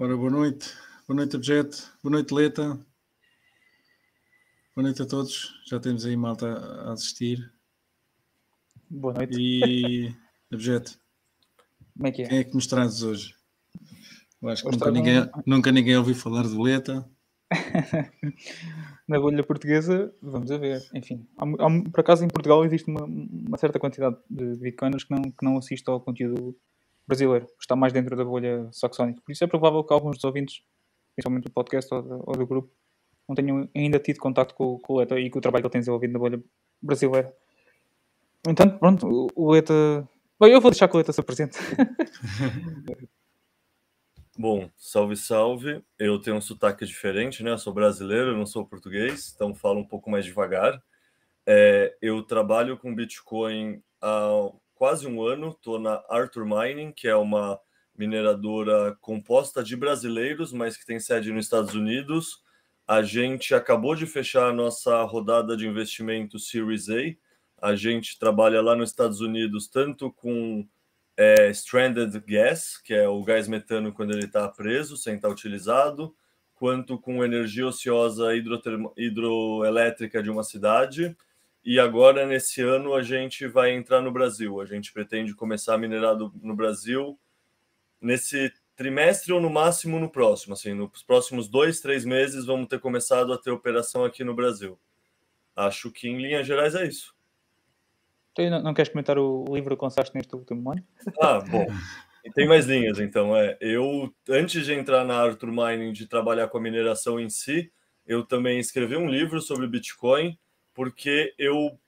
Ora, 0.00 0.16
boa 0.16 0.30
noite. 0.30 0.74
Boa 1.06 1.14
noite, 1.16 1.36
Objeto. 1.36 1.92
Boa 2.02 2.12
noite, 2.12 2.32
Leta. 2.34 2.80
Boa 4.74 4.84
noite 4.84 5.02
a 5.02 5.06
todos. 5.06 5.52
Já 5.66 5.78
temos 5.80 6.04
aí 6.04 6.16
malta 6.16 6.46
a 6.48 6.92
assistir. 6.92 7.52
Boa 8.88 9.14
noite. 9.14 9.36
E, 9.38 10.14
Objeto, 10.52 10.98
Como 11.94 12.06
é 12.06 12.12
que 12.12 12.22
é? 12.22 12.28
quem 12.28 12.38
é 12.38 12.44
que 12.44 12.54
nos 12.54 12.66
trazes 12.66 13.02
hoje? 13.02 13.34
Eu 14.42 14.48
acho 14.48 14.64
que 14.64 14.70
nunca 14.70 14.90
ninguém, 14.90 15.20
um- 15.20 15.28
nunca 15.46 15.70
ninguém 15.72 15.96
ouviu 15.96 16.14
falar 16.14 16.42
de 16.42 16.56
Leta. 16.56 17.08
Na 19.06 19.18
bolha 19.20 19.42
portuguesa, 19.44 20.12
vamos 20.22 20.50
a 20.50 20.56
ver. 20.58 20.80
Enfim, 20.94 21.26
há 21.36 21.44
há 21.44 21.90
por 21.90 22.00
acaso 22.00 22.24
em 22.24 22.28
Portugal 22.28 22.64
existe 22.64 22.88
uma, 22.88 23.04
uma 23.04 23.58
certa 23.58 23.78
quantidade 23.78 24.16
de 24.30 24.56
bitcoiners 24.56 25.04
que 25.04 25.10
não, 25.14 25.22
que 25.22 25.44
não 25.44 25.58
assistem 25.58 25.92
ao 25.92 26.00
conteúdo 26.00 26.56
brasileiro. 27.06 27.46
Está 27.60 27.74
mais 27.76 27.92
dentro 27.92 28.16
da 28.16 28.24
bolha 28.24 28.68
saxónica. 28.72 29.20
Por 29.24 29.32
isso 29.32 29.42
é 29.44 29.46
provável 29.48 29.82
que 29.84 29.92
alguns 29.92 30.16
dos 30.16 30.24
ouvintes, 30.24 30.62
principalmente 31.14 31.44
do 31.44 31.50
podcast 31.50 31.92
ou 31.92 32.02
do, 32.02 32.22
ou 32.26 32.36
do 32.36 32.46
grupo, 32.46 32.72
não 33.30 33.34
tenham 33.36 33.68
ainda 33.74 33.98
tido 33.98 34.18
contacto 34.18 34.54
com, 34.54 34.78
com 34.80 34.94
o 34.94 34.98
Leta 34.98 35.18
e 35.18 35.30
com 35.30 35.38
o 35.38 35.42
trabalho 35.42 35.62
que 35.62 35.66
ele 35.66 35.72
tem 35.72 35.80
desenvolvido 35.80 36.12
na 36.12 36.18
bolha 36.18 36.42
brasileira. 36.82 37.32
Entanto, 38.46 38.78
pronto, 38.78 39.06
o, 39.06 39.28
o 39.36 39.52
Leta... 39.52 40.08
Bem, 40.40 40.52
eu 40.52 40.60
vou 40.60 40.70
deixar 40.70 40.88
que 40.88 40.96
o 40.96 40.98
Leta 40.98 41.12
se 41.12 41.20
apresente. 41.20 41.56
Bom, 44.36 44.68
salve, 44.76 45.16
salve. 45.16 45.84
Eu 45.98 46.18
tenho 46.18 46.36
um 46.36 46.40
sotaque 46.40 46.84
diferente, 46.84 47.42
né? 47.42 47.50
Eu 47.50 47.58
sou 47.58 47.72
brasileiro, 47.72 48.30
eu 48.30 48.36
não 48.36 48.46
sou 48.46 48.66
português, 48.66 49.32
então 49.34 49.54
falo 49.54 49.78
um 49.78 49.86
pouco 49.86 50.10
mais 50.10 50.24
devagar. 50.24 50.82
É, 51.46 51.96
eu 52.00 52.22
trabalho 52.22 52.76
com 52.78 52.94
Bitcoin 52.94 53.82
há 54.00 54.50
quase 54.74 55.06
um 55.06 55.22
ano, 55.22 55.50
estou 55.50 55.78
na 55.78 56.02
Arthur 56.08 56.46
Mining, 56.46 56.90
que 56.90 57.06
é 57.06 57.14
uma 57.14 57.60
mineradora 57.94 58.96
composta 59.00 59.62
de 59.62 59.76
brasileiros, 59.76 60.52
mas 60.52 60.76
que 60.76 60.86
tem 60.86 60.98
sede 60.98 61.30
nos 61.30 61.44
Estados 61.44 61.74
Unidos. 61.74 62.42
A 62.90 63.02
gente 63.02 63.54
acabou 63.54 63.94
de 63.94 64.04
fechar 64.04 64.48
a 64.48 64.52
nossa 64.52 65.00
rodada 65.04 65.56
de 65.56 65.64
investimento 65.64 66.40
Series 66.40 66.88
A. 66.88 67.14
A 67.62 67.76
gente 67.76 68.18
trabalha 68.18 68.60
lá 68.60 68.74
nos 68.74 68.90
Estados 68.90 69.20
Unidos 69.20 69.68
tanto 69.68 70.10
com 70.10 70.66
é, 71.16 71.50
stranded 71.50 72.18
gas, 72.26 72.78
que 72.78 72.92
é 72.92 73.06
o 73.08 73.22
gás 73.22 73.46
metano 73.46 73.92
quando 73.92 74.10
ele 74.10 74.24
está 74.24 74.48
preso, 74.48 74.96
sem 74.96 75.14
estar 75.14 75.28
utilizado, 75.28 76.12
quanto 76.52 76.98
com 76.98 77.24
energia 77.24 77.64
ociosa 77.64 78.32
hidroelétrica 78.96 80.20
de 80.20 80.28
uma 80.28 80.42
cidade. 80.42 81.16
E 81.64 81.78
agora, 81.78 82.26
nesse 82.26 82.60
ano, 82.60 82.92
a 82.92 83.04
gente 83.04 83.46
vai 83.46 83.70
entrar 83.70 84.00
no 84.00 84.10
Brasil. 84.10 84.60
A 84.60 84.66
gente 84.66 84.92
pretende 84.92 85.32
começar 85.32 85.74
a 85.74 85.78
minerar 85.78 86.16
do- 86.16 86.34
no 86.42 86.56
Brasil 86.56 87.16
nesse 88.00 88.52
trimestre 88.80 89.30
ou 89.30 89.42
no 89.42 89.50
máximo 89.50 90.00
no 90.00 90.08
próximo. 90.08 90.54
Assim, 90.54 90.72
nos 90.72 91.02
próximos 91.02 91.50
dois, 91.50 91.80
três 91.80 92.02
meses, 92.02 92.46
vamos 92.46 92.66
ter 92.66 92.80
começado 92.80 93.30
a 93.30 93.36
ter 93.36 93.50
operação 93.50 94.06
aqui 94.06 94.24
no 94.24 94.34
Brasil. 94.34 94.80
Acho 95.54 95.90
que, 95.90 96.08
em 96.08 96.16
linhas 96.16 96.46
gerais, 96.46 96.74
é 96.74 96.86
isso. 96.86 97.14
Tu 98.34 98.48
não, 98.48 98.62
não 98.62 98.72
queres 98.72 98.90
comentar 98.90 99.18
o 99.18 99.44
livro 99.50 99.76
que 99.76 99.84
lançaste 99.84 100.14
neste 100.14 100.34
último 100.34 100.72
ano? 100.72 100.82
Ah, 101.20 101.40
bom. 101.40 101.66
E 102.24 102.30
tem 102.30 102.48
mais 102.48 102.64
linhas, 102.64 102.98
então. 102.98 103.36
É, 103.36 103.58
eu, 103.60 104.10
antes 104.26 104.64
de 104.64 104.72
entrar 104.72 105.04
na 105.04 105.16
Arthur 105.16 105.52
Mining, 105.52 105.92
de 105.92 106.06
trabalhar 106.06 106.48
com 106.48 106.56
a 106.56 106.60
mineração 106.62 107.20
em 107.20 107.28
si, 107.28 107.70
eu 108.06 108.24
também 108.24 108.58
escrevi 108.58 108.96
um 108.96 109.10
livro 109.10 109.42
sobre 109.42 109.66
Bitcoin, 109.66 110.38
porque 110.72 111.34
eu, 111.38 111.78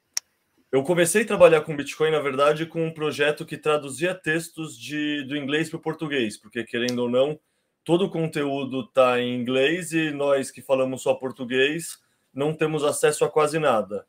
eu 0.72 0.82
comecei 0.82 1.22
a 1.22 1.26
trabalhar 1.26 1.60
com 1.60 1.76
Bitcoin, 1.76 2.10
na 2.10 2.18
verdade, 2.18 2.64
com 2.64 2.82
um 2.86 2.90
projeto 2.90 3.44
que 3.44 3.58
traduzia 3.58 4.14
textos 4.14 4.76
de, 4.76 5.22
do 5.24 5.36
inglês 5.36 5.68
para 5.68 5.76
o 5.76 5.82
português, 5.82 6.38
porque, 6.38 6.64
querendo 6.64 7.00
ou 7.00 7.10
não, 7.10 7.38
todo 7.84 8.06
o 8.06 8.10
conteúdo 8.10 8.80
está 8.80 9.20
em 9.20 9.38
inglês 9.38 9.92
e 9.92 10.10
nós 10.10 10.50
que 10.50 10.62
falamos 10.62 11.02
só 11.02 11.12
português 11.14 12.00
não 12.32 12.54
temos 12.54 12.84
acesso 12.84 13.22
a 13.22 13.30
quase 13.30 13.58
nada. 13.58 14.06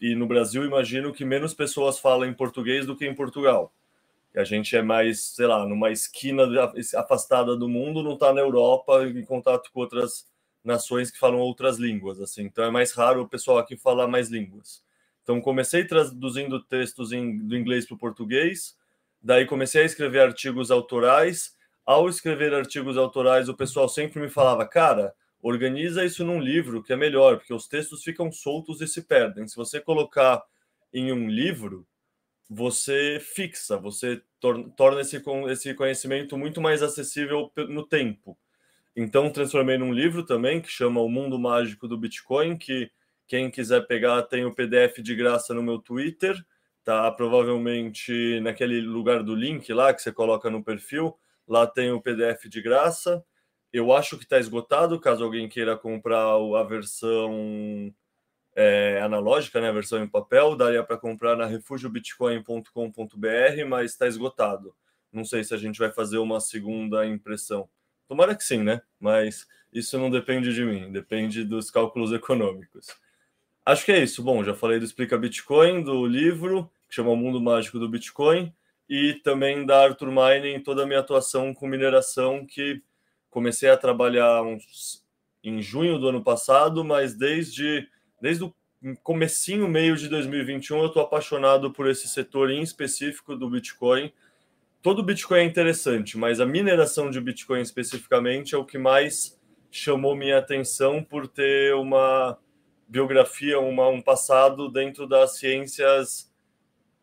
E 0.00 0.14
no 0.14 0.26
Brasil, 0.26 0.64
imagino 0.64 1.12
que 1.12 1.24
menos 1.24 1.52
pessoas 1.52 1.98
falam 1.98 2.26
em 2.26 2.34
português 2.34 2.86
do 2.86 2.96
que 2.96 3.06
em 3.06 3.14
Portugal. 3.14 3.72
E 4.34 4.40
a 4.40 4.44
gente 4.44 4.74
é 4.74 4.82
mais, 4.82 5.20
sei 5.20 5.46
lá, 5.46 5.66
numa 5.66 5.90
esquina 5.90 6.44
afastada 6.96 7.54
do 7.54 7.68
mundo, 7.68 8.02
não 8.02 8.14
está 8.14 8.32
na 8.32 8.40
Europa 8.40 9.06
em 9.06 9.24
contato 9.24 9.70
com 9.70 9.80
outras 9.80 10.26
nações 10.64 11.10
que 11.10 11.18
falam 11.18 11.38
outras 11.38 11.76
línguas, 11.76 12.18
assim. 12.18 12.44
Então 12.44 12.64
é 12.64 12.70
mais 12.70 12.92
raro 12.92 13.22
o 13.22 13.28
pessoal 13.28 13.58
aqui 13.58 13.76
falar 13.76 14.08
mais 14.08 14.30
línguas. 14.30 14.82
Então 15.22 15.40
comecei 15.40 15.84
traduzindo 15.84 16.62
textos 16.62 17.12
em, 17.12 17.38
do 17.38 17.56
inglês 17.56 17.86
para 17.86 17.94
o 17.94 17.98
português, 17.98 18.76
daí 19.20 19.46
comecei 19.46 19.82
a 19.82 19.86
escrever 19.86 20.20
artigos 20.20 20.70
autorais. 20.70 21.56
Ao 21.84 22.08
escrever 22.08 22.54
artigos 22.54 22.96
autorais, 22.96 23.48
o 23.48 23.56
pessoal 23.56 23.88
sempre 23.88 24.20
me 24.20 24.28
falava, 24.28 24.66
cara, 24.66 25.12
organiza 25.42 26.04
isso 26.04 26.24
num 26.24 26.40
livro 26.40 26.82
que 26.82 26.92
é 26.92 26.96
melhor, 26.96 27.38
porque 27.38 27.52
os 27.52 27.66
textos 27.66 28.04
ficam 28.04 28.30
soltos 28.30 28.80
e 28.80 28.86
se 28.86 29.02
perdem. 29.02 29.48
Se 29.48 29.56
você 29.56 29.80
colocar 29.80 30.42
em 30.92 31.12
um 31.12 31.28
livro, 31.28 31.86
você 32.48 33.18
fixa, 33.20 33.76
você 33.76 34.22
tor 34.38 34.70
torna 34.76 35.00
esse, 35.00 35.22
esse 35.50 35.74
conhecimento 35.74 36.36
muito 36.36 36.60
mais 36.60 36.82
acessível 36.82 37.50
no 37.68 37.84
tempo. 37.84 38.38
Então, 38.94 39.30
transformei 39.30 39.78
num 39.78 39.92
livro 39.92 40.24
também 40.24 40.60
que 40.60 40.68
chama 40.68 41.00
O 41.00 41.08
Mundo 41.08 41.38
Mágico 41.38 41.88
do 41.88 41.96
Bitcoin, 41.96 42.56
que 42.58 42.90
quem 43.32 43.50
quiser 43.50 43.86
pegar 43.86 44.20
tem 44.24 44.44
o 44.44 44.54
PDF 44.54 44.98
de 44.98 45.14
graça 45.14 45.54
no 45.54 45.62
meu 45.62 45.78
Twitter, 45.78 46.36
tá 46.84 47.10
provavelmente 47.10 48.38
naquele 48.40 48.82
lugar 48.82 49.22
do 49.22 49.34
link 49.34 49.72
lá 49.72 49.94
que 49.94 50.02
você 50.02 50.12
coloca 50.12 50.50
no 50.50 50.62
perfil, 50.62 51.18
lá 51.48 51.66
tem 51.66 51.90
o 51.90 51.98
PDF 51.98 52.46
de 52.50 52.60
graça. 52.60 53.24
Eu 53.72 53.90
acho 53.90 54.18
que 54.18 54.24
está 54.24 54.38
esgotado, 54.38 55.00
caso 55.00 55.24
alguém 55.24 55.48
queira 55.48 55.78
comprar 55.78 56.20
a 56.20 56.62
versão 56.62 57.90
é, 58.54 59.00
analógica, 59.00 59.62
né, 59.62 59.70
a 59.70 59.72
versão 59.72 60.04
em 60.04 60.06
papel, 60.06 60.54
daria 60.54 60.84
para 60.84 60.98
comprar 60.98 61.34
na 61.34 61.46
refugiobitcoin.com.br, 61.46 63.64
mas 63.66 63.92
está 63.92 64.06
esgotado. 64.06 64.76
Não 65.10 65.24
sei 65.24 65.42
se 65.42 65.54
a 65.54 65.56
gente 65.56 65.78
vai 65.78 65.90
fazer 65.90 66.18
uma 66.18 66.38
segunda 66.38 67.06
impressão. 67.06 67.66
Tomara 68.06 68.34
que 68.34 68.44
sim, 68.44 68.62
né? 68.62 68.82
Mas 69.00 69.46
isso 69.72 69.98
não 69.98 70.10
depende 70.10 70.52
de 70.52 70.66
mim, 70.66 70.92
depende 70.92 71.44
dos 71.44 71.70
cálculos 71.70 72.12
econômicos. 72.12 72.88
Acho 73.64 73.84
que 73.84 73.92
é 73.92 74.02
isso. 74.02 74.22
Bom, 74.22 74.42
já 74.42 74.54
falei 74.54 74.78
do 74.78 74.84
Explica 74.84 75.16
Bitcoin, 75.16 75.82
do 75.82 76.04
livro, 76.04 76.70
que 76.88 76.94
chama 76.96 77.10
O 77.10 77.16
Mundo 77.16 77.40
Mágico 77.40 77.78
do 77.78 77.88
Bitcoin, 77.88 78.52
e 78.88 79.14
também 79.22 79.64
da 79.64 79.84
Arthur 79.84 80.08
Mining, 80.10 80.60
toda 80.60 80.82
a 80.82 80.86
minha 80.86 80.98
atuação 80.98 81.54
com 81.54 81.68
mineração, 81.68 82.44
que 82.44 82.82
comecei 83.30 83.70
a 83.70 83.76
trabalhar 83.76 84.42
uns, 84.42 85.04
em 85.44 85.62
junho 85.62 85.98
do 85.98 86.08
ano 86.08 86.22
passado, 86.22 86.84
mas 86.84 87.14
desde, 87.14 87.88
desde 88.20 88.44
o 88.44 88.54
comecinho, 89.02 89.68
meio 89.68 89.96
de 89.96 90.08
2021, 90.08 90.80
eu 90.80 90.86
estou 90.86 91.02
apaixonado 91.02 91.72
por 91.72 91.88
esse 91.88 92.08
setor 92.08 92.50
em 92.50 92.62
específico 92.62 93.36
do 93.36 93.48
Bitcoin. 93.48 94.12
Todo 94.82 95.04
Bitcoin 95.04 95.38
é 95.38 95.44
interessante, 95.44 96.18
mas 96.18 96.40
a 96.40 96.46
mineração 96.46 97.10
de 97.10 97.20
Bitcoin 97.20 97.60
especificamente 97.60 98.56
é 98.56 98.58
o 98.58 98.64
que 98.64 98.76
mais 98.76 99.40
chamou 99.70 100.16
minha 100.16 100.38
atenção 100.38 101.02
por 101.02 101.28
ter 101.28 101.74
uma 101.74 102.36
biografia, 102.92 103.58
uma, 103.58 103.88
um 103.88 104.02
passado 104.02 104.68
dentro 104.68 105.06
das 105.06 105.38
ciências 105.38 106.30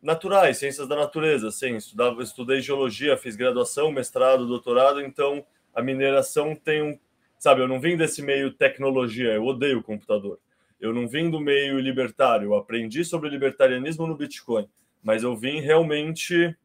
naturais, 0.00 0.58
ciências 0.58 0.86
da 0.86 0.94
natureza. 0.94 1.48
Assim, 1.48 1.74
estudava, 1.74 2.22
estudei 2.22 2.60
geologia, 2.60 3.16
fiz 3.16 3.34
graduação, 3.34 3.90
mestrado, 3.90 4.46
doutorado, 4.46 5.00
então 5.00 5.44
a 5.74 5.82
mineração 5.82 6.54
tem 6.54 6.80
um. 6.80 6.98
Sabe, 7.40 7.60
eu 7.60 7.66
não 7.66 7.80
vim 7.80 7.96
desse 7.96 8.22
meio 8.22 8.52
tecnologia, 8.52 9.32
eu 9.32 9.44
odeio 9.44 9.82
computador. 9.82 10.38
Eu 10.78 10.94
não 10.94 11.08
vim 11.08 11.28
do 11.28 11.40
meio 11.40 11.80
libertário, 11.80 12.46
eu 12.46 12.54
aprendi 12.54 13.04
sobre 13.04 13.28
libertarianismo 13.28 14.06
no 14.06 14.16
Bitcoin, 14.16 14.68
mas 15.02 15.24
eu 15.24 15.36
vim 15.36 15.60
realmente, 15.60 16.56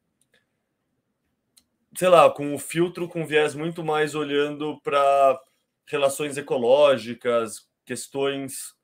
sei 1.96 2.08
lá, 2.08 2.30
com 2.30 2.54
o 2.54 2.58
filtro, 2.60 3.08
com 3.08 3.26
viés 3.26 3.56
muito 3.56 3.82
mais 3.82 4.14
olhando 4.14 4.80
para 4.82 5.40
relações 5.84 6.36
ecológicas, 6.36 7.68
questões 7.84 8.75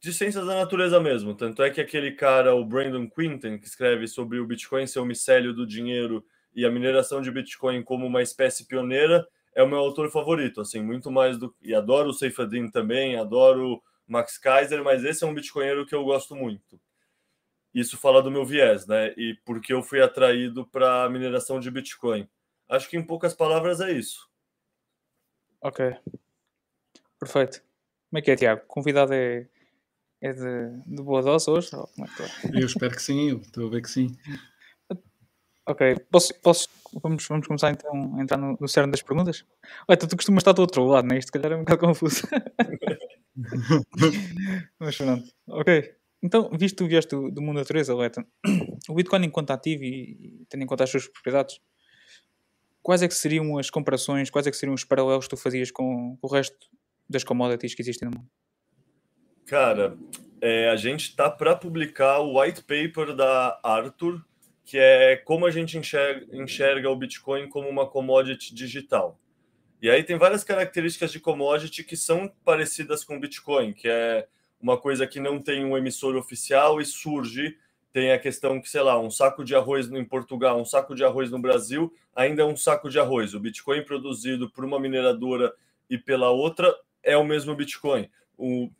de 0.00 0.12
ciências 0.12 0.46
da 0.46 0.54
natureza 0.54 1.00
mesmo. 1.00 1.34
Tanto 1.34 1.62
é 1.62 1.70
que 1.70 1.80
aquele 1.80 2.12
cara, 2.12 2.54
o 2.54 2.64
Brandon 2.64 3.08
Quinton, 3.08 3.58
que 3.58 3.66
escreve 3.66 4.06
sobre 4.06 4.38
o 4.38 4.46
Bitcoin 4.46 4.86
ser 4.86 5.00
o 5.00 5.06
micélio 5.06 5.52
do 5.52 5.66
dinheiro 5.66 6.24
e 6.54 6.64
a 6.64 6.70
mineração 6.70 7.20
de 7.20 7.30
Bitcoin 7.30 7.82
como 7.82 8.06
uma 8.06 8.22
espécie 8.22 8.66
pioneira, 8.66 9.26
é 9.54 9.62
o 9.62 9.68
meu 9.68 9.78
autor 9.78 10.10
favorito, 10.10 10.60
assim, 10.60 10.82
muito 10.82 11.10
mais 11.10 11.38
do 11.38 11.54
e 11.62 11.74
adoro 11.74 12.10
o 12.10 12.12
Seifadin 12.12 12.70
também, 12.70 13.16
adoro 13.16 13.82
Max 14.06 14.38
Kaiser, 14.38 14.84
mas 14.84 15.02
esse 15.02 15.24
é 15.24 15.26
um 15.26 15.34
bitcoinheiro 15.34 15.86
que 15.86 15.94
eu 15.94 16.04
gosto 16.04 16.36
muito. 16.36 16.78
Isso 17.74 17.98
fala 17.98 18.22
do 18.22 18.30
meu 18.30 18.44
viés, 18.44 18.86
né? 18.86 19.12
E 19.16 19.34
porque 19.44 19.72
eu 19.72 19.82
fui 19.82 20.00
atraído 20.00 20.66
para 20.66 21.04
a 21.04 21.10
mineração 21.10 21.60
de 21.60 21.70
Bitcoin. 21.70 22.26
Acho 22.68 22.88
que 22.88 22.96
em 22.96 23.02
poucas 23.02 23.34
palavras 23.34 23.80
é 23.80 23.92
isso. 23.92 24.30
Ok. 25.60 25.94
Perfeito. 27.18 27.62
Como 28.08 28.18
é 28.18 28.22
que 28.22 28.30
é, 28.30 28.36
Tiago? 28.36 28.62
Convidado 28.66 29.12
é, 29.12 29.46
é 30.26 30.32
de, 30.32 30.96
de 30.96 31.02
boa 31.02 31.22
dose 31.22 31.50
hoje? 31.50 31.74
Ou 31.74 31.86
como 31.88 32.06
é 32.06 32.10
que 32.10 32.22
é? 32.22 32.62
Eu 32.62 32.66
espero 32.66 32.94
que 32.94 33.02
sim, 33.02 33.30
eu 33.30 33.38
estou 33.38 33.66
a 33.66 33.70
ver 33.70 33.82
que 33.82 33.90
sim. 33.90 34.16
Ok, 35.68 35.96
posso, 36.12 36.32
posso, 36.40 36.68
vamos, 37.02 37.26
vamos 37.26 37.46
começar 37.46 37.72
então 37.72 38.16
a 38.16 38.22
entrar 38.22 38.36
no, 38.36 38.56
no 38.60 38.68
cerne 38.68 38.92
das 38.92 39.02
perguntas? 39.02 39.44
Ué, 39.88 39.96
tu, 39.96 40.06
tu 40.06 40.16
costumas 40.16 40.42
estar 40.42 40.52
do 40.52 40.62
outro 40.62 40.84
lado, 40.84 41.08
né? 41.08 41.18
Isto, 41.18 41.26
se 41.28 41.32
calhar, 41.32 41.52
é 41.52 41.56
um 41.56 41.64
bocado 41.64 41.80
confuso. 41.80 42.22
Mas 44.78 44.96
pronto, 44.96 45.28
ok. 45.48 45.92
Então, 46.22 46.50
visto 46.56 46.76
que 46.76 46.84
tu 46.84 46.88
vieste 46.88 47.10
do, 47.10 47.30
do 47.30 47.42
mundo 47.42 47.56
da 47.56 47.60
natureza, 47.62 47.94
Leta, 47.96 48.24
o 48.88 48.94
Bitcoin 48.94 49.26
enquanto 49.26 49.50
ativo 49.50 49.82
e, 49.82 50.42
e 50.42 50.46
tendo 50.48 50.62
em 50.62 50.66
conta 50.66 50.84
as 50.84 50.90
suas 50.90 51.08
propriedades, 51.08 51.58
quais 52.80 53.02
é 53.02 53.08
que 53.08 53.14
seriam 53.14 53.58
as 53.58 53.68
comparações, 53.68 54.30
quais 54.30 54.46
é 54.46 54.50
que 54.52 54.56
seriam 54.56 54.74
os 54.74 54.84
paralelos 54.84 55.26
que 55.26 55.34
tu 55.34 55.36
fazias 55.36 55.72
com, 55.72 56.16
com 56.16 56.26
o 56.26 56.30
resto 56.30 56.56
das 57.10 57.24
commodities 57.24 57.74
que 57.74 57.82
existem 57.82 58.08
no 58.08 58.16
mundo? 58.16 58.30
Cara, 59.46 59.96
é, 60.40 60.68
a 60.70 60.76
gente 60.76 61.02
está 61.02 61.30
para 61.30 61.54
publicar 61.54 62.18
o 62.18 62.40
white 62.40 62.62
paper 62.62 63.14
da 63.14 63.60
Arthur, 63.62 64.20
que 64.64 64.76
é 64.76 65.16
como 65.16 65.46
a 65.46 65.52
gente 65.52 65.78
enxerga, 65.78 66.26
enxerga 66.36 66.90
o 66.90 66.96
Bitcoin 66.96 67.48
como 67.48 67.68
uma 67.68 67.86
commodity 67.86 68.52
digital. 68.52 69.20
E 69.80 69.88
aí 69.88 70.02
tem 70.02 70.18
várias 70.18 70.42
características 70.42 71.12
de 71.12 71.20
commodity 71.20 71.84
que 71.84 71.96
são 71.96 72.28
parecidas 72.44 73.04
com 73.04 73.16
o 73.16 73.20
Bitcoin, 73.20 73.72
que 73.72 73.86
é 73.86 74.26
uma 74.60 74.76
coisa 74.76 75.06
que 75.06 75.20
não 75.20 75.40
tem 75.40 75.64
um 75.64 75.78
emissor 75.78 76.16
oficial 76.16 76.80
e 76.80 76.84
surge. 76.84 77.56
Tem 77.92 78.10
a 78.10 78.18
questão 78.18 78.60
que, 78.60 78.68
sei 78.68 78.80
lá, 78.80 78.98
um 78.98 79.12
saco 79.12 79.44
de 79.44 79.54
arroz 79.54 79.88
em 79.88 80.04
Portugal, 80.04 80.60
um 80.60 80.64
saco 80.64 80.92
de 80.92 81.04
arroz 81.04 81.30
no 81.30 81.38
Brasil, 81.38 81.94
ainda 82.16 82.42
é 82.42 82.44
um 82.44 82.56
saco 82.56 82.90
de 82.90 82.98
arroz. 82.98 83.32
O 83.32 83.38
Bitcoin 83.38 83.84
produzido 83.84 84.50
por 84.50 84.64
uma 84.64 84.80
mineradora 84.80 85.54
e 85.88 85.96
pela 85.96 86.30
outra 86.30 86.74
é 87.00 87.16
o 87.16 87.24
mesmo 87.24 87.54
Bitcoin. 87.54 88.10
O, 88.36 88.70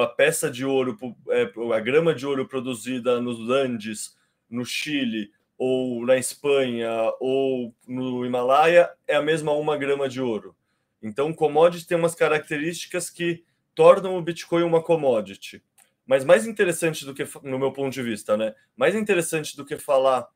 a 0.00 0.06
peça 0.06 0.50
de 0.50 0.64
ouro, 0.64 0.96
é, 1.28 1.50
a 1.74 1.80
grama 1.80 2.14
de 2.14 2.26
ouro 2.26 2.46
produzida 2.46 3.20
nos 3.20 3.50
Andes, 3.50 4.16
no 4.48 4.64
Chile, 4.64 5.30
ou 5.56 6.04
na 6.04 6.16
Espanha, 6.16 6.90
ou 7.20 7.74
no 7.86 8.24
Himalaia, 8.24 8.90
é 9.06 9.14
a 9.14 9.22
mesma 9.22 9.52
uma 9.52 9.76
grama 9.76 10.08
de 10.08 10.20
ouro. 10.20 10.54
Então, 11.02 11.32
commodity 11.32 11.86
tem 11.86 11.98
umas 11.98 12.14
características 12.14 13.10
que 13.10 13.44
tornam 13.74 14.16
o 14.16 14.22
Bitcoin 14.22 14.62
uma 14.62 14.82
commodity. 14.82 15.62
Mas 16.06 16.24
mais 16.24 16.46
interessante 16.46 17.04
do 17.04 17.14
que, 17.14 17.26
no 17.42 17.58
meu 17.58 17.72
ponto 17.72 17.92
de 17.92 18.02
vista, 18.02 18.36
né? 18.36 18.54
Mais 18.76 18.94
interessante 18.94 19.56
do 19.56 19.64
que 19.64 19.76
falar 19.76 20.28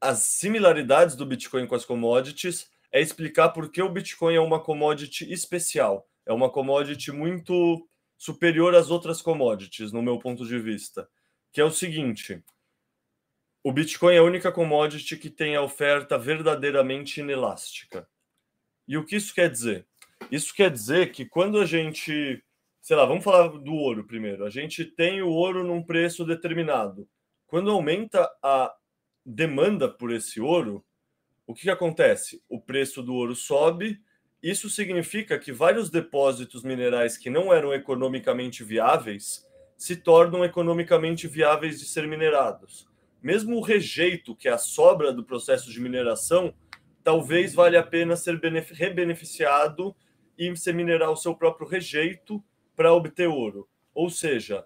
as 0.00 0.18
similaridades 0.18 1.14
do 1.14 1.24
Bitcoin 1.24 1.66
com 1.66 1.76
as 1.76 1.84
commodities 1.84 2.68
é 2.90 3.00
explicar 3.00 3.50
por 3.50 3.70
que 3.70 3.80
o 3.80 3.88
Bitcoin 3.88 4.34
é 4.34 4.40
uma 4.40 4.60
commodity 4.60 5.32
especial. 5.32 6.08
É 6.26 6.32
uma 6.32 6.50
commodity 6.50 7.12
muito 7.12 7.86
superior 8.22 8.72
às 8.76 8.88
outras 8.88 9.20
commodities, 9.20 9.90
no 9.90 10.00
meu 10.00 10.16
ponto 10.16 10.46
de 10.46 10.56
vista. 10.56 11.08
Que 11.50 11.60
é 11.60 11.64
o 11.64 11.72
seguinte: 11.72 12.40
o 13.64 13.72
Bitcoin 13.72 14.14
é 14.14 14.18
a 14.18 14.22
única 14.22 14.52
commodity 14.52 15.16
que 15.16 15.28
tem 15.28 15.56
a 15.56 15.62
oferta 15.62 16.16
verdadeiramente 16.16 17.18
inelástica. 17.18 18.08
E 18.86 18.96
o 18.96 19.04
que 19.04 19.16
isso 19.16 19.34
quer 19.34 19.50
dizer? 19.50 19.88
Isso 20.30 20.54
quer 20.54 20.70
dizer 20.70 21.10
que 21.10 21.26
quando 21.26 21.58
a 21.58 21.66
gente, 21.66 22.40
sei 22.80 22.96
lá, 22.96 23.04
vamos 23.04 23.24
falar 23.24 23.48
do 23.48 23.74
ouro 23.74 24.06
primeiro. 24.06 24.44
A 24.44 24.50
gente 24.50 24.84
tem 24.84 25.20
o 25.20 25.28
ouro 25.28 25.64
num 25.64 25.82
preço 25.82 26.24
determinado. 26.24 27.08
Quando 27.48 27.72
aumenta 27.72 28.30
a 28.40 28.72
demanda 29.26 29.88
por 29.88 30.12
esse 30.12 30.40
ouro, 30.40 30.84
o 31.44 31.54
que, 31.54 31.62
que 31.62 31.70
acontece? 31.70 32.40
O 32.48 32.60
preço 32.60 33.02
do 33.02 33.14
ouro 33.14 33.34
sobe. 33.34 34.00
Isso 34.42 34.68
significa 34.68 35.38
que 35.38 35.52
vários 35.52 35.88
depósitos 35.88 36.64
minerais 36.64 37.16
que 37.16 37.30
não 37.30 37.52
eram 37.52 37.72
economicamente 37.72 38.64
viáveis 38.64 39.46
se 39.76 39.94
tornam 39.94 40.44
economicamente 40.44 41.28
viáveis 41.28 41.78
de 41.78 41.86
ser 41.86 42.08
minerados. 42.08 42.88
Mesmo 43.22 43.56
o 43.56 43.60
rejeito, 43.60 44.34
que 44.34 44.48
é 44.48 44.52
a 44.52 44.58
sobra 44.58 45.12
do 45.12 45.24
processo 45.24 45.70
de 45.70 45.80
mineração, 45.80 46.52
talvez 47.04 47.54
valha 47.54 47.80
a 47.80 47.82
pena 47.84 48.16
ser 48.16 48.40
rebeneficiado 48.72 49.94
e 50.36 50.50
você 50.50 50.72
minerar 50.72 51.10
o 51.10 51.16
seu 51.16 51.36
próprio 51.36 51.68
rejeito 51.68 52.42
para 52.74 52.92
obter 52.92 53.28
ouro. 53.28 53.68
Ou 53.94 54.10
seja, 54.10 54.64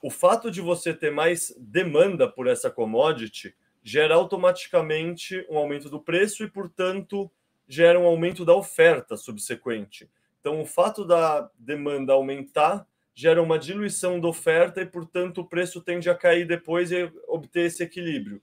o 0.00 0.10
fato 0.10 0.48
de 0.48 0.60
você 0.60 0.94
ter 0.94 1.10
mais 1.10 1.52
demanda 1.58 2.30
por 2.30 2.46
essa 2.46 2.70
commodity 2.70 3.52
gera 3.82 4.14
automaticamente 4.14 5.44
um 5.50 5.56
aumento 5.56 5.90
do 5.90 6.00
preço 6.00 6.44
e, 6.44 6.50
portanto, 6.50 7.28
gera 7.68 8.00
um 8.00 8.06
aumento 8.06 8.44
da 8.44 8.54
oferta 8.54 9.16
subsequente. 9.16 10.08
Então, 10.40 10.60
o 10.60 10.66
fato 10.66 11.04
da 11.04 11.50
demanda 11.58 12.14
aumentar 12.14 12.86
gera 13.14 13.42
uma 13.42 13.58
diluição 13.58 14.18
da 14.18 14.28
oferta 14.28 14.80
e, 14.80 14.86
portanto, 14.86 15.42
o 15.42 15.44
preço 15.44 15.80
tende 15.80 16.08
a 16.08 16.14
cair 16.14 16.46
depois 16.46 16.90
e 16.92 17.12
obter 17.26 17.66
esse 17.66 17.82
equilíbrio. 17.82 18.40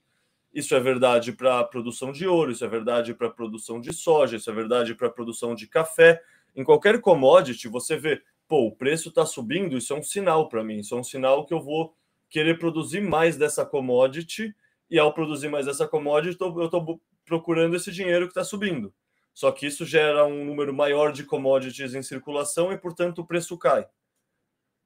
Isso 0.54 0.75
é 0.75 0.80
verdade 0.80 1.31
para 1.31 1.60
a 1.60 1.63
produção 1.63 2.12
de 2.12 2.27
ouro, 2.27 2.51
isso 2.51 2.63
é 2.63 2.68
verdade 2.68 3.13
para 3.13 3.27
a 3.27 3.31
produção 3.31 3.81
de 3.81 3.92
soja, 3.92 4.38
isso 4.38 4.50
é 4.50 4.54
verdade 4.54 4.94
para 4.94 5.07
a 5.07 5.12
produção 5.12 5.56
de 5.56 5.68
café. 5.68 6.22
Em 6.56 6.63
qualquer 6.63 7.01
commodity, 7.01 7.68
você 7.68 7.98
vê, 7.98 8.22
pô, 8.48 8.68
o 8.68 8.72
preço 8.75 9.10
está 9.10 9.25
subindo, 9.25 9.77
isso 9.77 9.94
é 9.94 9.98
um 9.98 10.04
sinal 10.04 10.48
para 10.48 10.63
mim, 10.63 10.80
isso 10.80 10.95
é 10.95 10.98
um 10.98 11.04
sinal 11.04 11.45
que 11.45 11.54
eu 11.54 11.62
vou 11.62 11.94
querer 12.30 12.60
produzir 12.60 13.01
mais 13.01 13.38
dessa 13.38 13.66
commodity, 13.66 14.54
e 14.89 15.00
ao 15.00 15.13
produzir 15.13 15.50
mais 15.50 15.68
essa 15.68 15.88
commodity, 15.88 16.38
eu 16.39 16.66
estou 16.66 17.01
procurando 17.25 17.75
esse 17.75 17.92
dinheiro 17.92 18.25
que 18.25 18.31
está 18.31 18.44
subindo. 18.44 18.94
Só 19.36 19.52
que 19.52 19.68
isso 19.68 19.86
gera 19.86 20.26
um 20.26 20.46
número 20.46 20.74
maior 20.74 21.12
de 21.12 21.26
commodities 21.26 21.94
em 21.94 22.02
circulação 22.02 22.72
e, 22.72 22.78
portanto, 22.78 23.20
o 23.20 23.28
preço 23.28 23.58
cai. 23.58 23.86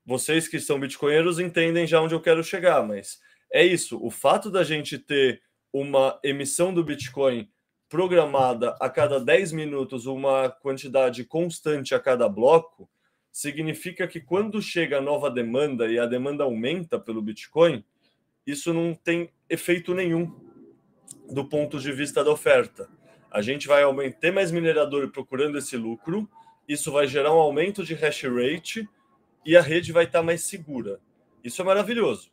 Vocês 0.04 0.48
que 0.48 0.60
são 0.60 0.80
bitcoinheiros 0.80 1.40
entendem 1.40 1.86
já 1.86 2.02
onde 2.02 2.16
eu 2.16 2.20
quero 2.20 2.44
chegar, 2.44 2.86
mas 2.86 3.20
é 3.54 3.64
isso. 3.64 4.04
O 4.04 4.10
fato 4.10 4.50
da 4.50 4.64
gente 4.64 4.98
ter 4.98 5.42
uma 5.72 6.20
emissão 6.24 6.74
do 6.74 6.84
Bitcoin 6.84 7.48
programada 7.88 8.76
a 8.80 8.90
cada 8.90 9.20
10 9.20 9.52
minutos, 9.52 10.08
uma 10.08 10.50
quantidade 10.50 11.24
constante 11.24 11.94
a 11.94 12.00
cada 12.00 12.28
bloco, 12.28 12.90
significa 13.32 14.08
que 14.08 14.20
quando 14.20 14.60
chega 14.64 14.98
a 14.98 15.02
nova 15.02 15.30
demanda 15.30 15.88
e 15.88 16.00
a 16.00 16.08
demanda 16.08 16.44
aumenta 16.44 17.00
pelo 17.00 17.22
Bitcoin, 17.22 17.86
isso 18.48 18.74
não 18.74 18.96
tem 18.96 19.30
efeito 19.48 19.94
nenhum 19.94 20.32
do 21.32 21.46
ponto 21.46 21.80
de 21.80 21.92
vista 21.92 22.24
da 22.24 22.32
oferta. 22.32 22.90
A 23.32 23.42
gente 23.42 23.68
vai 23.68 23.84
aumentar 23.84 24.32
mais 24.32 24.52
minerador 24.52 25.10
procurando 25.12 25.58
esse 25.58 25.78
lucro, 25.78 26.30
isso 26.68 26.92
vai 26.92 27.08
gerar 27.08 27.34
um 27.34 27.40
aumento 27.40 27.84
de 27.84 27.94
hash 27.94 28.24
rate 28.24 28.88
e 29.46 29.56
a 29.56 29.62
rede 29.62 29.92
vai 29.92 30.06
estar 30.06 30.24
mais 30.24 30.44
segura. 30.44 31.00
Isso 31.44 31.62
é 31.62 31.66
maravilhoso, 31.66 32.32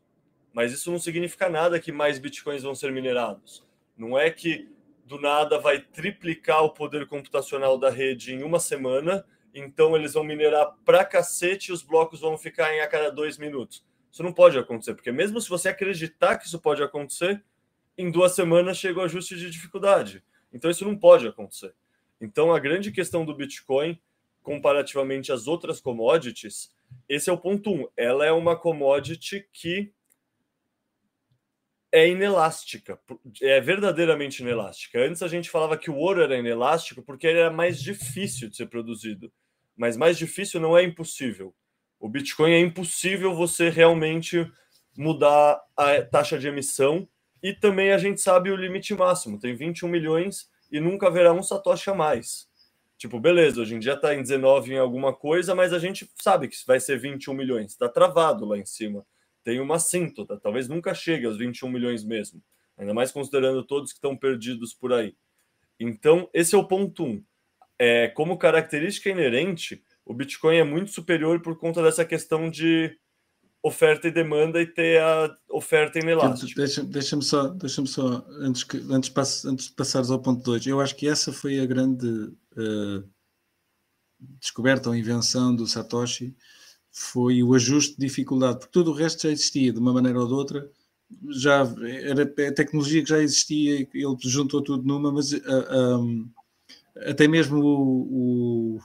mas 0.53 0.73
isso 0.73 0.91
não 0.91 0.99
significa 0.99 1.49
nada 1.49 1.79
que 1.79 1.93
mais 1.93 2.19
bitcoins 2.19 2.63
vão 2.63 2.75
ser 2.75 2.93
minerados. 2.93 3.65
Não 3.97 4.19
é 4.19 4.31
que 4.31 4.69
do 5.05 5.21
nada 5.21 5.59
vai 5.59 5.81
triplicar 5.81 6.65
o 6.65 6.71
poder 6.71 7.07
computacional 7.07 7.79
da 7.79 7.91
rede 7.91 8.35
em 8.35 8.43
uma 8.43 8.59
semana, 8.59 9.25
então 9.55 9.95
eles 9.97 10.15
vão 10.15 10.25
minerar 10.25 10.75
pra 10.85 11.05
cacete 11.05 11.71
e 11.71 11.73
os 11.73 11.83
blocos 11.83 12.21
vão 12.21 12.37
ficar 12.37 12.75
em 12.75 12.81
a 12.81 12.89
cada 12.89 13.11
dois 13.11 13.39
minutos. 13.39 13.85
Isso 14.11 14.23
não 14.23 14.33
pode 14.33 14.59
acontecer, 14.59 14.95
porque 14.95 15.13
mesmo 15.13 15.41
se 15.41 15.49
você 15.49 15.69
acreditar 15.69 16.37
que 16.37 16.47
isso 16.47 16.59
pode 16.59 16.83
acontecer, 16.83 17.43
em 17.97 18.11
duas 18.11 18.35
semanas 18.35 18.79
chega 18.79 18.99
o 18.99 19.03
ajuste 19.03 19.37
de 19.37 19.51
dificuldade. 19.51 20.23
Então 20.57 20.71
isso 20.71 20.85
não 20.85 20.97
pode 20.97 21.29
acontecer. 21.29 21.75
Então 22.21 22.53
a 22.53 22.59
grande 22.59 22.91
questão 22.91 23.25
do 23.25 23.35
Bitcoin, 23.35 24.01
comparativamente 24.43 25.31
às 25.31 25.47
outras 25.47 25.81
commodities, 25.81 26.75
esse 27.09 27.29
é 27.29 27.33
o 27.33 27.39
ponto 27.39 27.71
um. 27.71 27.87
Ela 27.97 28.25
é 28.25 28.33
uma 28.33 28.57
commodity 28.57 29.47
que 29.53 29.93
é 31.93 32.09
inelástica, 32.09 32.99
é 33.41 33.61
verdadeiramente 33.61 34.43
inelástica. 34.43 34.99
Antes 34.99 35.23
a 35.23 35.29
gente 35.29 35.51
falava 35.51 35.77
que 35.77 35.91
o 35.91 35.97
ouro 35.97 36.23
era 36.23 36.39
inelástico 36.39 37.03
porque 37.03 37.27
ele 37.27 37.39
era 37.39 37.51
mais 37.51 37.81
difícil 37.81 38.49
de 38.49 38.57
ser 38.57 38.67
produzido, 38.67 39.33
mas 39.77 39.97
mais 39.97 40.17
difícil 40.17 40.61
não 40.61 40.77
é 40.77 40.83
impossível. 40.83 41.55
O 42.01 42.09
Bitcoin 42.09 42.53
é 42.53 42.61
impossível 42.61 43.35
você 43.35 43.69
realmente 43.69 44.51
mudar 44.97 45.61
a 45.77 46.03
taxa 46.03 46.39
de 46.39 46.49
emissão 46.49 47.07
e 47.43 47.53
também 47.53 47.93
a 47.93 47.99
gente 47.99 48.21
sabe 48.21 48.51
o 48.51 48.57
limite 48.57 48.95
máximo, 48.95 49.39
tem 49.39 49.55
21 49.55 49.89
milhões 49.89 50.51
e 50.71 50.81
nunca 50.81 51.07
haverá 51.07 51.33
um 51.33 51.43
satoshi 51.43 51.91
a 51.91 51.95
mais. 51.95 52.49
Tipo, 52.99 53.21
beleza, 53.21 53.61
hoje 53.61 53.75
em 53.75 53.79
dia 53.79 53.93
está 53.93 54.15
em 54.15 54.23
19 54.23 54.73
em 54.73 54.79
alguma 54.79 55.15
coisa, 55.15 55.55
mas 55.55 55.73
a 55.73 55.79
gente 55.79 56.11
sabe 56.17 56.49
que 56.49 56.57
vai 56.67 56.81
ser 56.81 56.99
21 56.99 57.35
milhões, 57.35 57.73
está 57.73 57.89
travado 57.89 58.45
lá 58.47 58.57
em 58.57 58.65
cima 58.65 59.05
tem 59.47 59.61
uma 59.61 59.77
assíntota, 59.77 60.37
talvez 60.37 60.69
nunca 60.69 60.93
chegue 60.93 61.25
aos 61.25 61.39
21 61.39 61.71
milhões 61.71 62.03
mesmo, 62.03 62.43
ainda 62.77 62.93
mais 62.93 63.13
considerando 63.13 63.63
todos 63.63 63.93
que 63.93 63.99
estão 63.99 64.17
perdidos 64.17 64.75
por 64.75 64.93
aí. 64.93 65.15
Então, 65.79 66.29
esse 66.35 66.57
é 66.57 66.59
o 66.59 66.67
ponto 66.67 67.05
um. 67.05 67.23
é, 67.79 68.09
como 68.09 68.39
característica 68.39 69.09
inerente, 69.09 69.85
o 70.05 70.13
Bitcoin 70.13 70.57
é 70.57 70.65
muito 70.65 70.91
superior 70.91 71.41
por 71.41 71.57
conta 71.57 71.81
dessa 71.81 72.05
questão 72.05 72.51
de 72.51 72.99
oferta 73.67 74.07
e 74.07 74.13
demanda 74.13 74.63
e 74.63 74.67
ter 74.67 75.01
a 75.01 75.37
oferta 75.51 75.99
inelástica. 75.99 76.61
Deixa-me 76.61 76.89
deixa 76.89 77.21
só, 77.21 77.49
deixa 77.49 77.85
só 77.85 78.25
antes, 78.39 78.63
que, 78.63 78.77
antes, 78.91 79.45
antes 79.45 79.67
de 79.67 79.73
passares 79.73 80.11
ao 80.11 80.21
ponto 80.21 80.43
2, 80.45 80.67
eu 80.67 80.81
acho 80.81 80.95
que 80.95 81.09
essa 81.09 81.33
foi 81.33 81.59
a 81.59 81.67
grande 81.67 82.07
uh, 82.07 83.05
descoberta 84.41 84.89
ou 84.89 84.95
invenção 84.95 85.55
do 85.55 85.67
Satoshi, 85.67 86.37
foi 86.93 87.43
o 87.43 87.55
ajuste 87.55 87.97
de 87.99 88.07
dificuldade, 88.07 88.61
porque 88.61 88.73
todo 88.73 88.93
o 88.93 88.95
resto 88.95 89.23
já 89.23 89.31
existia 89.31 89.73
de 89.73 89.81
uma 89.81 89.93
maneira 89.93 90.21
ou 90.21 90.29
de 90.29 90.33
outra, 90.33 90.71
já 91.29 91.65
era 92.05 92.23
a 92.23 92.53
tecnologia 92.53 93.03
que 93.03 93.09
já 93.09 93.19
existia, 93.19 93.81
ele 93.81 94.17
juntou 94.21 94.63
tudo 94.63 94.87
numa, 94.87 95.11
mas 95.11 95.33
uh, 95.33 95.43
eh, 95.45 95.97
um, 95.97 96.31
até 97.07 97.27
mesmo 97.27 97.59
o, 97.59 98.77
o 98.77 98.81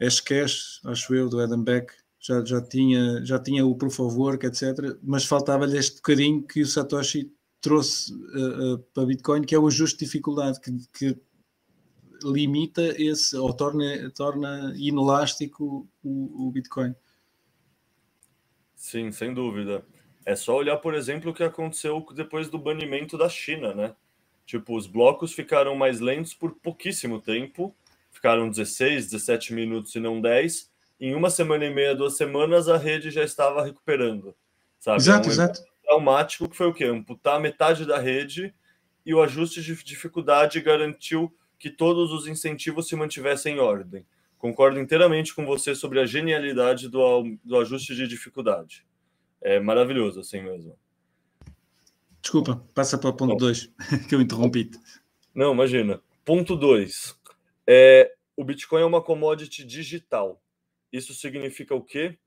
Hashcash, 0.00 0.80
acho 0.84 1.14
eu, 1.14 1.28
do 1.28 1.40
Adam 1.40 1.62
Beck, 1.62 1.92
já, 2.28 2.44
já, 2.44 2.60
tinha, 2.60 3.24
já 3.24 3.38
tinha 3.38 3.64
o 3.64 3.74
Proof 3.74 4.00
of 4.00 4.16
Work, 4.16 4.46
etc. 4.46 4.98
Mas 5.02 5.24
faltava-lhe 5.24 5.78
este 5.78 5.96
bocadinho 5.96 6.42
que 6.42 6.60
o 6.60 6.66
Satoshi 6.66 7.32
trouxe 7.60 8.12
uh, 8.12 8.74
uh, 8.74 8.78
para 8.92 9.06
Bitcoin, 9.06 9.42
que 9.42 9.54
é 9.54 9.58
o 9.58 9.66
ajuste 9.66 9.98
de 9.98 10.04
dificuldade, 10.04 10.60
que, 10.60 10.70
que 10.92 11.18
limita 12.22 12.82
esse, 13.00 13.34
ou 13.36 13.52
torna, 13.52 14.10
torna 14.10 14.74
inelástico 14.76 15.88
o, 16.04 16.48
o 16.48 16.50
Bitcoin. 16.50 16.94
Sim, 18.74 19.10
sem 19.10 19.32
dúvida. 19.32 19.84
É 20.26 20.36
só 20.36 20.56
olhar, 20.56 20.76
por 20.76 20.94
exemplo, 20.94 21.30
o 21.30 21.34
que 21.34 21.42
aconteceu 21.42 22.04
depois 22.14 22.50
do 22.50 22.58
banimento 22.58 23.16
da 23.16 23.28
China, 23.28 23.74
né? 23.74 23.94
Tipo, 24.44 24.76
os 24.76 24.86
blocos 24.86 25.32
ficaram 25.32 25.74
mais 25.74 26.00
lentos 26.00 26.34
por 26.34 26.54
pouquíssimo 26.56 27.20
tempo, 27.20 27.74
ficaram 28.10 28.50
16, 28.50 29.10
17 29.10 29.54
minutos 29.54 29.94
e 29.94 30.00
não 30.00 30.20
10. 30.20 30.67
Em 31.00 31.14
uma 31.14 31.30
semana 31.30 31.64
e 31.64 31.72
meia, 31.72 31.94
duas 31.94 32.16
semanas, 32.16 32.68
a 32.68 32.76
rede 32.76 33.10
já 33.10 33.22
estava 33.22 33.64
recuperando. 33.64 34.34
Sabe? 34.78 34.98
Exato, 34.98 35.26
é 35.26 35.28
um 35.28 35.32
exato. 35.32 35.60
Traumático 35.82 36.48
que 36.48 36.56
foi 36.56 36.66
o 36.66 36.74
quê? 36.74 36.84
Amputar 36.84 37.40
metade 37.40 37.84
da 37.84 37.98
rede 37.98 38.54
e 39.06 39.14
o 39.14 39.22
ajuste 39.22 39.62
de 39.62 39.74
dificuldade 39.84 40.60
garantiu 40.60 41.34
que 41.58 41.70
todos 41.70 42.12
os 42.12 42.26
incentivos 42.26 42.88
se 42.88 42.96
mantivessem 42.96 43.56
em 43.56 43.58
ordem. 43.58 44.06
Concordo 44.38 44.78
inteiramente 44.78 45.34
com 45.34 45.44
você 45.44 45.74
sobre 45.74 45.98
a 46.00 46.06
genialidade 46.06 46.88
do, 46.88 47.36
do 47.42 47.58
ajuste 47.58 47.94
de 47.94 48.06
dificuldade. 48.06 48.86
É 49.40 49.58
maravilhoso, 49.58 50.20
assim 50.20 50.42
mesmo. 50.42 50.78
Desculpa, 52.20 52.62
passa 52.74 52.98
para 52.98 53.10
o 53.10 53.12
ponto 53.12 53.36
2, 53.36 53.72
que 54.08 54.14
eu 54.14 54.20
interrompi-te. 54.20 54.78
Não, 55.34 55.52
imagina. 55.52 56.00
Ponto 56.24 56.54
2. 56.54 57.18
É, 57.66 58.12
o 58.36 58.44
Bitcoin 58.44 58.82
é 58.82 58.84
uma 58.84 59.02
commodity 59.02 59.64
digital. 59.64 60.40
Isso 60.92 61.14
significa 61.14 61.74
o 61.74 61.82
quê? 61.82 62.18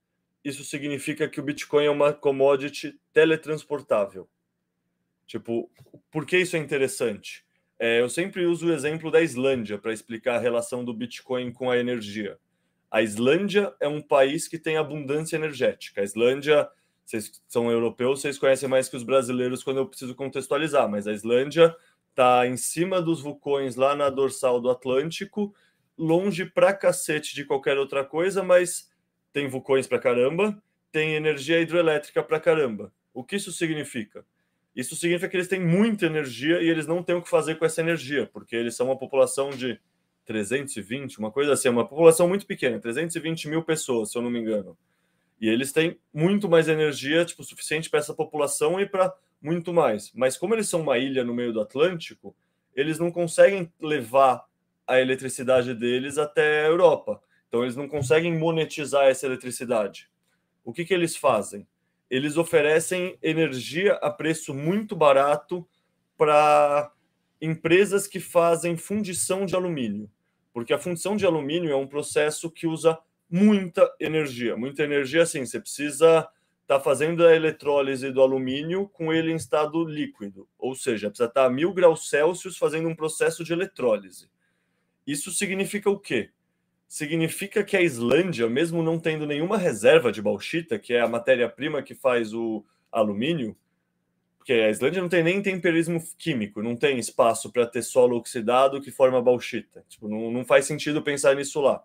Isso 0.44 0.64
significa 0.64 1.28
que 1.28 1.40
o 1.40 1.44
Bitcoin 1.44 1.86
é 1.86 1.90
uma 1.90 2.14
commodity 2.14 3.00
teletransportável. 3.14 4.28
Tipo, 5.28 5.72
por 6.12 6.26
que 6.26 6.38
isso 6.38 6.56
é 6.56 6.60
interessante? 6.60 7.46
É, 7.80 8.02
eu 8.02 8.10
sempre 8.10 8.46
uso 8.46 8.68
o 8.68 8.74
exemplo 8.74 9.10
da 9.10 9.22
Islândia 9.22 9.78
para 9.78 9.94
explicar 9.94 10.36
a 10.36 10.40
relação 10.40 10.84
do 10.84 10.94
Bitcoin 10.94 11.52
com 11.52 11.70
a 11.70 11.78
energia. 11.78 12.38
A 12.90 13.02
Islândia 13.02 13.74
é 13.80 13.88
um 13.88 14.02
país 14.02 14.48
que 14.48 14.60
tem 14.60 14.78
abundância 14.78 15.36
energética. 15.36 16.02
A 16.02 16.04
Islândia 16.04 16.70
vocês 17.12 17.42
são 17.48 17.70
europeus, 17.70 18.22
vocês 18.22 18.38
conhecem 18.38 18.70
mais 18.70 18.88
que 18.88 18.96
os 18.96 19.04
brasileiros 19.04 19.64
quando 19.64 19.78
eu 19.78 19.88
preciso 19.88 20.16
contextualizar, 20.16 20.90
mas 20.90 21.08
a 21.08 21.14
Islândia 21.14 21.76
está 22.10 22.48
em 22.48 22.56
cima 22.56 23.02
dos 23.02 23.22
vulcões 23.22 23.76
lá 23.76 23.96
na 23.96 24.10
dorsal 24.10 24.62
do 24.62 24.70
Atlântico, 24.70 25.54
longe 25.98 26.46
pra 26.46 26.74
cacete 26.74 27.36
de 27.36 27.46
qualquer 27.46 27.78
outra 27.78 28.04
coisa, 28.04 28.44
mas 28.44 28.90
tem 29.32 29.48
vulcões 29.48 29.88
pra 29.88 30.00
caramba, 30.00 30.62
tem 30.92 31.16
energia 31.16 31.60
hidroelétrica 31.60 32.22
pra 32.24 32.40
caramba. 32.40 32.94
O 33.14 33.24
que 33.24 33.36
isso 33.36 33.52
significa? 33.52 34.26
Isso 34.76 34.96
significa 34.96 35.30
que 35.30 35.38
eles 35.38 35.48
têm 35.48 35.60
muita 35.60 36.06
energia 36.06 36.62
e 36.62 36.70
eles 36.70 36.88
não 36.88 37.04
têm 37.04 37.16
o 37.16 37.22
que 37.22 37.30
fazer 37.30 37.56
com 37.56 37.66
essa 37.66 37.82
energia, 37.82 38.26
porque 38.32 38.56
eles 38.56 38.76
são 38.76 38.88
uma 38.88 38.98
população 38.98 39.50
de 39.50 39.80
320, 40.26 41.20
uma 41.20 41.32
coisa 41.32 41.54
assim, 41.54 41.68
uma 41.70 41.88
população 41.88 42.28
muito 42.28 42.46
pequena, 42.46 42.80
320 42.80 43.50
mil 43.50 43.64
pessoas, 43.64 44.12
se 44.12 44.18
eu 44.18 44.22
não 44.22 44.30
me 44.30 44.40
engano. 44.40 44.78
E 45.40 45.50
eles 45.50 45.72
têm 45.72 46.00
muito 46.14 46.48
mais 46.48 46.68
energia, 46.68 47.26
tipo, 47.26 47.44
suficiente 47.44 47.90
para 47.90 48.00
essa 48.00 48.14
população 48.14 48.80
e 48.80 48.86
para 48.86 49.14
muito 49.42 49.74
mais. 49.74 50.12
Mas 50.14 50.38
como 50.38 50.54
eles 50.54 50.70
são 50.70 50.82
uma 50.82 50.98
ilha 50.98 51.24
no 51.24 51.34
meio 51.34 51.52
do 51.52 51.60
Atlântico, 51.60 52.36
eles 52.76 53.00
não 53.00 53.12
conseguem 53.12 53.72
levar 53.82 54.46
a 54.88 55.00
eletricidade 55.00 55.74
deles 55.74 56.18
até 56.18 56.66
a 56.66 56.68
Europa. 56.68 57.22
Então 57.48 57.64
eles 57.64 57.76
não 57.76 57.88
conseguem 57.88 58.38
monetizar 58.38 59.06
essa 59.06 59.26
eletricidade. 59.26 60.10
O 60.64 60.72
que, 60.72 60.86
que 60.86 60.94
eles 60.94 61.16
fazem? 61.16 61.68
Eles 62.10 62.38
oferecem 62.38 63.18
energia 63.22 63.94
a 63.96 64.10
preço 64.10 64.54
muito 64.54 64.96
barato 64.96 65.68
para 66.18 66.92
empresas 67.42 68.06
que 68.08 68.20
fazem 68.20 68.78
fundição 68.78 69.46
de 69.46 69.56
alumínio. 69.56 70.10
Porque 70.54 70.74
a 70.74 70.80
fundição 70.80 71.16
de 71.16 71.26
alumínio 71.26 71.72
é 71.72 71.76
um 71.76 71.88
processo 71.88 72.52
que 72.52 72.68
usa 72.68 72.98
muita 73.30 73.90
energia. 74.00 74.58
Muita 74.58 74.84
energia, 74.84 75.24
assim, 75.24 75.46
você 75.46 75.60
precisa 75.60 76.28
estar 76.72 76.78
tá 76.78 76.80
fazendo 76.80 77.26
a 77.26 77.36
eletrólise 77.36 78.12
do 78.12 78.22
alumínio 78.22 78.88
com 78.90 79.12
ele 79.12 79.32
em 79.32 79.36
estado 79.36 79.84
líquido, 79.84 80.48
ou 80.58 80.74
seja, 80.74 81.10
precisa 81.10 81.28
estar 81.28 81.42
tá 81.42 81.48
a 81.48 81.50
mil 81.50 81.74
graus 81.74 82.10
Celsius 82.10 82.58
fazendo 82.58 82.88
um 82.88 82.96
processo 82.96 83.44
de 83.44 83.52
eletrólise. 83.52 84.30
Isso 85.06 85.32
significa 85.32 85.90
o 85.90 86.00
quê? 86.00 86.30
Significa 86.88 87.64
que 87.64 87.78
a 87.78 87.82
Islândia, 87.82 88.50
mesmo 88.50 88.84
não 88.84 89.00
tendo 89.00 89.26
nenhuma 89.26 89.58
reserva 89.58 90.12
de 90.12 90.22
bauxita, 90.22 90.78
que 90.78 90.94
é 90.94 91.02
a 91.02 91.08
matéria-prima 91.08 91.82
que 91.82 91.96
faz 91.96 92.34
o 92.34 92.66
alumínio, 92.92 93.56
porque 94.38 94.54
a 94.54 94.70
Islândia 94.70 95.02
não 95.02 95.08
tem 95.08 95.24
nem 95.24 95.42
temperismo 95.42 96.04
químico, 96.18 96.64
não 96.64 96.76
tem 96.76 96.98
espaço 96.98 97.52
para 97.52 97.68
ter 97.68 97.84
solo 97.84 98.18
oxidado 98.18 98.82
que 98.82 98.90
forma 98.90 99.22
bauxita. 99.22 99.86
Tipo, 99.88 100.10
não, 100.10 100.32
não 100.32 100.44
faz 100.44 100.66
sentido 100.66 101.02
pensar 101.04 101.36
nisso 101.36 101.62
lá. 101.62 101.84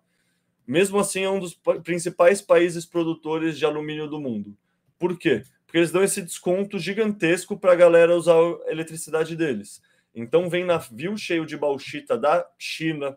Mesmo 0.65 0.99
assim, 0.99 1.21
é 1.21 1.29
um 1.29 1.39
dos 1.39 1.53
principais 1.83 2.41
países 2.41 2.83
produtores 2.83 3.57
de 3.57 3.65
alumínio 3.65 4.07
do 4.07 4.19
mundo. 4.19 4.57
Por 4.97 5.17
quê? 5.17 5.43
Porque 5.65 5.77
eles 5.77 5.91
dão 5.91 6.03
esse 6.03 6.21
desconto 6.21 6.79
gigantesco 6.79 7.57
para 7.57 7.73
a 7.73 7.75
galera 7.75 8.15
usar 8.15 8.33
a 8.33 8.71
eletricidade 8.71 9.35
deles. 9.35 9.81
Então, 10.19 10.49
vem 10.49 10.65
navio 10.65 11.15
cheio 11.15 11.45
de 11.45 11.55
bauxita 11.55 12.17
da 12.17 12.43
China, 12.57 13.15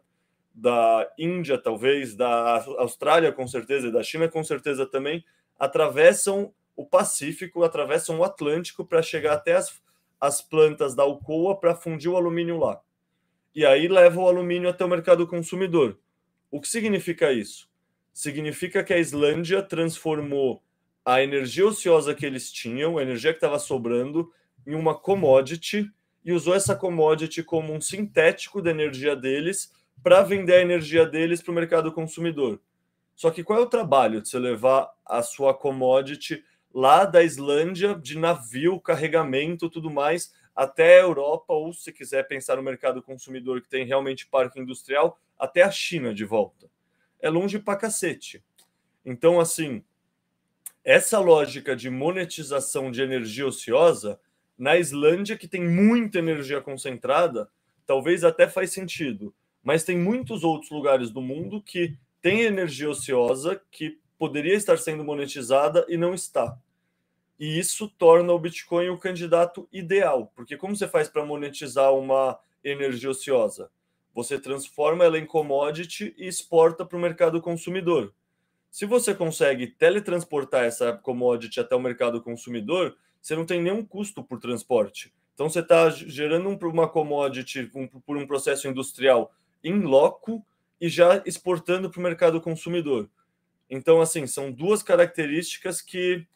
da 0.54 1.10
Índia, 1.18 1.56
talvez, 1.56 2.14
da 2.14 2.62
Austrália, 2.78 3.32
com 3.32 3.48
certeza, 3.48 3.88
e 3.88 3.90
da 3.90 4.02
China, 4.02 4.28
com 4.28 4.44
certeza 4.44 4.84
também, 4.84 5.24
atravessam 5.58 6.52
o 6.76 6.84
Pacífico, 6.84 7.64
atravessam 7.64 8.18
o 8.18 8.22
Atlântico 8.22 8.84
para 8.84 9.00
chegar 9.00 9.32
até 9.32 9.54
as, 9.54 9.80
as 10.20 10.42
plantas 10.42 10.94
da 10.94 11.02
Alcoa 11.02 11.58
para 11.58 11.74
fundir 11.74 12.10
o 12.10 12.18
alumínio 12.18 12.58
lá. 12.58 12.78
E 13.54 13.64
aí 13.64 13.88
leva 13.88 14.20
o 14.20 14.28
alumínio 14.28 14.68
até 14.68 14.84
o 14.84 14.88
mercado 14.88 15.26
consumidor. 15.26 15.98
O 16.50 16.60
que 16.60 16.68
significa 16.68 17.32
isso? 17.32 17.66
Significa 18.12 18.84
que 18.84 18.92
a 18.92 18.98
Islândia 18.98 19.62
transformou 19.62 20.62
a 21.02 21.22
energia 21.22 21.66
ociosa 21.66 22.14
que 22.14 22.26
eles 22.26 22.52
tinham, 22.52 22.98
a 22.98 23.02
energia 23.02 23.32
que 23.32 23.38
estava 23.38 23.58
sobrando, 23.58 24.30
em 24.66 24.74
uma 24.74 24.94
commodity 24.94 25.90
e 26.24 26.32
usou 26.32 26.54
essa 26.54 26.74
commodity 26.76 27.42
como 27.42 27.72
um 27.72 27.80
sintético 27.80 28.60
da 28.60 28.70
energia 28.70 29.16
deles 29.16 29.72
para 30.02 30.22
vender 30.22 30.54
a 30.54 30.62
energia 30.62 31.06
deles 31.06 31.42
para 31.42 31.52
o 31.52 31.54
mercado 31.54 31.92
consumidor. 31.92 32.60
Só 33.14 33.30
que 33.30 33.44
qual 33.44 33.58
é 33.58 33.62
o 33.62 33.66
trabalho 33.66 34.22
de 34.22 34.28
você 34.28 34.38
levar 34.38 34.90
a 35.04 35.22
sua 35.22 35.52
commodity 35.52 36.42
lá 36.72 37.04
da 37.04 37.22
Islândia, 37.22 37.94
de 37.94 38.16
navio, 38.16 38.80
carregamento, 38.80 39.68
tudo 39.68 39.90
mais, 39.90 40.32
até 40.54 40.98
a 40.98 41.02
Europa, 41.02 41.52
ou 41.52 41.72
se 41.72 41.92
quiser 41.92 42.26
pensar 42.26 42.56
no 42.56 42.62
mercado 42.62 43.02
consumidor 43.02 43.60
que 43.60 43.68
tem 43.68 43.84
realmente 43.84 44.26
parque 44.26 44.60
industrial, 44.60 45.18
até 45.38 45.62
a 45.62 45.70
China 45.70 46.14
de 46.14 46.24
volta. 46.24 46.70
É 47.20 47.28
longe 47.28 47.58
pra 47.58 47.76
cacete. 47.76 48.42
Então, 49.04 49.40
assim, 49.40 49.82
essa 50.84 51.18
lógica 51.18 51.76
de 51.76 51.90
monetização 51.90 52.90
de 52.90 53.02
energia 53.02 53.46
ociosa, 53.46 54.18
na 54.60 54.76
Islândia, 54.76 55.38
que 55.38 55.48
tem 55.48 55.66
muita 55.66 56.18
energia 56.18 56.60
concentrada, 56.60 57.48
talvez 57.86 58.22
até 58.22 58.46
faz 58.46 58.70
sentido. 58.70 59.34
Mas 59.62 59.84
tem 59.84 59.96
muitos 59.96 60.44
outros 60.44 60.70
lugares 60.70 61.10
do 61.10 61.22
mundo 61.22 61.62
que 61.62 61.96
tem 62.20 62.42
energia 62.42 62.90
ociosa 62.90 63.58
que 63.70 63.98
poderia 64.18 64.54
estar 64.54 64.76
sendo 64.76 65.02
monetizada 65.02 65.86
e 65.88 65.96
não 65.96 66.12
está. 66.12 66.58
E 67.38 67.58
isso 67.58 67.88
torna 67.88 68.34
o 68.34 68.38
Bitcoin 68.38 68.90
o 68.90 68.98
candidato 68.98 69.66
ideal, 69.72 70.30
porque 70.36 70.58
como 70.58 70.76
você 70.76 70.86
faz 70.86 71.08
para 71.08 71.24
monetizar 71.24 71.94
uma 71.94 72.38
energia 72.62 73.08
ociosa? 73.08 73.70
Você 74.14 74.38
transforma 74.38 75.04
ela 75.04 75.18
em 75.18 75.24
commodity 75.24 76.14
e 76.18 76.28
exporta 76.28 76.84
para 76.84 76.98
o 76.98 77.00
mercado 77.00 77.40
consumidor. 77.40 78.12
Se 78.70 78.84
você 78.84 79.14
consegue 79.14 79.68
teletransportar 79.68 80.64
essa 80.64 80.92
commodity 80.92 81.60
até 81.60 81.74
o 81.74 81.80
mercado 81.80 82.20
consumidor, 82.20 82.94
você 83.20 83.36
não 83.36 83.44
tem 83.44 83.60
nenhum 83.62 83.84
custo 83.84 84.22
por 84.22 84.38
transporte. 84.38 85.12
Então 85.34 85.48
você 85.48 85.60
está 85.60 85.88
gerando 85.90 86.48
uma 86.48 86.88
commodity 86.88 87.70
por 88.04 88.16
um 88.16 88.26
processo 88.26 88.68
industrial 88.68 89.32
em 89.64 89.80
loco 89.80 90.44
e 90.80 90.88
já 90.88 91.22
exportando 91.26 91.90
para 91.90 91.98
o 91.98 92.02
mercado 92.02 92.40
consumidor. 92.40 93.08
Então, 93.68 94.00
assim, 94.00 94.26
são 94.26 94.50
duas 94.50 94.82
características 94.82 95.80
que 95.80 96.26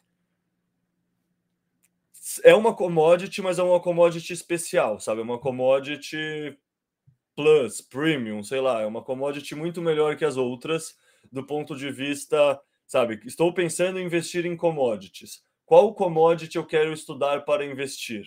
é 2.43 2.55
uma 2.55 2.73
commodity, 2.73 3.41
mas 3.41 3.59
é 3.59 3.63
uma 3.63 3.79
commodity 3.79 4.33
especial, 4.33 4.99
sabe? 4.99 5.21
É 5.21 5.23
uma 5.23 5.37
commodity 5.37 6.57
plus, 7.35 7.81
premium, 7.81 8.41
sei 8.41 8.61
lá, 8.61 8.81
é 8.81 8.85
uma 8.85 9.03
commodity 9.03 9.53
muito 9.53 9.81
melhor 9.81 10.15
que 10.15 10.25
as 10.25 10.37
outras 10.37 10.97
do 11.31 11.45
ponto 11.45 11.75
de 11.75 11.91
vista, 11.91 12.59
sabe? 12.87 13.19
Estou 13.25 13.53
pensando 13.53 13.99
em 13.99 14.05
investir 14.05 14.45
em 14.45 14.55
commodities. 14.55 15.43
Qual 15.65 15.93
commodity 15.95 16.57
eu 16.57 16.65
quero 16.65 16.93
estudar 16.93 17.43
para 17.43 17.65
investir? 17.65 18.25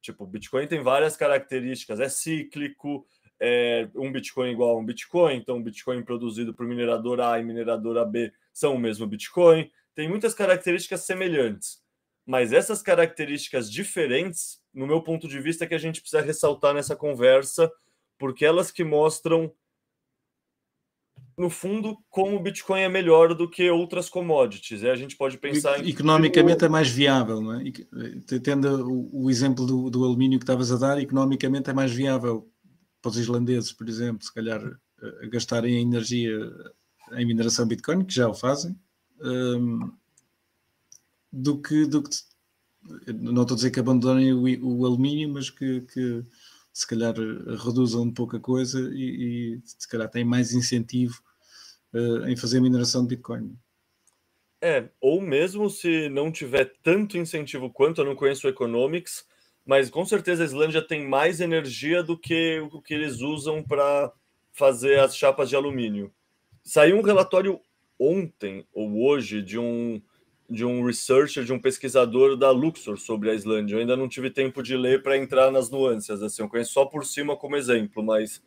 Tipo, 0.00 0.24
o 0.24 0.26
Bitcoin 0.26 0.66
tem 0.68 0.80
várias 0.80 1.16
características, 1.16 1.98
é 1.98 2.08
cíclico, 2.08 3.04
é 3.40 3.88
um 3.94 4.10
Bitcoin 4.12 4.50
igual 4.50 4.76
a 4.76 4.78
um 4.78 4.84
Bitcoin, 4.84 5.36
então 5.36 5.62
Bitcoin 5.62 6.02
produzido 6.02 6.54
por 6.54 6.66
mineradora 6.66 7.32
A 7.32 7.40
e 7.40 7.44
mineradora 7.44 8.04
B 8.04 8.32
são 8.52 8.76
o 8.76 8.78
mesmo 8.78 9.06
Bitcoin, 9.06 9.70
tem 9.94 10.08
muitas 10.08 10.32
características 10.32 11.02
semelhantes. 11.02 11.82
Mas 12.24 12.52
essas 12.52 12.82
características 12.82 13.70
diferentes, 13.70 14.60
no 14.72 14.86
meu 14.86 15.02
ponto 15.02 15.28
de 15.28 15.40
vista, 15.40 15.64
é 15.64 15.66
que 15.66 15.74
a 15.74 15.78
gente 15.78 16.00
precisa 16.00 16.22
ressaltar 16.22 16.74
nessa 16.74 16.96
conversa, 16.96 17.70
porque 18.18 18.44
elas 18.44 18.70
que 18.70 18.82
mostram, 18.82 19.52
no 21.36 21.50
fundo, 21.50 21.98
como 22.08 22.36
o 22.36 22.42
Bitcoin 22.42 22.80
é 22.80 22.88
melhor 22.88 23.34
do 23.34 23.48
que 23.48 23.70
outras 23.70 24.08
commodities. 24.08 24.82
E 24.82 24.88
a 24.88 24.96
gente 24.96 25.16
pode 25.16 25.36
pensar 25.36 25.78
em. 25.78 25.88
Economicamente 25.88 26.64
é 26.64 26.68
mais 26.68 26.88
viável, 26.88 27.40
não 27.40 27.54
é? 27.54 27.64
Tendo 28.42 28.90
o, 28.90 29.24
o 29.24 29.30
exemplo 29.30 29.66
do, 29.66 29.90
do 29.90 30.04
alumínio 30.04 30.38
que 30.38 30.44
estavas 30.44 30.72
a 30.72 30.76
dar, 30.76 31.00
economicamente 31.00 31.68
é 31.68 31.72
mais 31.74 31.92
viável 31.92 32.50
para 33.02 33.10
os 33.10 33.18
islandeses, 33.18 33.72
por 33.72 33.88
exemplo, 33.88 34.24
se 34.24 34.32
calhar 34.32 34.60
eh, 35.02 35.28
gastarem 35.28 35.80
energia 35.80 36.38
em 37.12 37.26
mineração 37.26 37.66
Bitcoin, 37.66 38.04
que 38.04 38.14
já 38.14 38.28
o 38.28 38.34
fazem. 38.34 38.76
Um, 39.20 39.92
do 41.32 41.60
que, 41.60 41.86
do 41.86 42.02
que 42.02 42.10
não 43.12 43.42
estou 43.42 43.54
a 43.54 43.56
dizer 43.56 43.70
que 43.70 43.80
abandonem 43.80 44.32
o, 44.32 44.80
o 44.80 44.86
alumínio, 44.86 45.28
mas 45.28 45.50
que, 45.50 45.82
que, 45.82 46.24
se 46.76 46.86
calhar 46.86 47.14
reduzam 47.64 48.02
um 48.02 48.12
pouco 48.12 48.36
a 48.36 48.40
coisa 48.40 48.78
e, 48.92 49.56
e 49.56 49.60
se 49.64 49.88
calhar 49.88 50.10
têm 50.10 50.26
mais 50.26 50.52
incentivo 50.52 51.22
uh, 51.94 52.28
em 52.28 52.36
fazer 52.36 52.60
mineração 52.60 53.00
de 53.00 53.16
Bitcoin. 53.16 53.56
É, 54.60 54.90
ou 55.00 55.22
mesmo 55.22 55.70
se 55.70 56.10
não 56.10 56.30
tiver 56.30 56.70
tanto 56.82 57.16
incentivo 57.16 57.70
quanto, 57.70 58.02
eu 58.02 58.04
não 58.04 58.14
conheço 58.14 58.46
o 58.46 58.50
Economics, 58.50 59.24
mas 59.64 59.88
com 59.88 60.04
certeza 60.04 60.42
a 60.42 60.44
Islândia 60.44 60.86
tem 60.86 61.08
mais 61.08 61.40
energia 61.40 62.02
do 62.02 62.14
que 62.18 62.60
o 62.70 62.82
que 62.82 62.92
eles 62.92 63.22
usam 63.22 63.62
para 63.62 64.12
fazer 64.52 64.98
as 64.98 65.16
chapas 65.16 65.48
de 65.48 65.56
alumínio. 65.56 66.12
Saiu 66.62 66.98
um 66.98 67.02
relatório 67.02 67.58
ontem 67.98 68.66
ou 68.70 69.02
hoje 69.02 69.40
de 69.40 69.58
um 69.58 70.02
de 70.48 70.64
um 70.64 70.84
researcher, 70.84 71.44
de 71.44 71.52
um 71.52 71.58
pesquisador 71.58 72.36
da 72.36 72.50
Luxor 72.50 72.96
sobre 72.98 73.30
a 73.30 73.34
Islândia. 73.34 73.74
Eu 73.74 73.80
ainda 73.80 73.96
não 73.96 74.08
tive 74.08 74.30
tempo 74.30 74.62
de 74.62 74.76
ler 74.76 75.02
para 75.02 75.16
entrar 75.16 75.50
nas 75.50 75.70
nuances, 75.70 76.22
assim, 76.22 76.42
eu 76.42 76.48
conheço 76.48 76.72
só 76.72 76.84
por 76.84 77.04
cima 77.04 77.36
como 77.36 77.56
exemplo, 77.56 78.02
mas 78.02 78.42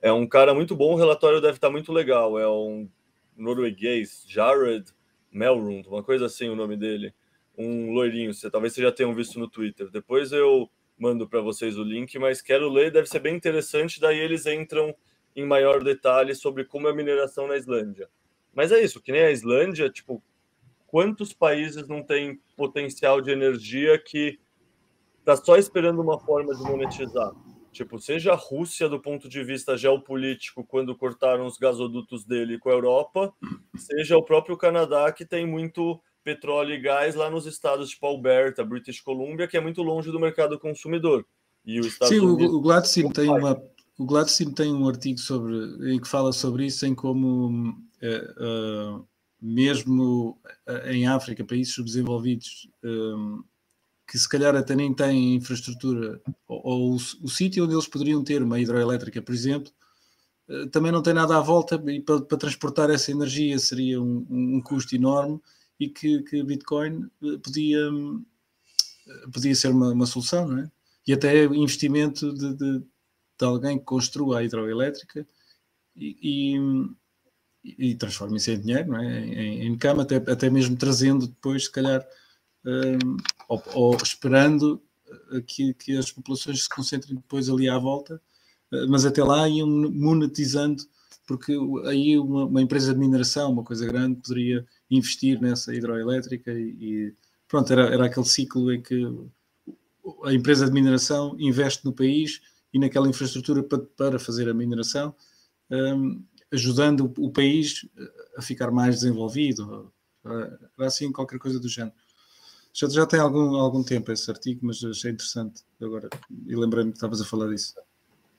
é 0.00 0.12
um 0.12 0.26
cara 0.26 0.54
muito 0.54 0.74
bom, 0.76 0.94
o 0.94 0.96
relatório 0.96 1.40
deve 1.40 1.56
estar 1.56 1.70
muito 1.70 1.92
legal. 1.92 2.38
É 2.38 2.48
um 2.48 2.88
norueguês, 3.36 4.24
Jared 4.26 4.86
Melrund, 5.30 5.88
uma 5.88 6.02
coisa 6.02 6.26
assim 6.26 6.48
o 6.48 6.56
nome 6.56 6.76
dele. 6.76 7.12
Um 7.56 7.92
loirinho, 7.92 8.32
você 8.32 8.50
talvez 8.50 8.72
vocês 8.72 8.84
já 8.84 8.92
tenham 8.92 9.14
visto 9.14 9.38
no 9.38 9.48
Twitter. 9.48 9.90
Depois 9.90 10.32
eu 10.32 10.70
mando 10.98 11.28
para 11.28 11.40
vocês 11.40 11.78
o 11.78 11.82
link, 11.82 12.18
mas 12.18 12.40
quero 12.40 12.68
ler, 12.68 12.90
deve 12.90 13.08
ser 13.08 13.20
bem 13.20 13.34
interessante, 13.34 14.00
daí 14.00 14.18
eles 14.18 14.46
entram 14.46 14.94
em 15.34 15.44
maior 15.44 15.82
detalhe 15.82 16.34
sobre 16.34 16.64
como 16.64 16.88
é 16.88 16.90
a 16.90 16.94
mineração 16.94 17.46
na 17.46 17.56
Islândia. 17.56 18.08
Mas 18.54 18.72
é 18.72 18.82
isso, 18.82 19.00
que 19.00 19.12
nem 19.12 19.22
a 19.22 19.30
Islândia, 19.30 19.88
tipo, 19.88 20.22
quantos 20.90 21.32
países 21.32 21.86
não 21.86 22.02
têm 22.02 22.40
potencial 22.56 23.20
de 23.20 23.30
energia 23.30 23.96
que 23.96 24.40
está 25.20 25.36
só 25.36 25.56
esperando 25.56 26.02
uma 26.02 26.18
forma 26.18 26.52
de 26.52 26.62
monetizar? 26.62 27.30
Tipo, 27.70 28.00
seja 28.00 28.32
a 28.32 28.36
Rússia 28.36 28.88
do 28.88 29.00
ponto 29.00 29.28
de 29.28 29.44
vista 29.44 29.76
geopolítico, 29.76 30.64
quando 30.64 30.96
cortaram 30.96 31.46
os 31.46 31.56
gasodutos 31.56 32.24
dele 32.24 32.58
com 32.58 32.68
a 32.68 32.72
Europa, 32.72 33.32
seja 33.76 34.16
o 34.16 34.24
próprio 34.24 34.56
Canadá, 34.56 35.12
que 35.12 35.24
tem 35.24 35.46
muito 35.46 36.00
petróleo 36.24 36.74
e 36.74 36.80
gás 36.80 37.14
lá 37.14 37.30
nos 37.30 37.46
estados 37.46 37.90
tipo 37.90 38.04
Alberta, 38.06 38.64
British 38.64 39.00
Columbia, 39.00 39.46
que 39.46 39.56
é 39.56 39.60
muito 39.60 39.82
longe 39.82 40.10
do 40.10 40.18
mercado 40.18 40.58
consumidor. 40.58 41.24
E 41.64 41.78
os 41.78 41.86
Estados 41.86 42.16
Sim, 42.16 42.24
Unidos, 42.24 42.52
o 42.52 42.60
Gladstone 42.60 43.12
tem 43.12 43.28
uma 43.28 43.62
o 43.96 44.06
Gladstone 44.06 44.54
tem 44.54 44.74
um 44.74 44.88
artigo 44.88 45.20
sobre 45.20 45.54
em 45.92 46.00
que 46.00 46.08
fala 46.08 46.32
sobre 46.32 46.64
isso 46.64 46.86
em 46.86 46.94
como 46.94 47.76
é, 48.02 48.16
uh, 48.40 49.06
mesmo 49.40 50.38
eh, 50.66 50.94
em 50.94 51.06
África, 51.06 51.44
países 51.44 51.74
subdesenvolvidos, 51.74 52.68
um, 52.84 52.88
ehm, 52.88 53.44
que 54.06 54.18
se 54.18 54.28
calhar 54.28 54.54
até 54.56 54.74
nem 54.74 54.92
têm 54.92 55.36
infraestrutura, 55.36 56.20
ou, 56.46 56.60
ou 56.64 56.92
o, 56.92 56.96
o 56.96 57.28
sítio 57.28 57.64
onde 57.64 57.74
eles 57.74 57.86
poderiam 57.86 58.24
ter 58.24 58.42
uma 58.42 58.60
hidroelétrica, 58.60 59.22
por 59.22 59.34
exemplo, 59.34 59.72
uh, 60.48 60.68
também 60.68 60.92
não 60.92 61.02
tem 61.02 61.14
nada 61.14 61.36
à 61.36 61.40
volta 61.40 61.82
e 61.86 62.00
para, 62.00 62.20
para 62.22 62.38
transportar 62.38 62.90
essa 62.90 63.12
energia 63.12 63.58
seria 63.58 64.02
um, 64.02 64.26
um, 64.28 64.60
custo 64.62 64.94
enorme 64.96 65.40
e 65.78 65.88
que, 65.88 66.22
que 66.24 66.42
Bitcoin 66.42 67.08
eh, 67.22 67.38
podia, 67.42 67.88
podia 69.32 69.54
ser 69.54 69.68
uma, 69.68 69.92
uma 69.92 70.06
solução, 70.06 70.46
não 70.46 70.58
é? 70.58 70.70
E 71.06 71.12
até 71.12 71.44
investimento 71.44 72.34
de, 72.34 72.54
de, 72.54 72.80
de 72.80 73.44
alguém 73.44 73.78
que 73.78 73.84
construa 73.84 74.38
a 74.40 74.44
hidroelétrica 74.44 75.26
e, 75.96 76.54
e 76.54 76.58
e, 77.64 77.94
transforma 77.94 78.36
isso 78.36 78.50
em 78.50 78.60
dinheiro, 78.60 78.88
não 78.88 78.98
é? 78.98 79.26
em, 79.26 79.66
em 79.66 79.78
cama, 79.78 80.02
até, 80.02 80.16
até 80.16 80.48
mesmo 80.48 80.76
trazendo 80.76 81.26
depois, 81.26 81.64
se 81.64 81.72
calhar, 81.72 82.06
um, 82.64 83.16
ou, 83.48 83.62
ou, 83.74 83.96
esperando 83.96 84.82
eh, 85.32 85.40
que, 85.46 85.74
que 85.74 85.96
as 85.96 86.10
populações 86.10 86.62
se 86.62 86.68
concentrem 86.68 87.16
depois 87.16 87.48
ali 87.48 87.68
à 87.68 87.78
volta, 87.78 88.20
eh, 88.72 88.86
mas 88.86 89.04
até 89.04 89.22
lá 89.22 89.48
iam 89.48 89.66
monetizando, 89.66 90.82
porque 91.26 91.56
aí 91.86 92.18
uma, 92.18 92.46
uma, 92.46 92.62
empresa 92.62 92.92
de 92.92 92.98
mineração, 93.00 93.52
uma 93.52 93.64
coisa 93.64 93.86
grande, 93.86 94.20
poderia 94.20 94.66
investir 94.90 95.40
nessa 95.40 95.74
hidroelétrica 95.74 96.52
e, 96.52 96.76
e 96.80 97.14
pronto, 97.48 97.72
era, 97.72 97.86
era 97.86 98.06
aquele 98.06 98.26
ciclo 98.26 98.72
em 98.72 98.82
que 98.82 99.06
a 100.24 100.32
empresa 100.32 100.66
de 100.66 100.72
mineração 100.72 101.36
investe 101.38 101.84
no 101.84 101.92
país 101.92 102.40
e 102.72 102.78
naquela 102.78 103.08
infraestrutura 103.08 103.62
para, 103.62 103.78
para 103.78 104.18
fazer 104.18 104.48
a 104.48 104.54
mineração. 104.54 105.14
Um, 105.70 106.22
ajudando 106.52 107.12
o, 107.18 107.30
país 107.30 107.86
a 108.36 108.42
ficar 108.42 108.70
mais 108.70 108.96
desenvolvido. 108.96 109.92
Era 110.24 110.58
assim 110.86 111.12
qualquer 111.12 111.38
coisa 111.38 111.58
do 111.58 111.68
género. 111.68 111.94
Já, 112.72 112.88
já 112.88 113.06
tem 113.06 113.20
algum, 113.20 113.56
algum 113.56 113.82
tempo 113.82 114.12
esse 114.12 114.30
artigo, 114.30 114.60
mas 114.66 114.82
achei 114.84 115.10
interessante 115.10 115.62
agora 115.80 116.08
e 116.46 116.54
lembrei-me 116.54 116.90
que 116.90 116.96
estavas 116.96 117.20
a 117.20 117.24
falar 117.24 117.48
disso. 117.48 117.74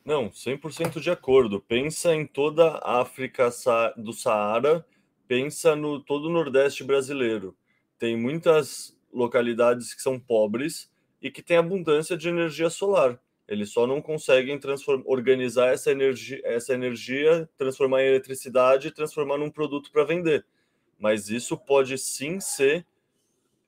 Não, 0.03 0.29
100% 0.29 0.99
de 0.99 1.11
acordo. 1.11 1.59
Pensa 1.59 2.13
em 2.13 2.25
toda 2.25 2.77
a 2.77 3.01
África 3.01 3.49
do 3.97 4.13
Saara, 4.13 4.85
pensa 5.27 5.75
no 5.75 5.99
todo 5.99 6.25
o 6.25 6.31
Nordeste 6.31 6.83
brasileiro. 6.83 7.55
Tem 7.99 8.17
muitas 8.17 8.97
localidades 9.13 9.93
que 9.93 10.01
são 10.01 10.19
pobres 10.19 10.89
e 11.21 11.29
que 11.29 11.43
têm 11.43 11.57
abundância 11.57 12.17
de 12.17 12.29
energia 12.29 12.69
solar. 12.69 13.19
Eles 13.51 13.69
só 13.69 13.85
não 13.85 14.01
conseguem 14.01 14.57
organizar 15.03 15.73
essa 15.73 15.91
energia, 15.91 16.39
essa 16.45 16.73
energia, 16.73 17.49
transformar 17.57 18.01
em 18.01 18.07
eletricidade 18.07 18.87
e 18.87 18.91
transformar 18.91 19.37
num 19.37 19.51
produto 19.51 19.91
para 19.91 20.05
vender. 20.05 20.45
Mas 20.97 21.27
isso 21.27 21.57
pode 21.57 21.97
sim 21.97 22.39
ser 22.39 22.87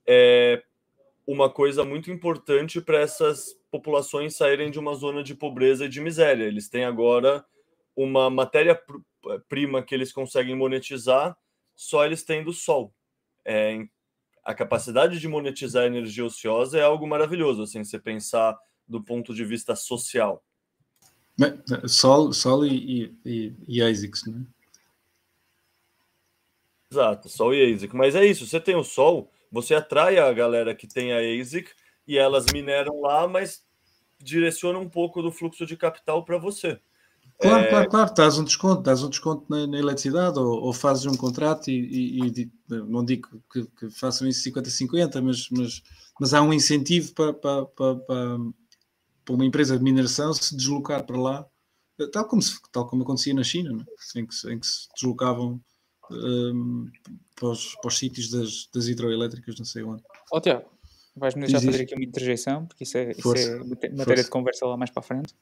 é, 0.06 0.62
uma 1.26 1.50
coisa 1.50 1.84
muito 1.84 2.10
importante 2.10 2.80
para 2.80 2.98
essas 2.98 3.60
populações 3.70 4.34
saírem 4.34 4.70
de 4.70 4.78
uma 4.78 4.94
zona 4.94 5.22
de 5.22 5.34
pobreza 5.34 5.84
e 5.84 5.88
de 5.90 6.00
miséria. 6.00 6.44
Eles 6.44 6.70
têm 6.70 6.86
agora 6.86 7.44
uma 7.94 8.30
matéria-prima 8.30 9.82
que 9.82 9.94
eles 9.94 10.14
conseguem 10.14 10.56
monetizar, 10.56 11.36
só 11.74 12.06
eles 12.06 12.22
tendo 12.22 12.54
sol. 12.54 12.90
É, 13.44 13.84
a 14.42 14.54
capacidade 14.54 15.20
de 15.20 15.28
monetizar 15.28 15.84
energia 15.84 16.24
ociosa 16.24 16.78
é 16.78 16.82
algo 16.82 17.06
maravilhoso. 17.06 17.64
Assim, 17.64 17.84
você 17.84 17.98
pensar 17.98 18.58
do 18.86 19.02
ponto 19.02 19.34
de 19.34 19.44
vista 19.44 19.74
social? 19.74 20.42
Sol, 21.86 22.32
Sol 22.32 22.64
e, 22.64 23.12
e, 23.24 23.54
e 23.66 23.82
ASICS, 23.82 24.26
né? 24.26 24.46
Exato, 26.90 27.28
Sol 27.28 27.54
e 27.54 27.74
ASIC. 27.74 27.94
Mas 27.94 28.14
é 28.14 28.24
isso, 28.24 28.46
você 28.46 28.60
tem 28.60 28.76
o 28.76 28.84
Sol, 28.84 29.30
você 29.50 29.74
atrai 29.74 30.18
a 30.18 30.32
galera 30.32 30.74
que 30.74 30.86
tem 30.86 31.12
a 31.12 31.18
ASIC 31.18 31.70
e 32.06 32.16
elas 32.16 32.46
mineram 32.52 33.00
lá, 33.00 33.26
mas 33.26 33.64
direciona 34.22 34.78
um 34.78 34.88
pouco 34.88 35.20
do 35.20 35.32
fluxo 35.32 35.66
de 35.66 35.76
capital 35.76 36.24
para 36.24 36.38
você. 36.38 36.80
Claro, 37.40 37.64
é... 37.64 37.68
claro, 37.68 37.90
claro, 37.90 38.14
dás 38.14 38.38
um 38.38 38.44
desconto, 38.44 38.82
dás 38.82 39.02
um 39.02 39.10
desconto 39.10 39.44
na, 39.48 39.66
na 39.66 39.78
eletricidade 39.78 40.38
ou, 40.38 40.62
ou, 40.62 40.72
fazes 40.72 41.04
um 41.04 41.16
contrato 41.16 41.68
e, 41.68 42.20
e, 42.20 42.42
e 42.42 42.50
não 42.68 43.04
digo 43.04 43.42
que, 43.52 43.66
que, 43.76 43.90
façam 43.90 44.28
isso 44.28 44.48
50-50, 44.48 45.20
mas, 45.20 45.48
mas, 45.50 45.82
mas 46.20 46.32
há 46.32 46.40
um 46.40 46.52
incentivo 46.52 47.12
para, 47.12 47.32
para, 47.32 47.66
para, 47.66 47.96
para 47.96 48.38
para 49.24 49.34
uma 49.34 49.44
empresa 49.44 49.78
de 49.78 49.84
mineração 49.84 50.32
se 50.32 50.56
deslocar 50.56 51.04
para 51.04 51.16
lá 51.16 51.46
tal 52.12 52.26
como, 52.26 52.42
se, 52.42 52.58
tal 52.72 52.86
como 52.86 53.02
acontecia 53.02 53.34
na 53.34 53.44
China, 53.44 53.70
é? 54.16 54.20
em, 54.20 54.26
que, 54.26 54.52
em 54.52 54.58
que 54.58 54.66
se 54.66 54.88
deslocavam 54.94 55.60
um, 56.10 56.90
para, 57.36 57.48
os, 57.48 57.74
para, 57.76 57.88
os, 57.88 57.98
sítios 57.98 58.30
das, 58.30 58.68
das 58.74 58.88
hidroelétricas, 58.88 59.56
não 59.58 59.64
sei 59.64 59.84
onde. 59.84 60.02
Ó 60.32 60.38
oh, 60.38 60.40
Tiago, 60.40 60.68
vais-me 61.16 61.42
deixar 61.42 61.60
fazer 61.60 61.82
aqui 61.82 61.94
uma 61.94 62.04
interjeição, 62.04 62.66
porque 62.66 62.84
isso 62.84 62.98
é, 62.98 63.12
isso 63.12 63.34
é 63.34 63.58
matéria 63.58 63.94
força. 64.04 64.24
de 64.24 64.30
conversa 64.30 64.66
lá 64.66 64.76
mais 64.76 64.90
para 64.90 65.00
a 65.00 65.02
frente. 65.02 65.34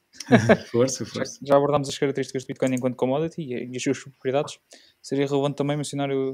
força, 0.69 1.03
força. 1.05 1.39
Já, 1.41 1.47
já 1.47 1.57
abordámos 1.57 1.89
as 1.89 1.97
características 1.97 2.43
do 2.43 2.47
Bitcoin 2.47 2.75
enquanto 2.75 2.95
commodity 2.95 3.41
e, 3.41 3.71
e 3.71 3.75
as 3.75 3.83
suas 3.83 3.99
propriedades. 3.99 4.59
Seria 5.01 5.25
relevante 5.25 5.55
também 5.55 5.75
mencionar 5.75 6.09
o, 6.11 6.33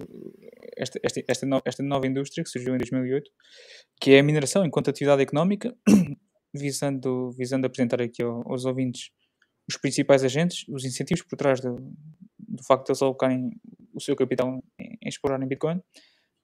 esta, 0.77 0.99
esta, 1.01 1.23
esta, 1.27 1.45
no, 1.45 1.62
esta 1.65 1.81
nova 1.81 2.05
indústria 2.05 2.43
que 2.43 2.49
surgiu 2.49 2.75
em 2.75 2.77
2008, 2.77 3.31
que 3.99 4.12
é 4.12 4.19
a 4.19 4.23
mineração 4.23 4.65
enquanto 4.65 4.89
atividade 4.89 5.21
económica, 5.21 5.75
visando, 6.53 7.31
visando 7.31 7.65
apresentar 7.65 8.01
aqui 8.01 8.23
aos 8.23 8.65
ouvintes 8.65 9.12
os 9.67 9.77
principais 9.77 10.23
agentes, 10.23 10.65
os 10.67 10.83
incentivos 10.83 11.23
por 11.23 11.35
trás 11.35 11.59
do, 11.62 11.75
do 12.38 12.63
facto 12.63 12.85
de 12.85 12.91
eles 12.91 13.01
alocarem 13.01 13.51
o 13.93 14.01
seu 14.01 14.15
capital 14.15 14.59
em, 14.79 14.97
em 15.01 15.07
explorar 15.07 15.41
em 15.41 15.47
Bitcoin. 15.47 15.81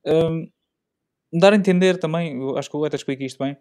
Um, 0.05 0.47
dar 1.33 1.53
a 1.53 1.55
entender 1.55 1.97
também, 1.97 2.37
acho 2.57 2.69
que 2.69 2.77
o 2.77 2.79
Leta 2.79 2.95
explica 2.95 3.23
isto 3.23 3.43
bem, 3.43 3.53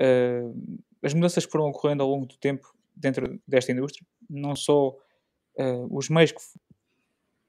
uh, 0.00 0.78
as 1.02 1.12
mudanças 1.14 1.44
que 1.44 1.50
foram 1.50 1.66
ocorrendo 1.66 2.02
ao 2.02 2.08
longo 2.08 2.26
do 2.26 2.36
tempo 2.36 2.72
dentro 2.94 3.40
desta 3.46 3.72
indústria, 3.72 4.06
não 4.30 4.54
só 4.54 4.90
uh, 4.90 5.96
os 5.96 6.08
meios 6.08 6.32
que, 6.32 6.40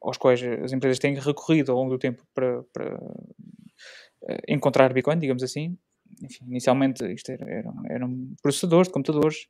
aos 0.01 0.17
quais 0.17 0.41
as 0.63 0.73
empresas 0.73 0.99
têm 0.99 1.13
recorrido 1.15 1.71
ao 1.71 1.77
longo 1.77 1.91
do 1.91 1.99
tempo 1.99 2.25
para, 2.33 2.63
para 2.73 2.95
uh, 2.95 4.37
encontrar 4.47 4.91
Bitcoin, 4.91 5.19
digamos 5.19 5.43
assim. 5.43 5.77
Enfim, 6.21 6.45
inicialmente 6.47 7.03
isto 7.13 7.31
era, 7.31 7.49
eram, 7.49 7.73
eram 7.89 8.35
processadores 8.41 8.87
de 8.87 8.93
computadores, 8.93 9.47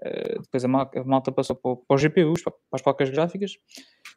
Uh, 0.00 0.40
depois 0.40 0.64
a, 0.64 0.68
malta 0.68 1.30
passou 1.30 1.54
para, 1.54 1.76
para 1.76 1.94
os 1.94 2.00
GPUs, 2.00 2.42
para, 2.42 2.52
para, 2.52 2.60
as 2.72 2.80
placas 2.80 3.10
gráficas, 3.10 3.58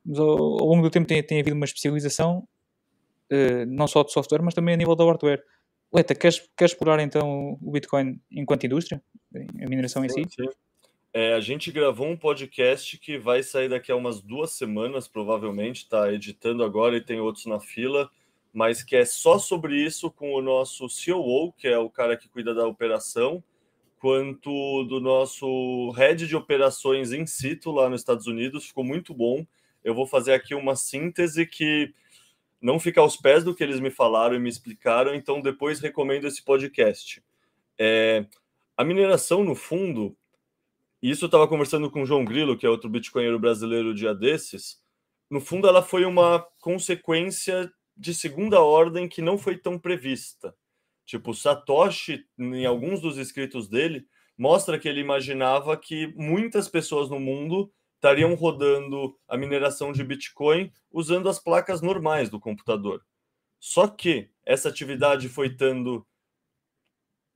mas 0.05 0.17
ao, 0.17 0.29
ao 0.29 0.65
longo 0.65 0.81
do 0.81 0.89
tempo 0.89 1.05
tem, 1.05 1.21
tem, 1.21 1.41
havido 1.41 1.57
uma 1.57 1.65
especialização, 1.65 2.47
uh, 3.29 3.65
não 3.67 3.85
só 3.85 4.01
de 4.01 4.13
software, 4.13 4.41
mas 4.41 4.53
também 4.53 4.75
a 4.75 4.77
nível 4.77 4.95
da 4.95 5.03
hardware. 5.03 5.43
Leta, 5.93 6.15
queres, 6.15 6.39
queres 6.57 6.71
explorar 6.71 7.01
então 7.01 7.57
o 7.61 7.71
Bitcoin 7.71 8.17
enquanto 8.31 8.65
indústria, 8.65 9.01
a 9.35 9.69
mineração 9.69 10.05
em 10.05 10.09
si? 10.09 10.23
Sim. 10.29 10.47
É, 11.13 11.33
a 11.33 11.39
gente 11.39 11.71
gravou 11.71 12.07
um 12.07 12.17
podcast 12.17 12.97
que 12.97 13.19
vai 13.19 13.43
sair 13.43 13.69
daqui 13.69 13.91
a 13.91 13.95
umas 13.95 14.19
duas 14.19 14.51
semanas, 14.51 15.07
provavelmente, 15.07 15.83
está 15.83 16.11
editando 16.11 16.63
agora 16.63 16.97
e 16.97 17.01
tem 17.01 17.19
outros 17.19 17.45
na 17.45 17.59
fila, 17.59 18.09
mas 18.53 18.83
que 18.83 18.95
é 18.95 19.03
só 19.03 19.39
sobre 19.39 19.75
isso 19.75 20.11
com 20.11 20.33
o 20.33 20.41
nosso 20.41 20.85
COO, 20.87 21.51
que 21.53 21.67
é 21.67 21.77
o 21.77 21.89
cara 21.89 22.15
que 22.15 22.29
cuida 22.29 22.53
da 22.53 22.67
operação, 22.67 23.43
quanto 23.97 24.83
do 24.83 24.99
nosso 24.99 25.89
head 25.91 26.27
de 26.27 26.35
operações 26.35 27.11
in 27.11 27.25
situ 27.25 27.71
lá 27.71 27.89
nos 27.89 28.01
Estados 28.01 28.27
Unidos. 28.27 28.67
Ficou 28.67 28.83
muito 28.83 29.13
bom. 29.13 29.45
Eu 29.83 29.95
vou 29.95 30.05
fazer 30.05 30.33
aqui 30.33 30.53
uma 30.53 30.75
síntese 30.75 31.47
que 31.47 31.93
não 32.61 32.79
fica 32.79 33.01
aos 33.01 33.17
pés 33.17 33.43
do 33.43 33.55
que 33.55 33.63
eles 33.63 33.79
me 33.79 33.89
falaram 33.89 34.35
e 34.35 34.39
me 34.39 34.49
explicaram, 34.49 35.15
então 35.15 35.41
depois 35.41 35.79
recomendo 35.79 36.27
esse 36.27 36.43
podcast. 36.43 37.23
É, 37.77 38.25
a 38.77 38.83
mineração, 38.83 39.43
no 39.43 39.55
fundo, 39.55 40.15
isso 41.01 41.25
eu 41.25 41.27
estava 41.27 41.47
conversando 41.47 41.89
com 41.89 42.03
o 42.03 42.05
João 42.05 42.23
Grilo, 42.23 42.57
que 42.57 42.65
é 42.65 42.69
outro 42.69 42.89
bitcoinheiro 42.89 43.39
brasileiro 43.39 43.93
dia 43.93 44.13
desses, 44.13 44.81
no 45.29 45.41
fundo 45.41 45.67
ela 45.67 45.81
foi 45.81 46.05
uma 46.05 46.39
consequência 46.59 47.71
de 47.95 48.13
segunda 48.13 48.61
ordem 48.61 49.07
que 49.07 49.21
não 49.21 49.37
foi 49.37 49.57
tão 49.57 49.77
prevista. 49.77 50.55
Tipo, 51.05 51.33
Satoshi, 51.33 52.25
em 52.37 52.65
alguns 52.65 53.01
dos 53.01 53.17
escritos 53.17 53.67
dele, 53.67 54.07
mostra 54.37 54.79
que 54.79 54.87
ele 54.87 55.01
imaginava 55.01 55.77
que 55.77 56.07
muitas 56.15 56.67
pessoas 56.67 57.09
no 57.09 57.19
mundo 57.19 57.71
estariam 57.95 58.33
rodando 58.33 59.17
a 59.27 59.37
mineração 59.37 59.91
de 59.91 60.03
Bitcoin 60.03 60.71
usando 60.91 61.29
as 61.29 61.39
placas 61.39 61.81
normais 61.81 62.29
do 62.29 62.39
computador. 62.39 63.01
Só 63.59 63.87
que 63.87 64.29
essa 64.45 64.67
atividade 64.67 65.29
foi 65.29 65.55
tendo 65.55 66.05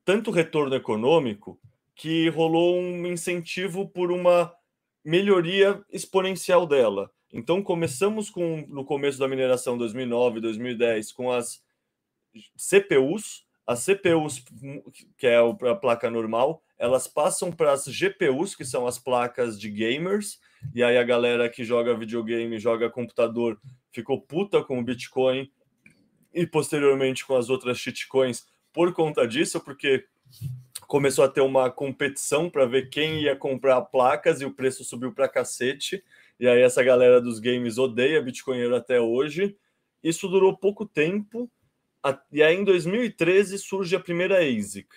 tanto 0.03 0.31
retorno 0.31 0.75
econômico 0.75 1.59
que 1.95 2.29
rolou 2.29 2.79
um 2.79 3.05
incentivo 3.07 3.87
por 3.89 4.11
uma 4.11 4.53
melhoria 5.03 5.81
exponencial 5.89 6.67
dela. 6.67 7.09
Então 7.31 7.61
começamos 7.61 8.29
com 8.29 8.65
no 8.67 8.85
começo 8.85 9.19
da 9.19 9.27
mineração 9.27 9.77
2009, 9.77 10.39
2010 10.39 11.11
com 11.11 11.31
as 11.31 11.61
CPUs, 12.55 13.45
as 13.65 13.83
CPUs, 13.83 14.45
que 15.17 15.27
é 15.27 15.37
a 15.37 15.75
placa 15.75 16.09
normal, 16.09 16.63
elas 16.77 17.07
passam 17.07 17.51
para 17.51 17.73
as 17.73 17.85
GPUs, 17.85 18.55
que 18.55 18.63
são 18.63 18.87
as 18.87 18.97
placas 18.97 19.59
de 19.59 19.69
gamers, 19.69 20.39
e 20.73 20.83
aí 20.83 20.97
a 20.97 21.03
galera 21.03 21.49
que 21.49 21.63
joga 21.63 21.97
videogame, 21.97 22.59
joga 22.59 22.89
computador, 22.89 23.59
ficou 23.91 24.21
puta 24.21 24.63
com 24.63 24.79
o 24.79 24.83
Bitcoin 24.83 25.51
e 26.33 26.45
posteriormente 26.45 27.25
com 27.25 27.35
as 27.35 27.49
outras 27.49 27.77
shitcoins 27.77 28.45
por 28.71 28.93
conta 28.93 29.27
disso, 29.27 29.59
porque 29.59 30.05
começou 30.81 31.25
a 31.25 31.29
ter 31.29 31.41
uma 31.41 31.69
competição 31.69 32.49
para 32.49 32.65
ver 32.65 32.89
quem 32.89 33.21
ia 33.23 33.35
comprar 33.35 33.81
placas 33.81 34.39
e 34.39 34.45
o 34.45 34.53
preço 34.53 34.83
subiu 34.83 35.11
para 35.11 35.27
cacete. 35.27 36.03
E 36.39 36.47
aí 36.47 36.61
essa 36.61 36.83
galera 36.83 37.19
dos 37.19 37.39
games 37.39 37.77
odeia 37.77 38.21
Bitcoinheiro 38.21 38.75
até 38.75 38.99
hoje. 38.99 39.57
Isso 40.03 40.27
durou 40.27 40.55
pouco 40.55 40.85
tempo 40.85 41.49
e 42.31 42.41
aí 42.41 42.55
em 42.55 42.63
2013 42.63 43.57
surge 43.57 43.95
a 43.95 43.99
primeira 43.99 44.39
ASIC. 44.39 44.87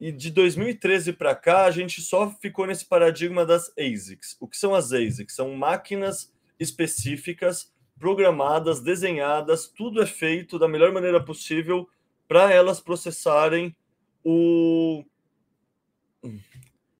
E 0.00 0.12
de 0.12 0.30
2013 0.30 1.12
para 1.12 1.34
cá, 1.34 1.64
a 1.64 1.70
gente 1.70 2.00
só 2.00 2.30
ficou 2.30 2.66
nesse 2.66 2.86
paradigma 2.86 3.44
das 3.44 3.72
ASICs. 3.76 4.36
O 4.38 4.46
que 4.46 4.56
são 4.56 4.74
as 4.74 4.92
ASICs? 4.92 5.34
São 5.34 5.54
máquinas 5.56 6.32
específicas, 6.58 7.72
programadas, 7.98 8.80
desenhadas, 8.80 9.66
tudo 9.66 10.00
é 10.00 10.06
feito 10.06 10.58
da 10.58 10.68
melhor 10.68 10.92
maneira 10.92 11.22
possível 11.22 11.88
para 12.28 12.52
elas 12.52 12.80
processarem 12.80 13.74
o. 14.22 15.04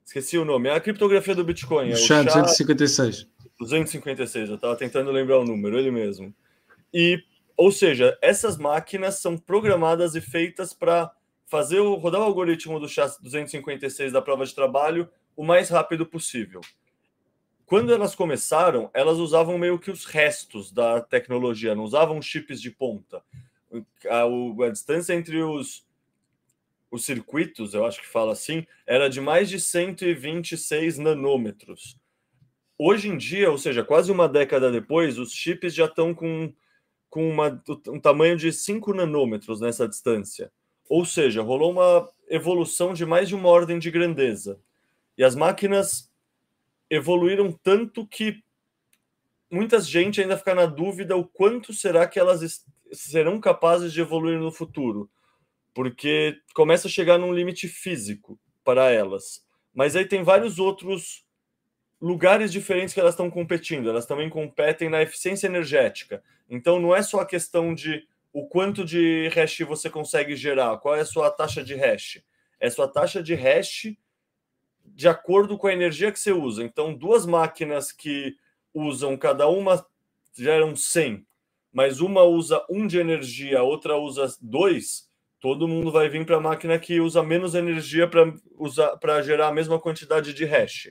Esqueci 0.09 0.39
o 0.39 0.45
nome. 0.45 0.71
É 0.71 0.73
a 0.73 0.81
criptografia 0.81 1.35
do 1.35 1.45
Bitcoin. 1.45 1.91
É 1.91 1.93
o 1.93 1.97
SHA-256. 1.99 3.29
256, 3.61 4.49
eu 4.49 4.55
estava 4.55 4.75
tentando 4.75 5.11
lembrar 5.11 5.39
o 5.39 5.45
número, 5.45 5.79
ele 5.79 5.91
mesmo. 5.91 6.35
E 6.95 7.23
ou 7.55 7.71
seja, 7.71 8.17
essas 8.23 8.57
máquinas 8.57 9.19
são 9.19 9.37
programadas 9.37 10.15
e 10.15 10.23
feitas 10.23 10.73
para 10.73 11.13
fazer 11.45 11.81
o, 11.81 11.97
rodar 11.97 12.23
o 12.23 12.25
algoritmo 12.25 12.81
do 12.81 12.89
chassi 12.89 13.23
256 13.23 14.11
da 14.11 14.23
prova 14.23 14.47
de 14.47 14.55
trabalho 14.55 15.11
o 15.37 15.45
mais 15.45 15.69
rápido 15.69 16.07
possível. 16.07 16.63
Quando 17.67 17.93
elas 17.93 18.15
começaram, 18.15 18.91
elas 18.95 19.19
usavam 19.19 19.59
meio 19.59 19.79
que 19.79 19.91
os 19.91 20.07
restos 20.07 20.73
da 20.73 21.03
tecnologia, 21.03 21.75
não 21.75 21.85
usavam 21.85 22.23
chips 22.23 22.63
de 22.63 22.71
ponta. 22.71 23.23
A, 24.09 24.23
a 24.65 24.71
distância 24.71 25.13
entre 25.13 25.43
os, 25.43 25.87
os 26.91 27.05
circuitos, 27.05 27.75
eu 27.75 27.85
acho 27.85 28.01
que 28.01 28.09
fala 28.09 28.33
assim, 28.33 28.67
era 28.87 29.09
de 29.09 29.21
mais 29.21 29.49
de 29.49 29.61
126 29.61 30.99
nanômetros. 30.99 31.97
Hoje 32.79 33.09
em 33.09 33.17
dia, 33.17 33.51
ou 33.51 33.59
seja, 33.59 33.85
quase 33.85 34.11
uma 34.11 34.29
década 34.29 34.71
depois, 34.71 35.19
os 35.19 35.33
chips 35.33 35.75
já 35.75 35.87
estão 35.87 36.15
com 36.15 36.53
com 37.11 37.29
uma, 37.29 37.63
um 37.89 37.99
tamanho 37.99 38.37
de 38.37 38.53
5 38.53 38.93
nanômetros 38.93 39.61
nessa 39.61 39.89
distância. 39.89 40.53
Ou 40.89 41.05
seja, 41.05 41.43
rolou 41.43 41.73
uma 41.73 42.09
evolução 42.29 42.93
de 42.93 43.05
mais 43.07 43.29
de 43.29 43.35
uma 43.35 43.49
ordem 43.49 43.79
de 43.79 43.91
grandeza. 43.91 44.61
E 45.17 45.25
as 45.25 45.35
máquinas 45.35 46.11
evoluíram 46.91 47.53
tanto 47.53 48.07
que 48.07 48.43
muita 49.51 49.81
gente 49.81 50.21
ainda 50.21 50.37
fica 50.37 50.55
na 50.55 50.67
dúvida 50.67 51.17
o 51.17 51.25
quanto 51.25 51.73
será 51.73 52.07
que 52.07 52.19
elas 52.19 52.65
serão 52.93 53.41
capazes 53.41 53.93
de 53.93 54.01
evoluir 54.01 54.39
no 54.39 54.53
futuro. 54.53 55.11
Porque 55.79 56.37
começa 56.57 56.89
a 56.89 56.91
chegar 56.91 57.19
num 57.19 57.33
limite 57.33 57.69
físico 57.69 58.37
para 58.65 58.91
elas. 58.91 59.47
Mas 59.73 59.95
aí 59.95 60.05
tem 60.05 60.25
vários 60.25 60.59
outros 60.59 61.25
lugares 62.01 62.51
diferentes 62.51 62.93
que 62.93 62.99
elas 62.99 63.15
estão 63.15 63.31
competindo. 63.31 63.89
Elas 63.89 64.05
também 64.05 64.29
competem 64.29 64.89
na 64.89 65.01
eficiência 65.01 65.47
energética. 65.47 66.21
Então 66.51 66.81
não 66.81 66.97
é 66.97 67.01
só 67.01 67.21
a 67.21 67.25
questão 67.25 67.73
de 67.73 68.09
o 68.33 68.49
quanto 68.49 68.85
de 68.85 69.29
hash 69.29 69.61
você 69.61 69.89
consegue 69.89 70.35
gerar, 70.35 70.79
qual 70.79 70.97
é 70.97 71.03
a 71.03 71.07
sua 71.07 71.31
taxa 71.31 71.63
de 71.63 71.77
hash. 71.77 72.25
É 72.59 72.69
sua 72.69 72.89
taxa 72.89 73.23
de 73.23 73.37
hash 73.37 73.97
de 74.85 75.07
acordo 75.07 75.57
com 75.57 75.69
a 75.69 75.73
energia 75.73 76.11
que 76.11 76.19
você 76.19 76.33
usa. 76.33 76.65
Então, 76.65 76.93
duas 76.93 77.25
máquinas 77.25 77.93
que 77.93 78.35
usam 78.75 79.17
cada 79.17 79.47
uma 79.47 79.87
geram 80.35 80.75
100, 80.75 81.25
mas 81.73 82.01
uma 82.01 82.25
usa 82.25 82.67
1 82.69 82.85
de 82.89 82.99
energia, 82.99 83.61
a 83.61 83.63
outra 83.63 83.97
usa 83.97 84.27
2, 84.43 85.08
todo 85.41 85.69
mundo 85.69 85.93
vai 85.93 86.09
vir 86.09 86.25
para 86.27 86.37
a 86.37 86.41
máquina 86.41 86.79
que 86.79 87.01
usa 87.01 87.23
menos 87.23 87.55
energia 87.55 88.09
para 88.09 89.23
gerar 89.23 89.49
a 89.49 89.53
mesma 89.53 89.79
quantidade 89.79 90.35
de 90.35 90.45
hash. 90.45 90.91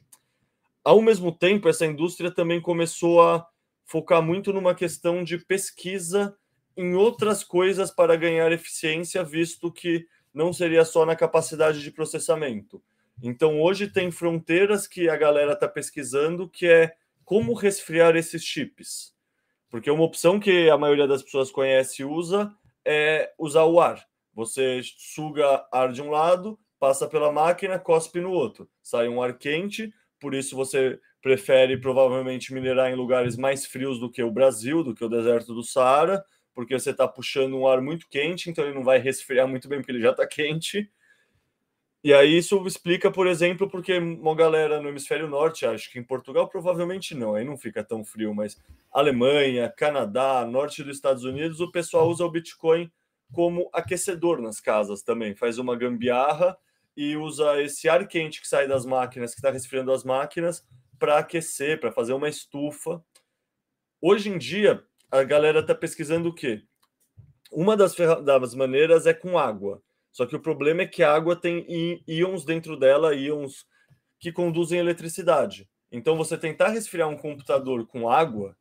Ao 0.83 1.01
mesmo 1.01 1.31
tempo, 1.31 1.67
essa 1.67 1.85
indústria 1.85 2.31
também 2.31 2.61
começou 2.61 3.21
a 3.21 3.45
focar 3.85 4.21
muito 4.21 4.53
numa 4.53 4.73
questão 4.73 5.23
de 5.23 5.37
pesquisa 5.37 6.35
em 6.75 6.93
outras 6.93 7.43
coisas 7.43 7.91
para 7.91 8.15
ganhar 8.15 8.51
eficiência, 8.51 9.23
visto 9.23 9.71
que 9.71 10.05
não 10.33 10.53
seria 10.53 10.85
só 10.85 11.05
na 11.05 11.15
capacidade 11.15 11.81
de 11.81 11.91
processamento. 11.91 12.81
Então 13.21 13.59
hoje 13.59 13.87
tem 13.87 14.11
fronteiras 14.11 14.87
que 14.87 15.09
a 15.09 15.15
galera 15.15 15.53
está 15.53 15.67
pesquisando 15.67 16.47
que 16.47 16.67
é 16.67 16.93
como 17.25 17.53
resfriar 17.53 18.15
esses 18.15 18.43
chips. 18.43 19.13
Porque 19.69 19.89
uma 19.89 20.03
opção 20.03 20.39
que 20.39 20.69
a 20.69 20.77
maioria 20.77 21.07
das 21.07 21.23
pessoas 21.23 21.51
conhece 21.51 22.01
e 22.01 22.05
usa 22.05 22.53
é 22.85 23.33
usar 23.37 23.65
o 23.65 23.81
ar. 23.81 24.07
Você 24.37 24.81
suga 24.83 25.67
ar 25.71 25.91
de 25.91 25.99
um 25.99 26.11
lado, 26.11 26.59
passa 26.79 27.07
pela 27.07 27.31
máquina, 27.31 27.79
cospe 27.79 28.21
no 28.21 28.29
outro. 28.29 28.69
Sai 28.83 29.07
um 29.07 29.19
ar 29.19 29.35
quente, 29.35 29.91
por 30.19 30.35
isso 30.35 30.55
você 30.55 30.99
prefere 31.23 31.75
provavelmente 31.75 32.53
minerar 32.53 32.91
em 32.91 32.95
lugares 32.95 33.35
mais 33.35 33.65
frios 33.65 33.99
do 33.99 34.11
que 34.11 34.21
o 34.21 34.29
Brasil, 34.29 34.83
do 34.83 34.93
que 34.93 35.03
o 35.03 35.09
deserto 35.09 35.55
do 35.55 35.63
Saara, 35.63 36.23
porque 36.53 36.77
você 36.77 36.91
está 36.91 37.07
puxando 37.07 37.57
um 37.57 37.67
ar 37.67 37.81
muito 37.81 38.07
quente, 38.07 38.47
então 38.47 38.63
ele 38.63 38.75
não 38.75 38.83
vai 38.83 38.99
resfriar 38.99 39.47
muito 39.47 39.67
bem, 39.67 39.79
porque 39.79 39.91
ele 39.91 40.01
já 40.01 40.11
está 40.11 40.27
quente. 40.27 40.87
E 42.03 42.13
aí 42.13 42.37
isso 42.37 42.63
explica, 42.67 43.09
por 43.09 43.25
exemplo, 43.25 43.67
porque 43.67 43.97
uma 43.97 44.35
galera 44.35 44.79
no 44.79 44.89
hemisfério 44.89 45.27
norte, 45.27 45.65
acho 45.65 45.91
que 45.91 45.97
em 45.97 46.03
Portugal 46.03 46.47
provavelmente 46.47 47.15
não, 47.15 47.33
aí 47.33 47.43
não 47.43 47.57
fica 47.57 47.83
tão 47.83 48.05
frio, 48.05 48.35
mas 48.35 48.55
Alemanha, 48.91 49.67
Canadá, 49.75 50.45
norte 50.45 50.83
dos 50.83 50.95
Estados 50.95 51.23
Unidos, 51.23 51.59
o 51.59 51.71
pessoal 51.71 52.07
usa 52.07 52.23
o 52.23 52.29
Bitcoin 52.29 52.91
como 53.33 53.69
aquecedor 53.73 54.41
nas 54.41 54.59
casas 54.59 55.01
também, 55.01 55.35
faz 55.35 55.57
uma 55.57 55.75
gambiarra 55.75 56.57
e 56.95 57.15
usa 57.15 57.61
esse 57.61 57.87
ar 57.87 58.07
quente 58.07 58.41
que 58.41 58.47
sai 58.47 58.67
das 58.67 58.85
máquinas, 58.85 59.31
que 59.31 59.39
está 59.39 59.51
resfriando 59.51 59.91
as 59.91 60.03
máquinas, 60.03 60.65
para 60.97 61.19
aquecer, 61.19 61.79
para 61.79 61.91
fazer 61.91 62.13
uma 62.13 62.27
estufa. 62.27 63.03
Hoje 64.01 64.29
em 64.29 64.37
dia, 64.37 64.83
a 65.11 65.23
galera 65.23 65.59
está 65.59 65.75
pesquisando 65.75 66.29
o 66.29 66.33
quê? 66.33 66.63
Uma 67.51 67.77
das, 67.77 67.95
das 68.23 68.55
maneiras 68.55 69.05
é 69.05 69.13
com 69.13 69.37
água. 69.37 69.81
Só 70.11 70.25
que 70.25 70.35
o 70.35 70.39
problema 70.39 70.81
é 70.81 70.87
que 70.87 71.03
a 71.03 71.13
água 71.13 71.35
tem 71.35 71.65
íons 72.07 72.43
dentro 72.43 72.75
dela, 72.75 73.13
íons 73.13 73.67
que 74.19 74.31
conduzem 74.31 74.79
eletricidade. 74.79 75.69
Então, 75.91 76.17
você 76.17 76.37
tentar 76.37 76.69
resfriar 76.69 77.07
um 77.07 77.15
computador 77.15 77.85
com 77.85 78.09
água, 78.09 78.57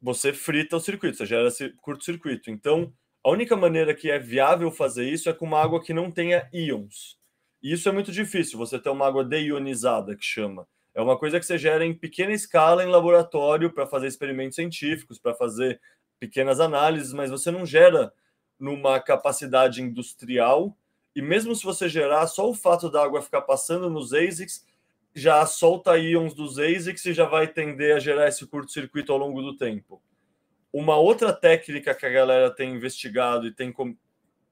você 0.00 0.32
frita 0.32 0.76
o 0.76 0.80
circuito, 0.80 1.16
você 1.16 1.26
gera 1.26 1.48
curto-circuito. 1.80 2.50
Então, 2.50 2.92
a 3.24 3.30
única 3.30 3.56
maneira 3.56 3.94
que 3.94 4.10
é 4.10 4.18
viável 4.18 4.70
fazer 4.70 5.08
isso 5.08 5.30
é 5.30 5.32
com 5.32 5.44
uma 5.44 5.60
água 5.60 5.82
que 5.82 5.94
não 5.94 6.10
tenha 6.10 6.48
íons. 6.52 7.18
E 7.62 7.72
isso 7.72 7.88
é 7.88 7.92
muito 7.92 8.10
difícil, 8.10 8.58
você 8.58 8.78
ter 8.78 8.90
uma 8.90 9.06
água 9.06 9.24
deionizada, 9.24 10.16
que 10.16 10.24
chama. 10.24 10.66
É 10.94 11.00
uma 11.00 11.16
coisa 11.16 11.38
que 11.38 11.46
você 11.46 11.56
gera 11.56 11.86
em 11.86 11.94
pequena 11.94 12.32
escala 12.32 12.82
em 12.84 12.88
laboratório 12.88 13.72
para 13.72 13.86
fazer 13.86 14.08
experimentos 14.08 14.56
científicos, 14.56 15.18
para 15.18 15.34
fazer 15.34 15.80
pequenas 16.18 16.60
análises, 16.60 17.12
mas 17.12 17.30
você 17.30 17.50
não 17.50 17.64
gera 17.64 18.12
numa 18.58 19.00
capacidade 19.00 19.80
industrial. 19.80 20.76
E 21.14 21.22
mesmo 21.22 21.54
se 21.54 21.64
você 21.64 21.88
gerar, 21.88 22.26
só 22.26 22.48
o 22.48 22.54
fato 22.54 22.90
da 22.90 23.02
água 23.02 23.22
ficar 23.22 23.42
passando 23.42 23.88
nos 23.88 24.12
ASICs 24.12 24.66
já 25.14 25.44
solta 25.46 25.98
íons 25.98 26.34
dos 26.34 26.58
ASICs 26.58 27.04
e 27.06 27.12
já 27.12 27.26
vai 27.26 27.46
tender 27.46 27.96
a 27.96 27.98
gerar 27.98 28.28
esse 28.28 28.46
curto-circuito 28.46 29.12
ao 29.12 29.18
longo 29.18 29.42
do 29.42 29.56
tempo. 29.56 30.02
Uma 30.72 30.96
outra 30.96 31.32
técnica 31.32 31.94
que 31.94 32.06
a 32.06 32.10
galera 32.10 32.50
tem 32.50 32.74
investigado 32.74 33.46
e 33.46 33.52
tem, 33.52 33.74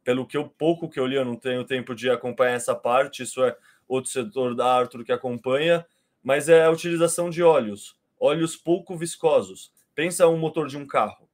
pelo 0.05 0.27
que 0.27 0.37
eu 0.37 0.49
pouco 0.49 0.89
que 0.89 1.01
eu 1.01 1.07
li, 1.07 1.17
eu 1.17 1.25
não 1.25 1.37
tenho 1.37 1.65
tempo 1.65 1.95
de 1.95 2.11
acompanhar 2.11 2.55
essa 2.55 2.75
parte, 2.75 3.23
isso 3.23 3.43
é 3.43 3.57
outro 3.89 4.11
setor 4.11 4.55
da 4.55 4.67
Arthur 4.67 5.05
que 5.05 5.13
acompanha, 5.13 5.87
mas 6.23 6.49
é 6.49 6.65
a 6.65 6.71
utilização 6.71 7.31
de 7.31 7.43
óleos, 7.43 7.97
óleos 8.19 8.57
pouco 8.57 8.97
viscosos. 8.97 9.73
Pensa 9.95 10.29
um 10.29 10.37
motor 10.37 10.69
de 10.69 10.77
um 10.77 10.87
carro 10.87 11.31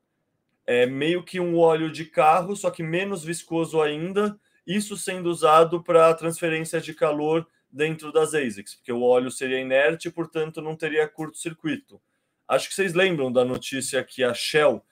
é 0.67 0.85
meio 0.85 1.23
que 1.23 1.39
um 1.39 1.57
óleo 1.57 1.91
de 1.91 2.05
carro, 2.05 2.57
só 2.57 2.71
que 2.71 2.83
menos 2.83 3.23
viscoso 3.23 3.81
ainda, 3.81 4.39
isso 4.67 4.97
sendo 4.97 5.31
usado 5.31 5.83
para 5.83 6.13
transferência 6.15 6.81
de 6.81 6.93
calor 6.93 7.47
dentro 7.71 8.11
das 8.11 8.35
ASICs, 8.35 8.75
porque 8.75 8.93
o 8.93 9.03
óleo 9.03 9.31
seria 9.31 9.61
inerte, 9.61 10.11
portanto 10.11 10.61
não 10.61 10.75
teria 10.75 11.07
curto-circuito. 11.07 12.01
Acho 12.49 12.69
que 12.69 12.75
vocês 12.75 12.95
lembram 12.95 13.33
da 13.33 13.45
notícia 13.45 14.03
que 14.05 14.23
a 14.23 14.33
Shell 14.33 14.83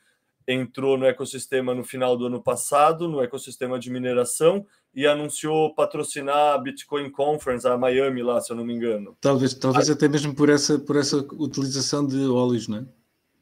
entrou 0.47 0.99
no 0.99 1.07
ecossistema 1.07 1.75
no 1.75 1.85
final 1.85 2.17
do 2.17 2.27
ano 2.27 2.43
passado, 2.43 3.09
no 3.09 3.23
ecossistema 3.23 3.79
de 3.79 3.91
mineração, 3.91 4.67
e 4.95 5.07
anunciou 5.07 5.75
patrocinar 5.75 6.55
a 6.55 6.59
Bitcoin 6.59 7.11
Conference, 7.11 7.67
a 7.67 7.77
Miami 7.79 8.23
lá, 8.23 8.41
se 8.41 8.53
eu 8.53 8.57
não 8.57 8.65
me 8.65 8.75
engano. 8.75 9.17
Talvez, 9.21 9.55
talvez 9.55 9.89
a... 9.89 9.95
até 9.95 10.07
mesmo 10.07 10.35
por 10.35 10.49
essa, 10.49 10.79
por 10.79 10.97
essa 10.97 11.17
utilização 11.17 12.07
de 12.07 12.27
óleos, 12.27 12.69
não 12.69 12.79
é? 12.79 12.85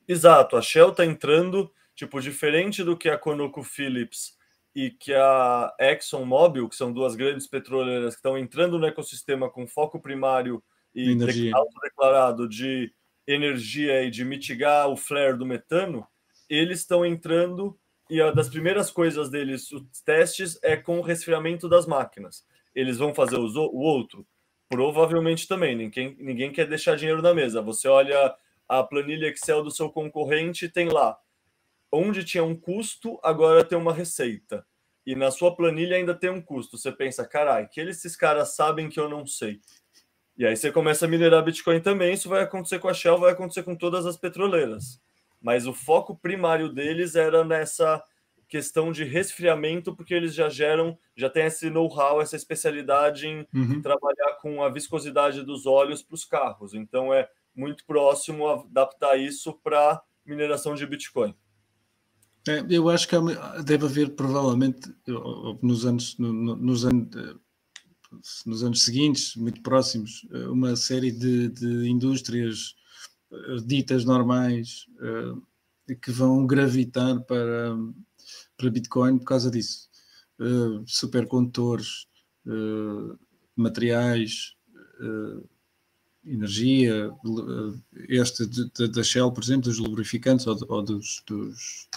Exato, 0.07 0.57
a 0.57 0.63
Shell 0.63 0.91
está 0.91 1.05
entrando 1.05 1.71
Tipo, 1.95 2.21
diferente 2.21 2.83
do 2.83 2.97
que 2.97 3.09
a 3.09 3.19
ConocoPhillips 3.19 4.37
e 4.75 4.91
que 4.91 5.13
a 5.13 5.75
ExxonMobil, 5.79 6.69
que 6.69 6.77
são 6.77 6.93
duas 6.93 7.15
grandes 7.15 7.47
petroleiras 7.47 8.15
que 8.15 8.19
estão 8.19 8.39
entrando 8.39 8.79
no 8.79 8.87
ecossistema 8.87 9.51
com 9.51 9.67
foco 9.67 10.01
primário 10.01 10.63
e 10.95 11.53
autodeclarado 11.53 12.49
de 12.49 12.93
energia 13.27 14.03
e 14.03 14.11
de 14.11 14.25
mitigar 14.25 14.89
o 14.89 14.97
flare 14.97 15.37
do 15.37 15.47
metano, 15.47 16.07
eles 16.49 16.81
estão 16.81 17.05
entrando 17.05 17.79
e 18.11 18.21
uma 18.21 18.33
das 18.33 18.49
primeiras 18.49 18.91
coisas 18.91 19.31
deles, 19.31 19.71
os 19.73 20.03
testes, 20.03 20.59
é 20.63 20.77
com 20.77 20.99
o 20.99 21.03
resfriamento 21.03 21.69
das 21.69 21.87
máquinas. 21.87 22.45
Eles 22.75 22.99
vão 22.99 23.15
fazer 23.15 23.37
o 23.37 23.79
outro? 23.79 24.27
Provavelmente 24.69 25.49
também. 25.49 25.75
Ninguém, 25.75 26.17
ninguém 26.19 26.53
quer 26.53 26.67
deixar 26.67 26.97
dinheiro 26.97 27.23
na 27.23 27.33
mesa. 27.33 27.63
Você 27.63 27.89
olha 27.89 28.35
a 28.69 28.83
planilha 28.83 29.29
Excel 29.29 29.63
do 29.63 29.71
seu 29.71 29.89
concorrente, 29.91 30.69
tem 30.69 30.89
lá 30.89 31.19
onde 31.93 32.25
tinha 32.25 32.43
um 32.43 32.57
custo, 32.57 33.21
agora 33.23 33.63
tem 33.63 33.77
uma 33.77 33.93
receita. 33.93 34.67
E 35.05 35.15
na 35.15 35.31
sua 35.31 35.55
planilha 35.55 35.97
ainda 35.97 36.15
tem 36.15 36.31
um 36.31 36.41
custo. 36.41 36.79
Você 36.79 36.91
pensa, 36.91 37.27
caralho, 37.27 37.69
que 37.69 37.81
esses 37.81 38.17
caras 38.17 38.55
sabem 38.55 38.89
que 38.89 38.99
eu 38.99 39.09
não 39.09 39.27
sei. 39.27 39.61
E 40.37 40.47
aí 40.47 40.57
você 40.57 40.73
começa 40.73 41.05
a 41.05 41.09
minerar 41.09 41.45
Bitcoin 41.45 41.81
também. 41.81 42.15
Isso 42.15 42.29
vai 42.29 42.43
acontecer 42.43 42.79
com 42.79 42.89
a 42.89 42.95
Shell, 42.95 43.19
vai 43.19 43.33
acontecer 43.33 43.63
com 43.63 43.77
todas 43.77 44.07
as 44.07 44.17
petroleiras. 44.17 45.01
Mas 45.41 45.67
o 45.67 45.73
foco 45.73 46.17
primário 46.17 46.69
deles 46.69 47.15
era 47.15 47.45
nessa 47.45 48.03
questão 48.49 48.93
de 48.93 49.03
resfriamento, 49.03 49.97
porque 49.97 50.13
eles 50.13 50.35
já 50.35 50.49
geram, 50.49 50.99
já 51.17 51.31
tem 51.31 51.47
esse 51.47 51.71
know-how, 51.71 52.21
essa 52.21 52.37
especialidade 52.37 53.27
em 53.27 53.47
uhum. 53.55 53.81
trabalhar 53.81 54.35
com 54.43 54.63
a 54.63 54.69
viscosidade 54.69 55.43
dos 55.43 55.65
óleos 55.65 56.03
para 56.03 56.15
os 56.15 56.25
carros. 56.25 56.75
Então 56.75 57.13
é 57.15 57.29
muito 57.55 57.85
próximo 57.87 58.47
adaptar 58.47 59.17
isso 59.17 59.55
para 59.65 60.03
mineração 60.25 60.75
de 60.75 60.87
Bitcoin. 60.87 61.35
É, 62.47 62.65
eu 62.69 62.89
acho 62.89 63.09
que 63.09 63.17
deve 63.65 63.87
haver 63.87 64.11
provavelmente 64.11 64.93
nos 65.63 65.87
anos, 65.87 66.19
no, 66.19 66.33
nos, 66.33 66.85
anos, 66.85 67.09
nos 68.47 68.63
anos 68.63 68.83
seguintes, 68.83 69.37
muito 69.37 69.63
próximos, 69.63 70.27
uma 70.51 70.77
série 70.77 71.11
de, 71.11 71.49
de 71.49 71.89
indústrias 71.89 72.75
eh, 73.33 73.57
ditas 73.65 74.05
normais 74.05 74.87
uh, 75.01 75.97
que 75.97 76.11
vão 76.11 76.47
gravitar 76.47 77.21
para, 77.23 77.77
para 78.57 78.71
Bitcoin 78.71 79.19
por 79.19 79.25
causa 79.25 79.51
disso. 79.51 79.91
Supercondutores, 80.87 82.09
materiais, 83.55 84.57
energia, 86.25 87.11
este 88.09 88.47
da 88.89 89.03
Shell, 89.05 89.31
por 89.31 89.45
exemplo, 89.45 89.65
dos 89.65 89.79
lubrificantes 89.79 90.47
ou, 90.47 90.59
ou 90.69 90.83
dos, 90.83 91.23
dos 91.27 91.89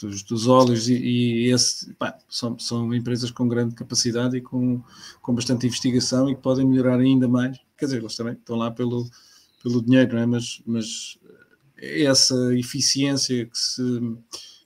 dos, 0.00 0.22
dos 0.22 0.48
óleos 0.48 0.88
e, 0.88 0.94
e 0.94 1.52
esse, 1.52 1.92
pá, 1.94 2.16
são, 2.28 2.58
são 2.58 2.94
empresas 2.94 3.30
com 3.30 3.46
grande 3.46 3.74
capacidade 3.74 4.36
e 4.36 4.40
com, 4.40 4.82
com 5.20 5.34
bastante 5.34 5.66
investigação 5.66 6.28
e 6.28 6.34
que 6.34 6.42
podem 6.42 6.66
melhorar 6.66 6.98
ainda 6.98 7.28
mais. 7.28 7.58
Quer 7.76 7.86
dizer, 7.86 7.98
eles 7.98 8.16
também 8.16 8.34
estão 8.34 8.56
lá 8.56 8.70
pelo, 8.70 9.08
pelo 9.62 9.82
dinheiro, 9.82 10.14
não 10.14 10.22
é? 10.22 10.26
Mas, 10.26 10.62
mas 10.66 11.18
essa 11.76 12.54
eficiência 12.54 13.46
que, 13.46 13.58
se, 13.58 13.82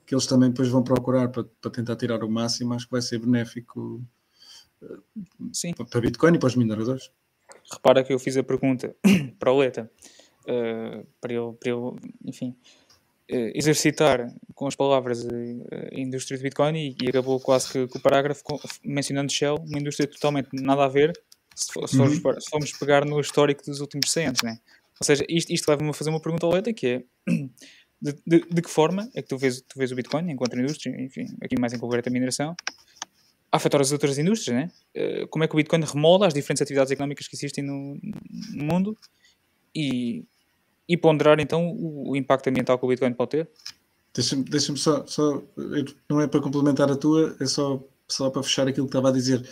que 0.06 0.14
eles 0.14 0.26
também 0.26 0.50
depois 0.50 0.68
vão 0.68 0.82
procurar 0.82 1.28
para, 1.28 1.44
para 1.44 1.70
tentar 1.70 1.96
tirar 1.96 2.22
o 2.24 2.30
máximo, 2.30 2.74
acho 2.74 2.86
que 2.86 2.92
vai 2.92 3.02
ser 3.02 3.18
benéfico 3.18 4.02
Sim. 5.52 5.72
para 5.72 6.00
Bitcoin 6.00 6.34
e 6.34 6.38
para 6.38 6.46
os 6.46 6.56
mineradores. 6.56 7.10
Repara 7.72 8.04
que 8.04 8.12
eu 8.12 8.18
fiz 8.18 8.36
a 8.36 8.42
pergunta 8.42 8.94
para 9.38 9.52
o 9.52 9.58
Leta, 9.58 9.90
uh, 10.42 11.06
para, 11.20 11.32
ele, 11.32 11.52
para 11.58 11.70
ele, 11.70 12.14
enfim, 12.24 12.54
exercitar 13.28 14.26
com 14.54 14.66
as 14.66 14.76
palavras 14.76 15.26
eh, 15.26 15.90
a 15.92 15.98
indústria 15.98 16.36
de 16.36 16.42
Bitcoin 16.42 16.76
e, 16.76 16.96
e 17.02 17.08
acabou 17.08 17.40
quase 17.40 17.72
que, 17.72 17.86
que 17.88 17.96
o 17.96 18.00
parágrafo 18.00 18.42
com, 18.44 18.58
mencionando 18.84 19.32
Shell, 19.32 19.56
uma 19.66 19.78
indústria 19.78 20.06
totalmente 20.06 20.48
nada 20.52 20.84
a 20.84 20.88
ver 20.88 21.12
se, 21.54 21.72
for, 21.72 21.88
se, 21.88 21.96
formos, 21.96 22.22
uhum. 22.22 22.40
se 22.40 22.50
formos 22.50 22.72
pegar 22.72 23.04
no 23.04 23.18
histórico 23.20 23.64
dos 23.64 23.80
últimos 23.80 24.10
100 24.10 24.26
anos, 24.26 24.42
né? 24.42 24.58
Ou 25.00 25.04
seja, 25.04 25.24
isto, 25.28 25.52
isto 25.52 25.68
leva-me 25.68 25.90
a 25.90 25.92
fazer 25.92 26.10
uma 26.10 26.20
pergunta 26.20 26.46
ao 26.46 26.52
Leta 26.52 26.72
que 26.72 26.86
é 26.86 27.04
de, 28.00 28.12
de, 28.26 28.40
de, 28.50 28.62
que 28.62 28.70
forma 28.70 29.08
é 29.14 29.22
que 29.22 29.28
tu 29.28 29.38
vês, 29.38 29.60
tu 29.62 29.78
vês 29.78 29.90
o 29.90 29.94
Bitcoin 29.94 30.30
enquanto 30.30 30.58
indústria, 30.58 30.94
enfim, 31.00 31.26
aqui 31.42 31.58
mais 31.58 31.72
em 31.72 31.78
concreto 31.78 32.08
a 32.08 32.12
mineração, 32.12 32.54
a 33.50 33.56
afetar 33.56 33.80
as 33.80 33.92
outras 33.92 34.18
indústrias, 34.18 34.56
né? 34.56 34.70
Uh, 34.96 35.28
como 35.28 35.44
é 35.44 35.48
que 35.48 35.54
o 35.54 35.56
Bitcoin 35.56 35.80
remolda 35.80 36.26
as 36.26 36.34
diferentes 36.34 36.60
atividades 36.60 36.92
económicas 36.92 37.26
que 37.26 37.36
existem 37.36 37.64
no, 37.64 37.98
no 38.52 38.64
mundo 38.64 38.96
e 39.74 40.24
e 40.88 40.96
ponderar 40.96 41.40
então 41.40 41.74
o, 41.78 42.14
impacto 42.16 42.48
ambiental 42.48 42.78
que 42.78 42.84
o 42.84 42.88
Bitcoin 42.88 43.12
pode 43.14 43.30
ter? 43.30 43.50
Deixa-me 44.14 44.44
deixa 44.44 44.76
só, 44.76 45.04
só, 45.06 45.42
não 46.08 46.20
é 46.20 46.26
para 46.26 46.40
complementar 46.40 46.90
a 46.90 46.96
tua, 46.96 47.36
é 47.40 47.46
só, 47.46 47.82
só 48.06 48.30
para 48.30 48.42
fechar 48.42 48.68
aquilo 48.68 48.86
que 48.86 48.90
estava 48.90 49.08
a 49.08 49.12
dizer, 49.12 49.48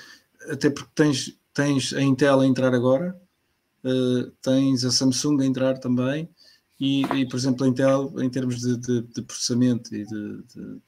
até 0.49 0.71
porque 0.71 0.90
tens 0.95 1.37
tens 1.53 1.92
a 1.92 2.01
Intel 2.01 2.40
a 2.40 2.47
entrar 2.47 2.75
agora, 2.75 3.21
uh, 3.85 4.31
tens 4.42 4.85
a 4.85 4.90
Samsung 4.90 5.42
a 5.42 5.47
entrar 5.47 5.79
também, 5.79 6.29
e, 6.81 7.03
e, 7.03 7.29
por 7.29 7.37
exemplo, 7.37 7.64
a 7.64 7.68
Intel, 7.68 8.12
em 8.21 8.31
termos 8.31 8.61
de, 8.61 8.77
de, 8.77 9.03
de 9.03 9.23
processamento 9.23 9.95
e 9.95 10.05
de, 10.05 10.42
de, 10.42 10.81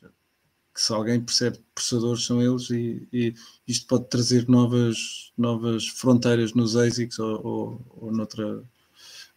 que 0.75 0.81
se 0.81 0.93
alguém 0.93 1.21
percebe 1.21 1.61
processadores 1.73 2.25
são 2.25 2.43
eles 2.43 2.69
e, 2.71 3.07
e, 3.13 3.35
isto 3.67 3.87
pode 3.87 4.09
trazer 4.09 4.49
novas, 4.49 5.33
novas 5.39 5.87
fronteiras 5.87 6.53
nos 6.53 6.77
ASICs 6.77 7.19
ou, 7.19 7.47
ou, 7.47 7.81
ou 8.01 8.13
noutra, 8.13 8.65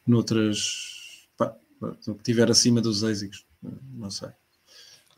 noutras 0.06 0.97
o 1.82 2.16
que 2.16 2.24
tiver 2.24 2.50
acima 2.50 2.82
dos 2.82 3.04
ASICs, 3.04 3.46
não 3.94 4.10
sei. 4.10 4.30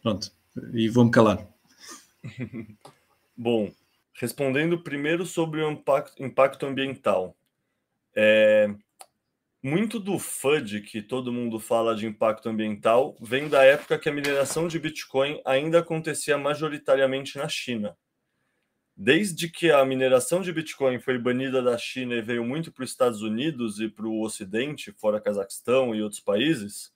Pronto, 0.01 0.31
e 0.73 0.89
vou-me 0.89 1.11
calar. 1.11 1.45
Bom, 3.35 3.71
respondendo 4.13 4.83
primeiro 4.83 5.25
sobre 5.25 5.61
o 5.61 5.71
impacto, 5.71 6.23
impacto 6.23 6.65
ambiental. 6.65 7.35
É, 8.15 8.73
muito 9.61 9.99
do 9.99 10.17
FUD 10.17 10.81
que 10.81 11.01
todo 11.01 11.33
mundo 11.33 11.59
fala 11.59 11.95
de 11.95 12.05
impacto 12.05 12.49
ambiental 12.49 13.15
vem 13.21 13.49
da 13.49 13.63
época 13.63 13.99
que 13.99 14.09
a 14.09 14.11
mineração 14.11 14.67
de 14.67 14.79
Bitcoin 14.79 15.41
ainda 15.45 15.79
acontecia 15.79 16.37
majoritariamente 16.37 17.37
na 17.37 17.47
China. 17.47 17.95
Desde 19.01 19.47
que 19.47 19.71
a 19.71 19.85
mineração 19.85 20.41
de 20.41 20.51
Bitcoin 20.51 20.99
foi 20.99 21.17
banida 21.17 21.62
da 21.63 21.77
China 21.77 22.15
e 22.15 22.21
veio 22.21 22.43
muito 22.43 22.69
para 22.69 22.83
os 22.83 22.89
Estados 22.89 23.21
Unidos 23.21 23.79
e 23.79 23.88
para 23.88 24.05
o 24.05 24.21
Ocidente, 24.21 24.91
fora 24.91 25.21
Cazaquistão 25.21 25.95
e 25.95 26.01
outros 26.01 26.19
países, 26.19 26.91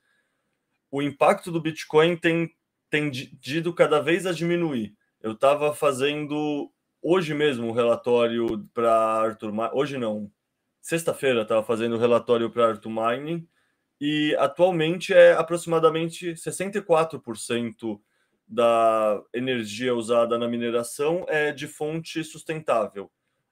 o 0.91 1.01
impacto 1.01 1.49
do 1.49 1.61
Bitcoin 1.61 2.17
tem 2.17 2.53
tendido 2.89 3.73
cada 3.73 4.01
vez 4.01 4.25
a 4.25 4.33
diminuir. 4.33 4.93
Eu 5.21 5.31
estava 5.31 5.73
fazendo 5.73 6.69
hoje 7.01 7.33
mesmo 7.33 7.67
um 7.67 7.71
relatório 7.71 8.69
para 8.73 8.93
Arthur, 8.93 9.53
hoje 9.71 9.97
não, 9.97 10.29
sexta-feira 10.81 11.43
estava 11.43 11.63
fazendo 11.63 11.95
o 11.95 11.99
relatório 11.99 12.49
para 12.49 12.67
Arthur 12.67 12.91
Mining 12.91 13.47
e 14.01 14.35
atualmente 14.39 15.13
é 15.13 15.31
aproximadamente 15.31 16.33
64% 16.33 17.97
da 18.53 19.21
energia 19.33 19.95
usada 19.95 20.37
na 20.37 20.47
mineração 20.47 21.25
é 21.27 21.51
de 21.51 21.67
fonte 21.67 22.23
sustentável. 22.23 23.09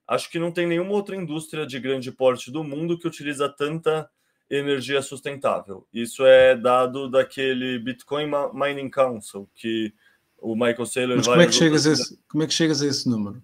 Acho 0.07 0.29
que 0.29 0.37
não 0.37 0.51
tem 0.51 0.67
nenhuma 0.67 0.91
outra 0.91 1.15
indústria 1.15 1.65
de 1.65 1.79
grande 1.79 2.11
porte 2.11 2.51
do 2.51 2.63
mundo 2.63 2.99
que 2.99 3.07
utiliza 3.07 3.49
tanta 3.49 4.09
energia 4.49 5.01
sustentável. 5.01 5.87
Isso 5.93 6.25
é 6.25 6.55
dado 6.55 7.09
daquele 7.09 7.79
Bitcoin 7.79 8.29
Mining 8.53 8.89
Council 8.89 9.49
que 9.55 9.93
o 10.37 10.53
Michael 10.53 10.85
Saylor 10.85 11.17
Mas 11.17 11.27
como 11.27 11.41
é 11.41 11.47
que 11.47 11.53
chegas 11.53 11.87
a 11.87 11.91
esse, 11.93 12.19
como 12.27 12.43
é 12.43 12.47
que 12.47 12.53
chegas 12.53 12.81
a 12.81 12.87
esse 12.87 13.09
número? 13.09 13.41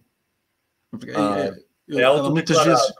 Porque, 0.92 1.12
ah, 1.12 1.40
é, 1.40 1.48
é, 1.96 2.02
é. 2.02 2.10
Vezes 2.66 2.94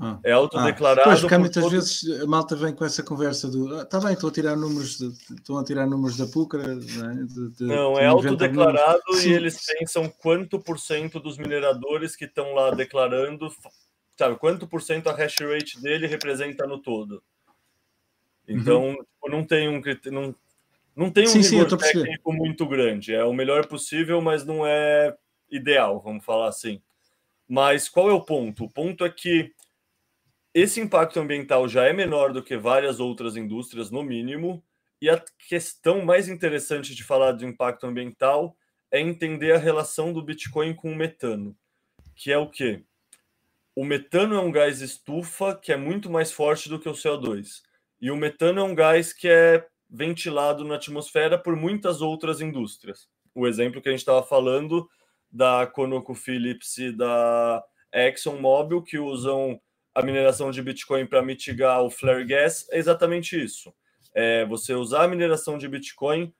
ah. 0.00 0.20
É 0.22 0.32
autodeclarado. 0.32 1.00
Ah. 1.00 1.04
Pois, 1.04 1.20
porque 1.20 1.38
muitas 1.38 1.62
todo... 1.62 1.72
vezes 1.72 2.20
a 2.20 2.26
malta 2.26 2.54
vem 2.54 2.72
com 2.72 2.84
essa 2.84 3.02
conversa 3.02 3.50
do 3.50 3.80
está 3.82 3.98
ah, 3.98 4.00
bem, 4.02 4.12
estou 4.12 4.30
a 4.30 4.32
tirar 4.32 4.56
números, 4.56 4.96
de, 4.96 5.08
estão 5.34 5.58
a 5.58 5.64
tirar 5.64 5.86
números 5.86 6.16
da 6.16 6.26
PUCRA. 6.26 6.76
Né, 6.76 7.26
de, 7.26 7.50
de, 7.50 7.64
não, 7.64 7.98
é 7.98 8.06
autodeclarado 8.06 9.02
e 9.10 9.16
Sim. 9.16 9.32
eles 9.32 9.58
pensam 9.66 10.08
quanto 10.08 10.60
por 10.60 10.78
cento 10.78 11.18
dos 11.18 11.36
mineradores 11.36 12.14
que 12.14 12.26
estão 12.26 12.54
lá 12.54 12.70
declarando, 12.70 13.50
sabe, 14.16 14.36
quanto 14.36 14.68
por 14.68 14.82
cento 14.82 15.08
a 15.08 15.12
hash 15.12 15.36
rate 15.40 15.80
dele 15.82 16.06
representa 16.06 16.64
no 16.64 16.78
todo. 16.78 17.20
Então, 18.46 18.90
uhum. 18.90 19.30
não 19.30 19.44
tem 19.44 19.68
um 19.68 19.82
não, 20.12 20.34
não 20.94 21.10
tem 21.10 21.24
um 21.24 21.28
sim, 21.28 21.42
sim, 21.42 21.64
técnico 21.64 22.32
muito 22.32 22.64
grande. 22.66 23.12
É 23.12 23.24
o 23.24 23.32
melhor 23.32 23.66
possível, 23.66 24.22
mas 24.22 24.46
não 24.46 24.64
é 24.64 25.14
ideal, 25.50 26.00
vamos 26.00 26.24
falar 26.24 26.48
assim. 26.48 26.80
Mas 27.48 27.88
qual 27.88 28.08
é 28.08 28.12
o 28.12 28.20
ponto? 28.20 28.64
O 28.64 28.70
ponto 28.70 29.04
é 29.04 29.10
que 29.10 29.52
esse 30.60 30.80
impacto 30.80 31.20
ambiental 31.20 31.68
já 31.68 31.86
é 31.86 31.92
menor 31.92 32.32
do 32.32 32.42
que 32.42 32.56
várias 32.56 33.00
outras 33.00 33.36
indústrias, 33.36 33.90
no 33.90 34.02
mínimo, 34.02 34.64
e 35.00 35.08
a 35.08 35.22
questão 35.48 36.04
mais 36.04 36.28
interessante 36.28 36.94
de 36.94 37.04
falar 37.04 37.32
de 37.32 37.46
impacto 37.46 37.86
ambiental 37.86 38.56
é 38.90 39.00
entender 39.00 39.52
a 39.52 39.58
relação 39.58 40.12
do 40.12 40.22
Bitcoin 40.22 40.74
com 40.74 40.90
o 40.90 40.96
metano, 40.96 41.56
que 42.16 42.32
é 42.32 42.38
o 42.38 42.48
quê? 42.48 42.82
O 43.76 43.84
metano 43.84 44.34
é 44.34 44.40
um 44.40 44.50
gás 44.50 44.80
estufa 44.80 45.54
que 45.54 45.72
é 45.72 45.76
muito 45.76 46.10
mais 46.10 46.32
forte 46.32 46.68
do 46.68 46.80
que 46.80 46.88
o 46.88 46.92
CO2. 46.92 47.62
E 48.00 48.10
o 48.10 48.16
metano 48.16 48.60
é 48.60 48.62
um 48.64 48.74
gás 48.74 49.12
que 49.12 49.28
é 49.28 49.64
ventilado 49.88 50.64
na 50.64 50.74
atmosfera 50.74 51.38
por 51.38 51.54
muitas 51.54 52.00
outras 52.00 52.40
indústrias. 52.40 53.08
O 53.34 53.46
exemplo 53.46 53.80
que 53.80 53.88
a 53.88 53.92
gente 53.92 54.00
estava 54.00 54.22
falando 54.22 54.88
da 55.30 55.66
ConocoPhillips 55.66 56.78
e 56.78 56.90
da 56.90 57.62
ExxonMobil, 57.92 58.82
que 58.82 58.98
usam 58.98 59.60
a 59.98 60.02
mineração 60.02 60.52
de 60.52 60.62
Bitcoin 60.62 61.06
para 61.06 61.20
mitigar 61.20 61.82
o 61.82 61.90
flare 61.90 62.24
gas 62.24 62.68
é 62.70 62.78
exatamente 62.78 63.36
isso. 63.36 63.74
É 64.14 64.46
você 64.46 64.72
usar 64.72 65.02
a 65.02 65.08
mineração 65.08 65.58
de 65.58 65.66
Bitcoin 65.66 66.32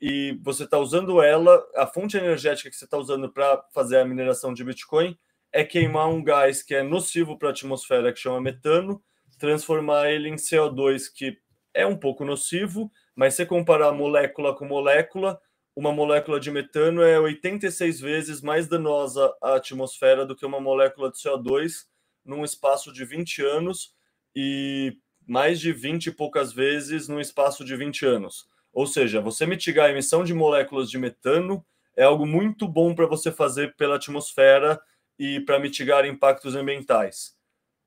e 0.00 0.40
você 0.42 0.64
está 0.64 0.78
usando 0.78 1.20
ela, 1.20 1.62
a 1.74 1.86
fonte 1.86 2.16
energética 2.16 2.70
que 2.70 2.76
você 2.76 2.86
está 2.86 2.96
usando 2.96 3.30
para 3.30 3.62
fazer 3.74 3.98
a 3.98 4.04
mineração 4.06 4.54
de 4.54 4.64
Bitcoin 4.64 5.14
é 5.52 5.62
queimar 5.62 6.08
um 6.08 6.24
gás 6.24 6.62
que 6.62 6.74
é 6.74 6.82
nocivo 6.82 7.38
para 7.38 7.48
a 7.48 7.50
atmosfera, 7.50 8.10
que 8.14 8.18
chama 8.18 8.40
metano, 8.40 9.02
transformar 9.38 10.10
ele 10.10 10.30
em 10.30 10.36
CO2, 10.36 11.12
que 11.14 11.36
é 11.74 11.86
um 11.86 11.98
pouco 11.98 12.24
nocivo, 12.24 12.90
mas 13.14 13.34
se 13.34 13.44
comparar 13.44 13.92
molécula 13.92 14.56
com 14.56 14.64
molécula, 14.64 15.38
uma 15.74 15.92
molécula 15.92 16.40
de 16.40 16.50
metano 16.50 17.02
é 17.02 17.20
86 17.20 18.00
vezes 18.00 18.40
mais 18.40 18.66
danosa 18.66 19.36
à 19.42 19.56
atmosfera 19.56 20.24
do 20.24 20.34
que 20.34 20.46
uma 20.46 20.62
molécula 20.62 21.10
de 21.10 21.18
CO2 21.18 21.84
num 22.26 22.44
espaço 22.44 22.92
de 22.92 23.04
20 23.04 23.42
anos 23.42 23.94
e 24.34 24.96
mais 25.26 25.58
de 25.58 25.72
20 25.72 26.06
e 26.06 26.12
poucas 26.12 26.52
vezes 26.52 27.08
num 27.08 27.20
espaço 27.20 27.64
de 27.64 27.74
20 27.76 28.04
anos. 28.04 28.48
Ou 28.72 28.86
seja, 28.86 29.20
você 29.20 29.46
mitigar 29.46 29.86
a 29.86 29.90
emissão 29.90 30.22
de 30.22 30.34
moléculas 30.34 30.90
de 30.90 30.98
metano 30.98 31.64
é 31.96 32.04
algo 32.04 32.26
muito 32.26 32.68
bom 32.68 32.94
para 32.94 33.06
você 33.06 33.32
fazer 33.32 33.74
pela 33.76 33.96
atmosfera 33.96 34.78
e 35.18 35.40
para 35.40 35.58
mitigar 35.58 36.04
impactos 36.04 36.54
ambientais. 36.54 37.34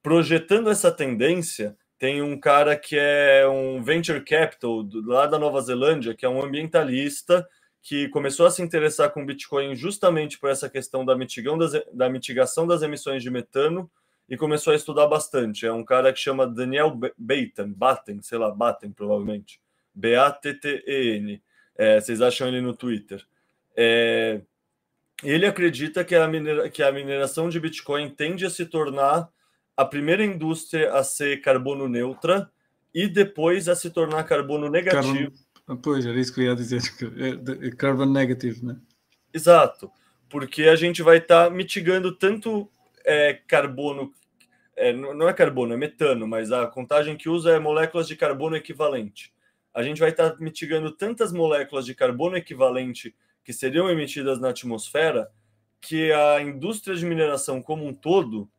Projetando 0.02 0.70
essa 0.70 0.92
tendência, 0.92 1.78
tem 2.00 2.22
um 2.22 2.40
cara 2.40 2.76
que 2.76 2.98
é 2.98 3.48
um 3.48 3.84
venture 3.84 4.24
capital 4.24 4.88
lá 5.06 5.28
da 5.28 5.38
Nova 5.38 5.62
Zelândia, 5.62 6.16
que 6.16 6.26
é 6.26 6.30
um 6.30 6.42
ambientalista 6.42 7.48
que 7.82 8.10
começou 8.10 8.46
a 8.46 8.52
se 8.52 8.62
interessar 8.62 9.12
com 9.12 9.26
Bitcoin 9.26 9.76
justamente 9.76 10.40
por 10.40 10.50
essa 10.50 10.70
questão 10.70 11.06
da, 11.06 11.14
das, 11.14 11.72
da 11.94 12.10
mitigação 12.10 12.66
das 12.66 12.82
emissões 12.82 13.22
de 13.22 13.30
metano 13.30 13.90
e 14.30 14.38
começou 14.38 14.74
a 14.74 14.76
estudar 14.76 15.08
bastante. 15.08 15.66
É 15.66 15.74
um 15.74 15.84
cara 15.84 16.14
que 16.14 16.20
chama 16.20 16.46
Daniel 16.46 16.98
Batten, 17.18 17.74
Batten, 17.74 18.22
sei 18.22 18.38
lá, 18.38 18.52
Batten 18.52 18.92
provavelmente. 18.92 19.60
B-A-T-T-E-N. 19.94 21.42
É, 21.76 22.00
vocês 22.00 22.22
acham 22.22 22.48
ele 22.48 22.62
no 22.62 22.76
Twitter. 22.76 23.26
É, 23.76 24.42
ele 25.24 25.46
acredita 25.46 26.04
que 26.04 26.16
a, 26.16 26.28
minera, 26.28 26.70
que 26.70 26.84
a 26.84 26.92
mineração 26.92 27.50
de 27.50 27.60
Bitcoin 27.60 28.10
tende 28.10 28.46
a 28.46 28.50
se 28.50 28.66
tornar 28.66 29.30
a 29.76 29.84
primeira 29.84 30.24
indústria 30.24 30.94
a 30.94 31.04
ser 31.04 31.42
carbono 31.42 31.88
neutra 31.88 32.52
e 32.94 33.08
depois 33.08 33.68
a 33.68 33.76
se 33.76 33.90
tornar 33.90 34.24
carbono 34.26 34.70
negativo. 34.70 35.32
Carbon, 35.66 35.82
pois, 35.82 36.06
era 36.06 36.20
isso 36.20 36.34
que 36.34 36.42
eu 36.42 36.46
ia 36.46 36.56
dizer, 36.56 36.82
é, 37.18 37.68
é 37.68 37.72
carbon 37.72 38.06
negative, 38.06 38.66
né? 38.66 38.78
Exato, 39.34 39.92
porque 40.30 40.64
a 40.64 40.76
gente 40.76 41.02
vai 41.02 41.18
estar 41.18 41.46
tá 41.46 41.50
mitigando 41.50 42.14
tanto 42.16 42.70
é, 43.06 43.34
carbono 43.48 44.12
é, 44.80 44.94
não 44.94 45.28
é 45.28 45.34
carbono, 45.34 45.74
é 45.74 45.78
metano, 45.78 46.26
mas 46.26 46.52
a 46.54 46.66
contagem 46.66 47.18
que 47.18 47.28
usa 47.28 47.52
é 47.52 47.60
moléculas 47.60 48.08
de 48.08 48.16
carbono 48.16 48.56
equivalente. 48.56 49.34
A 49.74 49.84
gente 49.84 50.00
vai 50.00 50.10
estar 50.10 50.40
mitigando 50.40 50.92
tantas 50.92 51.34
moléculas 51.34 51.86
de 51.86 51.94
carbono 51.94 52.38
equivalente 52.38 53.14
que 53.44 53.52
seriam 53.52 53.90
emitidas 53.90 54.40
na 54.40 54.50
atmosfera 54.50 55.30
que 55.82 56.12
a 56.14 56.42
indústria 56.42 56.96
de 56.96 57.06
mineração 57.06 57.62
como 57.62 57.86
um 57.86 57.94
todo 57.94 58.50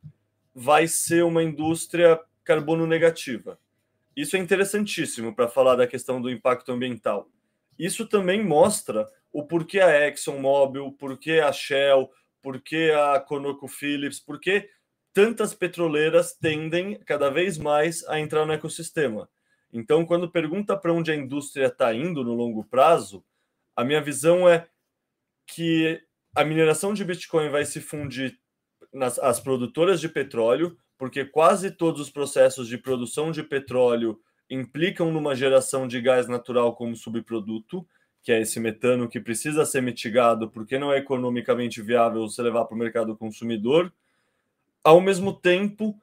vai 0.53 0.87
ser 0.87 1.23
uma 1.23 1.41
indústria 1.41 2.19
carbono 2.43 2.85
negativa. 2.85 3.59
Isso 4.15 4.35
é 4.35 4.39
interessantíssimo 4.39 5.33
para 5.33 5.47
falar 5.47 5.75
da 5.75 5.87
questão 5.87 6.21
do 6.21 6.29
impacto 6.29 6.71
ambiental. 6.71 7.29
Isso 7.79 8.05
também 8.07 8.43
mostra 8.43 9.07
o 9.33 9.43
porquê 9.43 9.79
a 9.79 10.07
ExxonMobil, 10.07 10.91
porquê 10.99 11.39
a 11.39 11.51
Shell, 11.51 12.11
porquê 12.41 12.91
a 12.95 13.19
ConocoPhillips, 13.19 14.19
porquê 14.19 14.69
tantas 15.13 15.53
petroleiras 15.53 16.33
tendem 16.33 16.99
cada 17.05 17.29
vez 17.29 17.57
mais 17.57 18.03
a 18.07 18.19
entrar 18.19 18.45
no 18.45 18.53
ecossistema. 18.53 19.29
Então, 19.73 20.05
quando 20.05 20.29
pergunta 20.29 20.75
para 20.75 20.93
onde 20.93 21.11
a 21.11 21.15
indústria 21.15 21.67
está 21.67 21.93
indo 21.93 22.23
no 22.23 22.33
longo 22.33 22.63
prazo, 22.63 23.23
a 23.75 23.83
minha 23.83 24.01
visão 24.01 24.47
é 24.47 24.67
que 25.47 26.01
a 26.35 26.43
mineração 26.43 26.93
de 26.93 27.03
Bitcoin 27.03 27.49
vai 27.49 27.65
se 27.65 27.79
fundir 27.79 28.37
nas 28.93 29.17
as 29.19 29.39
produtoras 29.39 29.99
de 30.01 30.09
petróleo, 30.09 30.77
porque 30.97 31.25
quase 31.25 31.71
todos 31.71 32.01
os 32.01 32.09
processos 32.09 32.67
de 32.67 32.77
produção 32.77 33.31
de 33.31 33.43
petróleo 33.43 34.19
implicam 34.49 35.11
numa 35.11 35.33
geração 35.35 35.87
de 35.87 36.01
gás 36.01 36.27
natural 36.27 36.75
como 36.75 36.95
subproduto, 36.95 37.87
que 38.21 38.31
é 38.31 38.41
esse 38.41 38.59
metano 38.59 39.07
que 39.07 39.19
precisa 39.19 39.65
ser 39.65 39.81
mitigado 39.81 40.49
porque 40.49 40.77
não 40.77 40.91
é 40.91 40.97
economicamente 40.97 41.81
viável 41.81 42.27
se 42.27 42.41
levar 42.41 42.65
para 42.65 42.75
o 42.75 42.77
mercado 42.77 43.15
consumidor 43.15 43.91
ao 44.83 44.99
mesmo 45.01 45.33
tempo, 45.33 45.95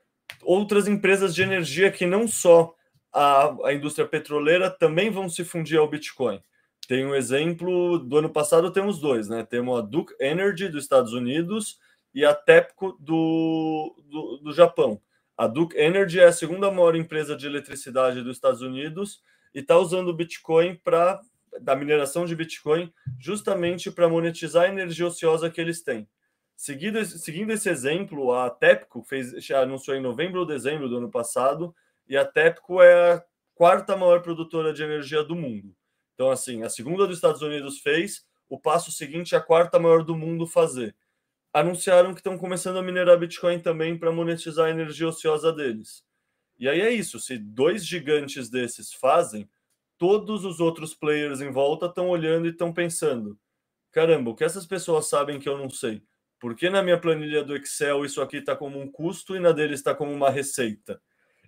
outras 0.43 0.87
empresas 0.87 1.35
de 1.35 1.43
energia 1.43 1.91
que 1.91 2.07
não 2.07 2.29
só 2.29 2.75
a, 3.13 3.55
a 3.65 3.73
indústria 3.73 4.07
petroleira 4.07 4.71
também 4.71 5.11
vão 5.11 5.29
se 5.29 5.45
fundir 5.45 5.79
ao 5.79 5.89
Bitcoin. 5.89 6.41
Tem 6.87 7.05
um 7.05 7.15
exemplo 7.15 7.99
do 7.99 8.19
ano 8.19 8.31
passado, 8.31 8.73
temos 8.73 8.99
dois, 8.99 9.29
né? 9.29 9.45
Temos 9.45 9.79
a 9.79 9.83
Duke 9.83 10.15
Energy 10.19 10.69
dos 10.69 10.85
Estados 10.85 11.13
Unidos 11.13 11.79
e 12.15 12.25
a 12.25 12.35
TEPCO 12.35 12.97
do, 12.99 13.95
do, 14.11 14.37
do 14.39 14.53
Japão. 14.53 15.01
A 15.37 15.47
Duke 15.47 15.77
Energy 15.77 16.19
é 16.19 16.25
a 16.25 16.33
segunda 16.33 16.71
maior 16.71 16.97
empresa 16.97 17.37
de 17.37 17.47
eletricidade 17.47 18.23
dos 18.23 18.37
Estados 18.37 18.63
Unidos 18.63 19.23
e 19.55 19.61
está 19.61 19.77
usando 19.77 20.09
o 20.09 20.15
Bitcoin 20.15 20.77
para 20.83 21.21
da 21.61 21.75
mineração 21.75 22.25
de 22.25 22.37
Bitcoin 22.37 22.93
justamente 23.19 23.91
para 23.91 24.09
monetizar 24.09 24.65
a 24.65 24.69
energia 24.69 25.07
ociosa 25.07 25.51
que 25.51 25.61
eles 25.61 25.83
têm. 25.83 26.09
Seguindo, 26.59 27.05
seguindo 27.05 27.53
esse 27.53 27.71
exemplo, 27.71 28.35
a 28.35 28.51
TEPCO 28.51 29.01
fez, 29.05 29.49
anunciou 29.53 29.97
em 29.97 30.01
novembro 30.01 30.41
ou 30.41 30.45
dezembro 30.45 30.89
do 30.89 30.97
ano 30.97 31.09
passado, 31.09 31.73
e 32.09 32.17
a 32.17 32.25
TEPCO 32.25 32.83
é 32.83 33.13
a 33.13 33.25
quarta 33.55 33.97
maior 33.97 34.23
produtora 34.23 34.73
de 34.73 34.83
energia 34.83 35.23
do 35.23 35.37
mundo. 35.37 35.73
Então, 36.15 36.33
assim, 36.33 36.65
a 36.65 36.69
segunda 36.69 37.07
dos 37.07 37.19
Estados 37.19 37.43
Unidos 37.43 37.79
fez, 37.79 38.27
o 38.49 38.59
passo 38.59 38.91
seguinte 38.91 39.37
é 39.37 39.39
a 39.39 39.41
quarta 39.41 39.79
maior 39.79 40.03
do 40.03 40.17
mundo 40.17 40.49
fazer. 40.49 40.97
Anunciaram 41.53 42.13
que 42.13 42.19
estão 42.19 42.37
começando 42.37 42.79
a 42.79 42.83
minerar 42.83 43.21
Bitcoin 43.21 43.61
também 43.61 43.97
para 43.97 44.11
monetizar 44.11 44.67
a 44.67 44.71
energia 44.71 45.07
ociosa 45.07 45.53
deles. 45.53 46.05
E 46.59 46.69
aí 46.69 46.81
é 46.81 46.91
isso, 46.91 47.21
se 47.21 47.39
dois 47.39 47.87
gigantes 47.87 48.51
desses 48.51 48.93
fazem, 48.93 49.49
todos 49.97 50.45
os 50.45 50.59
outros 50.59 50.93
players 50.93 51.41
em 51.41 51.53
volta 51.53 51.87
estão 51.87 52.09
olhando 52.09 52.49
e 52.49 52.51
estão 52.51 52.73
pensando: 52.73 53.39
caramba, 53.93 54.31
o 54.31 54.35
que 54.35 54.43
essas 54.43 54.67
pessoas 54.67 55.07
sabem 55.07 55.39
que 55.39 55.49
eu 55.49 55.57
não 55.57 55.71
sei? 55.71 56.03
Por 56.41 56.55
que 56.55 56.71
na 56.71 56.83
minha 56.83 56.99
planilha 56.99 57.43
do 57.43 57.57
Excel 57.57 58.05
isso 58.05 58.21
aqui 58.23 58.39
está 58.39 58.55
como 58.55 58.81
um 58.81 58.91
custo 58.91 59.35
e 59.35 59.41
na 59.41 59.53
dele 59.53 59.75
está 59.75 59.95
como 59.95 60.13
uma 60.13 60.31
receita? 60.31 61.01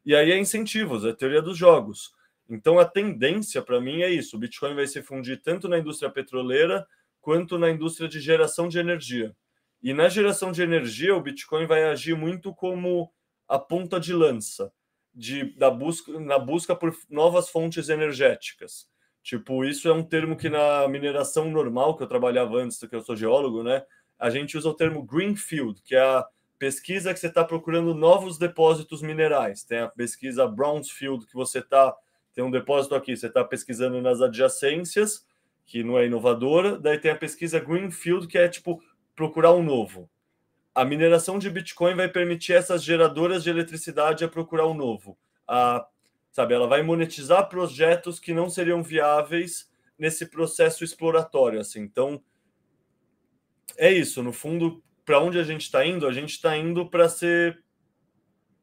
E 0.05 0.15
aí 0.15 0.33
é 0.33 0.39
incentivos, 0.39 1.05
é 1.05 1.13
teoria 1.13 1.43
dos 1.43 1.57
jogos. 1.57 2.13
Então 2.49 2.79
a 2.79 2.85
tendência 2.85 3.63
para 3.63 3.81
mim 3.81 4.03
é 4.03 4.11
isso: 4.11 4.37
o 4.37 4.39
Bitcoin 4.39 4.75
vai 4.75 4.87
se 4.87 5.03
fundir 5.03 5.41
tanto 5.41 5.69
na 5.69 5.79
indústria 5.79 6.11
petroleira 6.11 6.87
quanto 7.21 7.59
na 7.59 7.71
indústria 7.71 8.09
de 8.09 8.19
geração 8.21 8.69
de 8.69 8.79
energia. 8.79 9.37
E 9.83 9.95
na 9.95 10.09
geração 10.09 10.53
de 10.53 10.63
energia, 10.63 11.15
o 11.15 11.23
Bitcoin 11.23 11.67
vai 11.67 11.85
agir 11.85 12.17
muito 12.17 12.55
como 12.55 13.11
a 13.49 13.59
ponta 13.59 13.99
de 13.99 14.13
lança 14.13 14.73
de, 15.15 15.57
da 15.57 15.71
busca, 15.71 16.19
na 16.21 16.39
busca 16.39 16.75
por 16.75 16.95
novas 17.09 17.49
fontes 17.49 17.89
energéticas. 17.89 18.89
Tipo, 19.23 19.65
isso 19.65 19.89
é 19.89 19.93
um 19.93 20.03
termo 20.03 20.37
que 20.37 20.49
na 20.49 20.89
mineração 20.89 21.51
normal, 21.51 21.97
que 21.97 22.03
eu 22.03 22.07
trabalhava 22.07 22.57
antes, 22.57 22.79
que 22.79 22.95
eu 22.95 23.03
sou 23.03 23.17
geólogo, 23.17 23.63
né? 23.63 23.85
A 24.21 24.29
gente 24.29 24.57
usa 24.57 24.69
o 24.69 24.75
termo 24.75 25.03
Greenfield, 25.03 25.81
que 25.83 25.95
é 25.95 26.01
a 26.01 26.27
pesquisa 26.59 27.15
que 27.15 27.19
você 27.19 27.29
está 27.29 27.43
procurando 27.43 27.95
novos 27.95 28.37
depósitos 28.37 29.01
minerais. 29.01 29.65
Tem 29.65 29.79
a 29.79 29.89
pesquisa 29.89 30.47
Brownsfield, 30.47 31.27
que 31.27 31.35
você 31.35 31.61
está. 31.61 31.97
Tem 32.35 32.45
um 32.45 32.51
depósito 32.51 32.95
aqui, 32.95 33.17
você 33.17 33.29
está 33.29 33.43
pesquisando 33.43 34.01
nas 34.03 34.21
adjacências, 34.21 35.27
que 35.65 35.83
não 35.83 35.99
é 35.99 36.05
inovadora. 36.05 36.79
Daí 36.79 36.99
tem 36.99 37.11
a 37.11 37.17
pesquisa 37.17 37.59
Greenfield, 37.59 38.27
que 38.27 38.37
é 38.37 38.47
tipo 38.47 38.83
procurar 39.17 39.55
um 39.55 39.63
novo. 39.63 40.09
A 40.75 40.85
mineração 40.85 41.39
de 41.39 41.49
Bitcoin 41.49 41.95
vai 41.95 42.09
permitir 42.09 42.53
essas 42.53 42.85
geradoras 42.85 43.43
de 43.43 43.51
eletricidade 43.51 44.23
a 44.23 44.29
procurar 44.29 44.67
um 44.67 44.75
novo. 44.75 45.19
A, 45.49 45.87
sabe, 46.31 46.55
ela 46.55 46.69
vai 46.69 46.83
monetizar 46.83 47.49
projetos 47.49 48.21
que 48.21 48.35
não 48.35 48.51
seriam 48.51 48.83
viáveis 48.83 49.69
nesse 49.99 50.27
processo 50.27 50.85
exploratório. 50.85 51.59
Assim. 51.59 51.81
Então, 51.81 52.23
é 53.77 53.93
isso, 53.93 54.23
no 54.23 54.33
fundo, 54.33 54.83
para 55.05 55.21
onde 55.21 55.39
a 55.39 55.43
gente 55.43 55.63
está 55.63 55.85
indo? 55.85 56.07
A 56.07 56.13
gente 56.13 56.31
está 56.31 56.57
indo 56.57 56.87
para 56.87 57.09
ser. 57.09 57.63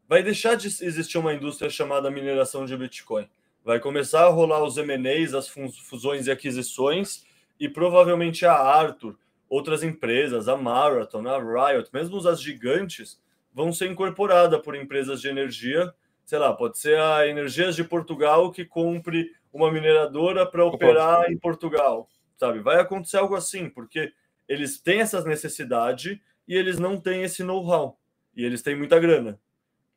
Vai 0.08 0.24
deixar 0.24 0.56
de 0.56 0.68
existir 0.68 1.18
uma 1.18 1.34
indústria 1.34 1.70
chamada 1.70 2.10
mineração 2.10 2.66
de 2.66 2.78
Bitcoin. 2.78 3.28
Vai 3.64 3.80
começar 3.80 4.24
a 4.24 4.30
rolar 4.30 4.64
os 4.64 4.78
MNEs, 4.78 5.34
as 5.34 5.50
fusões 5.50 6.28
e 6.28 6.32
aquisições, 6.32 7.26
e 7.60 7.68
provavelmente 7.68 8.46
a 8.46 8.54
Arthur, 8.54 9.18
outras 9.50 9.84
empresas, 9.84 10.48
a 10.48 10.56
Marathon, 10.56 11.28
a 11.28 11.38
Riot, 11.38 11.90
mesmo 11.92 12.26
as 12.26 12.42
gigantes, 12.42 13.22
vão 13.54 13.74
ser 13.74 13.92
incorporadas 13.92 14.62
por 14.62 14.76
empresas 14.76 15.20
de 15.20 15.28
energia. 15.28 15.94
Sei 16.24 16.40
lá, 16.40 16.54
pode 16.54 16.78
ser 16.78 16.98
a 16.98 17.28
Energias 17.28 17.76
de 17.76 17.84
Portugal 17.84 18.52
que 18.52 18.64
compre 18.64 19.32
uma 19.52 19.72
mineradora 19.72 20.46
para 20.46 20.64
operar 20.66 21.30
em 21.30 21.38
Portugal, 21.38 22.08
sabe? 22.38 22.60
Vai 22.60 22.80
acontecer 22.80 23.18
algo 23.18 23.36
assim, 23.36 23.70
porque 23.70 24.14
eles 24.48 24.80
têm 24.80 25.00
essas 25.02 25.26
necessidades 25.26 26.20
e 26.48 26.56
eles 26.56 26.80
não 26.80 27.00
têm 27.00 27.24
esse 27.24 27.44
know-how. 27.44 28.00
E 28.36 28.46
eles 28.46 28.62
têm 28.62 28.76
muita 28.76 29.00
grana, 29.00 29.40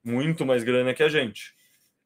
muito 0.03 0.44
mais 0.44 0.64
grana 0.64 0.94
que 0.94 1.03
a 1.03 1.09
gente. 1.09 1.55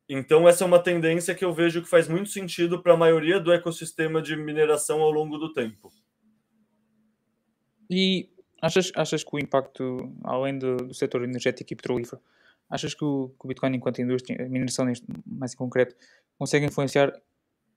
Então, 0.08 0.46
essa 0.46 0.64
é 0.64 0.66
uma 0.66 0.82
tendência 0.82 1.34
que 1.34 1.44
eu 1.44 1.52
vejo 1.52 1.82
que 1.82 1.88
faz 1.88 2.08
muito 2.08 2.28
sentido 2.28 2.82
para 2.82 2.92
a 2.92 2.96
maioria 2.96 3.40
do 3.40 3.52
ecossistema 3.52 4.20
de 4.20 4.36
mineração 4.36 5.00
ao 5.00 5.10
longo 5.10 5.38
do 5.38 5.52
tempo. 5.52 5.90
E 7.88 8.28
achas, 8.60 8.92
achas 8.94 9.24
que 9.24 9.30
o 9.34 9.38
impacto, 9.38 10.12
além 10.22 10.58
do, 10.58 10.76
do 10.76 10.94
setor 10.94 11.24
energético 11.24 11.72
e 11.72 11.76
petrolífero, 11.76 12.20
achas 12.68 12.94
que 12.94 13.04
o, 13.04 13.28
que 13.28 13.46
o 13.46 13.48
Bitcoin, 13.48 13.76
enquanto 13.76 14.02
indústria, 14.02 14.44
a 14.44 14.48
mineração 14.48 14.86
mais 15.24 15.54
em 15.54 15.56
concreto, 15.56 15.94
consegue 16.38 16.66
influenciar 16.66 17.12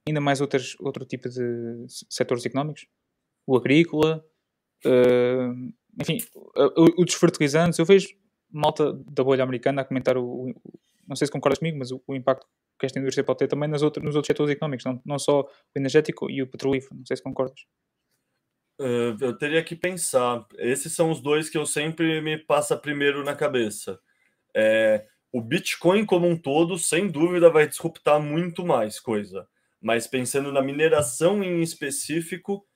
ainda 0.05 0.19
mais 0.19 0.41
outros, 0.41 0.75
outro 0.79 1.05
tipo 1.05 1.29
de 1.29 1.85
setores 2.09 2.45
económicos? 2.45 2.87
O 3.45 3.55
agrícola, 3.55 4.25
Uh, 4.85 5.73
enfim, 5.99 6.17
o, 6.35 7.01
o 7.01 7.05
dos 7.05 7.15
fertilizantes, 7.15 7.79
eu 7.79 7.85
vejo 7.85 8.09
malta 8.51 8.93
da 8.93 9.23
bolha 9.23 9.43
americana 9.43 9.81
a 9.81 9.85
comentar 9.85 10.17
o, 10.17 10.49
o 10.49 10.53
não 11.07 11.15
sei 11.15 11.25
se 11.25 11.31
concordas 11.31 11.59
comigo, 11.59 11.77
mas 11.77 11.91
o, 11.91 12.03
o, 12.05 12.15
impacto 12.15 12.45
que 12.77 12.85
esta 12.85 12.99
indústria 12.99 13.23
pode 13.23 13.39
ter 13.39 13.47
também 13.47 13.69
nas 13.69 13.81
outras, 13.81 14.03
nos 14.03 14.15
outros 14.15 14.27
setores 14.27 14.51
económicos, 14.51 14.85
não, 14.85 15.01
não 15.05 15.17
só 15.17 15.41
o 15.41 15.49
energético 15.75 16.29
e 16.29 16.41
o 16.41 16.47
petrolífero, 16.47 16.95
não 16.95 17.05
sei 17.05 17.17
se 17.17 17.23
concordas. 17.23 17.61
Uh, 18.79 19.17
eu 19.19 19.35
teria 19.35 19.63
que 19.63 19.75
pensar. 19.75 20.45
Esses 20.57 20.93
são 20.93 21.09
os 21.09 21.19
dois 21.19 21.49
que 21.49 21.57
eu 21.57 21.65
sempre 21.65 22.21
me 22.21 22.37
passa 22.37 22.77
primeiro 22.77 23.23
na 23.23 23.35
cabeça. 23.35 23.99
É, 24.55 25.07
o 25.31 25.41
Bitcoin 25.41 26.05
como 26.05 26.27
um 26.27 26.37
todo, 26.37 26.77
sem 26.77 27.07
dúvida, 27.07 27.49
vai 27.49 27.67
disruptar 27.67 28.21
muito 28.21 28.63
mais 28.65 28.99
coisa. 28.99 29.47
Mas 29.81 30.05
pensando 30.05 30.51
na 30.51 30.61
mineração 30.61 31.43
em 31.43 31.61
específico, 31.61 32.67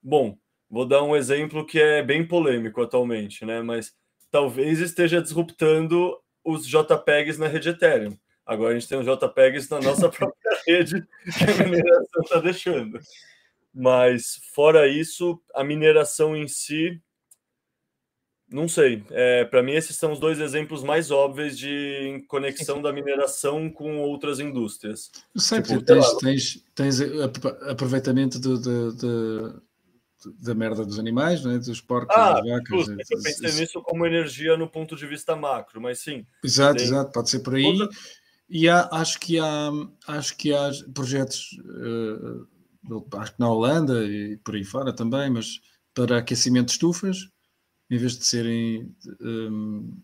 bom, 0.00 0.38
Vou 0.70 0.86
dar 0.86 1.02
um 1.02 1.16
exemplo 1.16 1.66
que 1.66 1.80
é 1.80 2.00
bem 2.00 2.24
polêmico 2.24 2.80
atualmente, 2.80 3.44
né? 3.44 3.60
Mas 3.60 3.92
talvez 4.30 4.78
esteja 4.78 5.20
disruptando 5.20 6.16
os 6.44 6.64
JPEGs 6.66 7.38
na 7.38 7.48
rede 7.48 7.70
Ethereum. 7.70 8.16
Agora 8.46 8.70
a 8.70 8.78
gente 8.78 8.88
tem 8.88 8.98
os 8.98 9.06
JPEGs 9.06 9.68
na 9.68 9.80
nossa 9.80 10.08
própria 10.10 10.60
rede 10.66 11.04
que 11.36 11.62
a 11.62 11.66
mineração 11.66 12.22
está 12.22 12.40
deixando. 12.40 13.00
Mas 13.74 14.40
fora 14.54 14.86
isso, 14.86 15.40
a 15.54 15.64
mineração 15.64 16.36
em 16.36 16.46
si, 16.46 17.00
não 18.48 18.68
sei. 18.68 19.04
É, 19.10 19.44
Para 19.44 19.62
mim, 19.62 19.72
esses 19.72 19.96
são 19.96 20.12
os 20.12 20.18
dois 20.18 20.40
exemplos 20.40 20.82
mais 20.82 21.10
óbvios 21.10 21.56
de 21.56 22.24
conexão 22.28 22.82
da 22.82 22.92
mineração 22.92 23.70
com 23.70 23.98
outras 23.98 24.40
indústrias. 24.40 25.10
Sei 25.36 25.62
tipo, 25.62 25.82
tens, 25.82 26.16
tens, 26.16 26.64
tens 26.74 27.00
aproveitamento 27.68 28.40
do, 28.40 28.58
do 28.58 29.62
da 30.40 30.54
merda 30.54 30.84
dos 30.84 30.98
animais, 30.98 31.44
né? 31.44 31.58
dos 31.58 31.80
porcos, 31.80 32.16
ah, 32.16 32.34
das 32.34 32.48
vacas. 32.48 32.78
Justo, 32.78 32.92
eu 32.92 32.96
pensei 33.22 33.48
isso. 33.48 33.60
nisso 33.60 33.82
como 33.82 34.06
energia 34.06 34.56
no 34.56 34.68
ponto 34.68 34.96
de 34.96 35.06
vista 35.06 35.34
macro, 35.36 35.80
mas 35.80 36.00
sim. 36.00 36.26
Exato, 36.44 36.76
tem... 36.76 36.86
exato, 36.86 37.12
pode 37.12 37.30
ser 37.30 37.40
por 37.40 37.54
aí. 37.54 37.64
Outra... 37.64 37.88
E 38.48 38.68
há, 38.68 38.88
acho 38.92 39.20
que 39.20 39.38
há, 39.38 39.70
acho 40.08 40.36
que 40.36 40.52
há 40.52 40.70
projetos, 40.92 41.56
uh, 41.60 43.06
acho 43.16 43.32
que 43.32 43.40
na 43.40 43.48
Holanda 43.48 44.04
e 44.04 44.36
por 44.38 44.56
aí 44.56 44.64
fora 44.64 44.92
também, 44.92 45.30
mas 45.30 45.60
para 45.94 46.18
aquecimento 46.18 46.66
de 46.66 46.72
estufas, 46.72 47.28
em 47.88 47.96
vez 47.96 48.18
de 48.18 48.26
serem. 48.26 48.94
Um, 49.20 49.96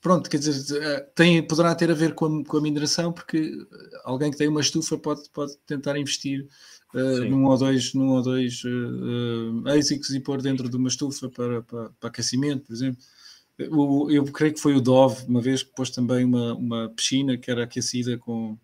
pronto, 0.00 0.28
quer 0.28 0.38
dizer, 0.38 0.82
eh, 0.82 1.00
tem, 1.14 1.46
poderá 1.46 1.74
ter 1.74 1.90
a 1.90 1.94
ver 1.94 2.14
com 2.14 2.40
a, 2.40 2.44
com 2.44 2.56
a 2.56 2.60
mineração, 2.60 3.12
porque 3.12 3.52
alguém 4.04 4.30
que 4.30 4.36
tem 4.36 4.48
uma 4.48 4.60
estufa 4.60 4.98
pode, 4.98 5.28
pode 5.30 5.56
tentar 5.66 5.96
investir 5.98 6.48
uh, 6.94 7.24
num 7.24 7.44
ou 7.46 7.56
dois, 7.56 7.94
num 7.94 8.10
ou 8.10 8.22
dois 8.22 8.62
uh, 8.64 9.68
ASICs 9.68 10.10
e 10.10 10.20
pôr 10.20 10.40
dentro 10.42 10.68
de 10.68 10.76
uma 10.76 10.88
estufa 10.88 11.28
para, 11.28 11.62
para, 11.62 11.90
para 11.90 12.08
aquecimento, 12.08 12.66
por 12.66 12.72
exemplo. 12.72 13.00
O, 13.70 14.10
eu 14.10 14.24
creio 14.24 14.54
que 14.54 14.60
foi 14.60 14.74
o 14.74 14.80
Dove, 14.80 15.26
uma 15.26 15.40
vez 15.40 15.62
que 15.62 15.74
pôs 15.74 15.90
também 15.90 16.24
uma, 16.24 16.54
uma 16.54 16.88
piscina 16.88 17.36
que 17.36 17.50
era 17.50 17.64
aquecida 17.64 18.16
com, 18.16 18.56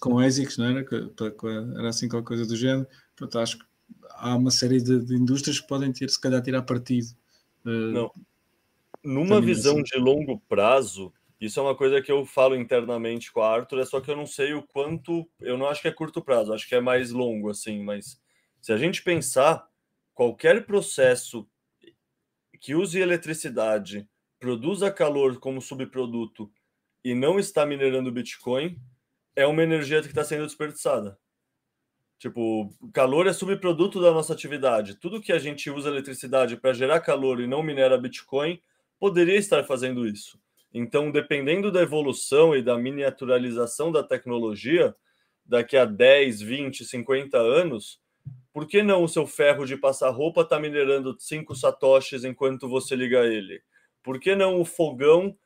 com 0.00 0.18
ASICs, 0.18 0.56
não 0.56 0.66
era? 0.66 0.84
Era 1.78 1.88
assim 1.88 2.08
qualquer 2.08 2.26
coisa 2.26 2.46
do 2.46 2.56
género. 2.56 2.88
Portanto, 3.16 3.38
acho 3.40 3.58
que 3.58 3.64
há 4.10 4.36
uma 4.36 4.50
série 4.50 4.80
de, 4.80 4.98
de 4.98 5.14
indústrias 5.14 5.60
que 5.60 5.68
podem 5.68 5.92
ter, 5.92 6.10
se 6.10 6.20
calhar, 6.20 6.42
tirar 6.42 6.62
partido. 6.62 7.08
Uh, 7.64 7.92
não. 7.92 8.10
Numa 9.04 9.40
visão 9.40 9.82
de 9.82 9.98
longo 9.98 10.40
prazo, 10.48 11.12
isso 11.40 11.58
é 11.60 11.62
uma 11.62 11.76
coisa 11.76 12.00
que 12.00 12.10
eu 12.10 12.24
falo 12.24 12.56
internamente 12.56 13.32
com 13.32 13.42
a 13.42 13.52
Arthur, 13.52 13.80
é 13.80 13.84
só 13.84 14.00
que 14.00 14.10
eu 14.10 14.16
não 14.16 14.26
sei 14.26 14.54
o 14.54 14.62
quanto. 14.62 15.28
Eu 15.40 15.58
não 15.58 15.66
acho 15.66 15.82
que 15.82 15.88
é 15.88 15.92
curto 15.92 16.22
prazo, 16.22 16.52
acho 16.52 16.68
que 16.68 16.74
é 16.74 16.80
mais 16.80 17.10
longo, 17.10 17.50
assim. 17.50 17.82
Mas 17.82 18.20
se 18.60 18.72
a 18.72 18.78
gente 18.78 19.02
pensar, 19.02 19.68
qualquer 20.14 20.64
processo 20.64 21.48
que 22.60 22.74
use 22.74 22.98
eletricidade 22.98 24.08
produza 24.38 24.90
calor 24.90 25.38
como 25.38 25.60
subproduto 25.60 26.50
e 27.04 27.14
não 27.14 27.38
está 27.38 27.66
minerando 27.66 28.12
Bitcoin, 28.12 28.80
é 29.36 29.46
uma 29.46 29.62
energia 29.62 30.00
que 30.00 30.08
está 30.08 30.24
sendo 30.24 30.46
desperdiçada. 30.46 31.18
Tipo, 32.18 32.72
calor 32.92 33.26
é 33.26 33.32
subproduto 33.32 34.00
da 34.00 34.12
nossa 34.12 34.32
atividade. 34.32 34.94
Tudo 34.94 35.20
que 35.20 35.32
a 35.32 35.38
gente 35.38 35.68
usa 35.68 35.90
eletricidade 35.90 36.56
para 36.56 36.72
gerar 36.72 37.00
calor 37.00 37.40
e 37.40 37.46
não 37.46 37.62
minera 37.62 37.98
Bitcoin 37.98 38.62
poderia 38.98 39.36
estar 39.36 39.64
fazendo 39.64 40.06
isso. 40.06 40.40
Então, 40.76 41.12
dependendo 41.12 41.70
da 41.70 41.80
evolução 41.80 42.54
e 42.54 42.60
da 42.60 42.76
miniaturalização 42.76 43.92
da 43.92 44.02
tecnologia, 44.02 44.92
daqui 45.46 45.76
a 45.76 45.84
10, 45.84 46.40
20, 46.40 46.84
50 46.84 47.38
anos, 47.38 48.00
por 48.52 48.66
que 48.66 48.82
não 48.82 49.04
o 49.04 49.08
seu 49.08 49.24
ferro 49.24 49.64
de 49.66 49.76
passar 49.76 50.10
roupa 50.10 50.40
está 50.40 50.58
minerando 50.58 51.14
5 51.16 51.54
satoshis 51.54 52.24
enquanto 52.24 52.68
você 52.68 52.96
liga 52.96 53.24
ele? 53.24 53.62
Por 54.02 54.18
que 54.18 54.34
não 54.34 54.60
o 54.60 54.64
fogão, 54.64 55.38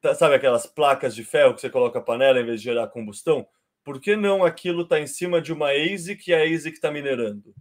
tá, 0.00 0.14
sabe 0.14 0.36
aquelas 0.36 0.66
placas 0.66 1.16
de 1.16 1.24
ferro 1.24 1.54
que 1.54 1.60
você 1.60 1.68
coloca 1.68 1.98
a 1.98 2.02
panela 2.02 2.40
em 2.40 2.46
vez 2.46 2.60
de 2.60 2.66
gerar 2.66 2.86
combustão? 2.86 3.44
Por 3.82 4.00
que 4.00 4.14
não 4.14 4.44
aquilo 4.44 4.82
está 4.82 5.00
em 5.00 5.06
cima 5.08 5.40
de 5.40 5.52
uma 5.52 5.70
ASIC 5.70 6.28
e 6.28 6.34
a 6.34 6.44
ASIC 6.44 6.76
está 6.76 6.92
minerando? 6.92 7.52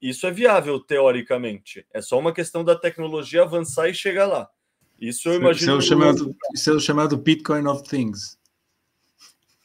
Isso 0.00 0.24
é 0.24 0.30
viável 0.30 0.78
teoricamente. 0.78 1.84
É 1.92 2.00
só 2.00 2.16
uma 2.16 2.32
questão 2.32 2.62
da 2.62 2.76
tecnologia 2.76 3.42
avançar 3.42 3.88
e 3.88 3.94
chegar 3.94 4.26
lá. 4.26 4.48
Isso 5.00 5.28
eu 5.28 5.34
imagino. 5.34 5.54
Isso 5.56 5.70
é 5.70 5.74
o 5.74 5.80
chamado, 5.80 6.36
isso 6.54 6.70
é 6.70 6.72
o 6.72 6.80
chamado 6.80 7.16
Bitcoin 7.16 7.66
of 7.66 7.82
Things. 7.88 8.38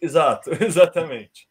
Exato, 0.01 0.49
exatamente. 0.63 1.47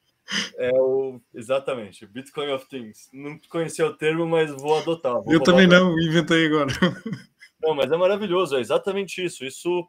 É 0.57 0.71
o 0.75 1.21
exatamente 1.35 2.07
Bitcoin 2.07 2.51
of 2.51 2.69
Things. 2.69 3.09
Não 3.13 3.39
conhecia 3.49 3.87
o 3.87 3.95
termo, 3.95 4.27
mas 4.27 4.51
vou 4.51 4.77
adotar. 4.77 5.23
Vou 5.23 5.33
eu 5.33 5.43
também 5.43 5.67
não, 5.67 5.99
inventei 5.99 6.47
agora. 6.47 6.71
Não, 7.61 7.75
mas 7.75 7.91
é 7.91 7.97
maravilhoso, 7.97 8.57
é 8.57 8.61
exatamente 8.61 9.25
isso. 9.25 9.45
Isso 9.45 9.89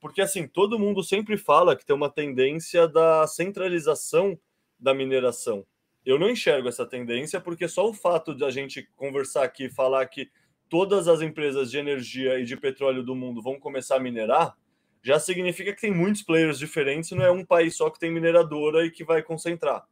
porque 0.00 0.20
assim, 0.20 0.46
todo 0.48 0.78
mundo 0.78 1.02
sempre 1.02 1.38
fala 1.38 1.76
que 1.76 1.86
tem 1.86 1.94
uma 1.94 2.10
tendência 2.10 2.88
da 2.88 3.26
centralização 3.26 4.38
da 4.78 4.92
mineração. 4.92 5.64
Eu 6.04 6.18
não 6.18 6.28
enxergo 6.28 6.68
essa 6.68 6.84
tendência 6.84 7.40
porque 7.40 7.66
só 7.66 7.88
o 7.88 7.94
fato 7.94 8.34
de 8.34 8.44
a 8.44 8.50
gente 8.50 8.82
conversar 8.96 9.44
aqui, 9.44 9.70
falar 9.70 10.04
que 10.06 10.30
todas 10.74 11.06
as 11.06 11.20
empresas 11.20 11.70
de 11.70 11.78
energia 11.78 12.40
e 12.40 12.44
de 12.44 12.56
petróleo 12.56 13.04
do 13.04 13.14
mundo 13.14 13.40
vão 13.40 13.60
começar 13.60 13.94
a 13.94 14.00
minerar, 14.00 14.56
já 15.00 15.20
significa 15.20 15.72
que 15.72 15.82
tem 15.82 15.94
muitos 15.94 16.22
players 16.22 16.58
diferentes, 16.58 17.12
não 17.12 17.24
é 17.24 17.30
um 17.30 17.44
país 17.44 17.76
só 17.76 17.88
que 17.88 18.00
tem 18.00 18.10
mineradora 18.10 18.84
e 18.84 18.90
que 18.90 19.04
vai 19.04 19.22
concentrar. 19.22 19.86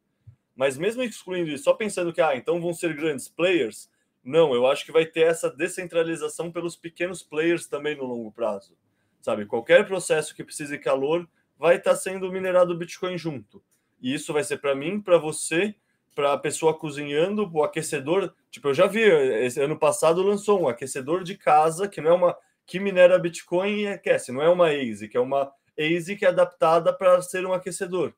Mas 0.53 0.77
mesmo 0.77 1.01
excluindo 1.01 1.51
isso, 1.51 1.63
só 1.63 1.73
pensando 1.73 2.11
que 2.11 2.19
ah, 2.19 2.35
então 2.35 2.59
vão 2.59 2.73
ser 2.73 2.93
grandes 2.97 3.29
players, 3.29 3.89
não, 4.21 4.53
eu 4.53 4.67
acho 4.67 4.85
que 4.85 4.91
vai 4.91 5.05
ter 5.05 5.21
essa 5.21 5.49
descentralização 5.49 6.51
pelos 6.51 6.75
pequenos 6.75 7.23
players 7.23 7.65
também 7.65 7.95
no 7.95 8.03
longo 8.03 8.29
prazo 8.29 8.75
sabe? 9.23 9.45
Qualquer 9.45 9.87
processo 9.87 10.35
que 10.35 10.43
precise 10.43 10.77
calor 10.77 11.25
vai 11.57 11.77
estar 11.77 11.95
sendo 11.95 12.29
minerado 12.29 12.77
Bitcoin 12.77 13.17
junto. 13.17 13.63
E 14.01 14.13
isso 14.13 14.33
vai 14.33 14.43
ser 14.43 14.57
para 14.57 14.75
mim, 14.75 14.99
para 14.99 15.17
você, 15.17 15.73
para 16.13 16.33
a 16.33 16.37
pessoa 16.37 16.73
cozinhando, 16.73 17.49
o 17.51 17.63
aquecedor. 17.63 18.33
Tipo, 18.51 18.69
eu 18.69 18.73
já 18.73 18.87
vi, 18.87 19.01
esse 19.01 19.61
ano 19.61 19.77
passado 19.77 20.21
lançou 20.21 20.61
um 20.61 20.67
aquecedor 20.67 21.23
de 21.23 21.37
casa 21.37 21.87
que 21.87 22.01
não 22.01 22.11
é 22.11 22.13
uma 22.13 22.37
que 22.65 22.79
minera 22.79 23.19
Bitcoin 23.19 23.81
e 23.81 23.87
aquece, 23.87 24.31
não 24.31 24.41
é 24.41 24.49
uma 24.49 24.69
ASIC, 24.69 25.15
é 25.15 25.19
uma 25.19 25.51
ASIC 25.77 26.25
adaptada 26.25 26.93
para 26.93 27.21
ser 27.21 27.45
um 27.45 27.53
aquecedor. 27.53 28.13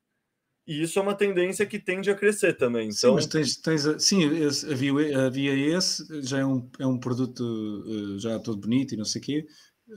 E 0.67 0.81
isso 0.81 0.97
é 0.97 1.01
uma 1.01 1.13
tendência 1.13 1.65
que 1.65 1.77
tende 1.77 2.09
a 2.09 2.15
crescer 2.15 2.57
também. 2.57 2.89
Então... 2.89 3.11
Sim, 3.11 3.15
mas 3.15 3.27
tens, 3.27 3.57
tens 3.57 4.03
sim, 4.03 4.23
havia, 4.71 5.25
havia 5.25 5.77
esse, 5.77 6.21
já 6.23 6.39
é 6.39 6.45
um, 6.45 6.69
é 6.79 6.87
um 6.87 6.97
produto 6.97 7.41
uh, 7.41 8.19
já 8.19 8.39
todo 8.39 8.61
bonito 8.61 8.93
e 8.93 8.97
não 8.97 9.05
sei 9.05 9.21
o 9.21 9.23
quê, 9.23 9.47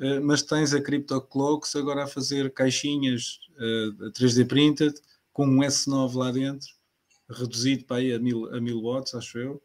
eh, 0.01 0.21
mas 0.21 0.43
tens 0.43 0.75
a 0.75 0.83
CryptoCloaks 0.83 1.75
agora 1.75 2.05
a 2.05 2.07
fazer 2.07 2.53
caixinhas 2.53 3.39
uh, 3.59 4.07
eh, 4.07 4.11
3D 4.11 4.47
printed 4.47 4.95
com 5.33 5.47
um 5.47 5.61
S9 5.61 6.15
lá 6.15 6.31
dentro, 6.31 6.69
reduzido 7.31 7.85
para 7.85 7.99
aí 7.99 8.13
a 8.13 8.19
1000, 8.19 8.55
a 8.55 8.61
1000 8.61 8.83
watts, 8.83 9.15
acho 9.15 9.39
eu, 9.39 9.63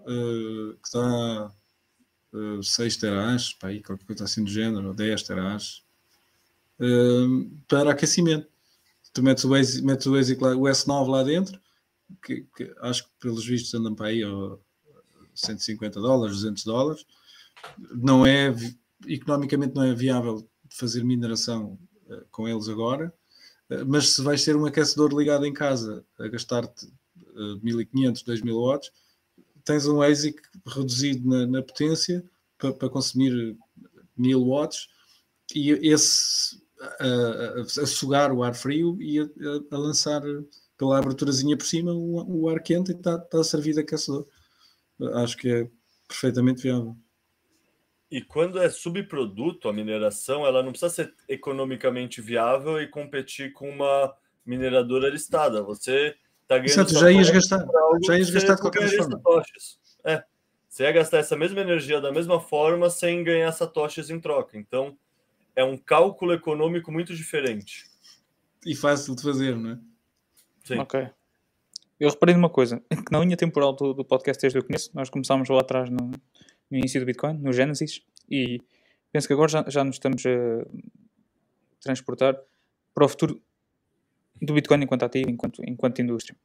uh, 0.00 0.74
que 0.74 0.86
está 0.86 1.52
uh, 2.32 2.62
6 2.62 2.96
teras, 2.96 3.52
para 3.52 3.70
aí, 3.70 3.82
qualquer 3.82 4.06
coisa 4.06 4.24
assim 4.24 4.44
do 4.44 4.50
género, 4.50 4.88
ou 4.88 4.94
10 4.94 5.22
teras, 5.22 5.82
uh, 6.80 7.50
para 7.68 7.90
aquecimento. 7.92 8.48
Tu 9.12 9.22
metes 9.22 9.44
o, 9.44 9.48
basic, 9.48 9.84
metes 9.84 10.06
o, 10.06 10.12
basic 10.12 10.42
lá, 10.42 10.54
o 10.54 10.62
S9 10.62 11.08
lá 11.08 11.22
dentro, 11.22 11.60
que, 12.24 12.46
que, 12.56 12.72
acho 12.80 13.04
que 13.04 13.10
pelos 13.20 13.44
vistos 13.44 13.74
andam 13.74 13.94
para 13.94 14.06
aí 14.06 14.24
ó, 14.24 14.56
150 15.34 16.00
dólares, 16.00 16.36
200 16.36 16.64
dólares, 16.64 17.06
não 17.92 18.24
é 18.24 18.54
economicamente 19.06 19.74
não 19.74 19.82
é 19.82 19.94
viável 19.94 20.48
fazer 20.70 21.04
mineração 21.04 21.78
uh, 22.06 22.24
com 22.30 22.48
eles 22.48 22.68
agora, 22.68 23.12
mas 23.86 24.10
se 24.10 24.22
vais 24.22 24.44
ter 24.44 24.56
um 24.56 24.66
aquecedor 24.66 25.16
ligado 25.16 25.46
em 25.46 25.52
casa 25.52 26.04
a 26.18 26.28
gastar-te 26.28 26.86
uh, 26.86 27.60
1500, 27.62 28.22
2000 28.22 28.60
watts, 28.60 28.90
tens 29.64 29.86
um 29.86 30.02
ASIC 30.02 30.40
reduzido 30.66 31.28
na, 31.28 31.46
na 31.46 31.62
potência 31.62 32.24
para, 32.58 32.72
para 32.72 32.90
consumir 32.90 33.56
1000 34.16 34.44
watts 34.44 34.88
e 35.54 35.70
esse 35.70 36.60
a, 36.80 37.04
a, 37.04 37.60
a, 37.60 37.86
sugar 37.86 38.32
o 38.32 38.42
ar 38.42 38.54
frio 38.54 39.00
e 39.00 39.20
a, 39.20 39.26
a, 39.70 39.78
lançar 39.78 40.22
pela 40.76 40.98
aberturazinha 40.98 41.56
por 41.56 41.66
cima 41.66 41.92
o, 41.92 42.42
o 42.42 42.48
ar 42.48 42.62
quente 42.62 42.92
e 42.92 42.94
está, 42.94 43.16
está 43.16 43.40
a 43.40 43.44
servir 43.44 43.74
de 43.74 43.80
aquecedor. 43.80 44.26
Acho 45.14 45.36
que 45.36 45.48
é 45.48 45.70
perfeitamente 46.08 46.62
viável. 46.62 46.96
E 48.10 48.20
quando 48.20 48.60
é 48.60 48.68
subproduto, 48.68 49.68
a 49.68 49.72
mineração, 49.72 50.44
ela 50.44 50.62
não 50.62 50.72
precisa 50.72 50.90
ser 50.90 51.14
economicamente 51.28 52.20
viável 52.20 52.80
e 52.82 52.88
competir 52.88 53.52
com 53.52 53.70
uma 53.70 54.12
mineradora 54.44 55.08
listada. 55.08 55.62
Você 55.62 56.16
está 56.42 56.58
ganhando. 56.58 56.70
Exato, 56.70 56.94
já 56.94 57.12
ias 57.12 57.30
gastar. 57.30 57.64
Já 58.04 58.18
ias 58.18 58.30
gastar 58.30 58.54
de 58.56 58.60
qualquer 58.62 58.88
forma. 58.88 59.22
É. 60.04 60.24
Você 60.68 60.82
ia 60.84 60.92
gastar 60.92 61.18
essa 61.18 61.36
mesma 61.36 61.60
energia 61.60 62.00
da 62.00 62.12
mesma 62.12 62.40
forma 62.40 62.90
sem 62.90 63.22
ganhar 63.22 63.50
satoshis 63.52 64.10
em 64.10 64.20
troca. 64.20 64.58
Então, 64.58 64.96
é 65.54 65.64
um 65.64 65.76
cálculo 65.76 66.32
econômico 66.32 66.90
muito 66.90 67.14
diferente. 67.14 67.84
E 68.66 68.74
fácil 68.74 69.14
de 69.14 69.22
fazer, 69.22 69.56
não 69.56 69.70
é? 69.70 69.78
Sim. 70.64 70.78
Ok. 70.78 71.08
Eu 71.98 72.08
reparei 72.08 72.34
numa 72.34 72.48
coisa, 72.48 72.82
que 72.90 73.12
na 73.12 73.20
linha 73.20 73.36
temporal 73.36 73.72
do, 73.72 73.92
do 73.92 74.04
podcast 74.04 74.40
desde 74.40 74.58
o 74.58 74.64
começo, 74.64 74.90
nós 74.94 75.10
começámos 75.10 75.48
lá 75.48 75.60
atrás 75.60 75.90
no, 75.90 76.12
no 76.70 76.78
início 76.78 77.00
do 77.00 77.06
Bitcoin, 77.06 77.38
no 77.38 77.52
Genesis, 77.52 78.02
e 78.30 78.60
penso 79.12 79.26
que 79.26 79.32
agora 79.32 79.48
já, 79.48 79.64
já 79.68 79.84
nos 79.84 79.96
estamos 79.96 80.24
a 80.24 80.66
transportar 81.80 82.38
para 82.94 83.04
o 83.04 83.08
futuro 83.08 83.40
do 84.40 84.54
Bitcoin 84.54 84.84
enquanto 84.84 85.04
ativo, 85.04 85.30
enquanto, 85.30 85.62
enquanto 85.66 86.00
indústria. 86.00 86.36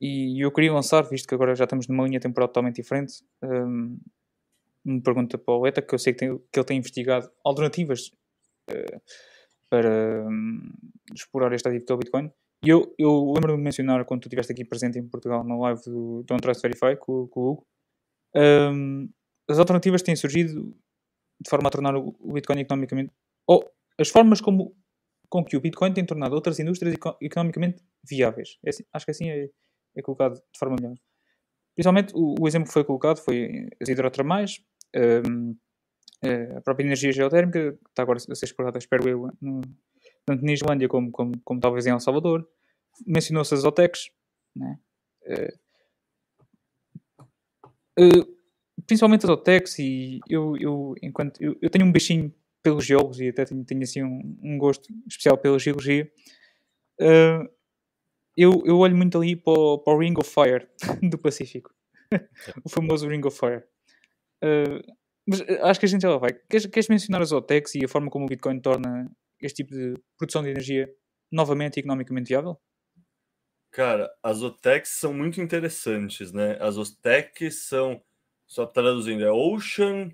E 0.00 0.44
eu 0.44 0.52
queria 0.52 0.72
lançar, 0.72 1.02
visto 1.02 1.26
que 1.26 1.34
agora 1.34 1.54
já 1.54 1.64
estamos 1.64 1.88
numa 1.88 2.04
linha 2.04 2.20
temporal 2.20 2.48
totalmente 2.48 2.76
diferente, 2.76 3.24
um, 3.42 3.98
uma 4.84 5.02
pergunta 5.02 5.36
para 5.36 5.54
o 5.54 5.66
ETA, 5.66 5.82
que 5.82 5.94
eu 5.94 5.98
sei 5.98 6.12
que, 6.12 6.20
tem, 6.20 6.38
que 6.38 6.58
ele 6.58 6.66
tem 6.66 6.78
investigado 6.78 7.30
alternativas 7.44 8.12
uh, 8.70 9.00
para 9.68 10.26
um, 10.28 10.70
explorar 11.14 11.52
este 11.52 11.68
ativo 11.68 11.84
que 11.84 11.92
é 11.92 11.94
o 11.94 11.98
Bitcoin. 11.98 12.30
E 12.64 12.68
eu, 12.68 12.94
eu 12.98 13.32
lembro-me 13.34 13.58
de 13.58 13.64
mencionar, 13.64 14.04
quando 14.04 14.22
tu 14.22 14.26
estiveste 14.26 14.52
aqui 14.52 14.64
presente 14.64 14.98
em 14.98 15.06
Portugal, 15.06 15.44
na 15.44 15.56
live 15.58 15.82
do 15.84 16.22
Don't 16.26 16.40
Trust 16.42 16.62
Verify, 16.62 16.96
com, 16.96 17.26
com 17.28 17.40
o 17.40 17.50
Hugo, 17.52 17.66
um, 18.34 19.08
as 19.48 19.58
alternativas 19.58 20.02
têm 20.02 20.16
surgido 20.16 20.76
de 21.40 21.50
forma 21.50 21.68
a 21.68 21.70
tornar 21.70 21.96
o 21.96 22.32
Bitcoin 22.32 22.60
economicamente. 22.60 23.12
ou 23.46 23.70
as 23.98 24.08
formas 24.08 24.40
como 24.40 24.74
com 25.28 25.44
que 25.44 25.56
o 25.56 25.60
Bitcoin 25.60 25.92
tem 25.92 26.04
tornado 26.04 26.34
outras 26.34 26.58
indústrias 26.58 26.94
economicamente 27.20 27.82
viáveis. 28.08 28.58
É 28.64 28.70
assim, 28.70 28.84
acho 28.92 29.04
que 29.04 29.10
assim 29.10 29.28
é, 29.28 29.50
é, 29.96 30.02
colocado 30.02 30.34
de 30.34 30.58
forma 30.58 30.76
melhor. 30.80 30.96
Principalmente 31.74 32.12
o, 32.14 32.36
o, 32.40 32.46
exemplo 32.48 32.68
que 32.68 32.72
foi 32.72 32.84
colocado 32.84 33.18
foi 33.18 33.68
as 33.80 33.88
hidrotermais, 33.88 34.62
um, 35.24 35.56
a 36.56 36.60
própria 36.60 36.84
energia 36.84 37.12
geotérmica, 37.12 37.72
que 37.72 37.88
está 37.90 38.02
agora 38.02 38.18
a 38.18 38.34
ser 38.34 38.46
explorada, 38.46 38.78
espero 38.78 39.08
eu, 39.08 39.28
no, 39.40 39.60
tanto 40.24 40.44
na 40.44 40.52
Islândia 40.52 40.88
como, 40.88 41.10
como, 41.10 41.32
como, 41.44 41.60
talvez 41.60 41.86
em 41.86 41.90
El 41.90 42.00
Salvador. 42.00 42.48
Mencionou-se 43.06 43.52
as 43.52 43.64
OTECs, 43.64 44.10
né? 44.54 44.78
Uh, 45.26 45.52
uh, 48.04 48.35
principalmente 48.86 49.24
as 49.24 49.30
OTEX, 49.30 49.78
e 49.78 50.20
eu, 50.28 50.56
eu 50.56 50.94
enquanto 51.02 51.40
eu, 51.42 51.56
eu, 51.60 51.70
tenho 51.70 51.84
um 51.84 51.92
bichinho 51.92 52.32
pelos 52.62 52.84
geólogos 52.84 53.20
e 53.20 53.28
até 53.28 53.44
tenho, 53.44 53.64
tenho 53.64 53.82
assim 53.82 54.02
um, 54.02 54.38
um, 54.42 54.58
gosto 54.58 54.92
especial 55.06 55.36
pela 55.36 55.58
geologia. 55.58 56.10
Uh, 57.00 57.48
eu, 58.36 58.62
eu 58.64 58.78
olho 58.78 58.96
muito 58.96 59.18
ali 59.18 59.34
para 59.36 59.52
o, 59.52 59.78
para 59.78 59.94
o 59.94 59.98
Ring 59.98 60.14
of 60.18 60.30
Fire 60.30 60.68
do 61.10 61.18
Pacífico, 61.18 61.72
o 62.64 62.68
famoso 62.68 63.08
Ring 63.08 63.24
of 63.24 63.38
Fire. 63.38 63.62
Uh, 64.42 64.96
mas 65.26 65.40
acho 65.40 65.80
que 65.80 65.86
a 65.86 65.88
gente 65.88 66.02
já 66.02 66.10
lá 66.10 66.18
vai. 66.18 66.32
Queres, 66.32 66.66
queres 66.66 66.88
mencionar 66.88 67.20
as 67.20 67.32
OTEX 67.32 67.74
e 67.74 67.84
a 67.84 67.88
forma 67.88 68.10
como 68.10 68.26
o 68.26 68.28
Bitcoin 68.28 68.60
torna 68.60 69.10
este 69.40 69.64
tipo 69.64 69.74
de 69.74 69.94
produção 70.16 70.42
de 70.42 70.50
energia 70.50 70.88
novamente 71.30 71.80
economicamente 71.80 72.28
viável? 72.28 72.56
Cara, 73.72 74.10
as 74.22 74.42
OTECs 74.42 74.92
são 74.92 75.12
muito 75.12 75.40
interessantes, 75.40 76.32
né? 76.32 76.56
As 76.60 76.78
OTECs 76.78 77.66
são 77.66 78.00
só 78.46 78.66
traduzindo, 78.66 79.24
é 79.24 79.30
Ocean 79.30 80.10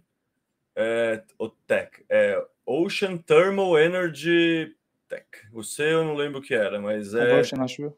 é, 0.75 1.23
OTEC, 1.39 2.05
é 2.09 2.43
Ocean 2.65 3.17
Thermal 3.19 3.79
Energy 3.79 4.75
Tech. 5.09 5.27
O 5.53 5.63
C 5.63 5.83
eu 5.93 6.05
não 6.05 6.15
lembro 6.15 6.39
o 6.39 6.43
que 6.43 6.55
era, 6.55 6.81
mas 6.81 7.15
é. 7.15 7.39
Ocean, 7.39 7.63
acho 7.63 7.95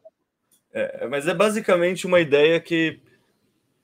É, 0.73 1.07
mas 1.07 1.27
é 1.27 1.33
basicamente 1.33 2.05
uma 2.05 2.19
ideia 2.19 2.59
que 2.59 2.99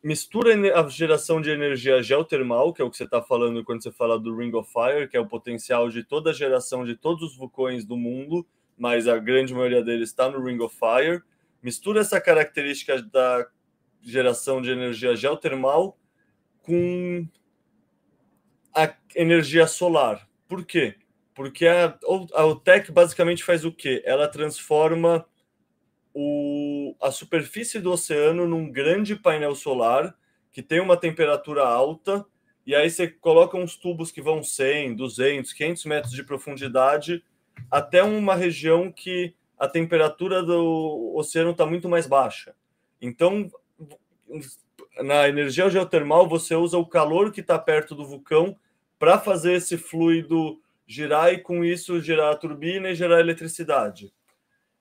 mistura 0.03 0.53
a 0.77 0.89
geração 0.89 1.39
de 1.39 1.49
energia 1.49 2.01
geotermal, 2.01 2.73
que 2.73 2.81
é 2.81 2.85
o 2.85 2.89
que 2.89 2.97
você 2.97 3.03
está 3.03 3.21
falando 3.21 3.63
quando 3.63 3.83
você 3.83 3.91
fala 3.91 4.19
do 4.19 4.35
Ring 4.35 4.53
of 4.53 4.69
Fire, 4.71 5.07
que 5.07 5.15
é 5.15 5.19
o 5.19 5.27
potencial 5.27 5.89
de 5.89 6.03
toda 6.03 6.31
a 6.31 6.33
geração 6.33 6.83
de 6.83 6.95
todos 6.95 7.31
os 7.31 7.37
vulcões 7.37 7.85
do 7.85 7.95
mundo, 7.95 8.45
mas 8.77 9.07
a 9.07 9.17
grande 9.17 9.53
maioria 9.53 9.83
deles 9.83 10.09
está 10.09 10.29
no 10.29 10.43
Ring 10.43 10.59
of 10.59 10.75
Fire. 10.75 11.21
Mistura 11.61 12.01
essa 12.01 12.19
característica 12.19 13.01
da 13.01 13.47
geração 14.01 14.61
de 14.61 14.71
energia 14.71 15.15
geotermal 15.15 15.95
com 16.61 17.27
a 18.73 18.93
energia 19.15 19.67
solar. 19.67 20.27
Por 20.47 20.65
quê? 20.65 20.95
Porque 21.33 21.65
a, 21.67 21.97
a 22.33 22.45
OTEC 22.45 22.91
basicamente 22.91 23.43
faz 23.43 23.65
o 23.65 23.71
quê? 23.71 24.01
Ela 24.05 24.27
transforma 24.27 25.25
o, 26.13 26.95
a 27.01 27.11
superfície 27.11 27.79
do 27.79 27.91
oceano 27.91 28.47
num 28.47 28.71
grande 28.71 29.15
painel 29.15 29.55
solar 29.55 30.15
que 30.51 30.61
tem 30.61 30.81
uma 30.81 30.97
temperatura 30.97 31.63
alta, 31.63 32.25
e 32.65 32.75
aí 32.75 32.89
você 32.89 33.07
coloca 33.07 33.57
uns 33.57 33.77
tubos 33.77 34.11
que 34.11 34.21
vão 34.21 34.43
100, 34.43 34.95
200, 34.95 35.53
500 35.53 35.85
metros 35.85 36.13
de 36.13 36.23
profundidade 36.23 37.23
até 37.69 38.03
uma 38.03 38.35
região 38.35 38.91
que 38.91 39.33
a 39.57 39.67
temperatura 39.67 40.43
do 40.43 41.13
oceano 41.15 41.51
está 41.51 41.65
muito 41.65 41.87
mais 41.87 42.05
baixa. 42.05 42.53
Então, 43.01 43.49
na 45.03 45.27
energia 45.27 45.69
geotermal, 45.69 46.27
você 46.27 46.55
usa 46.55 46.77
o 46.77 46.85
calor 46.85 47.31
que 47.31 47.41
está 47.41 47.57
perto 47.57 47.95
do 47.95 48.05
vulcão 48.05 48.55
para 48.99 49.17
fazer 49.17 49.53
esse 49.53 49.77
fluido 49.77 50.59
girar 50.85 51.33
e, 51.33 51.37
com 51.37 51.63
isso, 51.63 52.01
gerar 52.01 52.31
a 52.31 52.35
turbina 52.35 52.89
e 52.89 52.95
gerar 52.95 53.19
eletricidade. 53.19 54.13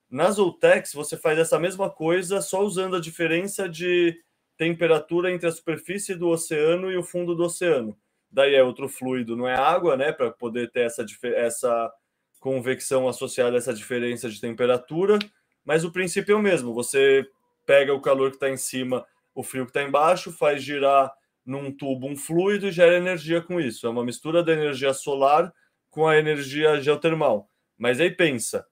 Nas 0.09 0.35
Zoltex, 0.35 0.93
você 0.93 1.15
faz 1.15 1.39
essa 1.39 1.57
mesma 1.57 1.89
coisa, 1.89 2.41
só 2.41 2.61
usando 2.61 2.97
a 2.97 3.01
diferença 3.01 3.69
de 3.69 4.21
temperatura 4.57 5.31
entre 5.31 5.47
a 5.47 5.51
superfície 5.51 6.13
do 6.13 6.27
oceano 6.27 6.91
e 6.91 6.97
o 6.97 7.03
fundo 7.03 7.33
do 7.33 7.43
oceano. 7.43 7.97
Daí 8.29 8.53
é 8.53 8.63
outro 8.63 8.89
fluido, 8.89 9.35
não 9.35 9.47
é 9.47 9.55
água, 9.55 9.95
né? 9.95 10.11
Para 10.11 10.29
poder 10.29 10.69
ter 10.69 10.81
essa, 10.81 11.05
essa 11.23 11.91
convecção 12.39 13.07
associada 13.07 13.55
a 13.55 13.57
essa 13.57 13.73
diferença 13.73 14.29
de 14.29 14.39
temperatura, 14.39 15.17
mas 15.63 15.85
o 15.85 15.91
princípio 15.91 16.33
é 16.33 16.35
o 16.35 16.41
mesmo. 16.41 16.73
Você 16.73 17.25
pega 17.65 17.93
o 17.93 18.01
calor 18.01 18.31
que 18.31 18.35
está 18.35 18.49
em 18.49 18.57
cima, 18.57 19.05
o 19.33 19.43
frio 19.43 19.65
que 19.65 19.71
está 19.71 19.83
embaixo, 19.83 20.31
faz 20.31 20.63
girar 20.63 21.11
num 21.45 21.71
tubo 21.71 22.07
um 22.07 22.15
fluido 22.15 22.67
e 22.67 22.71
gera 22.71 22.97
energia 22.97 23.41
com 23.41 23.59
isso. 23.59 23.87
É 23.87 23.89
uma 23.89 24.03
mistura 24.03 24.43
da 24.43 24.53
energia 24.53 24.93
solar 24.93 25.51
com 25.89 26.07
a 26.07 26.17
energia 26.17 26.79
geotermal. 26.79 27.49
Mas 27.77 27.99
aí 27.99 28.11
pensa, 28.11 28.65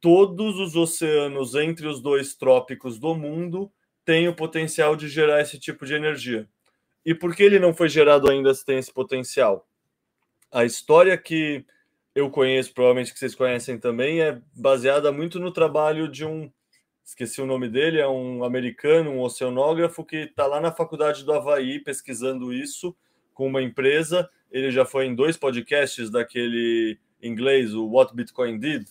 todos 0.00 0.58
os 0.58 0.76
oceanos 0.76 1.54
entre 1.54 1.86
os 1.86 2.00
dois 2.00 2.34
trópicos 2.34 2.98
do 2.98 3.14
mundo 3.14 3.72
têm 4.04 4.28
o 4.28 4.36
potencial 4.36 4.94
de 4.94 5.08
gerar 5.08 5.40
esse 5.40 5.58
tipo 5.58 5.84
de 5.86 5.94
energia. 5.94 6.48
E 7.04 7.14
por 7.14 7.34
que 7.34 7.42
ele 7.42 7.58
não 7.58 7.74
foi 7.74 7.88
gerado 7.88 8.30
ainda 8.30 8.54
se 8.54 8.64
tem 8.64 8.78
esse 8.78 8.92
potencial? 8.92 9.68
A 10.50 10.64
história 10.64 11.16
que 11.18 11.64
eu 12.14 12.30
conheço, 12.30 12.72
provavelmente 12.72 13.12
que 13.12 13.18
vocês 13.18 13.34
conhecem 13.34 13.78
também, 13.78 14.20
é 14.20 14.40
baseada 14.54 15.10
muito 15.10 15.40
no 15.40 15.50
trabalho 15.50 16.08
de 16.08 16.24
um, 16.24 16.50
esqueci 17.04 17.40
o 17.40 17.46
nome 17.46 17.68
dele, 17.68 18.00
é 18.00 18.08
um 18.08 18.44
americano, 18.44 19.10
um 19.10 19.20
oceanógrafo 19.20 20.04
que 20.04 20.16
está 20.16 20.46
lá 20.46 20.60
na 20.60 20.72
faculdade 20.72 21.24
do 21.24 21.32
Havaí 21.32 21.78
pesquisando 21.78 22.52
isso 22.52 22.96
com 23.34 23.46
uma 23.46 23.62
empresa. 23.62 24.28
Ele 24.50 24.70
já 24.70 24.84
foi 24.84 25.06
em 25.06 25.14
dois 25.14 25.36
podcasts 25.36 26.10
daquele 26.10 26.98
inglês, 27.22 27.74
o 27.74 27.86
What 27.86 28.14
Bitcoin 28.14 28.58
Did, 28.58 28.86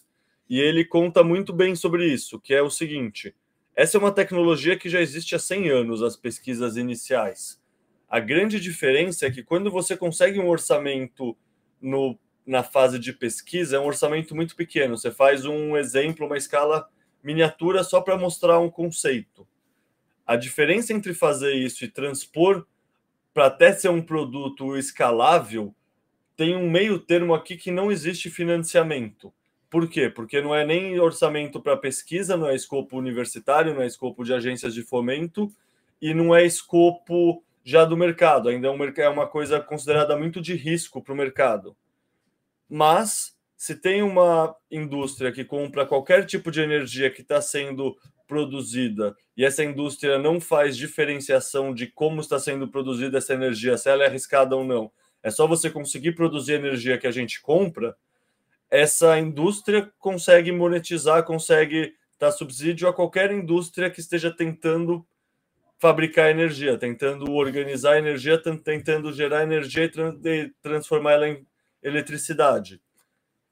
e 0.49 0.59
ele 0.59 0.85
conta 0.85 1.23
muito 1.23 1.53
bem 1.53 1.75
sobre 1.75 2.05
isso, 2.05 2.39
que 2.39 2.53
é 2.53 2.61
o 2.61 2.69
seguinte: 2.69 3.33
essa 3.75 3.97
é 3.97 3.99
uma 3.99 4.11
tecnologia 4.11 4.77
que 4.77 4.89
já 4.89 5.01
existe 5.01 5.35
há 5.35 5.39
100 5.39 5.69
anos, 5.69 6.03
as 6.03 6.15
pesquisas 6.15 6.77
iniciais. 6.77 7.61
A 8.07 8.19
grande 8.19 8.59
diferença 8.59 9.25
é 9.25 9.31
que 9.31 9.41
quando 9.41 9.71
você 9.71 9.97
consegue 9.97 10.39
um 10.39 10.47
orçamento 10.47 11.35
no, 11.81 12.17
na 12.45 12.61
fase 12.61 12.99
de 12.99 13.11
pesquisa, 13.11 13.77
é 13.77 13.79
um 13.79 13.87
orçamento 13.87 14.35
muito 14.35 14.55
pequeno. 14.55 14.95
Você 14.95 15.09
faz 15.09 15.45
um 15.45 15.75
exemplo, 15.75 16.27
uma 16.27 16.37
escala 16.37 16.87
miniatura 17.23 17.83
só 17.83 18.01
para 18.01 18.17
mostrar 18.17 18.59
um 18.59 18.69
conceito. 18.69 19.47
A 20.25 20.35
diferença 20.35 20.93
entre 20.93 21.13
fazer 21.13 21.53
isso 21.53 21.83
e 21.83 21.87
transpor 21.87 22.65
para 23.33 23.47
até 23.47 23.73
ser 23.73 23.89
um 23.89 24.01
produto 24.01 24.77
escalável, 24.77 25.73
tem 26.35 26.55
um 26.55 26.69
meio 26.69 26.99
termo 26.99 27.33
aqui 27.33 27.57
que 27.57 27.71
não 27.71 27.91
existe 27.91 28.29
financiamento. 28.29 29.33
Por 29.69 29.89
quê? 29.89 30.09
Porque 30.09 30.39
não 30.39 30.53
é 30.53 30.65
nem 30.65 30.99
orçamento 30.99 31.59
para 31.59 31.75
pesquisa, 31.75 32.37
não 32.37 32.47
é 32.47 32.55
escopo 32.55 32.97
universitário, 32.97 33.73
não 33.73 33.81
é 33.81 33.87
escopo 33.87 34.23
de 34.23 34.33
agências 34.33 34.73
de 34.73 34.83
fomento 34.83 35.51
e 35.99 36.13
não 36.13 36.35
é 36.35 36.45
escopo 36.45 37.43
já 37.63 37.83
do 37.83 37.97
mercado. 37.97 38.49
Ainda 38.49 38.67
é, 38.67 39.01
é 39.01 39.09
uma 39.09 39.25
coisa 39.25 39.59
considerada 39.59 40.15
muito 40.15 40.39
de 40.41 40.53
risco 40.53 41.01
para 41.01 41.13
o 41.13 41.17
mercado. 41.17 41.75
Mas 42.69 43.32
se 43.63 43.75
tem 43.75 44.03
uma 44.03 44.53
indústria 44.69 45.31
que 45.31 45.45
compra 45.45 45.85
qualquer 45.85 46.25
tipo 46.25 46.51
de 46.51 46.59
energia 46.59 47.09
que 47.09 47.21
está 47.21 47.41
sendo 47.41 47.95
produzida 48.27 49.15
e 49.37 49.45
essa 49.45 49.63
indústria 49.63 50.19
não 50.19 50.41
faz 50.41 50.75
diferenciação 50.75 51.73
de 51.73 51.87
como 51.87 52.19
está 52.19 52.37
sendo 52.37 52.67
produzida 52.67 53.19
essa 53.19 53.33
energia, 53.33 53.77
se 53.77 53.89
ela 53.89 54.03
é 54.03 54.07
arriscada 54.07 54.53
ou 54.53 54.65
não, 54.65 54.91
é 55.23 55.31
só 55.31 55.47
você 55.47 55.69
conseguir 55.69 56.11
produzir 56.11 56.55
energia 56.55 56.97
que 56.97 57.07
a 57.07 57.11
gente 57.11 57.41
compra 57.41 57.95
essa 58.69 59.17
indústria 59.17 59.89
consegue 59.97 60.51
monetizar, 60.51 61.23
consegue 61.23 61.95
dar 62.19 62.33
subsídio 62.33 62.89
a 62.89 62.93
qualquer 62.93 63.31
indústria 63.31 63.89
que 63.89 64.01
esteja 64.01 64.29
tentando 64.29 65.07
fabricar 65.79 66.29
energia, 66.29 66.77
tentando 66.77 67.31
organizar 67.31 67.97
energia, 67.97 68.37
tentando 68.37 69.13
gerar 69.13 69.43
energia 69.43 69.89
e 70.25 70.51
transformar 70.61 71.13
ela 71.13 71.29
em 71.29 71.47
eletricidade. 71.81 72.82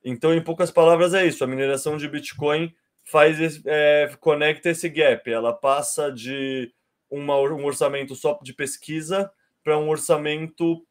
Então, 0.03 0.33
em 0.33 0.43
poucas 0.43 0.71
palavras, 0.71 1.13
é 1.13 1.25
isso. 1.25 1.43
A 1.43 1.47
mineração 1.47 1.97
de 1.97 2.07
Bitcoin 2.07 2.73
faz 3.03 3.61
é, 3.65 4.11
conecta 4.19 4.69
esse 4.69 4.89
gap. 4.89 5.31
Ela 5.31 5.53
passa 5.53 6.11
de 6.11 6.73
uma, 7.09 7.39
um 7.39 7.65
orçamento 7.65 8.15
só 8.15 8.39
de 8.41 8.53
pesquisa 8.53 9.31
para 9.63 9.77
um 9.77 9.89
orçamento 9.89 10.85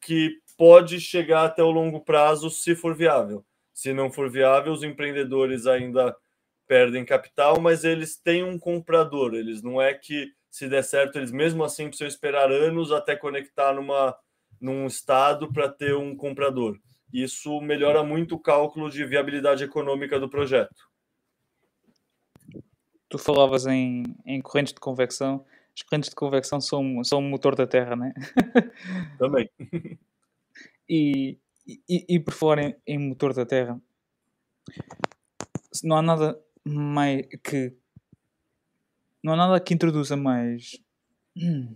que 0.00 0.38
pode 0.56 1.00
chegar 1.00 1.44
até 1.44 1.62
o 1.62 1.70
longo 1.70 2.00
prazo, 2.00 2.50
se 2.50 2.74
for 2.74 2.94
viável. 2.94 3.44
Se 3.74 3.92
não 3.92 4.10
for 4.10 4.30
viável, 4.30 4.72
os 4.72 4.82
empreendedores 4.82 5.66
ainda 5.66 6.16
perdem 6.66 7.04
capital, 7.04 7.60
mas 7.60 7.84
eles 7.84 8.16
têm 8.16 8.42
um 8.42 8.58
comprador. 8.58 9.34
Eles 9.34 9.62
não 9.62 9.80
é 9.80 9.92
que 9.92 10.32
se 10.50 10.68
der 10.68 10.82
certo, 10.82 11.18
eles 11.18 11.30
mesmo 11.30 11.62
assim 11.62 11.88
precisam 11.88 12.08
esperar 12.08 12.50
anos 12.50 12.90
até 12.90 13.14
conectar 13.14 13.74
numa, 13.74 14.16
num 14.58 14.86
estado 14.86 15.52
para 15.52 15.68
ter 15.68 15.94
um 15.94 16.16
comprador. 16.16 16.78
Isso 17.16 17.62
melhora 17.62 18.04
muito 18.04 18.34
o 18.34 18.38
cálculo 18.38 18.90
de 18.90 19.02
viabilidade 19.02 19.64
econômica 19.64 20.20
do 20.20 20.28
projeto. 20.28 20.86
Tu 23.08 23.16
falavas 23.16 23.64
em, 23.64 24.02
em 24.26 24.38
correntes 24.42 24.74
de 24.74 24.80
convecção. 24.80 25.42
As 25.74 25.80
correntes 25.80 26.10
de 26.10 26.14
convecção 26.14 26.60
são, 26.60 27.02
são 27.02 27.20
o 27.20 27.22
motor 27.22 27.54
da 27.54 27.66
Terra, 27.66 27.96
não 27.96 28.04
é? 28.04 28.12
Também. 29.18 29.50
E, 30.86 31.38
e, 31.66 32.04
e 32.06 32.20
por 32.20 32.34
fora 32.34 32.62
em, 32.62 32.76
em, 32.86 32.98
motor 32.98 33.32
da 33.32 33.46
Terra, 33.46 33.80
não 35.82 35.96
há 35.96 36.02
nada 36.02 36.38
mais 36.62 37.26
que 37.42 37.74
não 39.22 39.32
há 39.32 39.36
nada 39.36 39.58
que 39.58 39.72
introduza 39.72 40.16
mais 40.18 40.78
hum, 41.34 41.74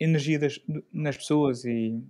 energia 0.00 0.40
das, 0.40 0.60
nas 0.92 1.16
pessoas 1.16 1.64
e 1.64 2.02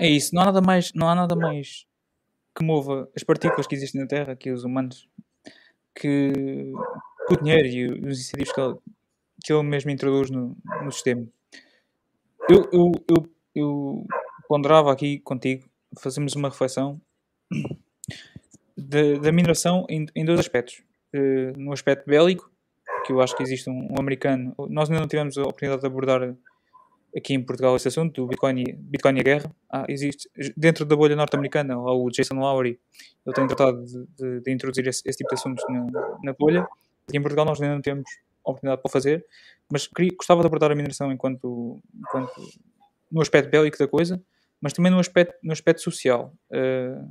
é 0.00 0.08
isso, 0.08 0.34
não 0.34 0.42
há 0.42 0.46
nada 0.46 0.60
mais, 0.60 0.92
não 0.94 1.08
há 1.08 1.14
nada 1.14 1.36
mais 1.36 1.86
que 2.54 2.64
mova 2.64 3.08
as 3.16 3.22
partículas 3.22 3.66
que 3.66 3.74
existem 3.74 4.00
na 4.00 4.06
Terra, 4.06 4.36
que 4.36 4.50
os 4.50 4.64
humanos, 4.64 5.08
que, 5.94 6.32
que 7.26 7.34
o 7.34 7.42
dinheiro 7.42 7.66
e 7.66 8.08
os 8.08 8.20
incentivos 8.20 8.52
que 8.52 8.60
ele, 8.60 8.74
que 9.44 9.52
ele 9.52 9.62
mesmo 9.62 9.90
introduz 9.90 10.30
no, 10.30 10.56
no 10.84 10.92
sistema. 10.92 11.26
Eu, 12.48 12.68
eu, 12.72 12.92
eu, 13.08 13.32
eu 13.54 14.06
ponderava 14.48 14.92
aqui 14.92 15.18
contigo, 15.20 15.68
fazemos 15.98 16.34
uma 16.34 16.48
reflexão 16.48 17.00
da 18.76 19.32
mineração 19.32 19.86
em, 19.88 20.06
em, 20.14 20.24
dois 20.24 20.40
aspectos. 20.40 20.82
Uh, 21.14 21.58
no 21.58 21.72
aspecto 21.72 22.06
bélico, 22.06 22.50
que 23.04 23.12
eu 23.12 23.20
acho 23.20 23.36
que 23.36 23.42
existe 23.42 23.68
um, 23.68 23.88
um, 23.92 24.00
americano, 24.00 24.54
nós 24.70 24.88
ainda 24.88 25.00
não 25.00 25.08
tivemos 25.08 25.36
a 25.36 25.42
oportunidade 25.42 25.82
de 25.82 25.86
abordar 25.86 26.34
aqui 27.16 27.34
em 27.34 27.42
Portugal 27.42 27.76
esse 27.76 27.88
assunto, 27.88 28.22
do 28.22 28.28
Bitcoin 28.28 28.64
Bitcoin 28.78 29.16
e 29.16 29.20
a 29.20 29.22
guerra. 29.22 29.56
Ah, 29.70 29.84
existe, 29.88 30.30
dentro 30.56 30.84
da 30.84 30.96
bolha 30.96 31.14
norte-americana, 31.14 31.78
o 31.78 32.08
Jason 32.10 32.34
Lowry, 32.34 32.80
ele 33.26 33.34
tem 33.34 33.46
tratado 33.46 33.84
de, 33.84 34.06
de, 34.16 34.40
de 34.40 34.52
introduzir 34.52 34.86
esse, 34.86 35.02
esse, 35.06 35.18
tipo 35.18 35.28
de 35.28 35.34
assuntos 35.34 35.64
na, 35.68 35.86
na 36.22 36.32
bolha. 36.32 36.66
Aqui 37.08 37.18
em 37.18 37.22
Portugal 37.22 37.44
nós 37.44 37.60
ainda 37.60 37.74
não 37.74 37.82
temos 37.82 38.04
oportunidade 38.44 38.82
para 38.82 38.90
fazer, 38.90 39.24
mas 39.70 39.86
queria, 39.86 40.12
gostava 40.16 40.40
de 40.40 40.46
abordar 40.46 40.72
a 40.72 40.74
mineração 40.74 41.12
enquanto, 41.12 41.80
enquanto 41.94 42.32
no 43.10 43.20
aspecto 43.20 43.50
bélico 43.50 43.78
da 43.78 43.86
coisa, 43.86 44.20
mas 44.60 44.72
também 44.72 44.90
no 44.90 44.98
aspecto, 44.98 45.34
no 45.42 45.52
aspecto 45.52 45.82
social. 45.82 46.32
Uh, 46.50 47.08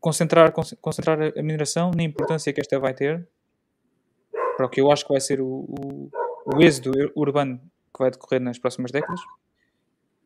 concentrar, 0.00 0.52
concentrar 0.80 1.18
a 1.36 1.42
mineração 1.42 1.90
na 1.94 2.02
importância 2.02 2.52
que 2.52 2.60
esta 2.60 2.78
vai 2.80 2.94
ter 2.94 3.28
para 4.56 4.66
o 4.66 4.68
que 4.68 4.80
eu 4.80 4.90
acho 4.90 5.04
que 5.04 5.12
vai 5.12 5.20
ser 5.20 5.40
o, 5.40 5.46
o, 5.46 6.10
o 6.46 6.62
êxodo 6.62 6.92
urbano 7.14 7.60
que 7.94 7.98
vai 7.98 8.10
decorrer 8.10 8.40
nas 8.40 8.58
próximas 8.58 8.90
décadas 8.90 9.20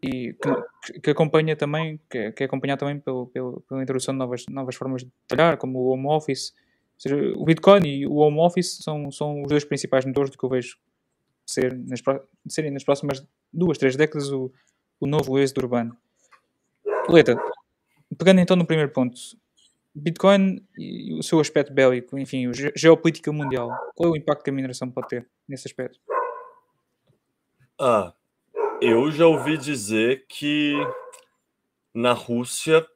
e 0.02 0.34
que, 0.34 1.00
que 1.00 1.10
acompanha 1.10 1.56
também 1.56 1.98
que, 2.10 2.32
que 2.32 2.42
é 2.42 2.46
acompanhado 2.46 2.80
também 2.80 2.98
pelo, 2.98 3.26
pelo, 3.28 3.62
pela 3.62 3.82
introdução 3.82 4.12
de 4.12 4.18
novas, 4.18 4.44
novas 4.48 4.76
formas 4.76 5.02
de 5.02 5.10
trabalhar, 5.26 5.56
como 5.56 5.78
o 5.78 5.88
home 5.88 6.06
office. 6.08 6.54
Seja, 6.98 7.16
o 7.36 7.44
Bitcoin 7.44 7.86
e 7.86 8.06
o 8.06 8.16
home 8.16 8.38
office 8.38 8.78
são, 8.82 9.10
são 9.10 9.42
os 9.42 9.48
dois 9.48 9.64
principais 9.64 10.04
motores 10.04 10.30
do 10.30 10.38
que 10.38 10.44
eu 10.44 10.50
vejo 10.50 10.76
ser 11.46 11.74
nas, 11.74 12.02
serem 12.48 12.70
nas 12.70 12.84
próximas 12.84 13.26
duas, 13.52 13.78
três 13.78 13.96
décadas 13.96 14.30
o, 14.30 14.52
o 15.00 15.06
novo 15.06 15.38
êxodo 15.38 15.62
urbano. 15.62 15.96
Leta, 17.08 17.36
pegando 18.18 18.40
então 18.40 18.56
no 18.56 18.66
primeiro 18.66 18.92
ponto, 18.92 19.16
Bitcoin 19.94 20.60
e 20.76 21.14
o 21.14 21.22
seu 21.22 21.40
aspecto 21.40 21.72
bélico, 21.72 22.18
enfim, 22.18 22.46
a 22.46 22.52
geopolítica 22.76 23.32
mundial, 23.32 23.70
qual 23.94 24.10
é 24.10 24.12
o 24.12 24.16
impacto 24.16 24.42
que 24.42 24.50
a 24.50 24.52
mineração 24.52 24.90
pode 24.90 25.08
ter 25.08 25.28
nesse 25.48 25.68
aspecto? 25.68 25.98
Ah, 27.78 28.12
eu 28.80 29.10
já 29.10 29.26
ouvi 29.26 29.58
dizer 29.58 30.26
que 30.28 30.74
na 31.92 32.12
Rússia 32.12 32.86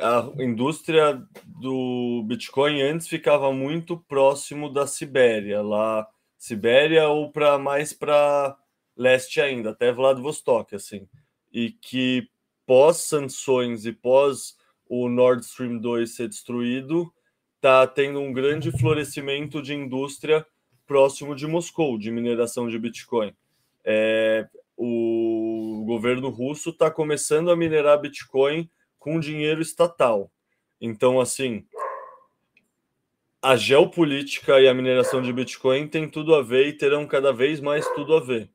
a 0.00 0.30
indústria 0.40 1.20
do 1.44 2.22
Bitcoin 2.24 2.80
antes 2.80 3.08
ficava 3.08 3.52
muito 3.52 3.96
próximo 3.96 4.72
da 4.72 4.86
Sibéria, 4.86 5.62
lá 5.62 6.06
Sibéria 6.38 7.08
ou 7.08 7.32
para 7.32 7.58
mais 7.58 7.92
para 7.92 8.56
leste 8.96 9.40
ainda, 9.40 9.70
até 9.70 9.90
Vladivostok, 9.90 10.76
assim, 10.76 11.08
e 11.52 11.72
que 11.72 12.28
pós 12.64 12.98
sanções 12.98 13.84
e 13.84 13.92
pós 13.92 14.56
o 14.88 15.08
Nord 15.08 15.44
Stream 15.44 15.78
2 15.78 16.14
ser 16.14 16.28
destruído, 16.28 17.12
está 17.56 17.84
tendo 17.86 18.20
um 18.20 18.32
grande 18.32 18.70
florescimento 18.78 19.60
de 19.60 19.74
indústria 19.74 20.46
próximo 20.86 21.34
de 21.34 21.48
Moscou, 21.48 21.98
de 21.98 22.12
mineração 22.12 22.68
de 22.68 22.78
Bitcoin. 22.78 23.34
É, 23.84 24.46
o 24.76 25.84
governo 25.86 26.28
russo 26.28 26.70
está 26.70 26.90
começando 26.90 27.50
a 27.50 27.56
minerar 27.56 28.00
Bitcoin 28.00 28.70
com 28.98 29.20
dinheiro 29.20 29.60
estatal. 29.60 30.30
Então, 30.80 31.20
assim, 31.20 31.64
a 33.40 33.56
geopolítica 33.56 34.60
e 34.60 34.68
a 34.68 34.74
mineração 34.74 35.20
de 35.20 35.32
Bitcoin 35.32 35.88
tem 35.88 36.08
tudo 36.08 36.34
a 36.34 36.42
ver 36.42 36.68
e 36.68 36.76
terão 36.76 37.06
cada 37.06 37.32
vez 37.32 37.60
mais 37.60 37.88
tudo 37.90 38.16
a 38.16 38.20
ver. 38.20 38.50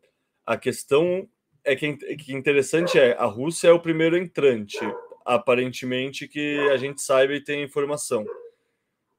A 0.45 0.57
questão 0.57 1.27
é 1.63 1.75
que, 1.75 1.93
que 1.97 2.33
interessante 2.33 2.97
é 2.97 3.13
a 3.17 3.25
Rússia 3.25 3.67
é 3.67 3.71
o 3.71 3.79
primeiro 3.79 4.17
entrante 4.17 4.79
aparentemente 5.25 6.25
que 6.25 6.57
a 6.71 6.77
gente 6.77 7.01
saiba 7.01 7.33
e 7.33 7.43
tenha 7.43 7.65
informação. 7.65 8.25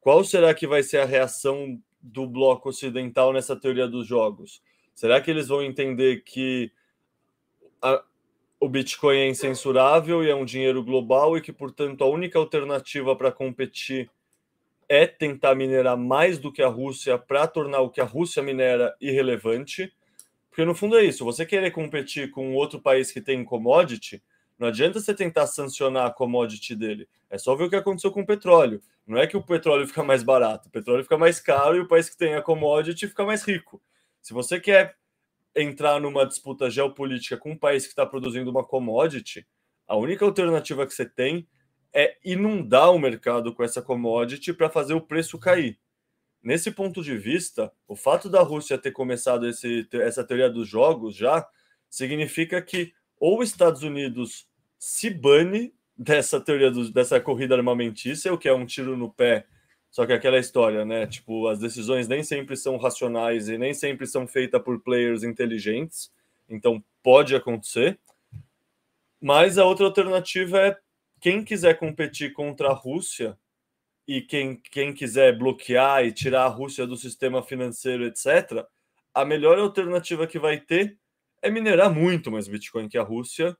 Qual 0.01 0.23
será 0.23 0.55
que 0.55 0.65
vai 0.65 0.81
ser 0.81 0.97
a 0.97 1.05
reação 1.05 1.79
do 2.01 2.25
bloco 2.25 2.69
ocidental 2.69 3.31
nessa 3.31 3.55
teoria 3.55 3.87
dos 3.87 4.07
jogos? 4.07 4.61
Será 4.99 5.21
que 5.21 5.31
eles 5.31 5.47
vão 5.47 5.63
entender 5.63 6.23
que 6.25 6.73
a, 7.81 8.03
o 8.59 8.67
Bitcoin 8.67 9.15
é 9.15 9.29
incensurável 9.29 10.21
e 10.21 10.29
é 10.29 10.35
um 10.35 10.43
dinheiro 10.43 10.83
global 10.83 11.37
e 11.37 11.41
que, 11.41 11.53
portanto, 11.53 12.03
a 12.03 12.07
única 12.07 12.37
alternativa 12.37 13.15
para 13.15 13.31
competir 13.31 14.11
é 14.89 15.07
tentar 15.07 15.55
minerar 15.55 15.95
mais 15.95 16.37
do 16.37 16.51
que 16.51 16.61
a 16.61 16.67
Rússia 16.67 17.17
para 17.17 17.47
tornar 17.47 17.79
o 17.79 17.89
que 17.89 18.01
a 18.01 18.03
Rússia 18.03 18.43
minera 18.43 18.93
irrelevante? 18.99 19.89
Porque 20.49 20.65
no 20.65 20.75
fundo 20.75 20.97
é 20.97 21.05
isso. 21.05 21.23
Você 21.23 21.45
querer 21.45 21.71
competir 21.71 22.29
com 22.29 22.53
outro 22.53 22.81
país 22.81 23.09
que 23.09 23.21
tem 23.21 23.41
commodity, 23.45 24.21
não 24.59 24.67
adianta 24.67 24.99
você 24.99 25.13
tentar 25.13 25.47
sancionar 25.47 26.07
a 26.07 26.11
commodity 26.11 26.75
dele. 26.75 27.07
É 27.29 27.37
só 27.37 27.55
ver 27.55 27.63
o 27.63 27.69
que 27.69 27.77
aconteceu 27.77 28.11
com 28.11 28.19
o 28.19 28.27
petróleo. 28.27 28.81
Não 29.07 29.17
é 29.17 29.25
que 29.25 29.37
o 29.37 29.41
petróleo 29.41 29.87
fica 29.87 30.03
mais 30.03 30.23
barato, 30.23 30.67
o 30.67 30.71
petróleo 30.71 31.03
fica 31.03 31.17
mais 31.17 31.39
caro 31.39 31.77
e 31.77 31.79
o 31.79 31.87
país 31.87 32.09
que 32.09 32.17
tem 32.17 32.35
a 32.35 32.41
commodity 32.41 33.07
fica 33.07 33.23
mais 33.23 33.43
rico. 33.43 33.81
Se 34.21 34.33
você 34.33 34.59
quer 34.59 34.95
entrar 35.55 35.99
numa 35.99 36.25
disputa 36.25 36.69
geopolítica 36.69 37.37
com 37.37 37.51
um 37.51 37.57
país 37.57 37.83
que 37.83 37.89
está 37.89 38.05
produzindo 38.05 38.49
uma 38.49 38.63
commodity, 38.63 39.47
a 39.87 39.95
única 39.95 40.23
alternativa 40.23 40.85
que 40.85 40.93
você 40.93 41.05
tem 41.05 41.47
é 41.93 42.17
inundar 42.23 42.91
o 42.91 42.99
mercado 42.99 43.53
com 43.53 43.63
essa 43.63 43.81
commodity 43.81 44.53
para 44.53 44.69
fazer 44.69 44.93
o 44.93 45.01
preço 45.01 45.39
cair. 45.39 45.79
Nesse 46.41 46.71
ponto 46.71 47.03
de 47.03 47.17
vista, 47.17 47.71
o 47.87 47.95
fato 47.95 48.29
da 48.29 48.41
Rússia 48.41 48.77
ter 48.77 48.91
começado 48.91 49.47
esse, 49.47 49.87
essa 49.93 50.23
teoria 50.23 50.49
dos 50.49 50.67
jogos 50.67 51.15
já 51.15 51.45
significa 51.89 52.61
que 52.61 52.93
ou 53.19 53.41
os 53.41 53.49
Estados 53.49 53.83
Unidos 53.83 54.47
se 54.77 55.09
bane 55.09 55.73
dessa 55.97 56.39
teoria 56.39 56.71
do, 56.71 56.89
dessa 56.91 57.19
corrida 57.19 57.55
armamentícia, 57.55 58.33
o 58.33 58.37
que 58.37 58.47
é 58.47 58.53
um 58.53 58.65
tiro 58.65 58.95
no 58.95 59.11
pé. 59.11 59.45
Só 59.91 60.05
que 60.05 60.13
aquela 60.13 60.37
história, 60.37 60.85
né? 60.85 61.07
Tipo, 61.07 61.47
as 61.47 61.59
decisões 61.59 62.07
nem 62.07 62.23
sempre 62.23 62.55
são 62.55 62.77
racionais 62.77 63.49
e 63.49 63.57
nem 63.57 63.73
sempre 63.73 64.05
são 64.05 64.27
feitas 64.27 64.61
por 64.61 64.79
players 64.81 65.23
inteligentes. 65.23 66.11
Então 66.47 66.83
pode 67.01 67.35
acontecer. 67.35 67.99
Mas 69.21 69.57
a 69.57 69.65
outra 69.65 69.85
alternativa 69.85 70.59
é 70.59 70.77
quem 71.19 71.43
quiser 71.43 71.77
competir 71.77 72.33
contra 72.33 72.69
a 72.69 72.73
Rússia 72.73 73.37
e 74.07 74.21
quem, 74.21 74.55
quem 74.55 74.93
quiser 74.93 75.37
bloquear 75.37 76.05
e 76.05 76.11
tirar 76.11 76.45
a 76.45 76.47
Rússia 76.47 76.87
do 76.87 76.95
sistema 76.95 77.43
financeiro, 77.43 78.05
etc., 78.05 78.65
a 79.13 79.25
melhor 79.25 79.59
alternativa 79.59 80.25
que 80.25 80.39
vai 80.39 80.59
ter 80.59 80.97
é 81.41 81.49
minerar 81.49 81.93
muito 81.93 82.31
mais 82.31 82.47
Bitcoin 82.47 82.87
que 82.87 82.97
a 82.97 83.03
Rússia 83.03 83.57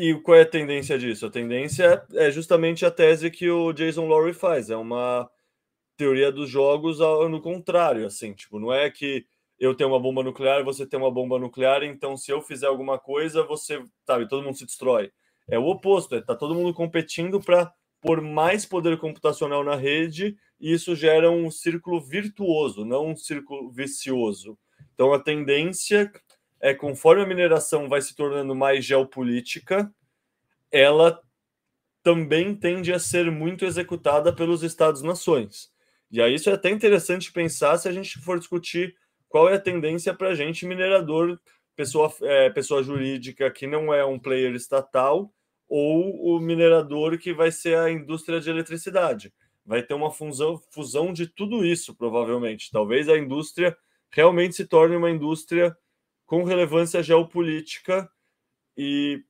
e 0.00 0.20
qual 0.22 0.38
é 0.38 0.42
a 0.42 0.46
tendência 0.46 0.98
disso? 0.98 1.26
A 1.26 1.30
tendência 1.30 2.02
é 2.14 2.30
justamente 2.30 2.86
a 2.86 2.90
tese 2.90 3.30
que 3.30 3.50
o 3.50 3.72
Jason 3.72 4.06
Lowry 4.06 4.32
faz, 4.32 4.70
é 4.70 4.76
uma 4.76 5.28
teoria 5.96 6.32
dos 6.32 6.48
jogos 6.48 6.98
no 6.98 7.42
contrário, 7.42 8.06
assim, 8.06 8.32
tipo, 8.32 8.58
não 8.58 8.72
é 8.72 8.90
que 8.90 9.26
eu 9.58 9.74
tenho 9.74 9.90
uma 9.90 10.00
bomba 10.00 10.22
nuclear, 10.22 10.64
você 10.64 10.86
tem 10.86 10.98
uma 10.98 11.10
bomba 11.10 11.38
nuclear, 11.38 11.82
então 11.82 12.16
se 12.16 12.32
eu 12.32 12.40
fizer 12.40 12.66
alguma 12.66 12.98
coisa, 12.98 13.42
você, 13.42 13.84
sabe, 14.06 14.26
todo 14.26 14.42
mundo 14.42 14.56
se 14.56 14.64
destrói. 14.64 15.12
É 15.46 15.58
o 15.58 15.66
oposto, 15.66 16.14
é 16.14 16.22
tá 16.22 16.34
todo 16.34 16.54
mundo 16.54 16.72
competindo 16.72 17.38
para 17.38 17.70
pôr 18.00 18.22
mais 18.22 18.64
poder 18.64 18.96
computacional 18.96 19.62
na 19.62 19.76
rede, 19.76 20.34
e 20.58 20.72
isso 20.72 20.96
gera 20.96 21.30
um 21.30 21.50
círculo 21.50 22.00
virtuoso, 22.00 22.86
não 22.86 23.08
um 23.08 23.16
círculo 23.16 23.70
vicioso. 23.70 24.58
Então 24.94 25.12
a 25.12 25.18
tendência 25.18 26.10
é 26.60 26.74
conforme 26.74 27.22
a 27.22 27.26
mineração 27.26 27.88
vai 27.88 28.02
se 28.02 28.14
tornando 28.14 28.54
mais 28.54 28.84
geopolítica, 28.84 29.92
ela 30.70 31.20
também 32.02 32.54
tende 32.54 32.92
a 32.92 32.98
ser 32.98 33.30
muito 33.30 33.64
executada 33.64 34.32
pelos 34.32 34.62
Estados-nações. 34.62 35.70
E 36.10 36.20
aí 36.20 36.34
isso 36.34 36.50
é 36.50 36.54
até 36.54 36.70
interessante 36.70 37.32
pensar 37.32 37.78
se 37.78 37.88
a 37.88 37.92
gente 37.92 38.18
for 38.20 38.38
discutir 38.38 38.94
qual 39.28 39.48
é 39.48 39.54
a 39.54 39.60
tendência 39.60 40.12
para 40.12 40.30
a 40.30 40.34
gente, 40.34 40.66
minerador, 40.66 41.38
pessoa, 41.76 42.12
é, 42.22 42.50
pessoa 42.50 42.82
jurídica 42.82 43.50
que 43.50 43.66
não 43.66 43.94
é 43.94 44.04
um 44.04 44.18
player 44.18 44.54
estatal, 44.54 45.32
ou 45.68 46.36
o 46.36 46.40
minerador 46.40 47.16
que 47.16 47.32
vai 47.32 47.52
ser 47.52 47.78
a 47.78 47.90
indústria 47.90 48.40
de 48.40 48.50
eletricidade. 48.50 49.32
Vai 49.64 49.82
ter 49.82 49.94
uma 49.94 50.10
fusão, 50.10 50.60
fusão 50.72 51.12
de 51.12 51.28
tudo 51.28 51.64
isso, 51.64 51.94
provavelmente. 51.94 52.70
Talvez 52.72 53.08
a 53.08 53.16
indústria 53.16 53.76
realmente 54.10 54.56
se 54.56 54.66
torne 54.66 54.96
uma 54.96 55.10
indústria 55.10 55.76
com 56.30 56.44
relevância 56.44 57.02
geopolítica 57.02 58.08
e 58.78 59.20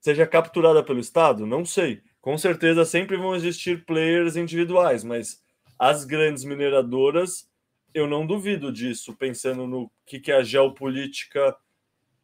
seja 0.00 0.24
capturada 0.24 0.80
pelo 0.80 1.00
Estado? 1.00 1.44
Não 1.44 1.64
sei. 1.64 2.00
Com 2.20 2.38
certeza 2.38 2.84
sempre 2.84 3.16
vão 3.16 3.34
existir 3.34 3.84
players 3.84 4.36
individuais, 4.36 5.02
mas 5.02 5.42
as 5.76 6.04
grandes 6.04 6.44
mineradoras, 6.44 7.50
eu 7.92 8.06
não 8.06 8.24
duvido 8.24 8.70
disso, 8.70 9.16
pensando 9.16 9.66
no 9.66 9.90
que, 10.06 10.20
que 10.20 10.30
a 10.30 10.44
geopolítica 10.44 11.56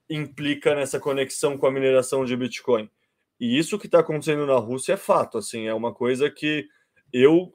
implica 0.09 0.77
nessa 0.77 1.01
conexão 1.01 1.59
com 1.59 1.67
a 1.67 1.73
mineração 1.73 2.25
de 2.25 2.37
Bitcoin. 2.37 2.89
E 3.41 3.59
isso 3.59 3.81
que 3.81 3.87
está 3.87 3.99
acontecendo 3.99 4.47
na 4.47 4.59
Rússia 4.59 4.93
é 4.93 4.97
fato, 4.97 5.39
assim, 5.39 5.67
é 5.67 5.75
uma 5.75 5.93
coisa 5.93 6.31
que 6.31 6.69
eu 7.13 7.53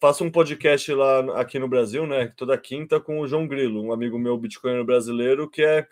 faço 0.00 0.24
um 0.24 0.30
podcast 0.30 0.92
lá 0.92 1.40
aqui 1.40 1.58
no 1.58 1.68
Brasil, 1.68 2.06
né? 2.06 2.32
Toda 2.36 2.56
quinta 2.58 3.00
com 3.00 3.20
o 3.20 3.26
João 3.26 3.46
Grilo, 3.46 3.82
um 3.82 3.92
amigo 3.92 4.18
meu 4.18 4.36
bitcoiner 4.38 4.84
brasileiro, 4.84 5.48
que 5.48 5.62
é 5.62 5.86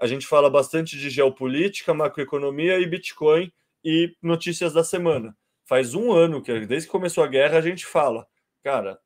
a 0.00 0.06
gente 0.06 0.26
fala 0.26 0.50
bastante 0.50 0.98
de 0.98 1.10
geopolítica, 1.10 1.94
macroeconomia 1.94 2.78
e 2.80 2.86
Bitcoin 2.86 3.52
e 3.84 4.16
notícias 4.20 4.72
da 4.72 4.82
semana. 4.82 5.36
Faz 5.64 5.94
um 5.94 6.10
ano 6.12 6.42
que 6.42 6.66
desde 6.66 6.88
que 6.88 6.92
começou 6.92 7.22
a 7.22 7.28
guerra 7.28 7.58
a 7.58 7.60
gente 7.60 7.86
fala, 7.86 8.26
cara, 8.64 8.98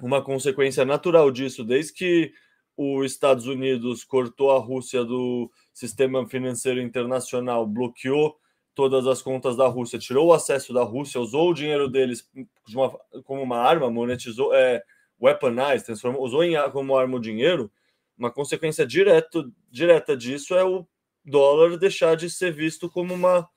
uma 0.00 0.22
consequência 0.22 0.84
natural 0.84 1.30
disso, 1.30 1.62
desde 1.62 1.92
que 1.92 2.32
os 2.76 3.12
Estados 3.12 3.46
Unidos 3.46 4.04
cortou 4.04 4.50
a 4.52 4.58
Rússia 4.58 5.04
do 5.04 5.50
sistema 5.72 6.26
financeiro 6.26 6.80
internacional, 6.80 7.66
bloqueou 7.66 8.36
todas 8.74 9.06
as 9.06 9.20
contas 9.20 9.56
da 9.56 9.66
Rússia, 9.66 9.98
tirou 9.98 10.28
o 10.28 10.32
acesso 10.32 10.72
da 10.72 10.82
Rússia, 10.82 11.20
usou 11.20 11.50
o 11.50 11.54
dinheiro 11.54 11.88
deles 11.88 12.28
uma, 12.68 12.90
como 13.24 13.42
uma 13.42 13.58
arma, 13.58 13.90
monetizou, 13.90 14.54
é, 14.54 14.82
weaponized, 15.20 15.84
transformou, 15.84 16.22
usou 16.22 16.42
em, 16.42 16.54
como 16.70 16.96
arma 16.96 17.16
o 17.16 17.20
dinheiro, 17.20 17.70
uma 18.16 18.30
consequência 18.30 18.86
direto, 18.86 19.52
direta 19.70 20.16
disso 20.16 20.54
é 20.54 20.64
o 20.64 20.86
dólar 21.24 21.76
deixar 21.76 22.16
de 22.16 22.28
ser 22.28 22.52
visto 22.52 22.90
como 22.90 23.14
uma 23.14 23.48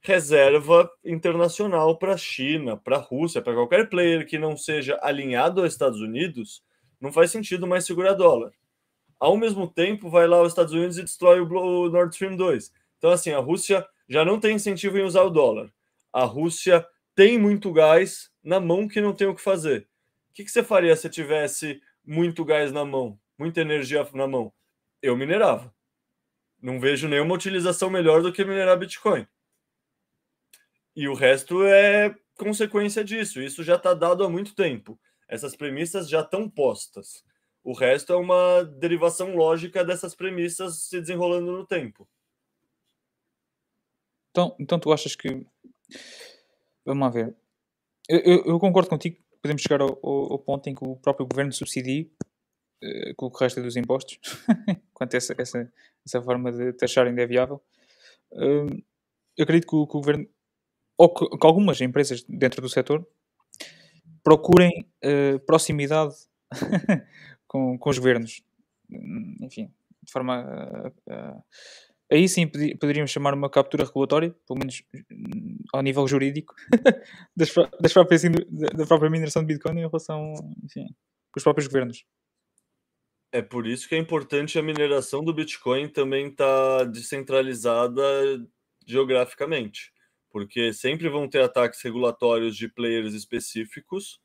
reserva 0.00 0.90
internacional 1.04 1.96
para 1.96 2.14
a 2.14 2.18
China, 2.18 2.76
para 2.76 2.96
a 2.96 3.00
Rússia, 3.00 3.40
para 3.40 3.54
qualquer 3.54 3.88
player 3.88 4.26
que 4.26 4.36
não 4.38 4.56
seja 4.56 4.98
alinhado 5.00 5.62
aos 5.62 5.72
Estados 5.72 6.00
Unidos, 6.00 6.62
não 7.00 7.12
faz 7.12 7.30
sentido 7.30 7.66
mais 7.66 7.86
segurar 7.86 8.14
dólar. 8.14 8.52
Ao 9.18 9.36
mesmo 9.36 9.68
tempo, 9.68 10.10
vai 10.10 10.26
lá 10.26 10.42
os 10.42 10.48
Estados 10.48 10.72
Unidos 10.72 10.98
e 10.98 11.02
destrói 11.02 11.40
o 11.40 11.88
Nord 11.88 12.12
Stream 12.12 12.36
2. 12.36 12.72
Então, 12.98 13.10
assim, 13.10 13.30
a 13.30 13.38
Rússia 13.38 13.86
já 14.12 14.26
não 14.26 14.38
tem 14.38 14.56
incentivo 14.56 14.98
em 14.98 15.04
usar 15.04 15.22
o 15.22 15.30
dólar. 15.30 15.72
A 16.12 16.24
Rússia 16.24 16.86
tem 17.14 17.38
muito 17.38 17.72
gás 17.72 18.30
na 18.44 18.60
mão 18.60 18.86
que 18.86 19.00
não 19.00 19.14
tem 19.14 19.26
o 19.26 19.34
que 19.34 19.40
fazer. 19.40 19.88
O 20.28 20.34
que, 20.34 20.44
que 20.44 20.50
você 20.50 20.62
faria 20.62 20.94
se 20.94 21.08
tivesse 21.08 21.80
muito 22.04 22.44
gás 22.44 22.70
na 22.70 22.84
mão, 22.84 23.18
muita 23.38 23.62
energia 23.62 24.06
na 24.12 24.28
mão? 24.28 24.52
Eu 25.00 25.16
minerava. 25.16 25.74
Não 26.60 26.78
vejo 26.78 27.08
nenhuma 27.08 27.34
utilização 27.34 27.88
melhor 27.88 28.20
do 28.20 28.30
que 28.30 28.44
minerar 28.44 28.78
Bitcoin. 28.78 29.26
E 30.94 31.08
o 31.08 31.14
resto 31.14 31.64
é 31.64 32.14
consequência 32.36 33.02
disso. 33.02 33.40
Isso 33.40 33.64
já 33.64 33.76
está 33.76 33.94
dado 33.94 34.24
há 34.24 34.28
muito 34.28 34.54
tempo. 34.54 35.00
Essas 35.26 35.56
premissas 35.56 36.06
já 36.06 36.20
estão 36.20 36.50
postas. 36.50 37.24
O 37.64 37.72
resto 37.72 38.12
é 38.12 38.16
uma 38.16 38.62
derivação 38.62 39.34
lógica 39.34 39.82
dessas 39.82 40.14
premissas 40.14 40.82
se 40.82 41.00
desenrolando 41.00 41.50
no 41.50 41.66
tempo. 41.66 42.06
Então, 44.32 44.56
então 44.58 44.78
tu 44.78 44.92
achas 44.92 45.14
que. 45.14 45.46
Vamos 46.84 47.02
lá 47.02 47.10
ver. 47.10 47.36
Eu, 48.08 48.18
eu, 48.18 48.44
eu 48.46 48.58
concordo 48.58 48.88
contigo 48.88 49.16
que 49.16 49.22
podemos 49.40 49.62
chegar 49.62 49.80
ao, 49.82 49.98
ao, 50.02 50.32
ao, 50.32 50.38
ponto 50.38 50.68
em 50.68 50.74
que 50.74 50.84
o 50.84 50.96
próprio 50.96 51.26
governo 51.26 51.52
subsidia 51.52 52.08
uh, 52.82 53.14
com 53.16 53.26
o 53.26 53.30
que 53.30 53.44
resta 53.44 53.62
dos 53.62 53.76
impostos, 53.76 54.18
quanto 54.92 55.14
a 55.14 55.18
essa, 55.18 55.34
essa, 55.38 55.72
essa 56.04 56.22
forma 56.22 56.50
de 56.50 56.72
taxar 56.72 57.06
ainda 57.06 57.22
é 57.22 57.26
viável. 57.26 57.62
Uh, 58.32 58.82
eu 59.36 59.44
acredito 59.44 59.68
que 59.68 59.76
o, 59.76 59.86
que 59.86 59.96
o 59.96 60.00
governo 60.00 60.26
ou 60.96 61.12
que, 61.14 61.28
que, 61.28 61.46
algumas 61.46 61.80
empresas 61.80 62.24
dentro 62.28 62.62
do 62.62 62.68
setor 62.68 63.06
procurem 64.24 64.86
uh, 65.04 65.38
proximidade 65.40 66.14
com, 67.46 67.78
com 67.78 67.90
os 67.90 67.98
governos. 67.98 68.42
Enfim, 69.40 69.70
de 70.02 70.10
forma. 70.10 70.92
Uh, 71.06 71.42
aí 72.12 72.28
sim 72.28 72.46
poderíamos 72.78 73.10
chamar 73.10 73.34
uma 73.34 73.50
captura 73.50 73.84
regulatória, 73.84 74.34
pelo 74.46 74.58
menos 74.58 74.82
ao 75.72 75.82
nível 75.82 76.06
jurídico, 76.06 76.54
das, 77.36 77.52
das 77.80 77.92
próprias, 77.92 78.22
da 78.22 78.86
própria 78.86 79.10
mineração 79.10 79.42
de 79.42 79.54
Bitcoin 79.54 79.78
em 79.78 79.86
relação 79.86 80.34
enfim, 80.64 80.86
com 81.30 81.38
os 81.38 81.42
próprios 81.42 81.66
governos. 81.66 82.04
É 83.32 83.40
por 83.40 83.66
isso 83.66 83.88
que 83.88 83.94
é 83.94 83.98
importante 83.98 84.58
a 84.58 84.62
mineração 84.62 85.24
do 85.24 85.32
Bitcoin 85.32 85.88
também 85.88 86.28
estar 86.28 86.78
tá 86.78 86.84
descentralizada 86.84 88.02
geograficamente 88.86 89.92
porque 90.32 90.72
sempre 90.72 91.08
vão 91.10 91.28
ter 91.28 91.42
ataques 91.42 91.80
regulatórios 91.82 92.56
de 92.56 92.66
players 92.66 93.12
específicos. 93.12 94.18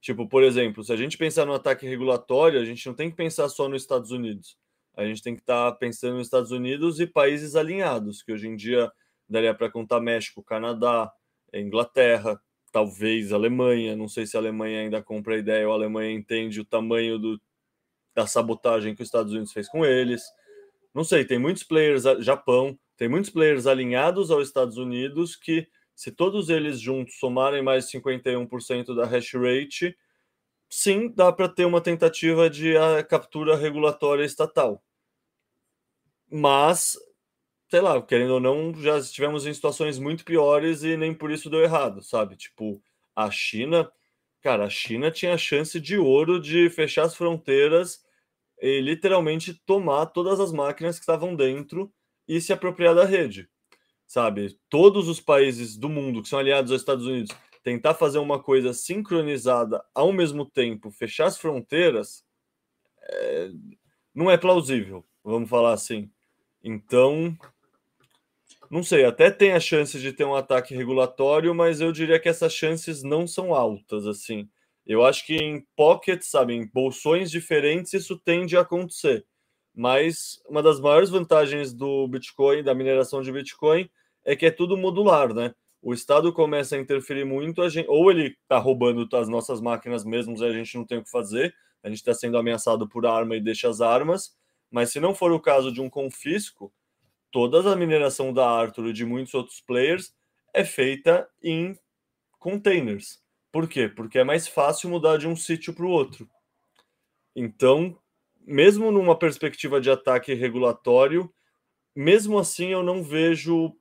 Tipo, 0.00 0.28
por 0.28 0.44
exemplo, 0.44 0.84
se 0.84 0.92
a 0.92 0.96
gente 0.96 1.18
pensar 1.18 1.44
no 1.44 1.52
ataque 1.52 1.84
regulatório, 1.84 2.60
a 2.60 2.64
gente 2.64 2.86
não 2.86 2.94
tem 2.94 3.10
que 3.10 3.16
pensar 3.16 3.48
só 3.48 3.68
nos 3.68 3.82
Estados 3.82 4.12
Unidos. 4.12 4.56
A 4.98 5.04
gente 5.04 5.22
tem 5.22 5.36
que 5.36 5.42
estar 5.42 5.70
tá 5.70 5.76
pensando 5.78 6.16
nos 6.16 6.26
Estados 6.26 6.50
Unidos 6.50 6.98
e 6.98 7.06
países 7.06 7.54
alinhados, 7.54 8.20
que 8.20 8.32
hoje 8.32 8.48
em 8.48 8.56
dia 8.56 8.90
daria 9.28 9.54
para 9.54 9.70
contar 9.70 10.00
México, 10.00 10.42
Canadá, 10.42 11.08
Inglaterra, 11.54 12.40
talvez 12.72 13.32
Alemanha. 13.32 13.94
Não 13.94 14.08
sei 14.08 14.26
se 14.26 14.36
a 14.36 14.40
Alemanha 14.40 14.80
ainda 14.80 15.00
compra 15.00 15.36
a 15.36 15.38
ideia 15.38 15.68
ou 15.68 15.72
a 15.72 15.76
Alemanha 15.76 16.10
entende 16.10 16.60
o 16.60 16.64
tamanho 16.64 17.16
do, 17.16 17.40
da 18.12 18.26
sabotagem 18.26 18.92
que 18.92 19.00
os 19.00 19.06
Estados 19.06 19.32
Unidos 19.32 19.52
fez 19.52 19.68
com 19.68 19.86
eles. 19.86 20.20
Não 20.92 21.04
sei, 21.04 21.24
tem 21.24 21.38
muitos 21.38 21.62
players, 21.62 22.02
Japão, 22.18 22.76
tem 22.96 23.08
muitos 23.08 23.30
players 23.30 23.68
alinhados 23.68 24.32
aos 24.32 24.48
Estados 24.48 24.78
Unidos 24.78 25.36
que, 25.36 25.68
se 25.94 26.10
todos 26.10 26.48
eles 26.48 26.80
juntos 26.80 27.20
somarem 27.20 27.62
mais 27.62 27.88
51% 27.88 28.96
da 28.96 29.06
hash 29.06 29.34
rate, 29.34 29.96
sim, 30.68 31.08
dá 31.14 31.32
para 31.32 31.48
ter 31.48 31.66
uma 31.66 31.80
tentativa 31.80 32.50
de 32.50 32.76
a, 32.76 33.04
captura 33.04 33.54
regulatória 33.54 34.24
estatal. 34.24 34.82
Mas, 36.30 36.96
sei 37.70 37.80
lá, 37.80 38.00
querendo 38.02 38.34
ou 38.34 38.40
não, 38.40 38.74
já 38.74 38.98
estivemos 38.98 39.46
em 39.46 39.54
situações 39.54 39.98
muito 39.98 40.24
piores 40.24 40.82
e 40.82 40.96
nem 40.96 41.14
por 41.14 41.30
isso 41.30 41.50
deu 41.50 41.62
errado, 41.62 42.02
sabe? 42.02 42.36
Tipo, 42.36 42.82
a 43.14 43.30
China, 43.30 43.90
cara, 44.42 44.66
a 44.66 44.70
China 44.70 45.10
tinha 45.10 45.34
a 45.34 45.38
chance 45.38 45.80
de 45.80 45.96
ouro 45.98 46.40
de 46.40 46.70
fechar 46.70 47.04
as 47.04 47.14
fronteiras 47.16 48.04
e 48.60 48.80
literalmente 48.80 49.54
tomar 49.66 50.06
todas 50.06 50.40
as 50.40 50.52
máquinas 50.52 50.96
que 50.96 51.02
estavam 51.02 51.34
dentro 51.34 51.92
e 52.26 52.40
se 52.40 52.52
apropriar 52.52 52.94
da 52.94 53.04
rede, 53.04 53.48
sabe? 54.06 54.58
Todos 54.68 55.08
os 55.08 55.20
países 55.20 55.76
do 55.76 55.88
mundo 55.88 56.22
que 56.22 56.28
são 56.28 56.38
aliados 56.38 56.70
aos 56.72 56.82
Estados 56.82 57.06
Unidos 57.06 57.34
tentar 57.62 57.94
fazer 57.94 58.18
uma 58.18 58.42
coisa 58.42 58.72
sincronizada 58.72 59.84
ao 59.94 60.12
mesmo 60.12 60.46
tempo, 60.46 60.90
fechar 60.90 61.26
as 61.26 61.38
fronteiras, 61.38 62.24
é... 63.02 63.50
não 64.14 64.30
é 64.30 64.36
plausível, 64.38 65.06
vamos 65.22 65.50
falar 65.50 65.72
assim. 65.72 66.10
Então, 66.62 67.36
não 68.70 68.82
sei, 68.82 69.04
até 69.04 69.30
tem 69.30 69.52
a 69.52 69.60
chance 69.60 69.98
de 69.98 70.12
ter 70.12 70.24
um 70.24 70.34
ataque 70.34 70.74
regulatório, 70.74 71.54
mas 71.54 71.80
eu 71.80 71.90
diria 71.90 72.20
que 72.20 72.28
essas 72.28 72.52
chances 72.52 73.02
não 73.02 73.26
são 73.26 73.54
altas, 73.54 74.06
assim. 74.06 74.48
Eu 74.86 75.04
acho 75.04 75.24
que 75.26 75.36
em 75.36 75.66
pockets, 75.76 76.30
sabe, 76.30 76.54
em 76.54 76.66
bolsões 76.66 77.30
diferentes, 77.30 77.92
isso 77.94 78.18
tende 78.18 78.56
a 78.56 78.60
acontecer. 78.60 79.24
Mas 79.74 80.40
uma 80.48 80.62
das 80.62 80.80
maiores 80.80 81.08
vantagens 81.08 81.72
do 81.72 82.08
Bitcoin, 82.08 82.62
da 82.62 82.74
mineração 82.74 83.22
de 83.22 83.30
Bitcoin, 83.30 83.88
é 84.24 84.34
que 84.34 84.46
é 84.46 84.50
tudo 84.50 84.76
modular, 84.76 85.32
né? 85.32 85.54
O 85.80 85.94
Estado 85.94 86.32
começa 86.32 86.74
a 86.74 86.78
interferir 86.78 87.24
muito, 87.24 87.62
a 87.62 87.68
gente, 87.68 87.88
ou 87.88 88.10
ele 88.10 88.36
está 88.42 88.58
roubando 88.58 89.08
as 89.16 89.28
nossas 89.28 89.60
máquinas 89.60 90.04
mesmo, 90.04 90.36
e 90.36 90.44
a 90.44 90.52
gente 90.52 90.76
não 90.76 90.84
tem 90.84 90.98
o 90.98 91.04
que 91.04 91.10
fazer, 91.10 91.54
a 91.82 91.88
gente 91.88 91.98
está 91.98 92.12
sendo 92.12 92.36
ameaçado 92.36 92.88
por 92.88 93.06
arma 93.06 93.36
e 93.36 93.40
deixa 93.40 93.68
as 93.68 93.80
armas, 93.80 94.36
mas 94.70 94.90
se 94.90 95.00
não 95.00 95.14
for 95.14 95.32
o 95.32 95.40
caso 95.40 95.72
de 95.72 95.80
um 95.80 95.88
confisco, 95.88 96.72
toda 97.30 97.72
a 97.72 97.76
mineração 97.76 98.32
da 98.32 98.48
Arthur 98.48 98.88
e 98.88 98.92
de 98.92 99.04
muitos 99.04 99.34
outros 99.34 99.60
players 99.60 100.14
é 100.54 100.64
feita 100.64 101.28
em 101.42 101.78
containers. 102.38 103.22
Por 103.50 103.68
quê? 103.68 103.88
Porque 103.88 104.18
é 104.18 104.24
mais 104.24 104.46
fácil 104.46 104.90
mudar 104.90 105.16
de 105.16 105.26
um 105.26 105.36
sítio 105.36 105.72
para 105.72 105.86
o 105.86 105.90
outro. 105.90 106.28
Então, 107.34 107.98
mesmo 108.40 108.90
numa 108.90 109.18
perspectiva 109.18 109.80
de 109.80 109.90
ataque 109.90 110.34
regulatório, 110.34 111.32
mesmo 111.94 112.38
assim 112.38 112.68
eu 112.68 112.82
não 112.82 113.02
vejo. 113.02 113.74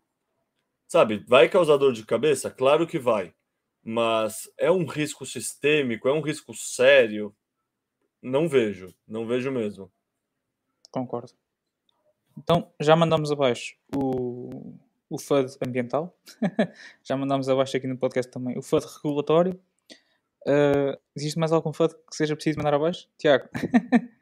Sabe, 0.88 1.24
vai 1.28 1.50
causar 1.50 1.78
dor 1.78 1.94
de 1.94 2.06
cabeça? 2.06 2.50
Claro 2.50 2.88
que 2.88 2.98
vai. 2.98 3.34
Mas 3.84 4.50
é 4.58 4.72
um 4.72 4.86
risco 4.86 5.26
sistêmico, 5.26 6.08
é 6.08 6.14
um 6.14 6.22
risco 6.22 6.54
sério? 6.54 7.36
Não 8.22 8.48
vejo, 8.48 8.94
não 9.08 9.26
vejo 9.26 9.52
mesmo. 9.52 9.92
Concordo. 10.92 11.34
Então, 12.38 12.72
já 12.80 12.96
mandamos 12.96 13.32
abaixo 13.32 13.76
o, 13.96 14.76
o 15.10 15.20
FUD 15.20 15.58
ambiental, 15.66 16.16
já 17.04 17.18
mandamos 17.18 17.50
abaixo 17.50 17.76
aqui 17.78 17.88
no 17.88 17.98
podcast 17.98 18.32
também 18.32 18.58
o 18.58 18.62
FUD 18.62 18.86
regulatório. 19.04 19.60
Uh, 20.42 20.98
existe 21.16 21.38
mais 21.38 21.52
algum 21.52 21.74
FUD 21.74 21.94
que 21.94 22.16
seja 22.16 22.36
preciso 22.36 22.58
mandar 22.58 22.76
abaixo? 22.76 23.08
Tiago? 23.18 23.50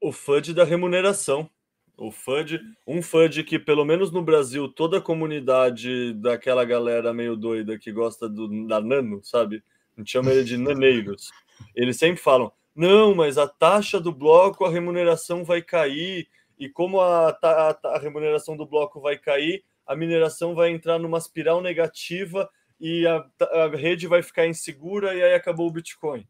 o 0.00 0.10
FUD 0.10 0.54
da 0.54 0.64
remuneração. 0.64 1.48
O 1.96 2.10
FUD, 2.10 2.60
um 2.84 3.00
FUD 3.00 3.44
que, 3.44 3.56
pelo 3.56 3.84
menos 3.84 4.10
no 4.10 4.20
Brasil, 4.20 4.68
toda 4.68 4.98
a 4.98 5.00
comunidade 5.00 6.12
daquela 6.14 6.64
galera 6.64 7.14
meio 7.14 7.36
doida 7.36 7.78
que 7.78 7.92
gosta 7.92 8.28
do, 8.28 8.66
da 8.66 8.80
nano, 8.80 9.22
sabe? 9.22 9.62
A 9.96 10.00
gente 10.00 10.10
chama 10.10 10.32
ele 10.32 10.42
de 10.42 10.56
naneiros. 10.56 11.30
Eles 11.72 11.96
sempre 11.96 12.20
falam: 12.20 12.50
não, 12.74 13.14
mas 13.14 13.38
a 13.38 13.46
taxa 13.46 14.00
do 14.00 14.12
bloco, 14.12 14.64
a 14.64 14.70
remuneração 14.70 15.44
vai 15.44 15.62
cair, 15.62 16.28
e 16.58 16.68
como 16.68 17.00
a, 17.00 17.30
a, 17.30 17.78
a 17.94 17.98
remuneração 17.98 18.56
do 18.56 18.66
bloco 18.66 19.00
vai 19.00 19.16
cair, 19.16 19.64
a 19.86 19.94
mineração 19.94 20.54
vai 20.54 20.70
entrar 20.70 20.98
numa 20.98 21.18
espiral 21.18 21.60
negativa 21.60 22.50
e 22.80 23.06
a, 23.06 23.24
a 23.52 23.68
rede 23.68 24.06
vai 24.06 24.22
ficar 24.22 24.46
insegura, 24.46 25.14
e 25.14 25.22
aí 25.22 25.34
acabou 25.34 25.68
o 25.68 25.72
Bitcoin. 25.72 26.26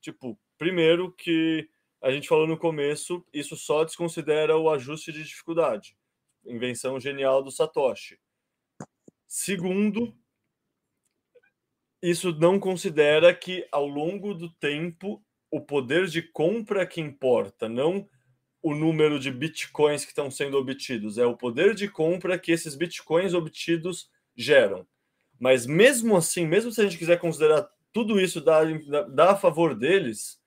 Tipo, 0.00 0.38
primeiro 0.56 1.12
que 1.12 1.68
a 2.00 2.10
gente 2.10 2.28
falou 2.28 2.46
no 2.46 2.56
começo, 2.56 3.24
isso 3.32 3.56
só 3.56 3.84
desconsidera 3.84 4.56
o 4.56 4.70
ajuste 4.70 5.12
de 5.12 5.24
dificuldade. 5.24 5.96
Invenção 6.44 6.98
genial 6.98 7.42
do 7.42 7.50
Satoshi. 7.50 8.18
Segundo, 9.26 10.16
isso 12.02 12.32
não 12.38 12.58
considera 12.58 13.34
que 13.34 13.66
ao 13.70 13.86
longo 13.86 14.32
do 14.32 14.50
tempo 14.50 15.22
o 15.50 15.60
poder 15.60 16.06
de 16.06 16.22
compra 16.22 16.86
que 16.86 17.00
importa, 17.00 17.68
não 17.68 18.08
o 18.62 18.74
número 18.74 19.18
de 19.18 19.30
bitcoins 19.30 20.04
que 20.04 20.10
estão 20.10 20.30
sendo 20.30 20.58
obtidos, 20.58 21.16
é 21.16 21.24
o 21.24 21.36
poder 21.36 21.74
de 21.74 21.88
compra 21.88 22.38
que 22.38 22.52
esses 22.52 22.74
bitcoins 22.74 23.32
obtidos 23.32 24.10
geram. 24.36 24.86
Mas 25.38 25.66
mesmo 25.66 26.16
assim, 26.16 26.46
mesmo 26.46 26.70
se 26.70 26.80
a 26.80 26.84
gente 26.84 26.98
quiser 26.98 27.18
considerar 27.18 27.66
tudo 27.92 28.20
isso 28.20 28.40
dar 28.40 29.30
a 29.30 29.36
favor 29.36 29.74
deles, 29.74 30.38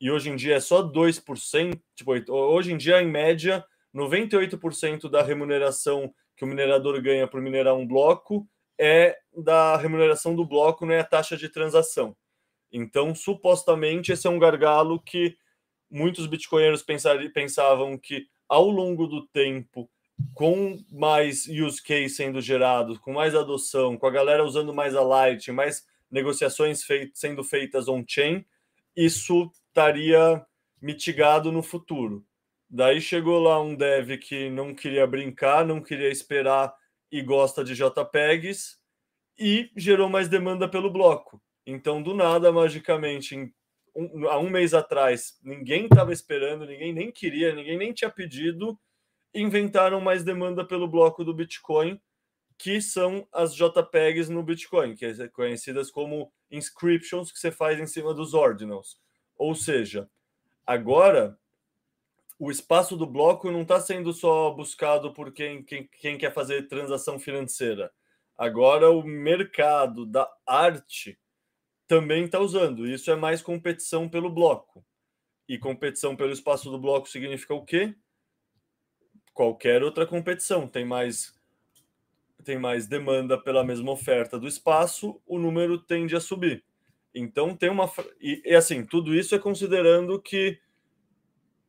e 0.00 0.10
hoje 0.10 0.30
em 0.30 0.36
dia 0.36 0.56
é 0.56 0.60
só 0.60 0.82
2%, 0.82 1.80
tipo, 1.94 2.12
hoje 2.32 2.72
em 2.72 2.76
dia, 2.76 3.00
em 3.00 3.08
média, 3.08 3.64
98% 3.94 5.08
da 5.08 5.22
remuneração 5.22 6.12
que 6.36 6.44
o 6.44 6.48
minerador 6.48 7.00
ganha 7.00 7.28
por 7.28 7.40
minerar 7.40 7.74
um 7.74 7.86
bloco 7.86 8.48
é 8.78 9.16
da 9.36 9.76
remuneração 9.76 10.34
do 10.34 10.44
bloco, 10.44 10.84
não 10.84 10.94
é 10.94 11.00
a 11.00 11.04
taxa 11.04 11.36
de 11.36 11.48
transação. 11.48 12.16
Então, 12.72 13.14
supostamente, 13.14 14.12
esse 14.12 14.26
é 14.26 14.30
um 14.30 14.38
gargalo 14.38 14.98
que 14.98 15.36
muitos 15.90 16.26
bitcoinheiros 16.26 16.82
pensavam 16.82 17.98
que 17.98 18.26
ao 18.48 18.68
longo 18.68 19.06
do 19.06 19.26
tempo, 19.28 19.90
com 20.34 20.82
mais 20.90 21.46
use 21.46 21.82
case 21.82 22.14
sendo 22.14 22.40
gerado, 22.40 22.98
com 23.00 23.12
mais 23.12 23.34
adoção, 23.34 23.96
com 23.96 24.06
a 24.06 24.10
galera 24.10 24.44
usando 24.44 24.72
mais 24.72 24.94
a 24.94 25.02
Light, 25.02 25.52
mais 25.52 25.86
negociações 26.10 26.84
sendo 27.14 27.44
feitas 27.44 27.88
on-chain, 27.88 28.44
isso 28.96 29.50
estaria 29.68 30.44
mitigado 30.80 31.52
no 31.52 31.62
futuro. 31.62 32.24
Daí 32.68 33.00
chegou 33.00 33.38
lá 33.38 33.60
um 33.60 33.74
dev 33.74 34.18
que 34.18 34.48
não 34.48 34.74
queria 34.74 35.06
brincar, 35.06 35.64
não 35.64 35.80
queria 35.80 36.10
esperar 36.10 36.74
e 37.10 37.20
gosta 37.20 37.62
de 37.62 37.74
JPEGs 37.74 38.78
e 39.38 39.70
gerou 39.76 40.08
mais 40.08 40.28
demanda 40.28 40.66
pelo 40.66 40.90
bloco. 40.90 41.40
Então, 41.66 42.02
do 42.02 42.14
nada, 42.14 42.50
magicamente, 42.50 43.52
um, 43.94 44.28
há 44.28 44.38
um 44.38 44.50
mês 44.50 44.74
atrás, 44.74 45.38
ninguém 45.42 45.84
estava 45.84 46.12
esperando, 46.12 46.66
ninguém 46.66 46.92
nem 46.92 47.10
queria, 47.10 47.54
ninguém 47.54 47.78
nem 47.78 47.92
tinha 47.92 48.10
pedido, 48.10 48.78
inventaram 49.34 50.00
mais 50.00 50.24
demanda 50.24 50.64
pelo 50.64 50.88
bloco 50.88 51.24
do 51.24 51.34
Bitcoin, 51.34 52.00
que 52.58 52.80
são 52.80 53.26
as 53.32 53.54
JPEGs 53.54 54.28
no 54.28 54.42
Bitcoin, 54.42 54.94
que 54.94 55.04
é 55.04 55.28
conhecidas 55.28 55.90
como 55.90 56.32
inscriptions 56.50 57.32
que 57.32 57.38
você 57.38 57.50
faz 57.50 57.78
em 57.80 57.86
cima 57.86 58.14
dos 58.14 58.34
ordinals. 58.34 59.00
Ou 59.36 59.54
seja, 59.54 60.08
agora 60.66 61.38
o 62.38 62.50
espaço 62.50 62.96
do 62.96 63.06
bloco 63.06 63.50
não 63.50 63.62
está 63.62 63.80
sendo 63.80 64.12
só 64.12 64.50
buscado 64.50 65.12
por 65.12 65.32
quem, 65.32 65.62
quem, 65.62 65.88
quem 66.00 66.18
quer 66.18 66.32
fazer 66.32 66.68
transação 66.68 67.18
financeira. 67.18 67.90
Agora 68.36 68.90
o 68.90 69.02
mercado 69.02 70.04
da 70.04 70.28
arte 70.46 71.18
também 71.92 72.24
está 72.24 72.40
usando. 72.40 72.88
Isso 72.88 73.10
é 73.10 73.16
mais 73.16 73.42
competição 73.42 74.08
pelo 74.08 74.30
bloco. 74.30 74.82
E 75.46 75.58
competição 75.58 76.16
pelo 76.16 76.32
espaço 76.32 76.70
do 76.70 76.78
bloco 76.78 77.06
significa 77.06 77.52
o 77.52 77.62
quê? 77.62 77.94
Qualquer 79.34 79.82
outra 79.82 80.06
competição. 80.06 80.66
Tem 80.66 80.86
mais 80.86 81.34
tem 82.42 82.58
mais 82.58 82.86
demanda 82.86 83.38
pela 83.38 83.62
mesma 83.62 83.92
oferta 83.92 84.38
do 84.38 84.48
espaço, 84.48 85.20
o 85.26 85.38
número 85.38 85.78
tende 85.78 86.16
a 86.16 86.20
subir. 86.20 86.64
Então 87.14 87.54
tem 87.54 87.68
uma 87.68 87.88
e, 88.18 88.40
e 88.42 88.54
assim, 88.54 88.86
tudo 88.86 89.14
isso 89.14 89.34
é 89.34 89.38
considerando 89.38 90.18
que 90.18 90.58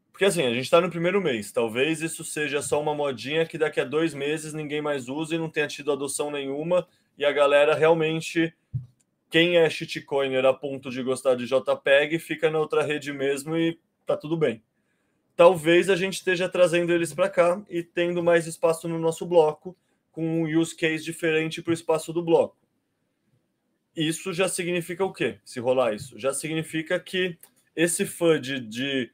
porque 0.09 0.24
assim, 0.24 0.43
a 0.43 0.53
gente 0.53 0.63
está 0.63 0.80
no 0.80 0.89
primeiro 0.89 1.21
mês. 1.21 1.51
Talvez 1.51 2.01
isso 2.01 2.24
seja 2.24 2.61
só 2.61 2.82
uma 2.82 2.95
modinha 2.95 3.45
que 3.45 3.57
daqui 3.57 3.82
a 3.82 3.84
dois 3.84 4.13
meses 4.13 4.53
ninguém 4.53 4.82
mais 4.82 5.09
use 5.09 5.36
e 5.36 5.38
não 5.38 5.49
tenha 5.49 5.67
tido 5.67 5.91
adoção 5.91 6.32
nenhuma. 6.32 6.88
E 7.17 7.26
a 7.26 7.32
galera 7.32 7.76
realmente, 7.76 8.55
quem 9.34 9.57
é 9.57 9.67
shitcoiner 9.67 10.45
a 10.45 10.53
ponto 10.53 10.91
de 10.91 11.01
gostar 11.01 11.34
de 11.34 11.47
JPEG, 11.47 12.19
fica 12.19 12.51
na 12.51 12.59
outra 12.59 12.84
rede 12.84 13.11
mesmo 13.11 13.57
e 13.57 13.79
tá 14.05 14.15
tudo 14.15 14.38
bem. 14.38 14.61
Talvez 15.36 15.89
a 15.89 15.95
gente 15.95 16.13
esteja 16.13 16.47
trazendo 16.47 16.93
eles 16.93 17.15
para 17.15 17.27
cá 17.27 17.59
e 17.67 17.81
tendo 17.81 18.21
mais 18.21 18.45
espaço 18.45 18.88
no 18.88 18.99
nosso 18.99 19.25
bloco, 19.25 19.75
com 20.11 20.43
um 20.43 20.59
use 20.59 20.75
case 20.75 21.03
diferente 21.03 21.63
para 21.63 21.71
o 21.71 21.73
espaço 21.73 22.13
do 22.13 22.21
bloco. 22.21 22.55
Isso 23.95 24.31
já 24.34 24.47
significa 24.47 25.03
o 25.03 25.11
quê? 25.11 25.39
Se 25.43 25.59
rolar 25.59 25.95
isso? 25.95 26.19
Já 26.19 26.31
significa 26.31 26.99
que 26.99 27.36
esse 27.75 28.05
FUD 28.05 28.59
de 28.59 29.11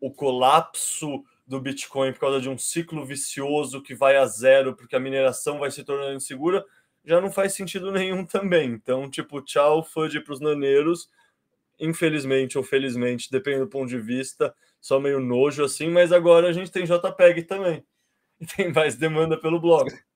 o 0.00 0.10
colapso 0.10 1.24
do 1.46 1.60
Bitcoin 1.60 2.12
por 2.12 2.18
causa 2.18 2.40
de 2.40 2.48
um 2.48 2.58
ciclo 2.58 3.06
vicioso 3.06 3.80
que 3.80 3.94
vai 3.94 4.16
a 4.16 4.26
zero 4.26 4.74
porque 4.74 4.96
a 4.96 5.00
mineração 5.00 5.60
vai 5.60 5.70
se 5.70 5.84
tornando 5.84 6.16
insegura, 6.16 6.66
já 7.04 7.20
não 7.20 7.30
faz 7.30 7.54
sentido 7.54 7.90
nenhum 7.92 8.24
também. 8.24 8.70
Então, 8.70 9.10
tipo, 9.10 9.40
tchau, 9.42 9.82
FUD 9.84 10.20
para 10.20 10.34
os 10.34 10.40
naneiros. 10.40 11.08
Infelizmente 11.78 12.58
ou 12.58 12.64
felizmente, 12.64 13.30
depende 13.30 13.60
do 13.60 13.68
ponto 13.68 13.88
de 13.88 13.98
vista, 13.98 14.54
só 14.80 15.00
meio 15.00 15.18
nojo 15.18 15.64
assim, 15.64 15.88
mas 15.88 16.12
agora 16.12 16.48
a 16.48 16.52
gente 16.52 16.70
tem 16.70 16.84
JPEG 16.84 17.44
também. 17.44 17.84
E 18.40 18.46
tem 18.46 18.72
mais 18.72 18.96
demanda 18.96 19.38
pelo 19.38 19.60
blog. 19.60 19.92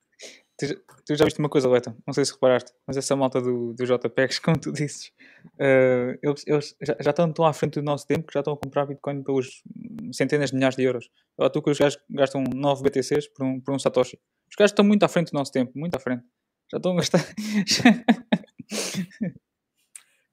Tu, 0.57 0.67
tu 1.05 1.17
já 1.17 1.25
viste 1.25 1.41
uma 1.41 1.49
coisa, 1.49 1.69
Leta? 1.69 1.97
Não 2.07 2.15
sei 2.15 2.25
se 2.25 2.33
reparaste, 2.33 2.73
mas 2.87 2.97
essa 2.97 3.17
malta 3.17 3.41
do, 3.41 3.75
do 3.75 3.85
JPEGs, 3.85 4.39
como 4.39 4.57
tu 4.57 4.71
dizes, 4.71 5.09
uh, 5.55 6.17
eles, 6.23 6.47
eles 6.47 6.77
já, 6.81 6.97
já, 7.01 7.11
estão 7.11 7.33
tão 7.33 7.45
à 7.45 7.53
frente 7.53 7.81
do 7.81 7.83
nosso 7.83 8.07
tempo 8.07 8.25
que 8.29 8.33
já 8.33 8.39
estão 8.39 8.55
a 8.55 8.57
comprar 8.57 8.87
Bitcoin 8.87 9.25
pelos 9.25 9.65
centenas 10.13 10.51
de 10.51 10.55
milhares 10.55 10.77
de 10.77 10.85
euros. 10.85 11.11
Olha 11.37 11.51
tu 11.51 11.61
que 11.61 11.71
os 11.71 11.79
gajos 11.79 12.01
gastam 12.09 12.45
9 12.55 12.85
BTCs 12.85 13.27
por 13.29 13.45
um, 13.45 13.61
por 13.61 13.75
um 13.75 13.79
Satoshi. 13.81 14.17
Os 14.49 14.55
gajos 14.57 14.71
estão 14.71 14.85
muito 14.85 15.03
à 15.03 15.09
frente 15.09 15.33
do 15.33 15.35
nosso 15.35 15.51
tempo, 15.51 15.73
muito 15.75 15.97
à 15.97 15.99
frente. 15.99 16.23
Já 16.71 16.79
estão 16.79 16.97
a. 16.97 17.03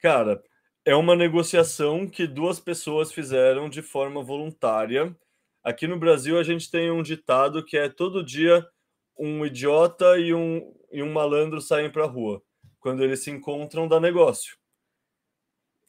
Cara, 0.02 0.42
é 0.84 0.96
uma 0.96 1.16
negociação 1.16 2.08
que 2.08 2.26
duas 2.26 2.60
pessoas 2.60 3.12
fizeram 3.12 3.70
de 3.70 3.82
forma 3.82 4.24
voluntária. 4.24 5.16
Aqui 5.64 5.86
no 5.88 6.00
Brasil 6.00 6.40
a 6.40 6.44
gente 6.44 6.72
tem 6.72 6.90
um 6.90 7.04
ditado 7.04 7.64
que 7.64 7.78
é 7.78 7.88
todo 7.88 8.26
dia 8.26 8.66
um 9.18 9.46
idiota 9.46 10.18
e 10.18 10.34
um, 10.34 10.74
e 10.92 11.04
um 11.04 11.12
malandro 11.14 11.62
saem 11.62 11.92
para 11.92 12.06
a 12.06 12.08
rua. 12.08 12.42
Quando 12.80 13.04
eles 13.04 13.24
se 13.24 13.30
encontram, 13.30 13.88
dá 13.88 14.00
negócio. 14.00 14.58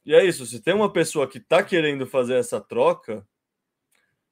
E 0.05 0.15
é 0.15 0.23
isso. 0.25 0.45
Se 0.45 0.61
tem 0.61 0.75
uma 0.75 0.93
pessoa 0.93 1.27
que 1.27 1.39
está 1.39 1.63
querendo 1.63 2.07
fazer 2.07 2.35
essa 2.35 2.61
troca, 2.61 3.27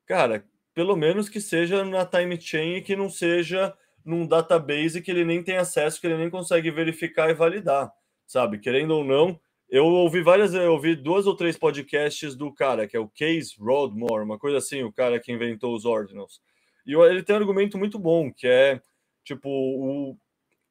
cara, 0.04 0.44
pelo 0.74 0.96
menos 0.96 1.28
que 1.30 1.40
seja 1.40 1.84
na 1.84 2.04
time 2.04 2.38
chain 2.38 2.76
e 2.76 2.82
que 2.82 2.94
não 2.94 3.08
seja 3.08 3.74
num 4.05 4.26
database 4.26 5.03
que 5.03 5.11
ele 5.11 5.24
nem 5.24 5.42
tem 5.42 5.57
acesso, 5.57 6.01
que 6.01 6.07
ele 6.07 6.16
nem 6.16 6.30
consegue 6.30 6.70
verificar 6.70 7.30
e 7.30 7.34
validar, 7.34 7.92
sabe? 8.26 8.59
Querendo 8.59 8.92
ou 8.92 9.05
não, 9.05 9.38
eu 9.68 9.84
ouvi 9.84 10.22
várias, 10.22 10.55
eu 10.55 10.72
ouvi 10.72 10.96
duas 10.96 11.26
ou 11.26 11.36
três 11.36 11.57
podcasts 11.57 12.34
do 12.34 12.53
cara, 12.53 12.86
que 12.86 12.96
é 12.96 13.01
o 13.01 13.09
Case 13.09 13.55
Rodmore, 13.59 14.24
uma 14.24 14.38
coisa 14.38 14.59
assim, 14.59 14.82
o 14.82 14.92
cara 14.92 15.20
que 15.20 15.32
inventou 15.32 15.74
os 15.74 15.84
ordinals. 15.84 16.40
E 16.86 16.94
ele 16.94 17.22
tem 17.22 17.36
um 17.36 17.38
argumento 17.38 17.78
muito 17.78 17.98
bom, 17.98 18.32
que 18.32 18.46
é 18.46 18.80
Tipo, 19.24 19.48
o, 19.48 20.16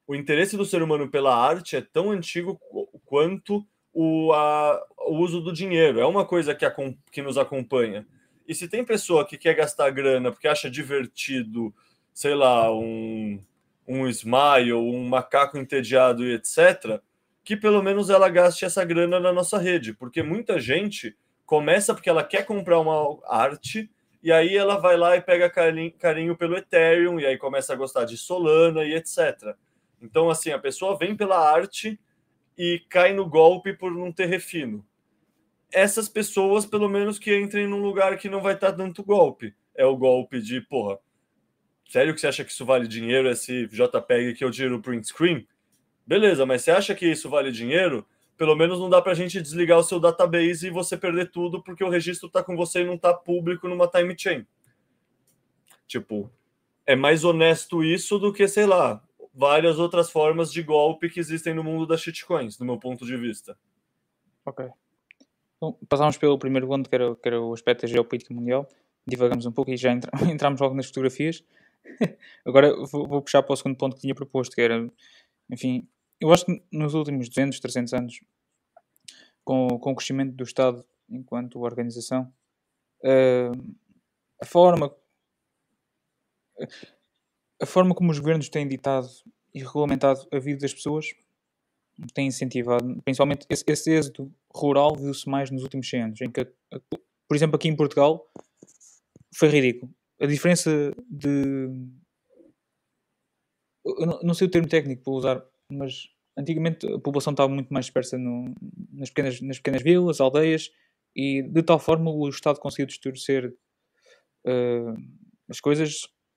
o 0.08 0.16
interesse 0.16 0.58
do 0.58 0.66
ser 0.66 0.82
humano 0.82 1.10
pela 1.10 1.36
arte 1.36 1.76
é 1.76 1.82
tão 1.82 2.12
antigo 2.12 2.60
quanto 3.06 3.66
o, 3.94 4.34
a, 4.34 4.86
o 5.08 5.18
uso 5.18 5.42
do 5.42 5.54
dinheiro. 5.54 6.00
É 6.00 6.06
uma 6.06 6.26
coisa 6.26 6.56
que, 6.56 6.66
a, 6.66 6.74
que 7.12 7.22
nos 7.22 7.38
acompanha. 7.38 8.06
E 8.48 8.56
se 8.56 8.68
tem 8.68 8.84
pessoa 8.84 9.26
que 9.26 9.38
quer 9.38 9.54
gastar 9.54 9.92
grana 9.92 10.32
porque 10.32 10.48
acha 10.48 10.70
divertido, 10.70 11.74
sei 12.14 12.36
lá, 12.36 12.74
um, 12.74 13.42
um 13.88 14.08
smile, 14.08 14.74
um 14.74 15.08
macaco 15.08 15.58
entediado 15.58 16.26
e 16.26 16.34
etc., 16.34 17.02
que 17.44 17.58
pelo 17.58 17.82
menos 17.82 18.10
ela 18.10 18.30
gaste 18.30 18.66
essa 18.66 18.86
grana 18.86 19.20
na 19.20 19.34
nossa 19.34 19.58
rede, 19.58 19.94
porque 19.94 20.22
muita 20.22 20.60
gente 20.60 21.16
começa 21.46 21.94
porque 21.94 22.10
ela 22.10 22.24
quer 22.24 22.46
comprar 22.46 22.80
uma 22.80 23.20
arte 23.28 23.90
e 24.22 24.32
aí 24.32 24.56
ela 24.56 24.78
vai 24.78 24.98
lá 24.98 25.16
e 25.16 25.22
pega 25.22 25.50
carinho, 25.50 25.92
carinho 25.94 26.36
pelo 26.36 26.58
Ethereum, 26.58 27.20
e 27.20 27.26
aí 27.26 27.38
começa 27.38 27.74
a 27.74 27.76
gostar 27.76 28.06
de 28.06 28.18
Solana 28.18 28.84
e 28.84 28.94
etc. 28.94 29.56
Então, 30.02 30.30
assim, 30.30 30.52
a 30.52 30.60
pessoa 30.60 30.98
vem 30.98 31.16
pela 31.16 31.40
arte 31.40 32.00
e 32.58 32.84
cai 32.90 33.14
no 33.14 33.28
golpe 33.28 33.74
por 33.74 33.92
não 33.92 34.12
ter 34.12 34.26
refino. 34.26 34.86
Essas 35.72 36.10
pessoas, 36.10 36.66
pelo 36.66 36.90
menos, 36.90 37.18
que 37.18 37.38
entrem 37.38 37.68
num 37.68 37.82
lugar 37.82 38.18
que 38.18 38.30
não 38.30 38.42
vai 38.42 38.56
estar 38.56 38.74
tanto 38.74 39.04
golpe. 39.04 39.56
É 39.74 39.86
o 39.86 39.96
golpe 39.96 40.42
de, 40.42 40.60
porra, 40.60 41.00
sério 41.90 42.16
que 42.16 42.22
você 42.22 42.28
acha 42.28 42.46
que 42.46 42.52
isso 42.52 42.66
vale 42.66 42.88
dinheiro, 42.88 43.30
esse 43.30 43.68
JPEG 43.68 44.36
que 44.36 44.46
eu 44.46 44.52
tiro 44.52 44.82
print 44.82 45.08
screen? 45.08 45.46
Beleza, 46.08 46.46
mas 46.46 46.62
você 46.62 46.72
acha 46.72 46.96
que 46.96 47.06
isso 47.06 47.30
vale 47.30 47.52
dinheiro? 47.52 48.08
pelo 48.40 48.56
menos 48.56 48.80
não 48.80 48.90
dá 48.90 49.02
para 49.02 49.12
a 49.12 49.16
gente 49.16 49.42
desligar 49.42 49.78
o 49.78 49.84
seu 49.84 50.00
database 50.00 50.66
e 50.66 50.70
você 50.70 50.96
perder 50.96 51.30
tudo 51.30 51.62
porque 51.62 51.84
o 51.84 51.90
registro 51.90 52.28
está 52.28 52.42
com 52.42 52.56
você 52.56 52.80
e 52.80 52.86
não 52.86 52.94
está 52.94 53.14
público 53.14 53.68
numa 53.68 53.86
time 53.86 54.16
chain. 54.18 54.48
Tipo, 55.86 56.32
é 56.86 56.96
mais 56.96 57.26
honesto 57.26 57.84
isso 57.84 58.18
do 58.18 58.32
que, 58.32 58.48
sei 58.48 58.66
lá, 58.66 59.04
várias 59.34 59.78
outras 59.78 60.10
formas 60.10 60.54
de 60.54 60.64
golpe 60.64 61.10
que 61.10 61.20
existem 61.20 61.54
no 61.54 61.66
mundo 61.66 61.86
das 61.86 62.00
shitcoins, 62.00 62.56
do 62.56 62.64
meu 62.64 62.80
ponto 62.80 63.06
de 63.06 63.18
vista. 63.18 63.58
Ok. 64.46 64.70
Bom, 65.60 65.78
passámos 65.90 66.16
pelo 66.16 66.40
primeiro 66.40 66.66
ponto, 66.66 66.90
que 66.90 66.96
era, 66.96 67.14
que 67.18 67.28
era 67.28 67.42
o 67.42 67.54
aspecto 67.54 67.82
da 67.82 67.88
geopolítica 67.90 68.34
mundial. 68.34 68.66
Divagamos 69.06 69.46
um 69.46 69.52
pouco 69.52 69.70
e 69.70 69.76
já 69.76 69.92
entra, 69.92 70.10
entramos 70.32 70.62
logo 70.62 70.76
nas 70.76 70.86
fotografias. 70.86 71.44
Agora 72.46 72.76
vou, 72.86 73.08
vou, 73.08 73.22
puxar 73.22 73.44
para 73.44 73.54
o 73.54 73.56
segundo 73.56 73.78
ponto 73.78 73.96
que 73.96 74.02
tinha 74.02 74.16
proposto, 74.16 74.56
que 74.56 74.62
era, 74.62 74.90
enfim, 75.50 75.88
eu 76.20 76.32
acho 76.32 76.46
que 76.46 76.64
nos 76.72 76.94
últimos 76.94 77.30
200, 77.30 77.60
300 77.60 77.94
anos, 77.94 78.22
com, 79.44 79.80
com 79.80 79.92
o 79.92 79.96
crescimento 79.96 80.36
do 80.36 80.44
Estado 80.44 80.86
enquanto 81.10 81.60
organização, 81.60 82.32
uh, 83.04 83.76
a 84.42 84.46
forma 84.46 84.96
a 87.62 87.66
forma 87.66 87.96
como 87.96 88.12
os 88.12 88.20
governos 88.20 88.50
têm 88.50 88.68
ditado 88.68 89.08
e 89.54 89.60
regulamentado 89.60 90.28
a 90.32 90.40
vida 90.40 90.60
das 90.60 90.74
pessoas 90.74 91.08
tem 92.14 92.28
incentivado, 92.28 93.02
principalmente 93.04 93.46
esse, 93.50 93.64
esse 93.68 93.92
êxito 93.92 94.32
rural 94.54 94.96
viu-se 94.96 95.28
mais 95.28 95.52
nos 95.52 95.64
últimos 95.64 95.90
100 95.90 96.02
anos, 96.02 96.22
em 96.22 96.32
que, 96.32 96.46
por 97.28 97.36
exemplo, 97.36 97.56
aqui 97.56 97.68
em 97.68 97.76
Portugal 97.76 98.32
foi 99.36 99.50
ridículo. 99.50 99.94
A 100.22 100.26
diferença 100.26 100.94
de. 101.10 101.70
Eu 103.86 104.06
não, 104.06 104.20
não 104.22 104.34
sei 104.34 104.48
o 104.48 104.52
termo 104.52 104.68
técnico 104.68 105.04
para 105.04 105.14
usar, 105.14 105.46
mas 105.72 106.10
antigamente 106.38 106.86
a 106.88 107.00
população 107.00 107.32
estava 107.32 107.52
muito 107.52 107.74
mais 107.74 107.86
dispersa 107.86 108.18
no, 108.18 108.54
nas, 108.92 109.10
pequenas, 109.10 109.42
nas 109.42 109.58
pequenas 109.58 109.82
vilas, 109.82 110.22
aldeias, 110.22 110.70
e 111.16 111.42
de 111.42 111.64
tal 111.64 111.80
forma 111.80 112.12
o 112.12 112.28
Estado 112.30 112.60
conseguiu 112.60 112.86
distorcer 112.86 113.54
uh, 114.46 114.94
as 115.50 115.60
coisas 115.60 115.90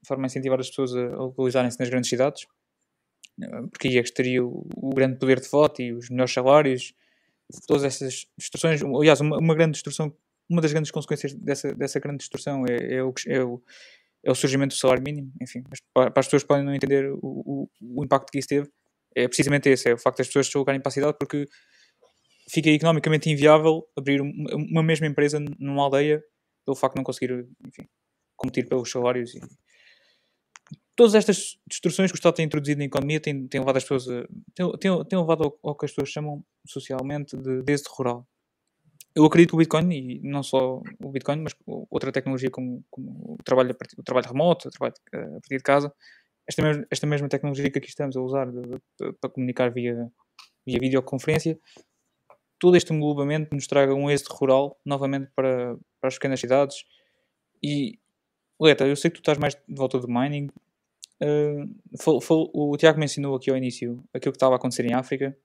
de 0.03 0.09
forma 0.09 0.24
a 0.24 0.26
incentivar 0.26 0.59
as 0.59 0.68
pessoas 0.68 0.95
a, 0.97 1.16
localizarem-se 1.16 1.78
nas 1.78 1.89
grandes 1.89 2.11
cidades, 2.11 2.47
porque 3.70 3.89
aí 3.89 3.99
é 3.99 4.03
que 4.03 4.12
teria 4.12 4.45
o, 4.45 4.66
o, 4.76 4.91
grande 4.91 5.18
poder 5.18 5.41
de 5.41 5.49
voto 5.49 5.80
e 5.80 5.93
os 5.93 6.09
melhores 6.11 6.33
salários, 6.33 6.95
todas 7.66 7.85
essas 7.85 8.26
distorções. 8.37 8.83
Aliás, 8.83 9.20
uma, 9.20 9.39
uma 9.39 9.55
grande 9.55 9.72
distorção, 9.72 10.14
uma 10.53 10.61
das 10.61 10.72
grandes 10.72 10.90
consequências 10.90 11.34
dessa, 11.34 11.74
dessa 11.74 11.98
grande 11.98 12.18
distorção 12.18 12.64
é, 12.66 12.96
é, 12.96 13.03
o, 13.03 13.12
é, 13.26 13.42
o, 13.42 13.62
é 14.24 14.30
o 14.30 14.34
surgimento 14.34 14.74
do 14.74 14.78
salário 14.78 15.03
mínimo. 15.03 15.32
Enfim, 15.40 15.62
para, 15.94 16.11
para 16.11 16.20
as 16.20 16.26
pessoas 16.26 16.42
que 16.42 16.48
podem 16.48 16.64
não 16.64 16.74
entender 16.74 17.11
o, 17.11 17.18
o, 17.22 17.70
o 17.80 18.05
impacto 18.05 18.30
que 18.30 18.38
isso 18.38 18.48
teve, 18.48 18.70
é 19.16 19.26
precisamente 19.26 19.68
esse: 19.68 19.88
é 19.88 19.94
o 19.94 19.98
facto 19.98 20.18
das 20.18 20.26
pessoas 20.26 20.46
se 20.46 20.53
colocarem 20.53 20.80
para 20.80 20.90
a 20.90 20.92
cidade 20.92 21.16
porque 21.18 21.46
fica 22.50 22.68
economicamente 22.70 23.30
inviável 23.30 23.86
abrir 23.96 24.20
uma 24.20 24.82
mesma 24.82 25.07
empresa 25.07 25.40
numa 25.59 25.82
aldeia 25.82 26.22
pelo 26.64 26.76
facto 26.76 26.94
de 26.94 27.00
não 27.00 27.05
conseguir, 27.05 27.46
enfim, 27.66 27.88
competir 28.36 28.68
pelos 28.68 28.90
salários. 28.90 29.34
E... 29.34 29.40
Todas 30.94 31.14
estas 31.14 31.57
distorções 31.68 32.11
que 32.11 32.16
o 32.16 32.18
Estado 32.18 32.34
tem 32.34 32.44
introduzido 32.44 32.78
na 32.78 32.84
economia 32.84 33.20
têm, 33.20 33.48
têm 33.48 33.61
levado 33.61 33.78
as 33.78 33.84
pessoas 33.84 34.09
a, 34.09 34.26
têm, 34.55 34.70
têm, 34.78 35.05
têm 35.05 35.18
levado 35.18 35.44
ao, 35.44 35.59
ao, 35.62 35.76
que 35.76 35.86
as 35.86 35.90
pessoas 35.92 36.11
chamam 36.11 36.44
socialmente 36.66 37.36
de 37.36 37.72
êxito 37.72 37.90
rural. 37.92 38.28
Eu 39.15 39.25
acredito 39.25 39.51
que 39.51 39.57
o 39.57 39.59
Bitcoin, 39.59 39.93
e 39.93 40.21
não 40.23 40.43
só 40.43 40.81
o 41.03 41.11
Bitcoin, 41.11 41.43
mas 41.43 41.55
outra 41.67 42.11
tecnologia 42.11 42.51
como, 42.51 42.83
como 42.91 43.11
o, 43.35 43.43
trabalho 43.45 43.77
o 43.99 44.03
trabalho 44.03 44.27
remoto, 44.27 44.69
o 44.69 44.71
trabalho 44.71 44.95
a 45.13 45.41
partir 45.41 45.59
de 45.59 45.63
casa, 45.63 45.93
esta 46.49 46.63
mesma, 46.63 46.87
esta 46.91 47.07
mesma 47.07 47.29
tecnologia 47.29 47.71
que 47.71 47.79
aqui 47.79 47.89
estamos 47.89 48.17
a 48.17 48.21
usar 48.21 48.51
de, 48.51 48.63
de, 48.63 49.13
para 49.21 49.31
comunicar 49.31 49.71
via, 49.71 50.11
via 50.67 50.79
videoconferência, 50.79 51.59
todo 52.59 52.77
este 52.77 52.93
englobamento 52.93 53.55
nos 53.55 53.67
traga 53.67 53.95
um 53.95 54.11
êxito 54.11 54.33
rural 54.35 54.79
novamente 54.85 55.31
para, 55.35 55.77
para 56.01 56.09
as 56.09 56.15
pequenas 56.15 56.41
cidades. 56.41 56.85
E, 57.63 57.99
Leta, 58.61 58.87
eu 58.87 58.97
sei 58.97 59.11
que 59.11 59.17
tu 59.17 59.21
estás 59.21 59.37
mais 59.37 59.55
de 59.55 59.75
volta 59.75 59.99
do 59.99 60.09
mining. 60.09 60.49
Uh, 61.21 61.69
o 62.55 62.77
Tiago 62.77 62.99
mencionou 62.99 63.35
aqui 63.35 63.51
ao 63.51 63.57
início 63.57 64.03
aquilo 64.15 64.33
que 64.33 64.37
estava 64.37 64.55
a 64.55 64.57
acontecer 64.57 64.85
em 64.85 64.95
África. 64.95 65.37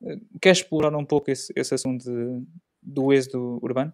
Uh, 0.00 0.20
queres 0.40 0.58
explorar 0.58 0.96
um 0.96 1.04
pouco 1.04 1.30
esse, 1.30 1.52
esse 1.56 1.74
assunto 1.74 2.04
de, 2.04 2.46
do 2.84 3.12
êxodo 3.12 3.58
urbano? 3.62 3.92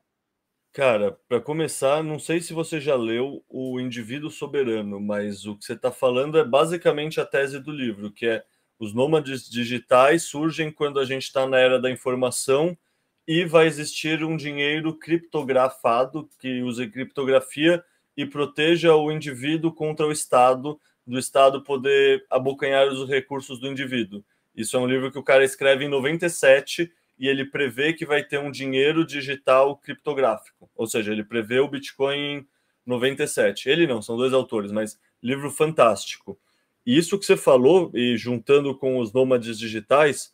Cara, 0.72 1.18
para 1.28 1.40
começar, 1.40 2.02
não 2.02 2.18
sei 2.18 2.40
se 2.40 2.52
você 2.52 2.80
já 2.80 2.94
leu 2.94 3.44
O 3.48 3.80
Indivíduo 3.80 4.30
Soberano, 4.30 5.00
mas 5.00 5.44
o 5.44 5.56
que 5.56 5.64
você 5.64 5.72
está 5.72 5.90
falando 5.90 6.38
é 6.38 6.44
basicamente 6.44 7.20
a 7.20 7.26
tese 7.26 7.58
do 7.58 7.72
livro, 7.72 8.12
que 8.12 8.26
é 8.26 8.44
os 8.78 8.94
nômades 8.94 9.48
digitais 9.48 10.22
surgem 10.22 10.70
quando 10.70 11.00
a 11.00 11.04
gente 11.04 11.24
está 11.24 11.46
na 11.46 11.58
era 11.58 11.80
da 11.80 11.90
informação 11.90 12.78
e 13.26 13.44
vai 13.44 13.66
existir 13.66 14.24
um 14.24 14.36
dinheiro 14.36 14.96
criptografado 14.96 16.28
que 16.38 16.62
use 16.62 16.88
criptografia 16.88 17.84
e 18.16 18.24
proteja 18.24 18.94
o 18.94 19.10
indivíduo 19.10 19.72
contra 19.72 20.06
o 20.06 20.12
Estado, 20.12 20.80
do 21.06 21.18
Estado 21.18 21.62
poder 21.62 22.24
abocanhar 22.30 22.86
os 22.88 23.08
recursos 23.08 23.58
do 23.58 23.68
indivíduo. 23.68 24.24
Isso 24.54 24.76
é 24.76 24.80
um 24.80 24.86
livro 24.86 25.10
que 25.10 25.18
o 25.18 25.22
cara 25.22 25.44
escreve 25.44 25.84
em 25.84 25.88
97 25.88 26.90
e 27.20 27.28
ele 27.28 27.44
prevê 27.44 27.92
que 27.92 28.06
vai 28.06 28.24
ter 28.24 28.38
um 28.38 28.50
dinheiro 28.50 29.06
digital 29.06 29.76
criptográfico, 29.76 30.70
ou 30.74 30.86
seja, 30.86 31.12
ele 31.12 31.22
prevê 31.22 31.60
o 31.60 31.68
Bitcoin 31.68 32.16
em 32.16 32.46
97. 32.86 33.68
Ele 33.68 33.86
não, 33.86 34.00
são 34.00 34.16
dois 34.16 34.32
autores, 34.32 34.72
mas 34.72 34.98
livro 35.22 35.50
fantástico. 35.50 36.40
E 36.86 36.96
isso 36.96 37.18
que 37.18 37.26
você 37.26 37.36
falou, 37.36 37.90
e 37.94 38.16
juntando 38.16 38.74
com 38.74 38.98
os 38.98 39.12
nômades 39.12 39.58
digitais, 39.58 40.32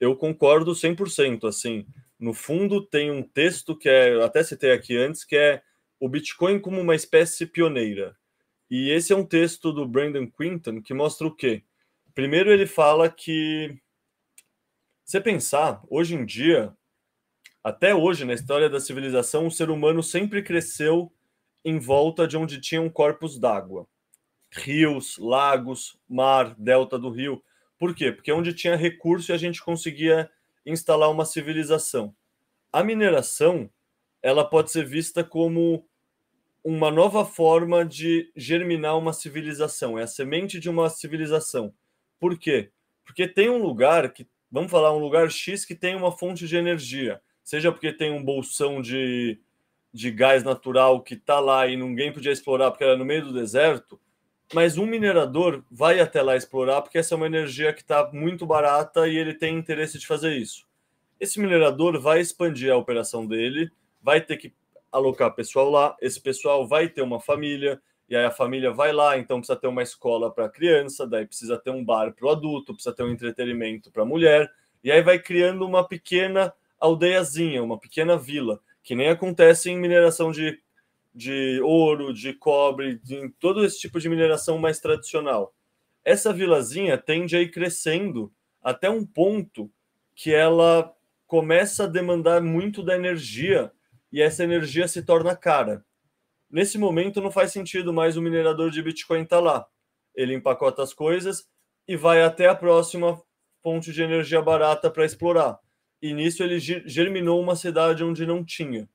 eu 0.00 0.16
concordo 0.16 0.72
100%. 0.72 1.46
Assim, 1.46 1.86
no 2.18 2.32
fundo, 2.32 2.80
tem 2.80 3.10
um 3.10 3.22
texto 3.22 3.76
que 3.76 3.88
é, 3.88 4.24
até 4.24 4.42
citei 4.42 4.72
aqui 4.72 4.96
antes, 4.96 5.24
que 5.24 5.36
é 5.36 5.62
o 6.00 6.08
Bitcoin 6.08 6.58
como 6.58 6.80
uma 6.80 6.94
espécie 6.94 7.44
pioneira. 7.44 8.16
E 8.70 8.90
esse 8.90 9.12
é 9.12 9.16
um 9.16 9.26
texto 9.26 9.70
do 9.70 9.86
Brandon 9.86 10.26
Quinton 10.26 10.80
que 10.80 10.94
mostra 10.94 11.26
o 11.26 11.34
quê? 11.34 11.62
Primeiro, 12.14 12.50
ele 12.50 12.66
fala 12.66 13.10
que, 13.10 13.78
você 15.12 15.20
pensar, 15.20 15.82
hoje 15.90 16.14
em 16.14 16.24
dia, 16.24 16.74
até 17.62 17.94
hoje, 17.94 18.24
na 18.24 18.32
história 18.32 18.70
da 18.70 18.80
civilização, 18.80 19.46
o 19.46 19.50
ser 19.50 19.68
humano 19.68 20.02
sempre 20.02 20.42
cresceu 20.42 21.12
em 21.62 21.78
volta 21.78 22.26
de 22.26 22.34
onde 22.34 22.58
tinham 22.58 22.88
corpos 22.88 23.38
d'água 23.38 23.86
rios, 24.54 25.16
lagos, 25.18 25.98
mar, 26.08 26.54
delta 26.56 26.98
do 26.98 27.10
rio. 27.10 27.42
Por 27.78 27.94
quê? 27.94 28.12
Porque 28.12 28.30
é 28.30 28.34
onde 28.34 28.52
tinha 28.52 28.76
recurso 28.76 29.32
a 29.32 29.36
gente 29.36 29.62
conseguia 29.62 30.30
instalar 30.64 31.10
uma 31.10 31.24
civilização. 31.24 32.14
A 32.72 32.82
mineração, 32.82 33.70
ela 34.22 34.44
pode 34.44 34.70
ser 34.70 34.86
vista 34.86 35.22
como 35.24 35.86
uma 36.64 36.90
nova 36.90 37.24
forma 37.24 37.84
de 37.84 38.30
germinar 38.36 38.96
uma 38.96 39.12
civilização, 39.12 39.98
é 39.98 40.04
a 40.04 40.06
semente 40.06 40.60
de 40.60 40.70
uma 40.70 40.88
civilização. 40.88 41.74
Por 42.20 42.38
quê? 42.38 42.70
Porque 43.04 43.26
tem 43.26 43.50
um 43.50 43.62
lugar 43.62 44.12
que, 44.12 44.26
vamos 44.52 44.70
falar, 44.70 44.94
um 44.94 44.98
lugar 44.98 45.30
X 45.30 45.64
que 45.64 45.74
tem 45.74 45.96
uma 45.96 46.12
fonte 46.12 46.46
de 46.46 46.56
energia, 46.56 47.20
seja 47.42 47.72
porque 47.72 47.90
tem 47.90 48.12
um 48.12 48.22
bolsão 48.22 48.82
de, 48.82 49.40
de 49.92 50.10
gás 50.10 50.44
natural 50.44 51.02
que 51.02 51.14
está 51.14 51.40
lá 51.40 51.66
e 51.66 51.74
ninguém 51.74 52.12
podia 52.12 52.30
explorar 52.30 52.70
porque 52.70 52.84
era 52.84 52.96
no 52.96 53.04
meio 53.04 53.24
do 53.24 53.32
deserto, 53.32 53.98
mas 54.52 54.76
um 54.76 54.84
minerador 54.84 55.64
vai 55.70 55.98
até 55.98 56.20
lá 56.20 56.36
explorar 56.36 56.82
porque 56.82 56.98
essa 56.98 57.14
é 57.14 57.16
uma 57.16 57.26
energia 57.26 57.72
que 57.72 57.80
está 57.80 58.10
muito 58.12 58.44
barata 58.44 59.08
e 59.08 59.16
ele 59.16 59.32
tem 59.32 59.56
interesse 59.56 59.98
de 59.98 60.06
fazer 60.06 60.36
isso. 60.36 60.68
Esse 61.18 61.40
minerador 61.40 61.98
vai 61.98 62.20
expandir 62.20 62.70
a 62.70 62.76
operação 62.76 63.26
dele, 63.26 63.70
vai 64.02 64.20
ter 64.20 64.36
que 64.36 64.52
alocar 64.90 65.34
pessoal 65.34 65.70
lá, 65.70 65.96
esse 66.02 66.20
pessoal 66.20 66.68
vai 66.68 66.88
ter 66.88 67.00
uma 67.00 67.18
família, 67.18 67.80
e 68.12 68.16
aí 68.16 68.26
a 68.26 68.30
família 68.30 68.70
vai 68.70 68.92
lá, 68.92 69.16
então 69.16 69.38
precisa 69.38 69.58
ter 69.58 69.68
uma 69.68 69.82
escola 69.82 70.30
para 70.30 70.46
criança, 70.46 71.06
daí 71.06 71.24
precisa 71.24 71.56
ter 71.56 71.70
um 71.70 71.82
bar 71.82 72.12
para 72.12 72.26
o 72.26 72.28
adulto, 72.28 72.74
precisa 72.74 72.94
ter 72.94 73.02
um 73.04 73.10
entretenimento 73.10 73.90
para 73.90 74.02
a 74.02 74.04
mulher, 74.06 74.52
e 74.84 74.92
aí 74.92 75.00
vai 75.00 75.18
criando 75.18 75.64
uma 75.64 75.88
pequena 75.88 76.52
aldeiazinha, 76.78 77.62
uma 77.62 77.80
pequena 77.80 78.18
vila, 78.18 78.60
que 78.82 78.94
nem 78.94 79.08
acontece 79.08 79.70
em 79.70 79.78
mineração 79.78 80.30
de 80.30 80.60
de 81.14 81.58
ouro, 81.62 82.12
de 82.12 82.34
cobre, 82.34 82.98
de 83.02 83.30
todo 83.38 83.64
esse 83.64 83.78
tipo 83.78 83.98
de 83.98 84.08
mineração 84.10 84.58
mais 84.58 84.78
tradicional. 84.78 85.54
Essa 86.04 86.34
vilazinha 86.34 86.98
tende 86.98 87.34
a 87.34 87.40
ir 87.40 87.50
crescendo 87.50 88.30
até 88.62 88.90
um 88.90 89.06
ponto 89.06 89.70
que 90.14 90.34
ela 90.34 90.94
começa 91.26 91.84
a 91.84 91.86
demandar 91.86 92.42
muito 92.42 92.82
da 92.82 92.94
energia 92.94 93.72
e 94.12 94.20
essa 94.20 94.44
energia 94.44 94.86
se 94.86 95.02
torna 95.02 95.34
cara. 95.34 95.82
Nesse 96.52 96.76
momento 96.76 97.18
não 97.22 97.30
faz 97.30 97.50
sentido 97.50 97.94
mais 97.94 98.14
o 98.18 98.20
minerador 98.20 98.70
de 98.70 98.82
Bitcoin 98.82 99.22
estar 99.22 99.38
tá 99.38 99.42
lá. 99.42 99.66
Ele 100.14 100.34
empacota 100.34 100.82
as 100.82 100.92
coisas 100.92 101.48
e 101.88 101.96
vai 101.96 102.22
até 102.22 102.46
a 102.46 102.54
próxima 102.54 103.18
fonte 103.62 103.90
de 103.90 104.02
energia 104.02 104.42
barata 104.42 104.90
para 104.90 105.06
explorar. 105.06 105.58
E 106.02 106.12
nisso 106.12 106.42
ele 106.42 106.60
germinou 106.60 107.40
uma 107.40 107.56
cidade 107.56 108.04
onde 108.04 108.26
não 108.26 108.44
tinha. 108.44 108.86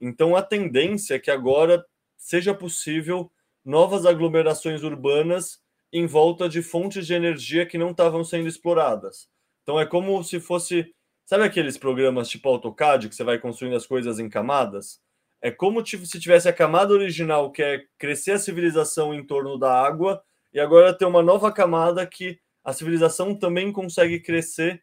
Então 0.00 0.34
a 0.34 0.42
tendência 0.42 1.16
é 1.16 1.18
que 1.18 1.30
agora 1.30 1.84
seja 2.16 2.54
possível 2.54 3.30
novas 3.62 4.06
aglomerações 4.06 4.82
urbanas 4.82 5.62
em 5.92 6.06
volta 6.06 6.48
de 6.48 6.62
fontes 6.62 7.06
de 7.06 7.12
energia 7.12 7.66
que 7.66 7.76
não 7.76 7.90
estavam 7.90 8.24
sendo 8.24 8.48
exploradas. 8.48 9.28
Então 9.62 9.78
é 9.78 9.84
como 9.84 10.24
se 10.24 10.40
fosse, 10.40 10.90
sabe 11.26 11.44
aqueles 11.44 11.76
programas 11.76 12.30
tipo 12.30 12.48
AutoCAD 12.48 13.10
que 13.10 13.14
você 13.14 13.24
vai 13.24 13.38
construindo 13.38 13.76
as 13.76 13.86
coisas 13.86 14.18
em 14.18 14.28
camadas? 14.28 15.03
É 15.44 15.50
como 15.50 15.84
se 15.84 16.18
tivesse 16.18 16.48
a 16.48 16.52
camada 16.52 16.94
original 16.94 17.52
que 17.52 17.62
é 17.62 17.84
crescer 17.98 18.32
a 18.32 18.38
civilização 18.38 19.12
em 19.12 19.24
torno 19.24 19.58
da 19.58 19.72
água 19.72 20.22
e 20.52 20.58
agora 20.58 20.96
tem 20.96 21.06
uma 21.06 21.22
nova 21.22 21.52
camada 21.52 22.06
que 22.06 22.38
a 22.64 22.72
civilização 22.72 23.34
também 23.34 23.70
consegue 23.70 24.20
crescer 24.20 24.82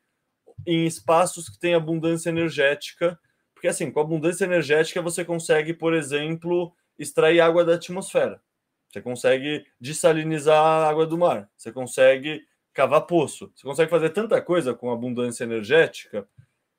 em 0.67 0.85
espaços 0.85 1.49
que 1.49 1.59
têm 1.59 1.73
abundância 1.73 2.29
energética 2.29 3.19
porque, 3.61 3.67
assim, 3.67 3.91
com 3.91 3.99
abundância 3.99 4.43
energética, 4.43 5.03
você 5.03 5.23
consegue, 5.23 5.71
por 5.71 5.93
exemplo, 5.93 6.73
extrair 6.97 7.39
água 7.41 7.63
da 7.63 7.75
atmosfera. 7.75 8.41
Você 8.89 8.99
consegue 9.03 9.63
dessalinizar 9.79 10.57
a 10.57 10.89
água 10.89 11.05
do 11.05 11.15
mar. 11.15 11.47
Você 11.55 11.71
consegue 11.71 12.41
cavar 12.73 13.01
poço. 13.01 13.51
Você 13.55 13.61
consegue 13.61 13.91
fazer 13.91 14.09
tanta 14.09 14.41
coisa 14.41 14.73
com 14.73 14.91
abundância 14.91 15.43
energética 15.43 16.27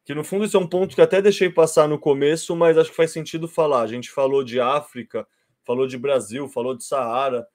que, 0.05 0.15
no 0.15 0.25
fundo, 0.25 0.45
isso 0.45 0.57
é 0.57 0.61
um 0.61 0.67
ponto 0.67 0.95
que 0.95 1.01
até 1.01 1.23
deixei 1.23 1.49
passar 1.49 1.89
no 1.89 1.99
começo, 1.99 2.57
mas 2.57 2.77
acho 2.77 2.91
que 2.91 2.97
faz 2.97 3.13
sentido 3.13 3.47
falar. 3.47 3.83
A 3.83 3.87
gente 3.87 4.11
falou 4.11 4.43
de 4.43 4.61
África, 4.61 5.27
falou 5.65 5.87
de 5.87 5.97
Brasil, 5.97 6.49
falou 6.49 6.77
de 6.77 6.85
Saara. 6.85 7.47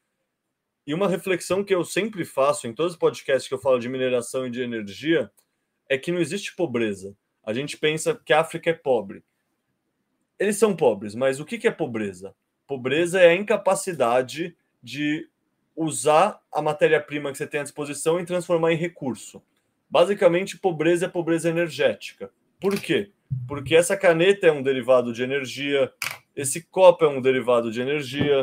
E 0.85 0.93
uma 0.93 1.09
reflexão 1.09 1.63
que 1.63 1.75
eu 1.75 1.83
sempre 1.83 2.23
faço 2.23 2.65
em 2.65 2.73
todos 2.73 2.93
os 2.93 2.99
podcasts 2.99 3.47
que 3.47 3.53
eu 3.53 3.59
falo 3.59 3.79
de 3.79 3.89
mineração 3.89 4.47
e 4.47 4.49
de 4.49 4.61
energia 4.61 5.29
é 5.89 5.97
que 5.97 6.11
não 6.11 6.19
existe 6.19 6.55
pobreza. 6.55 7.15
A 7.43 7.53
gente 7.53 7.77
pensa 7.77 8.15
que 8.15 8.31
a 8.31 8.39
África 8.39 8.69
é 8.69 8.73
pobre. 8.73 9.23
Eles 10.39 10.57
são 10.57 10.75
pobres, 10.75 11.15
mas 11.15 11.39
o 11.39 11.45
que 11.45 11.67
é 11.67 11.71
pobreza? 11.71 12.33
Pobreza 12.65 13.19
é 13.19 13.29
a 13.29 13.35
incapacidade 13.35 14.55
de 14.81 15.27
usar 15.75 16.41
a 16.51 16.61
matéria-prima 16.61 17.31
que 17.31 17.37
você 17.37 17.47
tem 17.47 17.59
à 17.59 17.63
disposição 17.63 18.19
e 18.19 18.25
transformar 18.25 18.71
em 18.71 18.77
recurso. 18.77 19.41
Basicamente, 19.89 20.57
pobreza 20.57 21.05
é 21.05 21.09
pobreza 21.09 21.49
energética. 21.49 22.29
Por 22.59 22.79
quê? 22.79 23.11
Porque 23.47 23.75
essa 23.75 23.95
caneta 23.95 24.47
é 24.47 24.51
um 24.51 24.63
derivado 24.63 25.13
de 25.13 25.23
energia, 25.23 25.91
esse 26.35 26.63
copo 26.63 27.05
é 27.05 27.07
um 27.07 27.21
derivado 27.21 27.71
de 27.71 27.81
energia, 27.81 28.41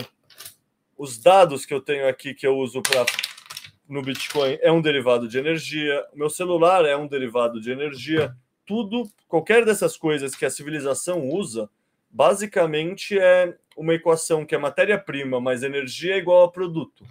os 0.97 1.19
dados 1.19 1.67
que 1.67 1.75
eu 1.75 1.81
tenho 1.81 2.09
aqui 2.09 2.35
que 2.35 2.47
eu 2.47 2.57
uso 2.57 2.81
para 2.83 3.05
no 3.89 4.03
Bitcoin 4.03 4.59
é 4.63 4.73
um 4.73 4.81
derivado 4.81 5.29
de 5.29 5.39
energia, 5.39 6.05
o 6.13 6.19
meu 6.19 6.31
celular 6.31 6.85
é 6.85 6.97
um 6.97 7.07
derivado 7.07 7.61
de 7.61 7.71
energia, 7.71 8.35
tudo, 8.65 9.11
qualquer 9.29 9.65
dessas 9.65 9.97
coisas 9.97 10.35
que 10.35 10.45
a 10.45 10.51
civilização 10.51 11.29
usa, 11.29 11.69
basicamente 12.09 13.19
é 13.19 13.57
uma 13.77 13.95
equação 13.95 14.47
que 14.47 14.55
é 14.55 14.59
matéria-prima 14.59 15.41
mais 15.41 15.63
energia 15.63 16.15
é 16.15 16.19
igual 16.19 16.45
a 16.45 16.51
produto. 16.51 17.05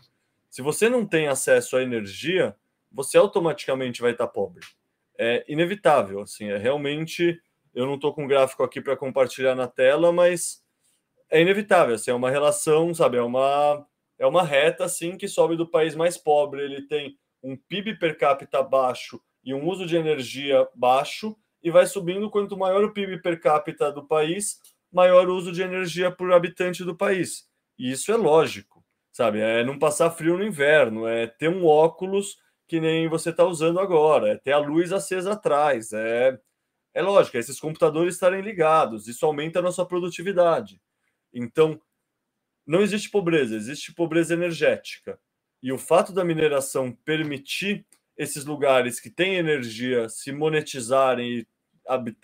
Se 0.50 0.62
você 0.62 0.90
não 0.90 1.06
tem 1.06 1.28
acesso 1.28 1.76
à 1.76 1.84
energia, 1.84 2.56
você 2.94 3.18
automaticamente 3.18 4.02
vai 4.02 4.11
estar 4.11 4.28
pobre. 4.28 4.65
É 5.18 5.44
inevitável, 5.48 6.22
assim, 6.22 6.49
é 6.49 6.57
realmente. 6.57 7.40
Eu 7.74 7.88
não 7.88 7.95
estou 7.95 8.14
com 8.14 8.26
um 8.26 8.28
gráfico 8.28 8.64
aqui 8.64 8.80
para 8.80 8.95
compartilhar 8.95 9.56
na 9.56 9.68
tela, 9.68 10.11
mas 10.11 10.64
é 11.30 11.41
inevitável, 11.41 11.95
assim, 11.95 12.11
é 12.11 12.14
uma 12.14 12.30
relação, 12.30 12.94
sabe, 12.94 13.18
é 13.18 13.22
uma 13.22 13.86
é 14.20 14.28
uma 14.28 14.44
reta 14.44 14.86
assim 14.86 15.18
que 15.18 15.28
sobe 15.28 15.57
do 15.57 15.68
país 15.68 15.95
mais 15.95 16.18
pobre, 16.18 16.61
ele 16.61 16.84
tem 16.84 17.18
um 17.41 17.57
PIB 17.57 17.98
per 17.98 18.18
capita 18.18 18.61
baixo 18.61 19.20
e 19.44 19.53
um 19.53 19.68
uso 19.68 19.86
de 19.86 19.98
energia 19.98 20.68
baixo 20.76 21.36
e 21.61 21.72
vai 21.72 21.86
subindo 21.86 22.30
quanto 22.30 22.57
maior 22.57 22.84
o 22.84 22.94
PIB 22.94 23.22
per 23.22 23.41
capita 23.41 23.91
do 23.91 24.07
país, 24.07 24.60
maior 24.91 25.28
o 25.28 25.36
uso 25.36 25.52
de 25.52 25.61
energia 25.61 26.11
por 26.11 26.32
habitante 26.32 26.84
do 26.84 26.95
país. 26.95 27.45
E 27.78 27.91
isso 27.91 28.11
é 28.11 28.15
lógico, 28.15 28.86
sabe? 29.11 29.40
É 29.40 29.64
não 29.64 29.80
passar 29.80 30.11
frio 30.11 30.38
no 30.38 30.45
inverno, 30.45 31.07
é 31.07 31.28
ter 31.28 31.49
um 31.49 31.65
óculos 31.65 32.38
que 32.68 32.80
nem 32.80 33.07
você 33.07 33.30
está 33.30 33.45
usando 33.45 33.80
agora, 33.80 34.30
é 34.30 34.38
ter 34.38 34.52
a 34.52 34.57
luz 34.57 34.91
acesa 34.91 35.34
atrás, 35.34 35.91
é, 35.94 36.40
é 36.94 37.02
lógico, 37.02 37.38
é 37.38 37.40
esses 37.40 37.60
computadores 37.60 38.15
estarem 38.15 38.41
ligados, 38.41 39.07
isso 39.07 39.26
aumenta 39.26 39.60
a 39.60 39.61
nossa 39.61 39.85
produtividade. 39.85 40.81
Então, 41.34 41.80
não 42.65 42.81
existe 42.81 43.10
pobreza, 43.10 43.56
existe 43.56 43.94
pobreza 43.94 44.34
energética. 44.34 45.19
E 45.61 45.72
o 45.72 45.77
fato 45.77 46.14
da 46.14 46.23
mineração 46.23 46.91
permitir 47.03 47.85
esses 48.18 48.45
lugares 48.45 48.99
que 48.99 49.10
têm 49.10 49.35
energia 49.35 50.07
se 50.07 50.31
monetizarem 50.31 51.40
e, 51.40 51.48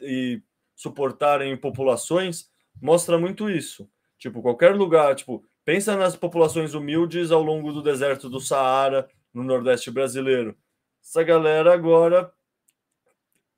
e 0.02 0.42
suportarem 0.76 1.58
populações 1.58 2.50
mostra 2.82 3.18
muito 3.18 3.50
isso. 3.50 3.90
Tipo, 4.18 4.42
qualquer 4.42 4.76
lugar, 4.76 5.16
tipo, 5.16 5.44
pensa 5.66 5.96
nas 5.96 6.16
populações 6.16 6.74
humildes 6.74 7.32
ao 7.32 7.42
longo 7.42 7.72
do 7.72 7.82
deserto 7.82 8.30
do 8.30 8.40
Saara, 8.40 9.10
no 9.34 9.44
Nordeste 9.44 9.92
brasileiro. 9.92 10.58
Essa 11.02 11.24
galera 11.24 11.74
agora 11.74 12.32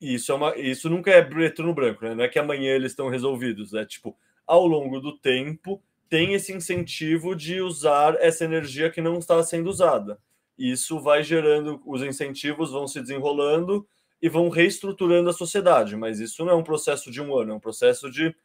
isso 0.02 0.32
é 0.32 0.36
uma 0.36 0.58
isso 0.58 0.90
nunca 0.90 1.12
é 1.12 1.22
preto 1.22 1.62
no 1.62 1.74
branco, 1.74 2.04
né? 2.04 2.16
Não 2.16 2.24
é 2.24 2.28
que 2.28 2.40
amanhã 2.40 2.74
eles 2.74 2.92
estão 2.92 3.08
resolvidos, 3.08 3.74
é 3.74 3.86
tipo, 3.86 4.18
ao 4.48 4.66
longo 4.66 5.00
do 5.00 5.18
tempo 5.18 5.82
tem 6.10 6.34
esse 6.34 6.52
incentivo 6.52 7.36
de 7.36 7.62
usar 7.62 8.18
essa 8.20 8.44
energia 8.44 8.90
que 8.90 9.00
não 9.00 9.18
está 9.18 9.42
sendo 9.44 9.70
usada. 9.70 10.20
Isso 10.58 11.00
vai 11.00 11.24
gerando, 11.24 11.82
os 11.86 12.02
incentivos 12.02 12.72
vão 12.72 12.88
se 12.88 13.00
desenrolando 13.00 13.88
e 14.22 14.28
vão 14.28 14.50
reestruturando 14.50 15.30
a 15.30 15.34
sociedade, 15.34 15.96
mas 15.96 16.20
isso 16.20 16.44
não 16.44 16.52
é 16.52 16.56
um 16.56 16.64
processo 16.64 17.10
de 17.10 17.22
um 17.22 17.36
ano, 17.38 17.54
é 17.54 17.56
um 17.56 17.60
processo 17.60 18.12
de 18.12 18.36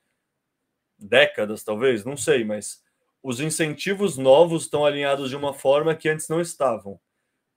décadas, 0.99 1.65
talvez, 1.65 2.05
não 2.05 2.17
sei, 2.17 2.45
mas 2.45 2.83
os 3.23 3.41
incentivos 3.41 4.17
novos 4.17 4.63
estão 4.63 4.85
alinhados 4.87 5.29
de 5.29 5.37
uma 5.37 5.53
forma 5.53 5.95
que 5.95 6.09
antes 6.09 6.29
não 6.29 6.41
estavam. 6.41 7.01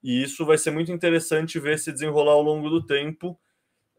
E 0.04 0.24
isso 0.24 0.46
vai 0.46 0.58
ser 0.58 0.72
muito 0.72 0.92
interessante 0.92 1.60
ver 1.60 1.78
se 1.78 1.92
desenrolar 1.92 2.34
ao 2.34 2.42
longo 2.42 2.70
do 2.70 2.86
tempo. 2.86 3.38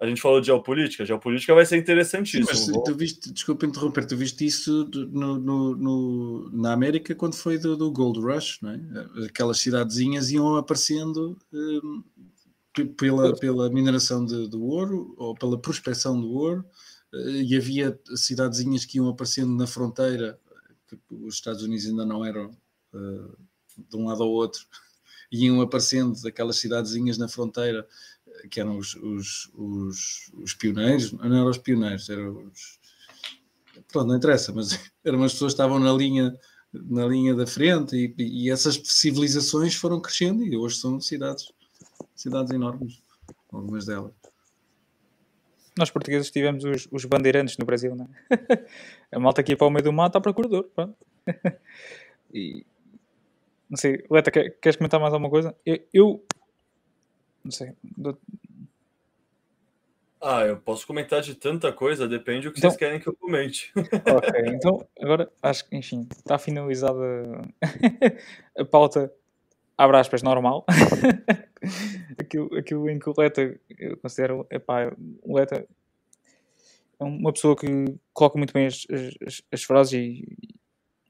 A 0.00 0.06
gente 0.06 0.20
falou 0.20 0.40
de 0.40 0.46
geopolítica, 0.46 1.04
geopolítica 1.04 1.54
vai 1.54 1.66
ser 1.66 1.76
interessantíssimo. 1.76 2.46
Sim, 2.54 2.72
mas 2.72 2.84
tu 2.84 2.94
viste, 2.94 3.30
desculpa 3.30 3.66
interromper, 3.66 4.06
tu 4.06 4.16
viste 4.16 4.46
isso 4.46 4.88
no, 5.10 5.38
no, 5.38 5.76
no, 5.76 6.50
na 6.52 6.72
América 6.72 7.14
quando 7.14 7.34
foi 7.34 7.58
do, 7.58 7.76
do, 7.76 7.92
Gold 7.92 8.18
Rush, 8.18 8.60
não 8.62 8.70
é? 8.70 9.26
Aquelas 9.26 9.58
cidadezinhas 9.58 10.30
iam 10.30 10.56
aparecendo 10.56 11.38
um, 11.52 12.02
pela, 12.96 13.36
pela 13.36 13.68
mineração 13.68 14.24
de, 14.24 14.48
do 14.48 14.64
ouro 14.64 15.14
ou 15.18 15.34
pela 15.34 15.58
prospecção 15.58 16.18
do 16.18 16.30
ouro, 16.30 16.64
eh, 17.12 17.42
e 17.42 17.56
havia 17.56 17.98
cidadezinhas 18.14 18.86
que 18.86 18.96
iam 18.96 19.08
aparecendo 19.08 19.54
na 19.54 19.66
fronteira, 19.66 20.38
que 20.88 20.96
os 21.10 21.34
Estados 21.34 21.62
Unidos 21.62 21.86
ainda 21.86 22.06
não 22.06 22.24
eram 22.24 22.50
uh, 22.94 23.36
de 23.76 23.96
um 23.96 24.06
lado 24.06 24.22
ao 24.22 24.30
outro, 24.30 24.64
iam 25.30 25.60
aparecendo 25.60 26.16
aquelas 26.26 26.56
cidadezinhas 26.56 27.18
na 27.18 27.28
fronteira 27.28 27.86
que 28.48 28.60
eram 28.60 28.78
os, 28.78 28.94
os, 28.96 29.50
os, 29.54 30.32
os 30.34 30.54
pioneiros, 30.54 31.12
não 31.12 31.24
eram 31.24 31.48
os 31.48 31.58
pioneiros, 31.58 32.08
eram 32.08 32.46
os. 32.46 32.78
Pronto, 33.92 34.08
não 34.08 34.16
interessa, 34.16 34.52
mas 34.52 34.78
eram 35.04 35.22
as 35.22 35.32
pessoas 35.32 35.52
que 35.52 35.54
estavam 35.54 35.78
na 35.78 35.92
linha, 35.92 36.38
na 36.72 37.06
linha 37.06 37.34
da 37.34 37.46
frente 37.46 37.96
e, 37.96 38.14
e 38.18 38.50
essas 38.50 38.80
civilizações 38.84 39.74
foram 39.74 40.00
crescendo 40.00 40.44
e 40.44 40.56
hoje 40.56 40.76
são 40.76 41.00
cidades, 41.00 41.52
cidades 42.14 42.52
enormes, 42.52 43.02
algumas 43.52 43.86
delas. 43.86 44.12
Nós 45.76 45.90
portugueses 45.90 46.30
tivemos 46.30 46.64
os, 46.64 46.88
os 46.90 47.04
bandeirantes 47.04 47.56
no 47.56 47.64
Brasil, 47.64 47.94
não 47.94 48.08
é? 48.30 48.66
A 49.16 49.18
malta 49.18 49.40
aqui 49.40 49.56
para 49.56 49.66
o 49.66 49.70
meio 49.70 49.84
do 49.84 49.92
mato 49.92 50.16
à 50.16 50.20
procura 50.20 50.48
de 50.48 50.56
ouro, 50.56 50.70
pronto. 50.74 50.96
E, 52.32 52.64
não 53.70 53.76
sei, 53.76 54.04
Leta, 54.10 54.32
queres 54.32 54.76
comentar 54.76 54.98
mais 54.98 55.14
alguma 55.14 55.30
coisa? 55.30 55.56
Eu, 55.64 55.78
eu 55.94 56.24
não 57.44 57.52
sei. 57.52 57.72
Ah, 60.20 60.44
eu 60.44 60.56
posso 60.58 60.84
comentar 60.86 61.22
de 61.22 61.36
tanta 61.36 61.72
coisa, 61.72 62.08
depende 62.08 62.48
do 62.48 62.52
que 62.52 62.58
então, 62.58 62.68
vocês 62.68 62.78
querem 62.78 62.98
que 62.98 63.08
eu 63.08 63.16
comente. 63.16 63.72
Ok, 64.16 64.42
então 64.48 64.86
agora 65.00 65.30
acho 65.40 65.68
que, 65.68 65.76
enfim, 65.76 66.08
está 66.10 66.36
finalizada 66.36 67.00
a 68.58 68.64
pauta, 68.64 69.12
abre 69.78 69.96
aspas, 69.98 70.20
normal. 70.20 70.66
aquilo, 72.18 72.54
aquilo 72.58 72.90
em 72.90 72.98
que 72.98 73.08
o 73.08 73.14
Leta, 73.16 73.58
eu 73.78 73.96
considero, 73.98 74.46
epá, 74.50 74.92
o 75.22 75.36
Leta 75.36 75.64
é 76.98 77.04
uma 77.04 77.32
pessoa 77.32 77.56
que 77.56 77.66
coloca 78.12 78.36
muito 78.36 78.52
bem 78.52 78.66
as, 78.66 78.84
as, 79.24 79.42
as 79.52 79.62
frases 79.62 79.92
e, 79.92 80.58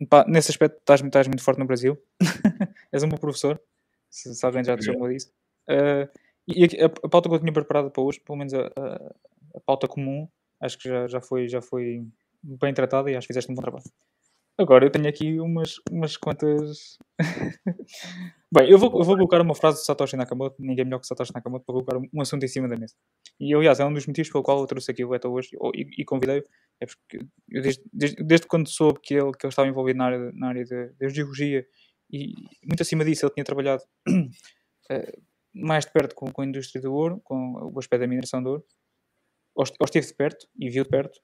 pá, 0.07 0.25
nesse 0.27 0.51
aspecto 0.51 0.79
estás, 0.79 1.03
estás 1.03 1.27
muito 1.27 1.43
forte 1.43 1.59
no 1.59 1.67
Brasil. 1.67 1.99
És 2.93 3.03
um 3.03 3.09
bom 3.09 3.17
professor, 3.17 3.61
se, 4.09 4.35
se 4.35 4.47
alguém 4.47 4.65
já 4.65 4.77
te 4.77 4.85
chamou 4.85 5.09
disso. 5.09 5.33
Uh, 5.69 6.09
e 6.49 6.65
a, 6.83 6.87
a, 6.87 7.09
pauta 7.09 7.29
que 7.29 7.35
eu 7.35 7.39
tinha 7.39 7.53
preparada 7.53 7.91
para 7.91 8.03
hoje, 8.03 8.21
pelo 8.21 8.39
menos 8.39 8.53
a, 8.55 8.67
a, 8.67 9.15
a 9.57 9.61
pauta 9.65 9.87
comum, 9.87 10.29
acho 10.61 10.79
que 10.79 10.89
já, 10.89 11.07
já, 11.07 11.21
foi, 11.21 11.49
já 11.49 11.63
foi 11.63 12.05
bem 12.43 12.75
tratada 12.75 13.11
e 13.11 13.17
acho 13.17 13.27
que 13.27 13.33
fizeste 13.33 13.51
um 13.51 13.55
bom 13.55 13.63
trabalho. 13.63 13.85
Agora 14.61 14.85
eu 14.85 14.91
tenho 14.91 15.09
aqui 15.09 15.41
umas, 15.41 15.77
umas 15.91 16.19
quantas. 16.19 16.99
Bem, 18.53 18.69
eu 18.69 18.79
vou, 18.79 18.91
eu 18.91 19.05
vou 19.05 19.17
colocar 19.17 19.41
uma 19.41 19.55
frase 19.55 19.79
de 19.79 19.87
Satoshi 19.87 20.17
Nakamoto, 20.17 20.57
ninguém 20.59 20.85
melhor 20.85 21.01
que 21.01 21.07
Satoshi 21.07 21.33
Nakamoto, 21.35 21.65
para 21.65 21.73
colocar 21.73 21.97
um 21.97 22.21
assunto 22.21 22.45
em 22.45 22.49
cima 22.49 22.69
da 22.69 22.77
mesa. 22.77 22.95
E 23.41 23.55
aliás, 23.55 23.81
é 23.81 23.87
um 23.87 23.95
dos 23.95 24.07
motivos 24.07 24.31
pelo 24.31 24.45
qual 24.45 24.61
eu 24.61 24.67
trouxe 24.67 24.91
aqui 24.91 25.03
o 25.03 25.09
Beto 25.09 25.29
hoje 25.29 25.49
e, 25.75 26.03
e 26.03 26.05
convidei-o. 26.05 26.45
É 26.79 26.85
porque 26.85 27.27
eu 27.49 27.63
desde, 27.63 27.83
desde, 27.91 28.23
desde, 28.23 28.47
quando 28.47 28.69
soube 28.69 29.01
que 29.03 29.15
ele, 29.15 29.33
que 29.33 29.47
ele 29.47 29.51
estava 29.51 29.67
envolvido 29.67 29.97
na 29.97 30.05
área, 30.05 30.33
na 30.35 30.49
área 30.49 30.65
da 30.99 31.09
geologia 31.09 31.67
e 32.13 32.35
muito 32.63 32.83
acima 32.83 33.03
disso 33.03 33.25
ele 33.25 33.33
tinha 33.33 33.45
trabalhado 33.45 33.83
uh, 34.09 35.23
mais 35.55 35.87
de 35.87 35.93
perto 35.93 36.15
com, 36.15 36.31
com, 36.31 36.43
a 36.43 36.47
indústria 36.47 36.83
do 36.83 36.93
ouro, 36.93 37.19
com 37.25 37.73
o 37.75 37.79
aspecto 37.79 38.03
da 38.03 38.07
mineração 38.07 38.43
do 38.43 38.51
ouro, 38.51 38.65
ou, 39.55 39.65
estive 39.65 40.07
de 40.07 40.15
perto 40.15 40.47
e 40.59 40.69
viu 40.69 40.85
de 40.85 40.91
perto, 40.91 41.19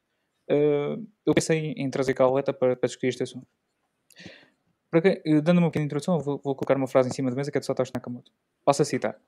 uh, 0.50 1.06
eu 1.24 1.34
pensei 1.34 1.72
em 1.76 1.90
trazer 1.90 2.14
a 2.20 2.42
para, 2.52 2.76
para 2.76 2.86
discutir 2.86 3.08
este 3.08 3.22
assunto. 3.22 3.46
Para 4.90 5.00
que, 5.00 5.22
uh, 5.26 5.42
dando 5.42 5.58
uma 5.58 5.68
pequena 5.68 5.84
introdução, 5.84 6.18
vou, 6.18 6.40
vou, 6.42 6.54
colocar 6.54 6.76
uma 6.76 6.86
frase 6.86 7.08
em 7.08 7.12
cima 7.12 7.30
da 7.30 7.36
mesa 7.36 7.50
que 7.50 7.58
é 7.58 7.60
de 7.60 7.66
Satoshi 7.66 7.92
Nakamoto. 7.94 8.30
Passo 8.64 8.82
a 8.82 8.84
citar. 8.84 9.20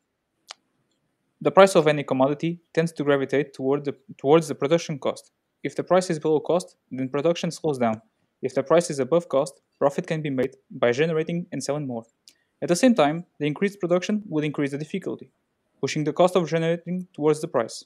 The 1.40 1.50
price 1.50 1.78
of 1.78 1.88
any 1.88 2.02
commodity 2.02 2.60
tends 2.72 2.92
to 2.92 3.04
gravitate 3.04 3.52
toward 3.52 3.84
the, 3.84 3.96
towards 4.16 4.48
the 4.48 4.54
production 4.54 4.98
cost. 4.98 5.32
If 5.62 5.74
the 5.74 5.84
price 5.84 6.10
is 6.10 6.18
below 6.18 6.40
cost, 6.40 6.76
then 6.90 7.08
production 7.08 7.50
slows 7.50 7.78
down. 7.78 8.00
If 8.42 8.54
the 8.54 8.62
price 8.62 8.90
is 8.90 9.00
above 9.00 9.28
cost, 9.28 9.60
profit 9.78 10.06
can 10.06 10.22
be 10.22 10.30
made 10.30 10.56
by 10.70 10.92
generating 10.92 11.46
and 11.52 11.62
selling 11.62 11.86
more. 11.86 12.04
At 12.60 12.68
the 12.68 12.76
same 12.76 12.94
time, 12.94 13.24
the 13.38 13.46
increased 13.46 13.78
production 13.80 14.22
would 14.26 14.44
increase 14.44 14.72
the 14.72 14.78
difficulty, 14.78 15.30
pushing 15.80 16.04
the 16.04 16.12
cost 16.12 16.34
of 16.36 16.48
generating 16.48 17.06
towards 17.12 17.40
the 17.40 17.48
price. 17.48 17.84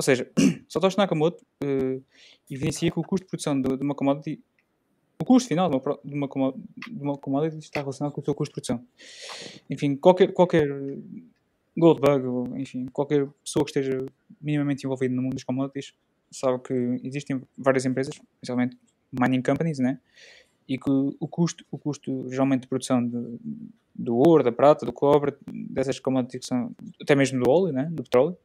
Ou 0.00 0.02
seja, 0.02 0.30
Satoshi 0.66 0.96
Nakamoto 0.96 1.44
uh, 1.62 2.02
evidencia 2.50 2.90
que 2.90 2.98
o 2.98 3.02
custo 3.02 3.26
de 3.26 3.28
produção 3.28 3.60
de, 3.60 3.76
de, 3.76 3.84
uma 3.84 3.94
commodity, 3.94 4.42
o 5.20 5.26
custo 5.26 5.46
final 5.46 5.68
de 5.68 5.76
uma, 5.76 5.98
de, 6.02 6.14
uma, 6.14 6.54
de 6.90 7.02
uma 7.02 7.18
commodity 7.18 7.58
está 7.58 7.80
relacionado 7.80 8.10
com 8.14 8.22
o 8.22 8.24
seu 8.24 8.34
custo 8.34 8.50
de 8.50 8.54
produção. 8.54 8.82
Enfim, 9.68 9.94
qualquer, 9.96 10.32
qualquer 10.32 10.66
Goldbug, 11.76 12.26
ou 12.26 12.56
enfim, 12.56 12.86
qualquer 12.86 13.28
pessoa 13.44 13.62
que 13.62 13.72
esteja 13.72 14.06
minimamente 14.40 14.86
envolvida 14.86 15.14
no 15.14 15.20
mundo 15.20 15.34
dos 15.34 15.44
commodities 15.44 15.92
sabe 16.30 16.62
que 16.62 16.72
existem 17.04 17.42
várias 17.58 17.84
empresas, 17.84 18.18
especialmente 18.36 18.78
mining 19.12 19.42
companies, 19.42 19.78
né? 19.80 20.00
e 20.66 20.78
que 20.78 20.88
o 20.88 21.28
custo, 21.28 21.62
o 21.70 21.76
custo 21.76 22.30
geralmente 22.30 22.62
de 22.62 22.68
produção 22.68 23.06
do 23.94 24.16
ouro, 24.16 24.42
da 24.42 24.52
prata, 24.52 24.86
do 24.86 24.94
cobre, 24.94 25.34
dessas 25.46 26.00
commodities 26.00 26.48
até 27.02 27.14
mesmo 27.14 27.42
do 27.42 27.50
óleo, 27.50 27.72
né, 27.72 27.88
do 27.90 28.02
petróleo, 28.02 28.36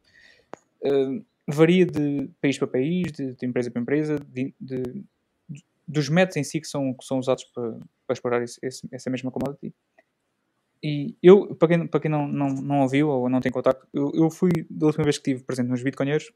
uh, 0.82 1.24
varia 1.48 1.86
de 1.86 2.30
país 2.42 2.58
para 2.58 2.68
país, 2.68 3.12
de, 3.12 3.34
de 3.34 3.46
empresa 3.46 3.70
para 3.70 3.82
empresa, 3.82 4.20
de, 4.20 4.54
de, 4.60 5.04
dos 5.88 6.10
métodos 6.10 6.38
em 6.38 6.44
si 6.44 6.60
que 6.60 6.68
são, 6.68 6.94
que 6.94 7.06
são 7.06 7.20
usados 7.20 7.44
para, 7.46 7.72
para 8.08 8.14
explorar 8.14 8.44
esse, 8.44 8.60
esse, 8.64 8.88
essa 8.92 9.10
mesma 9.10 9.32
commodity. 9.32 9.74
E 10.82 11.16
eu, 11.22 11.56
para 11.56 11.68
quem, 11.68 11.88
para 11.88 12.00
quem 12.00 12.12
não, 12.12 12.28
não, 12.28 12.50
não 12.50 12.82
ouviu 12.82 13.10
ou 13.10 13.30
não 13.30 13.40
tem 13.40 13.52
contato, 13.52 13.88
eu, 13.94 14.12
eu 14.14 14.30
fui, 14.30 14.52
da 14.70 14.88
última 14.88 15.04
vez 15.04 15.18
que 15.18 15.32
estive 15.32 15.46
presente 15.46 15.70
nos 15.70 15.82
Bitcoinheiros, 15.82 16.32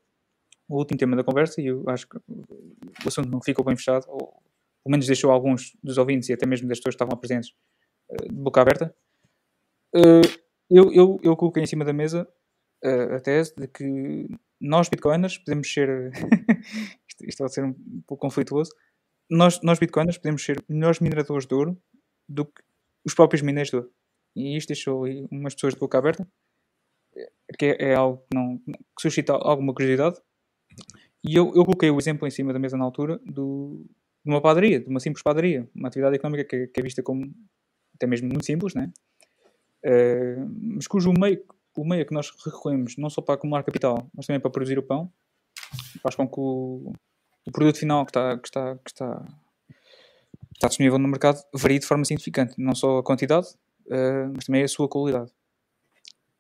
o 0.68 0.77
último 0.77 0.98
tema 0.98 1.15
da 1.15 1.23
conversa, 1.23 1.61
e 1.61 1.68
eu 1.68 1.84
acho 1.88 2.07
que 2.07 2.18
o 2.18 3.07
assunto 3.07 3.30
não 3.30 3.41
ficou 3.41 3.65
bem 3.65 3.76
fechado, 3.76 4.06
ou 4.07 4.41
pelo 4.84 4.91
menos 4.91 5.07
deixou 5.07 5.31
alguns 5.31 5.76
dos 5.84 5.98
ouvintes 5.98 6.30
e 6.30 6.34
até 6.34 6.45
mesmo 6.45 6.68
das 6.68 6.80
pessoas 6.80 6.95
que 6.95 7.03
estavam 7.03 7.19
presentes 7.19 7.53
eh, 8.10 8.27
de 8.27 8.36
boca 8.36 8.61
aberta. 8.61 8.95
Eh, 9.95 10.22
eu, 10.69 10.94
eu, 10.94 11.19
eu 11.23 11.36
coloquei 11.36 11.64
em 11.64 11.68
cima 11.68 11.84
da 11.84 11.91
mesa 11.91 12.27
eh, 12.84 13.15
a 13.15 13.19
tese 13.19 13.53
de 13.56 13.68
que 13.68 14.27
nós, 14.60 14.90
bitcoiners, 14.90 15.38
podemos 15.38 15.72
ser. 15.72 16.11
isto, 17.22 17.40
vai 17.40 17.49
ser 17.49 17.64
um 17.64 17.73
pouco 18.07 18.22
conflituoso. 18.27 18.72
Nós, 19.30 19.61
nós, 19.61 19.80
bitcoiners, 19.80 20.18
podemos 20.18 20.44
ser 20.44 20.64
melhores 20.68 20.99
mineradores 20.99 21.45
de 21.45 21.53
ouro 21.53 21.77
do 22.27 22.45
que 22.45 22.61
os 23.06 23.14
próprios 23.14 23.41
mineiros 23.41 23.69
de 23.69 23.77
ouro. 23.77 23.91
E 24.36 24.57
isto 24.57 24.69
deixou 24.69 25.06
umas 25.31 25.53
pessoas 25.53 25.73
de 25.73 25.80
boca 25.80 25.98
aberta, 25.98 26.27
que 27.57 27.65
é, 27.65 27.91
é 27.91 27.95
algo 27.95 28.18
que, 28.30 28.36
não, 28.36 28.57
que 28.57 29.02
suscita 29.02 29.34
alguma 29.34 29.73
curiosidade. 29.73 30.19
E 31.23 31.36
eu, 31.36 31.48
eu 31.48 31.65
coloquei 31.65 31.90
o 31.90 31.98
exemplo 31.98 32.27
em 32.27 32.31
cima 32.31 32.53
da 32.53 32.60
mesa 32.60 32.77
na 32.77 32.86
altura 32.86 33.19
do, 33.26 33.86
de 34.23 34.31
uma 34.31 34.41
padaria, 34.41 34.80
de 34.80 34.88
uma 34.88 34.99
simples 34.99 35.23
padaria, 35.23 35.68
uma 35.76 35.88
atividade 35.88 36.15
económica 36.15 36.45
que, 36.45 36.68
que 36.68 36.80
é 36.80 36.84
vista 36.84 37.03
como 37.03 37.34
até 37.95 38.07
mesmo 38.07 38.27
muito 38.30 38.45
simples, 38.45 38.73
né? 38.73 38.91
Uh, 39.84 40.76
mas 40.76 40.88
cujo 40.88 41.11
meio, 41.11 41.44
o 41.76 41.88
meio 41.88 42.06
que 42.06 42.14
nós 42.14 42.32
recorremos 42.46 42.98
não 42.98 43.10
só 43.10 43.22
para 43.22 43.36
acumular 43.36 43.64
capital, 43.64 44.10
mas 44.14 44.26
também 44.26 44.40
para 44.40 44.52
produzir 44.52 44.78
o 44.78 44.84
pão, 44.84 45.12
faz 46.02 46.16
com 46.16 46.28
que 46.28 46.40
o, 46.40 46.94
o 47.46 47.52
produto 47.52 47.78
final 47.78 48.06
que 48.06 48.12
está, 48.12 48.38
que, 48.38 48.48
está, 48.48 48.76
que 48.78 48.91
está, 48.91 49.26
está 50.56 50.68
disponível 50.68 51.00
no 51.00 51.08
mercado 51.08 51.41
varie 51.54 51.80
de 51.80 51.86
forma 51.86 52.06
significante, 52.06 52.56
não 52.58 52.76
só 52.76 53.00
a 53.00 53.04
quantidade, 53.04 53.48
uh, 53.88 54.32
mas 54.36 54.46
também 54.46 54.64
a 54.64 54.68
sua 54.68 54.88
qualidade. 54.88 55.32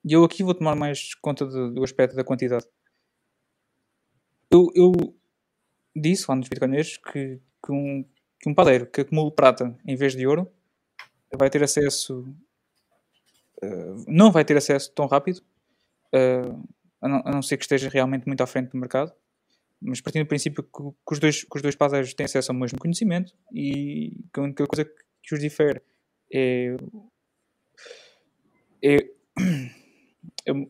E 0.03 0.13
eu 0.13 0.23
aqui 0.23 0.43
vou 0.43 0.53
tomar 0.53 0.75
mais 0.75 1.13
conta 1.15 1.45
de, 1.45 1.73
do 1.73 1.83
aspecto 1.83 2.15
da 2.15 2.23
quantidade. 2.23 2.65
Eu, 4.49 4.69
eu 4.73 4.91
disse 5.95 6.25
lá 6.27 6.35
nos 6.35 6.47
Bitcoiners 6.47 6.97
que, 6.97 7.39
que, 7.63 7.71
um, 7.71 8.05
que 8.39 8.49
um 8.49 8.53
padeiro 8.53 8.87
que 8.87 9.01
acumula 9.01 9.31
prata 9.31 9.77
em 9.85 9.95
vez 9.95 10.15
de 10.15 10.25
ouro 10.25 10.49
vai 11.37 11.49
ter 11.49 11.61
acesso. 11.63 12.25
Uh, 13.63 14.05
não 14.07 14.31
vai 14.31 14.45
ter 14.45 14.55
acesso 14.55 14.91
tão 14.93 15.05
rápido, 15.05 15.41
uh, 16.15 16.67
a, 17.01 17.07
não, 17.07 17.21
a, 17.25 17.31
não, 17.31 17.41
ser 17.41 17.57
que 17.57 17.63
esteja 17.63 17.89
realmente 17.89 18.25
muito 18.25 18.41
à 18.41 18.47
frente 18.47 18.71
do 18.71 18.77
mercado. 18.77 19.13
Mas 19.81 20.01
partindo 20.01 20.23
do 20.23 20.27
princípio 20.27 20.63
que, 20.63 20.71
que, 20.71 21.13
os, 21.13 21.19
dois, 21.19 21.43
que 21.43 21.55
os 21.55 21.61
dois 21.61 21.75
padeiros 21.75 22.13
têm 22.13 22.25
acesso 22.25 22.51
ao 22.51 22.57
mesmo 22.57 22.77
conhecimento 22.77 23.33
e 23.53 24.11
que 24.33 24.39
a 24.39 24.43
única 24.43 24.67
coisa 24.67 24.85
que 25.23 25.33
os 25.33 25.39
difere 25.39 25.81
é, 26.33 26.75
é 28.83 28.97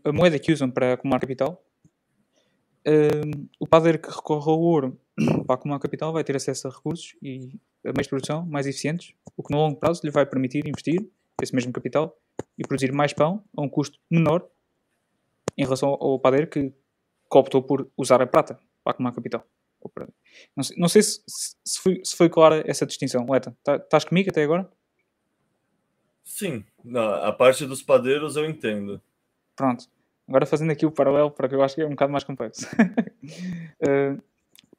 a 0.04 0.12
moeda 0.12 0.38
que 0.38 0.52
usam 0.52 0.70
para 0.70 0.94
acumular 0.94 1.20
capital. 1.20 1.64
Uh, 2.88 3.50
o 3.60 3.68
padeiro 3.68 4.00
que 4.00 4.10
recorre 4.10 4.50
ao 4.50 4.60
ouro 4.60 5.00
para 5.46 5.56
acumular 5.56 5.80
capital 5.80 6.14
vai 6.14 6.24
ter 6.24 6.36
acesso 6.36 6.68
a 6.68 6.72
recursos 6.72 7.16
e 7.22 7.60
a 7.86 7.92
meios 7.92 8.04
de 8.04 8.10
produção 8.10 8.46
mais 8.46 8.68
eficientes, 8.68 9.14
o 9.36 9.44
que 9.44 9.54
no 9.54 9.60
longo 9.60 9.80
prazo 9.80 10.02
lhe 10.04 10.12
vai 10.12 10.26
permitir 10.26 10.68
investir 10.68 11.10
esse 11.42 11.54
mesmo 11.54 11.72
capital 11.74 12.16
e 12.58 12.68
produzir 12.68 12.92
mais 12.92 13.14
pão 13.14 13.44
a 13.56 13.62
um 13.62 13.70
custo 13.70 14.00
menor 14.10 14.48
em 15.58 15.64
relação 15.64 15.90
ao 15.90 16.20
padeiro 16.20 16.48
que, 16.48 16.70
que 16.70 17.38
optou 17.38 17.62
por 17.62 17.90
usar 17.98 18.22
a 18.22 18.28
prata 18.28 18.60
para 18.84 18.92
acumular 18.92 19.14
capital. 19.14 19.46
Não 20.56 20.64
sei, 20.64 20.78
não 20.78 20.90
sei 20.90 21.02
se, 21.02 21.22
se, 21.66 21.80
foi, 21.80 22.02
se, 22.04 22.16
foi, 22.16 22.30
clara 22.30 22.64
essa 22.66 22.86
distinção. 22.86 23.26
Leta, 23.30 23.56
tá, 23.64 23.76
estás 23.76 24.04
comigo 24.04 24.30
até 24.30 24.44
agora? 24.44 24.70
Sim, 26.24 26.64
a 27.24 27.32
parte 27.32 27.66
dos 27.66 27.82
padeiros 27.82 28.36
eu 28.36 28.46
entendo. 28.46 29.02
Pronto. 29.56 29.86
Agora 30.28 30.46
fazendo 30.46 30.72
aqui 30.72 30.86
o 30.86 30.92
paralelo 30.92 31.32
para 31.32 31.50
que 31.50 31.56
eu 31.56 31.64
acho 31.64 31.76
que 31.76 31.82
é 31.82 31.86
um 31.86 31.92
bocado 31.92 32.12
mais 32.12 32.24
complexo. 32.24 32.68
uh, 32.68 34.22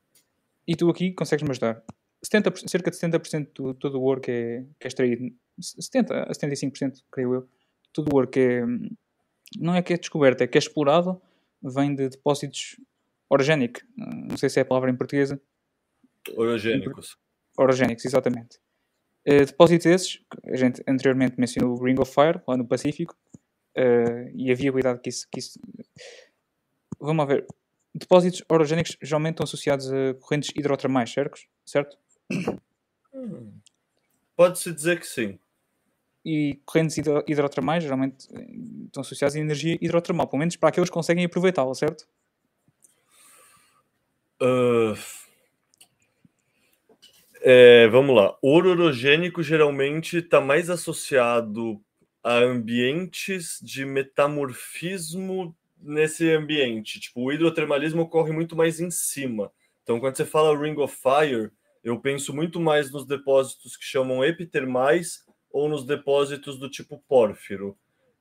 e 0.66 0.77
tu 0.77 0.89
aqui 0.89 1.12
consegues-me 1.12 1.51
ajudar. 1.51 1.82
70%, 2.24 2.69
cerca 2.69 2.91
de 2.91 2.97
70% 2.97 3.73
de 3.73 3.74
todo 3.78 3.99
o 3.99 4.03
ouro 4.03 4.20
que 4.20 4.31
é, 4.31 4.65
que 4.78 4.87
é 4.87 4.89
extraído, 4.89 5.35
70% 5.61 6.11
a 6.12 6.32
75%, 6.32 7.03
creio 7.11 7.35
eu, 7.35 7.49
todo 7.93 8.12
o 8.12 8.15
ouro 8.15 8.28
que 8.28 8.41
é, 8.41 8.62
não 9.59 9.74
é 9.74 9.82
que 9.82 9.93
é 9.93 9.97
descoberto, 9.97 10.43
é 10.43 10.47
que 10.47 10.59
é 10.59 10.61
explorado, 10.61 11.20
vem 11.62 11.95
de 11.95 12.09
depósitos 12.09 12.77
orogénicos. 13.28 13.82
Não 13.97 14.37
sei 14.37 14.49
se 14.49 14.59
é 14.59 14.62
a 14.62 14.65
palavra 14.66 14.91
em 14.91 14.97
portuguesa. 14.97 15.41
Orogénicos. 16.37 17.16
Orogénicos, 17.57 18.05
exatamente. 18.05 18.59
Uh, 19.27 19.45
depósitos 19.45 19.87
esses, 19.87 20.20
a 20.45 20.57
gente 20.57 20.82
anteriormente 20.89 21.39
mencionou 21.39 21.77
o 21.77 21.85
Ring 21.85 21.99
of 22.01 22.12
Fire, 22.12 22.41
lá 22.47 22.57
no 22.57 22.66
Pacífico, 22.66 23.16
uh, 23.77 24.31
e 24.35 24.51
a 24.51 24.55
viabilidade 24.55 25.01
que 25.01 25.11
isso, 25.11 25.28
que 25.31 25.39
isso. 25.39 25.61
Vamos 26.99 27.27
ver. 27.27 27.47
Depósitos 27.95 28.43
orogénicos 28.49 28.97
geralmente 29.03 29.35
estão 29.35 29.45
associados 29.45 29.93
a 29.93 30.15
correntes 30.15 30.51
hidrotermais, 30.57 31.11
certo? 31.12 31.41
certo? 31.66 31.99
Hum. 33.12 33.53
Pode-se 34.37 34.73
dizer 34.73 35.01
que 35.01 35.07
sim. 35.07 35.39
E 36.24 36.60
correntes 36.66 36.98
hidro 36.98 37.24
hidrotermais 37.26 37.82
geralmente 37.82 38.28
eh, 38.32 38.47
estão 38.86 39.01
associadas 39.01 39.36
a 39.36 39.40
energia 39.40 39.78
hidrotermal, 39.80 40.26
pelo 40.26 40.40
menos 40.40 40.56
para 40.56 40.68
aqueles 40.68 40.90
que 40.90 40.94
conseguem 40.94 41.24
aproveitá-la, 41.24 41.74
certo? 41.74 42.06
Uh... 44.42 44.94
É, 47.42 47.88
vamos 47.88 48.14
lá. 48.14 48.36
Ouro 48.42 48.70
orogênico 48.70 49.42
geralmente 49.42 50.18
está 50.18 50.42
mais 50.42 50.68
associado 50.68 51.80
a 52.22 52.34
ambientes 52.34 53.59
de 53.62 53.86
metamorfismo 53.86 55.56
nesse 55.80 56.30
ambiente. 56.30 57.01
Tipo, 57.01 57.22
o 57.22 57.32
hidrotermalismo 57.32 58.02
ocorre 58.02 58.30
muito 58.30 58.55
mais 58.55 58.78
em 58.78 58.90
cima. 58.90 59.51
Então, 59.82 59.98
quando 59.98 60.16
você 60.16 60.26
fala 60.26 60.59
Ring 60.59 60.76
of 60.76 60.94
Fire, 60.94 61.51
eu 61.82 61.98
penso 61.98 62.34
muito 62.34 62.60
mais 62.60 62.90
nos 62.90 63.06
depósitos 63.06 63.74
que 63.74 63.84
chamam 63.84 64.22
epitermais 64.22 65.24
ou 65.51 65.68
nos 65.68 65.85
depósitos 65.85 66.59
do 66.59 66.68
tipo 66.68 67.02
pórfiro. 67.09 67.77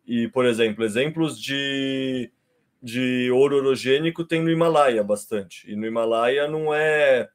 E, 0.05 0.27
por 0.29 0.45
exemplo, 0.45 0.83
exemplos 0.83 1.39
de, 1.39 2.31
de 2.81 3.29
ouro 3.31 3.57
orogênico 3.57 4.25
tem 4.25 4.41
no 4.41 4.49
Himalaia 4.49 5.03
bastante. 5.03 5.71
E 5.71 5.75
no 5.75 5.85
Himalaia 5.85 6.47
não 6.47 6.73
é 6.73 7.29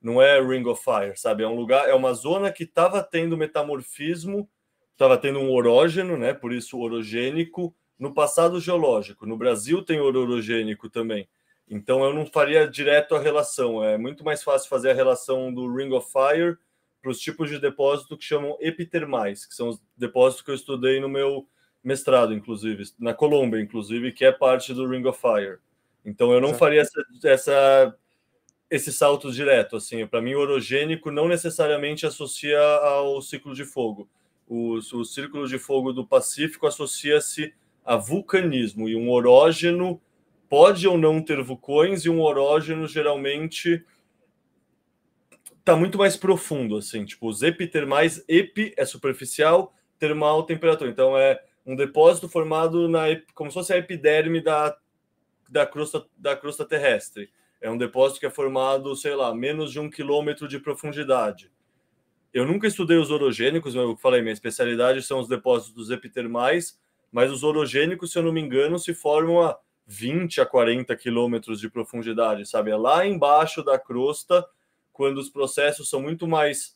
não 0.00 0.20
é 0.20 0.38
Ring 0.38 0.66
of 0.66 0.84
Fire, 0.84 1.16
sabe? 1.16 1.44
É 1.44 1.48
um 1.48 1.56
lugar, 1.56 1.88
é 1.88 1.94
uma 1.94 2.12
zona 2.12 2.52
que 2.52 2.64
estava 2.64 3.02
tendo 3.02 3.38
metamorfismo, 3.38 4.46
estava 4.92 5.16
tendo 5.16 5.38
um 5.38 5.50
orógeno, 5.50 6.18
né? 6.18 6.34
Por 6.34 6.52
isso 6.52 6.78
orogênico 6.78 7.74
no 7.98 8.12
passado 8.12 8.60
geológico. 8.60 9.24
No 9.24 9.36
Brasil 9.36 9.82
tem 9.82 10.00
ouro 10.00 10.20
orogênico 10.20 10.90
também. 10.90 11.26
Então 11.68 12.04
eu 12.04 12.12
não 12.12 12.26
faria 12.26 12.68
direto 12.68 13.14
a 13.14 13.18
relação. 13.18 13.82
É 13.82 13.96
muito 13.96 14.22
mais 14.22 14.42
fácil 14.42 14.68
fazer 14.68 14.90
a 14.90 14.94
relação 14.94 15.52
do 15.52 15.74
Ring 15.74 15.90
of 15.92 16.06
Fire 16.12 16.58
para 17.04 17.10
os 17.10 17.20
tipos 17.20 17.50
de 17.50 17.58
depósito 17.58 18.16
que 18.16 18.24
chamam 18.24 18.56
epitermais, 18.60 19.44
que 19.44 19.54
são 19.54 19.68
os 19.68 19.82
depósitos 19.94 20.42
que 20.42 20.50
eu 20.50 20.54
estudei 20.54 21.00
no 21.00 21.08
meu 21.08 21.46
mestrado, 21.82 22.32
inclusive, 22.32 22.82
na 22.98 23.12
Colômbia, 23.12 23.60
inclusive, 23.60 24.10
que 24.10 24.24
é 24.24 24.32
parte 24.32 24.72
do 24.72 24.88
Ring 24.88 25.04
of 25.04 25.20
Fire. 25.20 25.58
Então 26.02 26.32
eu 26.32 26.40
não 26.40 26.48
Exato. 26.48 26.58
faria 26.58 26.80
essa, 26.80 27.04
essa 27.24 27.94
esse 28.70 28.90
salto 28.90 29.30
direto. 29.30 29.76
Assim, 29.76 30.06
para 30.06 30.22
mim, 30.22 30.32
o 30.32 30.40
orogênico 30.40 31.10
não 31.10 31.28
necessariamente 31.28 32.06
associa 32.06 32.58
ao 32.58 33.20
ciclo 33.20 33.54
de 33.54 33.66
fogo. 33.66 34.08
O, 34.48 34.76
o 34.76 35.04
círculo 35.04 35.46
de 35.46 35.58
fogo 35.58 35.92
do 35.92 36.06
Pacífico 36.06 36.66
associa-se 36.66 37.52
a 37.84 37.96
vulcanismo 37.96 38.88
e 38.88 38.96
um 38.96 39.10
orógeno 39.10 40.00
pode 40.48 40.88
ou 40.88 40.96
não 40.96 41.20
ter 41.20 41.42
vulcões 41.42 42.06
e 42.06 42.08
um 42.08 42.22
orógeno 42.22 42.88
geralmente 42.88 43.84
está 45.64 45.74
muito 45.74 45.96
mais 45.96 46.14
profundo, 46.14 46.76
assim, 46.76 47.06
tipo, 47.06 47.26
os 47.26 47.42
epitermais, 47.42 48.22
epi 48.28 48.74
é 48.76 48.84
superficial, 48.84 49.74
termal 49.98 50.42
temperatura, 50.42 50.90
então 50.90 51.16
é 51.16 51.42
um 51.64 51.74
depósito 51.74 52.28
formado 52.28 52.86
na 52.86 53.04
como 53.34 53.50
se 53.50 53.54
fosse 53.54 53.72
a 53.72 53.78
epiderme 53.78 54.42
da, 54.42 54.76
da 55.48 55.66
crosta 55.66 56.04
da 56.18 56.36
crosta 56.36 56.66
terrestre. 56.66 57.30
É 57.62 57.70
um 57.70 57.78
depósito 57.78 58.20
que 58.20 58.26
é 58.26 58.30
formado, 58.30 58.94
sei 58.94 59.14
lá, 59.14 59.34
menos 59.34 59.72
de 59.72 59.80
um 59.80 59.88
quilômetro 59.88 60.46
de 60.46 60.58
profundidade. 60.58 61.50
Eu 62.30 62.44
nunca 62.44 62.66
estudei 62.66 62.98
os 62.98 63.10
orogênicos, 63.10 63.74
eu 63.74 63.96
falei, 63.96 64.20
minha 64.20 64.34
especialidade 64.34 65.02
são 65.02 65.18
os 65.18 65.28
depósitos 65.28 65.90
epitermais, 65.90 66.78
mas 67.10 67.32
os 67.32 67.42
orogênicos, 67.42 68.12
se 68.12 68.18
eu 68.18 68.22
não 68.22 68.32
me 68.32 68.40
engano, 68.42 68.78
se 68.78 68.92
formam 68.92 69.40
a 69.40 69.58
20 69.86 70.42
a 70.42 70.46
40 70.46 70.94
quilômetros 70.96 71.58
de 71.58 71.70
profundidade, 71.70 72.44
sabe? 72.44 72.70
É 72.70 72.76
lá 72.76 73.06
embaixo 73.06 73.64
da 73.64 73.78
crosta, 73.78 74.46
quando 74.94 75.18
os 75.18 75.28
processos 75.28 75.90
são 75.90 76.00
muito 76.00 76.26
mais 76.26 76.74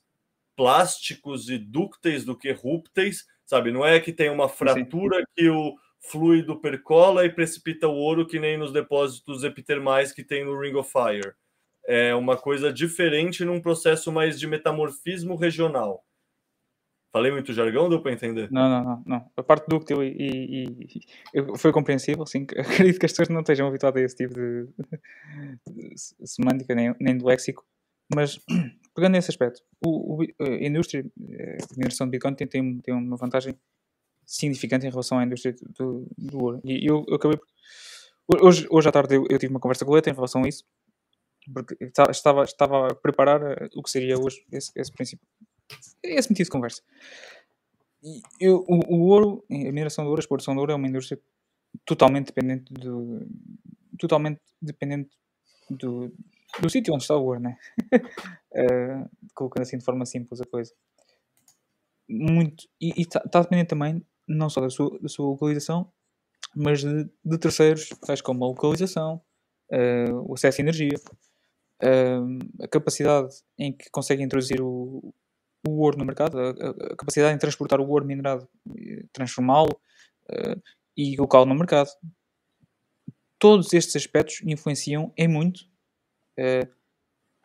plásticos 0.55 1.49
e 1.49 1.57
dúcteis 1.57 2.25
do 2.25 2.37
que 2.37 2.51
rúpteis, 2.51 3.25
sabe? 3.47 3.71
Não 3.71 3.87
é 3.87 4.01
que 4.01 4.13
tem 4.13 4.29
uma 4.29 4.49
fratura 4.49 5.19
Sim. 5.19 5.25
que 5.35 5.49
o 5.49 5.75
fluido 6.01 6.61
percola 6.61 7.25
e 7.25 7.31
precipita 7.31 7.87
o 7.87 7.95
ouro 7.95 8.27
que 8.27 8.41
nem 8.41 8.59
nos 8.59 8.73
depósitos 8.73 9.45
epitermais 9.45 10.13
que 10.13 10.25
tem 10.25 10.45
no 10.45 10.59
Ring 10.59 10.75
of 10.75 10.91
Fire. 10.91 11.33
É 11.87 12.15
uma 12.15 12.37
coisa 12.37 12.73
diferente 12.73 13.45
num 13.45 13.61
processo 13.61 14.13
mais 14.13 14.39
de 14.39 14.47
metamorfismo 14.47 15.37
regional. 15.37 16.05
Falei 17.11 17.33
muito 17.33 17.55
jargão, 17.55 17.89
deu 17.89 18.03
para 18.03 18.13
entender? 18.13 18.51
Não, 18.51 18.69
não, 18.69 18.85
não, 18.85 19.03
não. 19.07 19.31
A 19.37 19.43
parte 19.43 19.67
dúctil 19.67 20.03
e, 20.03 20.15
e, 20.19 21.03
e, 21.35 21.57
foi 21.57 21.73
compreensível, 21.73 22.27
sim. 22.27 22.47
Acredito 22.59 22.99
que 22.99 23.07
as 23.07 23.13
pessoas 23.13 23.29
não 23.31 23.41
estejam 23.41 23.67
habituadas 23.67 24.03
a 24.03 24.05
esse 24.05 24.17
tipo 24.17 24.35
de, 24.35 24.69
de 25.67 25.95
semântica, 26.27 26.75
nem, 26.75 26.95
nem 27.01 27.17
de 27.17 27.25
léxico. 27.25 27.65
Mas, 28.15 28.39
pegando 28.95 29.13
nesse 29.13 29.31
aspecto, 29.31 29.63
o, 29.85 30.23
o, 30.23 30.27
a 30.41 30.67
indústria 30.67 31.05
eh, 31.31 31.57
de 31.57 31.77
mineração 31.77 32.07
de 32.07 32.13
Bitcoin 32.13 32.35
tem, 32.35 32.47
tem, 32.47 32.79
tem 32.79 32.95
uma 32.95 33.17
vantagem 33.17 33.55
significante 34.25 34.87
em 34.87 34.91
relação 34.91 35.19
à 35.19 35.25
indústria 35.25 35.55
do, 35.79 36.07
do 36.17 36.43
ouro. 36.43 36.61
E 36.65 36.87
eu, 36.87 37.05
eu 37.09 37.15
acabei. 37.17 37.39
Hoje, 38.43 38.67
hoje 38.71 38.89
à 38.89 38.93
tarde 38.93 39.15
eu, 39.15 39.27
eu, 39.31 39.39
tive 39.39 39.53
uma 39.53 39.61
conversa 39.61 39.85
com 39.85 39.93
o 39.93 39.95
Leta 39.95 40.11
em 40.11 40.15
relação 40.15 40.45
a 40.45 40.49
isso, 40.49 40.65
porque 41.53 41.77
estava, 42.11 42.43
estava 42.43 42.89
a 42.89 42.95
preparar 42.95 43.43
eh, 43.43 43.69
o 43.75 43.83
que 43.83 43.91
seria 43.91 44.19
hoje 44.19 44.45
esse, 44.53 44.71
esse 44.77 44.93
princípio, 44.93 45.27
esse 46.03 46.29
motivo 46.29 46.45
de 46.45 46.51
conversa. 46.51 46.83
E 48.03 48.21
eu, 48.41 48.65
o, 48.69 48.95
o, 48.95 49.01
ouro, 49.09 49.45
a 49.51 49.55
mineração 49.55 50.05
de 50.05 50.09
ouro, 50.09 50.21
a 50.21 50.23
exploração 50.23 50.55
de 50.55 50.61
ouro 50.61 50.73
é 50.73 50.75
uma 50.75 50.87
indústria 50.87 51.21
totalmente 51.85 52.27
dependente 52.27 52.73
do. 52.73 53.27
totalmente 53.99 54.41
dependente 54.61 55.11
do, 55.71 56.13
do 56.61 56.71
sítio 56.71 56.95
onde 56.95 57.05
está 57.05 57.17
o 57.17 57.25
ouro, 57.25 57.41
né? 57.41 57.57
uh, 57.93 59.11
colocando 59.35 59.63
assim 59.63 59.79
de 59.79 59.85
forma 59.85 60.05
simples 60.05 60.41
a 60.41 60.45
coisa. 60.45 60.73
Muito. 62.09 62.65
E 62.81 63.01
está 63.01 63.21
tá 63.21 63.43
dependente 63.43 63.69
também 63.69 64.05
não 64.27 64.51
só 64.51 64.61
da 64.61 64.71
sua, 64.71 64.99
da 65.01 65.09
sua 65.09 65.27
localização, 65.27 65.91
mas 66.55 66.81
de, 66.81 67.09
de 67.25 67.39
terceiros, 67.39 67.89
tais 68.07 68.21
como 68.21 68.45
a 68.45 68.49
localização, 68.49 69.23
uh, 69.73 70.31
o 70.31 70.35
acesso 70.35 70.61
à 70.61 70.63
energia, 70.63 70.99
uh, 71.83 72.65
a 72.65 72.69
capacidade 72.69 73.35
em 73.59 73.73
que 73.73 73.91
consegue 73.91 74.23
introduzir 74.23 74.61
o, 74.61 75.15
o 75.67 75.71
ouro 75.81 75.99
no 75.99 76.05
mercado, 76.05 76.39
a, 76.39 76.51
a, 76.51 76.97
capacidade 76.97 77.35
em 77.35 77.39
transportar 77.39 77.81
o 77.81 77.89
ouro 77.89 78.05
minerado, 78.05 78.49
transformá-lo 79.13 79.81
e 80.97 81.17
colocá-lo 81.17 81.47
no 81.47 81.55
mercado. 81.55 81.89
Todos 83.39 83.73
estes 83.73 83.97
aspectos 83.97 84.43
influenciam 84.45 85.13
em 85.17 85.27
muito 85.27 85.61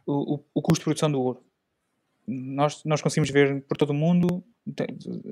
o, 0.06 0.36
o, 0.36 0.46
o 0.54 0.62
custo 0.62 0.80
de 0.80 0.86
produção 0.86 1.12
do 1.12 1.22
ouro 1.22 1.44
nós, 2.28 2.84
nós 2.86 3.02
conseguimos 3.02 3.30
ver 3.30 3.62
por 3.64 3.78
todo 3.78 3.90
o 3.92 3.94
mundo, 3.94 4.44
tem, 4.76 4.88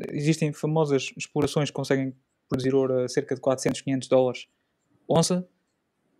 existem 0.09 0.51
famosas 0.51 1.11
explorações 1.17 1.69
que 1.69 1.75
conseguem 1.75 2.13
produzir 2.49 2.75
ouro 2.75 3.03
a 3.03 3.07
cerca 3.07 3.33
de 3.33 3.41
400, 3.41 3.81
500 3.81 4.07
dólares 4.07 4.47
onça, 5.07 5.47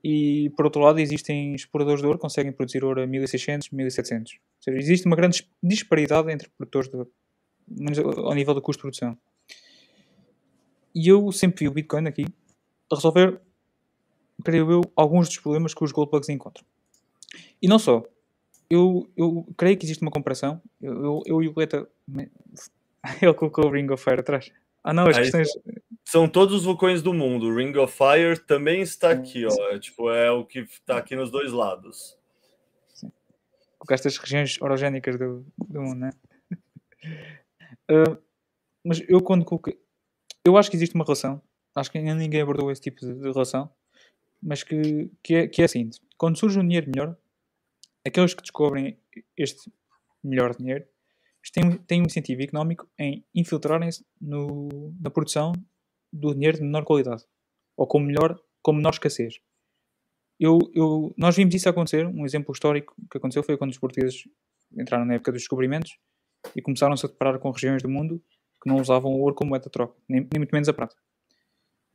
e 0.03 0.49
por 0.55 0.65
outro 0.65 0.81
lado 0.81 0.99
existem 0.99 1.53
exploradores 1.53 2.01
de 2.01 2.07
ouro 2.07 2.17
que 2.17 2.21
conseguem 2.21 2.51
produzir 2.51 2.83
ouro 2.83 3.01
a 3.01 3.07
1600, 3.07 3.69
1700. 3.69 4.33
Ou 4.33 4.39
seja, 4.63 4.77
existe 4.77 5.05
uma 5.05 5.15
grande 5.15 5.47
disparidade 5.61 6.31
entre 6.31 6.49
produtores 6.49 6.89
de 6.89 6.97
ouro, 6.97 7.11
ao 8.25 8.33
nível 8.33 8.53
do 8.53 8.61
custo 8.61 8.79
de 8.79 8.81
produção. 8.81 9.17
E 10.95 11.07
eu 11.07 11.31
sempre 11.31 11.65
vi 11.65 11.67
o 11.67 11.71
Bitcoin 11.71 12.07
aqui 12.07 12.25
a 12.91 12.95
resolver, 12.95 13.39
creio 14.43 14.71
eu, 14.71 14.81
alguns 14.95 15.27
dos 15.27 15.37
problemas 15.37 15.73
que 15.73 15.83
os 15.83 15.91
gold 15.91 16.11
bugs 16.11 16.29
encontram. 16.29 16.65
E 17.61 17.67
não 17.67 17.79
só 17.79 18.03
eu, 18.71 19.11
eu 19.17 19.45
creio 19.57 19.77
que 19.77 19.85
existe 19.85 20.01
uma 20.01 20.09
comparação. 20.09 20.61
Eu, 20.81 20.93
eu, 21.03 21.23
eu 21.25 21.43
e 21.43 21.47
o 21.49 21.53
Leta. 21.57 21.85
Ele 23.21 23.33
colocou 23.33 23.65
o 23.65 23.69
Ring 23.69 23.89
of 23.91 24.01
Fire 24.01 24.21
atrás. 24.21 24.49
Ah, 24.81 24.93
não, 24.93 25.07
as 25.07 25.17
Aí 25.17 25.23
questões. 25.23 25.49
São 26.05 26.27
todos 26.27 26.55
os 26.55 26.63
vulcões 26.63 27.01
do 27.01 27.13
mundo. 27.13 27.47
O 27.47 27.55
Ring 27.55 27.75
of 27.77 27.93
Fire 27.93 28.39
também 28.39 28.81
está 28.81 29.11
aqui, 29.11 29.45
ó. 29.45 29.51
É, 29.71 29.79
tipo, 29.79 30.09
é 30.09 30.31
o 30.31 30.45
que 30.45 30.59
está 30.59 30.97
aqui 30.97 31.17
nos 31.17 31.29
dois 31.29 31.51
lados. 31.51 32.17
Sim. 32.93 33.11
Com 33.77 33.93
estas 33.93 34.17
regiões 34.17 34.59
orogénicas 34.61 35.17
do, 35.17 35.45
do 35.57 35.81
mundo, 35.81 35.99
né? 35.99 36.11
uh, 37.91 38.17
mas 38.85 39.03
eu 39.09 39.21
quando 39.21 39.43
coloquei. 39.43 39.77
Eu 40.45 40.55
acho 40.55 40.69
que 40.69 40.77
existe 40.77 40.95
uma 40.95 41.03
relação. 41.03 41.41
Acho 41.75 41.91
que 41.91 41.97
ainda 41.97 42.15
ninguém 42.15 42.41
abordou 42.41 42.71
esse 42.71 42.81
tipo 42.81 43.01
de, 43.01 43.13
de 43.13 43.31
relação. 43.31 43.69
Mas 44.41 44.63
que, 44.63 45.11
que, 45.21 45.35
é, 45.35 45.47
que 45.47 45.61
é 45.61 45.65
assim: 45.65 45.89
quando 46.17 46.39
surge 46.39 46.57
um 46.57 46.63
dinheiro 46.63 46.89
melhor, 46.89 47.15
aqueles 48.05 48.33
que 48.33 48.41
descobrem 48.41 48.97
este 49.37 49.71
melhor 50.23 50.55
dinheiro 50.55 50.85
têm, 51.53 51.77
têm 51.77 52.01
um 52.01 52.05
incentivo 52.05 52.41
económico 52.41 52.89
em 52.99 53.25
infiltrarem-se 53.33 54.05
na 54.19 55.09
produção 55.09 55.53
do 56.11 56.33
dinheiro 56.33 56.57
de 56.57 56.63
menor 56.63 56.83
qualidade 56.83 57.23
ou 57.75 57.87
com, 57.87 57.99
melhor, 57.99 58.39
com 58.61 58.73
menor 58.73 58.91
escassez. 58.91 59.39
Eu, 60.39 60.59
eu, 60.73 61.13
nós 61.17 61.35
vimos 61.35 61.53
isso 61.53 61.69
acontecer. 61.69 62.05
Um 62.07 62.25
exemplo 62.25 62.51
histórico 62.51 62.95
que 63.09 63.17
aconteceu 63.17 63.43
foi 63.43 63.57
quando 63.57 63.71
os 63.71 63.77
portugueses 63.77 64.23
entraram 64.77 65.05
na 65.05 65.15
época 65.15 65.31
dos 65.31 65.41
descobrimentos 65.41 65.97
e 66.55 66.61
começaram-se 66.61 67.05
a 67.05 67.09
deparar 67.09 67.39
com 67.39 67.51
regiões 67.51 67.81
do 67.81 67.89
mundo 67.89 68.21
que 68.61 68.69
não 68.69 68.77
usavam 68.77 69.11
o 69.11 69.19
ouro 69.19 69.35
como 69.35 69.49
moeda 69.49 69.65
de 69.65 69.71
troca, 69.71 69.95
nem, 70.07 70.21
nem 70.21 70.39
muito 70.39 70.51
menos 70.51 70.69
a 70.69 70.73
prata. 70.73 70.95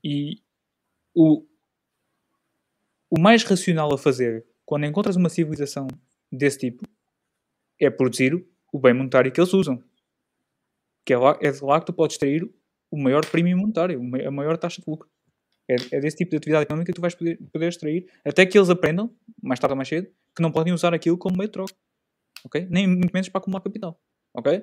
E 0.03 0.43
o, 1.15 1.45
o 3.11 3.21
mais 3.21 3.45
racional 3.45 3.93
a 3.93 3.99
fazer 3.99 4.45
quando 4.67 4.85
encontras 4.85 5.17
uma 5.17 5.29
civilização 5.29 5.87
desse 6.31 6.59
tipo, 6.59 6.85
é 7.81 7.89
produzir 7.89 8.35
o 8.73 8.79
bem 8.79 8.93
monetário 8.93 9.33
que 9.33 9.41
eles 9.41 9.55
usam. 9.55 9.83
Que 11.05 11.15
é, 11.15 11.19
lá, 11.19 11.39
é 11.41 11.51
de 11.51 11.65
lá 11.65 11.79
que 11.79 11.87
tu 11.87 11.93
podes 11.93 12.15
extrair 12.15 12.43
o 12.91 13.01
maior 13.01 13.25
prémio 13.25 13.57
monetário, 13.57 14.01
a 14.27 14.31
maior 14.31 14.59
taxa 14.59 14.83
de 14.83 14.91
lucro. 14.91 15.09
É, 15.69 15.75
é, 15.93 16.01
desse 16.01 16.17
tipo 16.17 16.31
de 16.31 16.37
atividade 16.37 16.65
económica 16.65 16.93
que 16.93 16.97
tu 16.97 17.01
vais 17.01 17.15
poder, 17.15 17.39
poder 17.53 17.69
extrair, 17.69 18.09
até 18.25 18.45
que 18.45 18.59
eles 18.59 18.71
aprendam, 18.71 19.15
mais 19.43 19.59
tarde 19.59 19.73
ou 19.73 19.77
mais 19.77 19.89
cedo, 19.89 20.09
que 20.35 20.43
não 20.43 20.53
podem 20.53 20.73
usar 20.73 20.95
aquilo 20.95 21.19
como 21.19 21.37
meio 21.37 21.49
de 21.49 21.53
troca. 21.53 21.75
Ok? 22.45 22.67
Nem 22.71 22.87
muito 22.87 23.13
menos 23.13 23.29
para 23.29 23.39
acumular 23.39 23.63
capital. 23.63 24.01
Ok? 24.35 24.63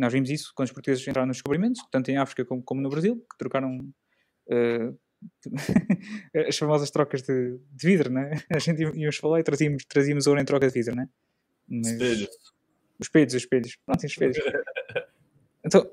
Nós 0.00 0.12
vimos 0.12 0.30
isso 0.30 0.52
quando 0.54 0.66
os 0.66 0.72
portugueses 0.72 1.06
entraram 1.06 1.26
nos 1.26 1.36
descobrimentos, 1.36 1.82
tanto 1.90 2.10
em 2.10 2.16
África 2.16 2.44
como, 2.44 2.62
como 2.62 2.80
no 2.80 2.88
Brasil, 2.88 3.16
que 3.16 3.38
trocaram 3.38 3.76
uh, 3.78 4.98
as 6.48 6.56
famosas 6.56 6.90
trocas 6.90 7.22
de, 7.22 7.58
de 7.72 7.86
vidro, 7.86 8.10
né? 8.10 8.42
A 8.50 8.58
gente 8.58 8.82
íamos 8.82 9.16
falar 9.16 9.40
e 9.40 9.42
trazíamos, 9.42 9.84
trazíamos 9.84 10.26
ouro 10.26 10.40
em 10.40 10.44
troca 10.44 10.66
de 10.66 10.72
vidro, 10.72 10.94
né? 10.94 11.08
Mas... 11.68 11.92
Espelhos. 11.92 12.28
Os 12.98 13.06
espelhos, 13.06 13.34
os 13.34 13.42
espelhos. 13.42 13.76
Pronto, 13.84 13.98
os 13.98 14.04
espelhos. 14.04 14.36
então, 15.64 15.90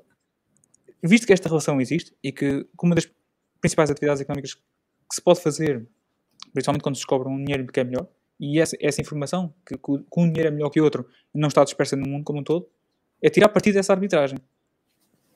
visto 1.02 1.26
que 1.26 1.32
esta 1.32 1.48
relação 1.48 1.80
existe 1.80 2.14
e 2.22 2.32
que 2.32 2.66
uma 2.82 2.94
das 2.94 3.10
principais 3.60 3.90
atividades 3.90 4.20
económicas 4.20 4.54
que 4.54 5.14
se 5.14 5.20
pode 5.20 5.40
fazer, 5.40 5.86
principalmente 6.52 6.82
quando 6.82 6.94
se 6.94 7.00
descobre 7.00 7.28
um 7.28 7.42
dinheiro 7.42 7.66
que 7.66 7.80
é 7.80 7.84
melhor, 7.84 8.08
e 8.38 8.60
essa, 8.60 8.76
essa 8.80 9.00
informação, 9.00 9.54
que, 9.66 9.76
que 9.76 9.90
um 10.16 10.26
dinheiro 10.28 10.48
é 10.48 10.50
melhor 10.50 10.70
que 10.70 10.80
outro 10.80 11.08
não 11.32 11.48
está 11.48 11.62
dispersa 11.62 11.96
no 11.96 12.08
mundo 12.08 12.24
como 12.24 12.40
um 12.40 12.44
todo, 12.44 12.68
é 13.22 13.30
tirar 13.30 13.48
partido 13.48 13.74
dessa 13.74 13.92
arbitragem 13.92 14.38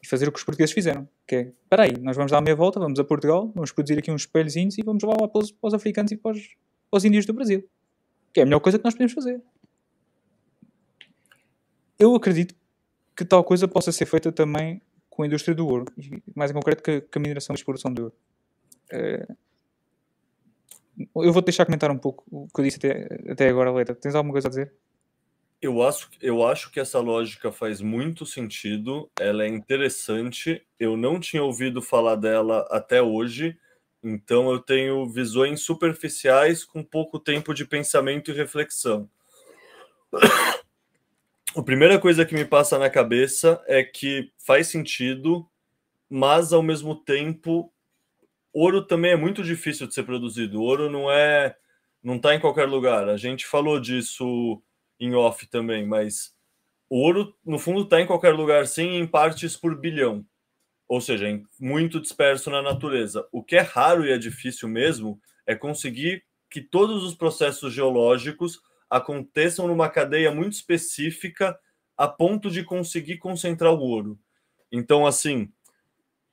e 0.02 0.06
fazer 0.06 0.28
o 0.28 0.32
que 0.32 0.38
os 0.38 0.44
portugueses 0.44 0.74
fizeram. 0.74 1.08
Que 1.26 1.36
é, 1.36 1.40
espera 1.62 1.84
aí, 1.84 1.98
nós 1.98 2.16
vamos 2.16 2.30
dar 2.30 2.38
a 2.38 2.40
meia 2.40 2.56
volta, 2.56 2.78
vamos 2.78 2.98
a 2.98 3.04
Portugal, 3.04 3.50
vamos 3.54 3.72
produzir 3.72 3.98
aqui 3.98 4.10
uns 4.10 4.22
espelhozinhos 4.22 4.78
e 4.78 4.82
vamos 4.82 5.02
lá 5.02 5.28
para 5.28 5.40
os, 5.40 5.50
para 5.50 5.68
os 5.68 5.74
africanos 5.74 6.12
e 6.12 6.16
para 6.16 6.32
os, 6.32 6.40
para 6.90 6.98
os 6.98 7.04
índios 7.04 7.26
do 7.26 7.32
Brasil. 7.32 7.68
Que 8.32 8.40
é 8.40 8.42
a 8.42 8.46
melhor 8.46 8.60
coisa 8.60 8.78
que 8.78 8.84
nós 8.84 8.94
podemos 8.94 9.12
fazer. 9.12 9.40
Eu 11.98 12.14
acredito 12.14 12.54
que 13.16 13.24
tal 13.24 13.42
coisa 13.42 13.66
possa 13.66 13.90
ser 13.90 14.04
feita 14.04 14.30
também 14.30 14.82
com 15.08 15.22
a 15.22 15.26
indústria 15.26 15.54
do 15.54 15.66
ouro. 15.66 15.86
E 15.96 16.22
mais 16.34 16.50
em 16.50 16.54
concreto 16.54 16.82
que, 16.82 17.00
que 17.00 17.18
a 17.18 17.20
mineração 17.20 17.54
e 17.54 17.56
exploração 17.56 17.92
do 17.92 18.04
ouro. 18.04 18.14
É... 18.92 19.26
Eu 20.98 21.32
vou-te 21.32 21.46
deixar 21.46 21.64
comentar 21.64 21.90
um 21.90 21.98
pouco 21.98 22.24
o 22.30 22.46
que 22.48 22.60
eu 22.60 22.64
disse 22.64 22.76
até, 22.78 23.32
até 23.32 23.48
agora, 23.48 23.72
Leta. 23.72 23.94
Tens 23.94 24.14
alguma 24.14 24.32
coisa 24.32 24.48
a 24.48 24.50
dizer? 24.50 24.72
Eu 25.60 25.82
acho, 25.82 26.10
eu 26.20 26.46
acho 26.46 26.70
que 26.70 26.78
essa 26.78 27.00
lógica 27.00 27.50
faz 27.50 27.80
muito 27.80 28.26
sentido, 28.26 29.10
ela 29.18 29.42
é 29.44 29.48
interessante. 29.48 30.62
Eu 30.78 30.96
não 30.96 31.18
tinha 31.18 31.42
ouvido 31.42 31.80
falar 31.80 32.16
dela 32.16 32.66
até 32.70 33.00
hoje, 33.00 33.58
então 34.02 34.50
eu 34.50 34.58
tenho 34.58 35.08
visões 35.08 35.62
superficiais 35.62 36.62
com 36.62 36.84
pouco 36.84 37.18
tempo 37.18 37.54
de 37.54 37.64
pensamento 37.64 38.30
e 38.30 38.34
reflexão. 38.34 39.08
A 41.56 41.62
primeira 41.62 41.98
coisa 41.98 42.26
que 42.26 42.34
me 42.34 42.44
passa 42.44 42.78
na 42.78 42.90
cabeça 42.90 43.62
é 43.66 43.82
que 43.82 44.30
faz 44.36 44.68
sentido, 44.68 45.48
mas 46.08 46.52
ao 46.52 46.62
mesmo 46.62 46.94
tempo, 46.94 47.72
ouro 48.52 48.86
também 48.86 49.12
é 49.12 49.16
muito 49.16 49.42
difícil 49.42 49.86
de 49.86 49.94
ser 49.94 50.02
produzido. 50.02 50.60
ouro 50.60 50.90
não 50.90 51.10
é, 51.10 51.56
não 52.02 52.16
está 52.16 52.34
em 52.34 52.40
qualquer 52.40 52.68
lugar. 52.68 53.08
A 53.08 53.16
gente 53.16 53.46
falou 53.46 53.80
disso 53.80 54.62
em 54.98 55.14
off 55.14 55.46
também, 55.46 55.86
mas 55.86 56.34
o 56.88 56.98
ouro, 56.98 57.34
no 57.44 57.58
fundo, 57.58 57.82
está 57.82 58.00
em 58.00 58.06
qualquer 58.06 58.34
lugar, 58.34 58.66
sim, 58.66 58.96
em 58.96 59.06
partes 59.06 59.56
por 59.56 59.78
bilhão. 59.78 60.24
Ou 60.88 61.00
seja, 61.00 61.26
muito 61.58 62.00
disperso 62.00 62.48
na 62.50 62.62
natureza. 62.62 63.26
O 63.32 63.42
que 63.42 63.56
é 63.56 63.60
raro 63.60 64.06
e 64.06 64.12
é 64.12 64.18
difícil 64.18 64.68
mesmo 64.68 65.20
é 65.44 65.54
conseguir 65.54 66.24
que 66.48 66.60
todos 66.60 67.02
os 67.02 67.14
processos 67.14 67.72
geológicos 67.72 68.60
aconteçam 68.88 69.66
numa 69.66 69.88
cadeia 69.88 70.30
muito 70.30 70.52
específica 70.52 71.58
a 71.96 72.06
ponto 72.06 72.50
de 72.50 72.62
conseguir 72.62 73.18
concentrar 73.18 73.72
o 73.72 73.80
ouro. 73.80 74.18
Então, 74.70 75.06
assim, 75.06 75.50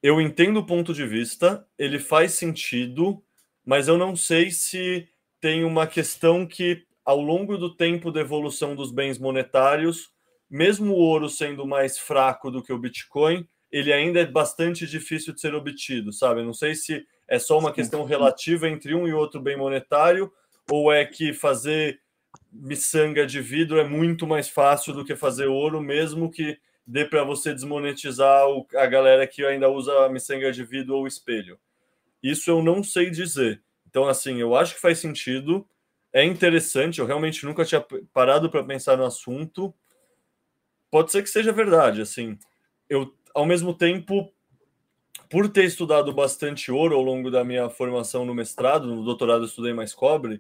eu 0.01 0.19
entendo 0.19 0.59
o 0.59 0.65
ponto 0.65 0.93
de 0.93 1.07
vista, 1.07 1.65
ele 1.77 1.97
faz 1.97 2.33
sentido, 2.33 3.23
mas 3.65 3.87
eu 3.87 3.97
não 3.97 4.15
sei 4.15 4.51
se 4.51 5.07
tem 5.39 5.63
uma 5.63 5.87
questão 5.87 6.45
que, 6.45 6.85
ao 7.05 7.19
longo 7.19 7.57
do 7.57 7.75
tempo 7.75 8.11
da 8.11 8.21
evolução 8.21 8.75
dos 8.75 8.91
bens 8.91 9.17
monetários, 9.17 10.11
mesmo 10.49 10.93
o 10.93 10.97
ouro 10.97 11.29
sendo 11.29 11.65
mais 11.65 11.97
fraco 11.97 12.51
do 12.51 12.61
que 12.61 12.71
o 12.71 12.77
Bitcoin, 12.77 13.47
ele 13.71 13.91
ainda 13.91 14.19
é 14.19 14.25
bastante 14.25 14.85
difícil 14.85 15.33
de 15.33 15.41
ser 15.41 15.55
obtido, 15.55 16.13
sabe? 16.13 16.43
Não 16.43 16.53
sei 16.53 16.75
se 16.75 17.05
é 17.27 17.39
só 17.39 17.57
uma 17.57 17.73
questão 17.73 18.05
relativa 18.05 18.69
entre 18.69 18.93
um 18.93 19.07
e 19.07 19.13
outro 19.13 19.41
bem 19.41 19.57
monetário, 19.57 20.31
ou 20.69 20.93
é 20.93 21.03
que 21.03 21.33
fazer 21.33 21.99
miçanga 22.51 23.25
de 23.25 23.41
vidro 23.41 23.79
é 23.79 23.83
muito 23.83 24.27
mais 24.27 24.47
fácil 24.47 24.93
do 24.93 25.03
que 25.03 25.15
fazer 25.15 25.47
ouro, 25.47 25.81
mesmo 25.81 26.29
que 26.29 26.57
dê 26.85 27.05
para 27.05 27.23
você 27.23 27.53
desmonetizar 27.53 28.43
a 28.75 28.85
galera 28.85 29.25
que 29.25 29.43
ainda 29.43 29.69
usa 29.69 30.07
miçanga 30.09 30.51
de 30.51 30.63
vidro 30.63 30.95
ou 30.95 31.07
espelho. 31.07 31.59
Isso 32.21 32.49
eu 32.49 32.61
não 32.61 32.83
sei 32.83 33.09
dizer. 33.09 33.61
Então, 33.89 34.07
assim, 34.07 34.39
eu 34.39 34.55
acho 34.55 34.75
que 34.75 34.81
faz 34.81 34.99
sentido, 34.99 35.67
é 36.13 36.23
interessante, 36.23 36.99
eu 36.99 37.07
realmente 37.07 37.43
nunca 37.43 37.65
tinha 37.65 37.83
parado 38.13 38.49
para 38.49 38.63
pensar 38.63 38.95
no 38.95 39.05
assunto. 39.05 39.73
Pode 40.91 41.11
ser 41.11 41.23
que 41.23 41.29
seja 41.29 41.51
verdade, 41.51 42.01
assim. 42.01 42.37
Eu, 42.87 43.11
ao 43.33 43.47
mesmo 43.47 43.73
tempo, 43.73 44.31
por 45.27 45.49
ter 45.49 45.65
estudado 45.65 46.13
bastante 46.13 46.71
ouro 46.71 46.95
ao 46.95 47.01
longo 47.01 47.31
da 47.31 47.43
minha 47.43 47.67
formação 47.67 48.23
no 48.23 48.35
mestrado, 48.35 48.87
no 48.87 49.03
doutorado 49.03 49.41
eu 49.41 49.47
estudei 49.47 49.73
mais 49.73 49.91
cobre, 49.91 50.39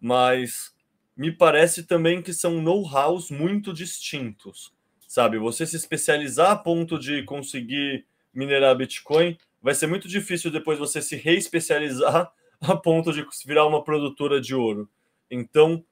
mas 0.00 0.74
me 1.16 1.30
parece 1.30 1.84
também 1.84 2.20
que 2.20 2.32
são 2.32 2.60
know-hows 2.60 3.30
muito 3.30 3.72
distintos, 3.72 4.72
sabe? 5.06 5.38
Você 5.38 5.64
se 5.64 5.76
especializar 5.76 6.50
a 6.50 6.56
ponto 6.56 6.98
de 6.98 7.22
conseguir 7.22 8.04
minerar 8.34 8.76
Bitcoin, 8.76 9.38
vai 9.62 9.74
ser 9.74 9.86
muito 9.86 10.08
difícil 10.08 10.50
depois 10.50 10.80
você 10.80 11.00
se 11.00 11.14
reespecializar 11.14 12.32
a 12.60 12.76
ponto 12.76 13.12
de 13.12 13.24
virar 13.46 13.66
uma 13.66 13.84
produtora 13.84 14.40
de 14.40 14.54
ouro. 14.54 14.90
Então, 15.34 15.82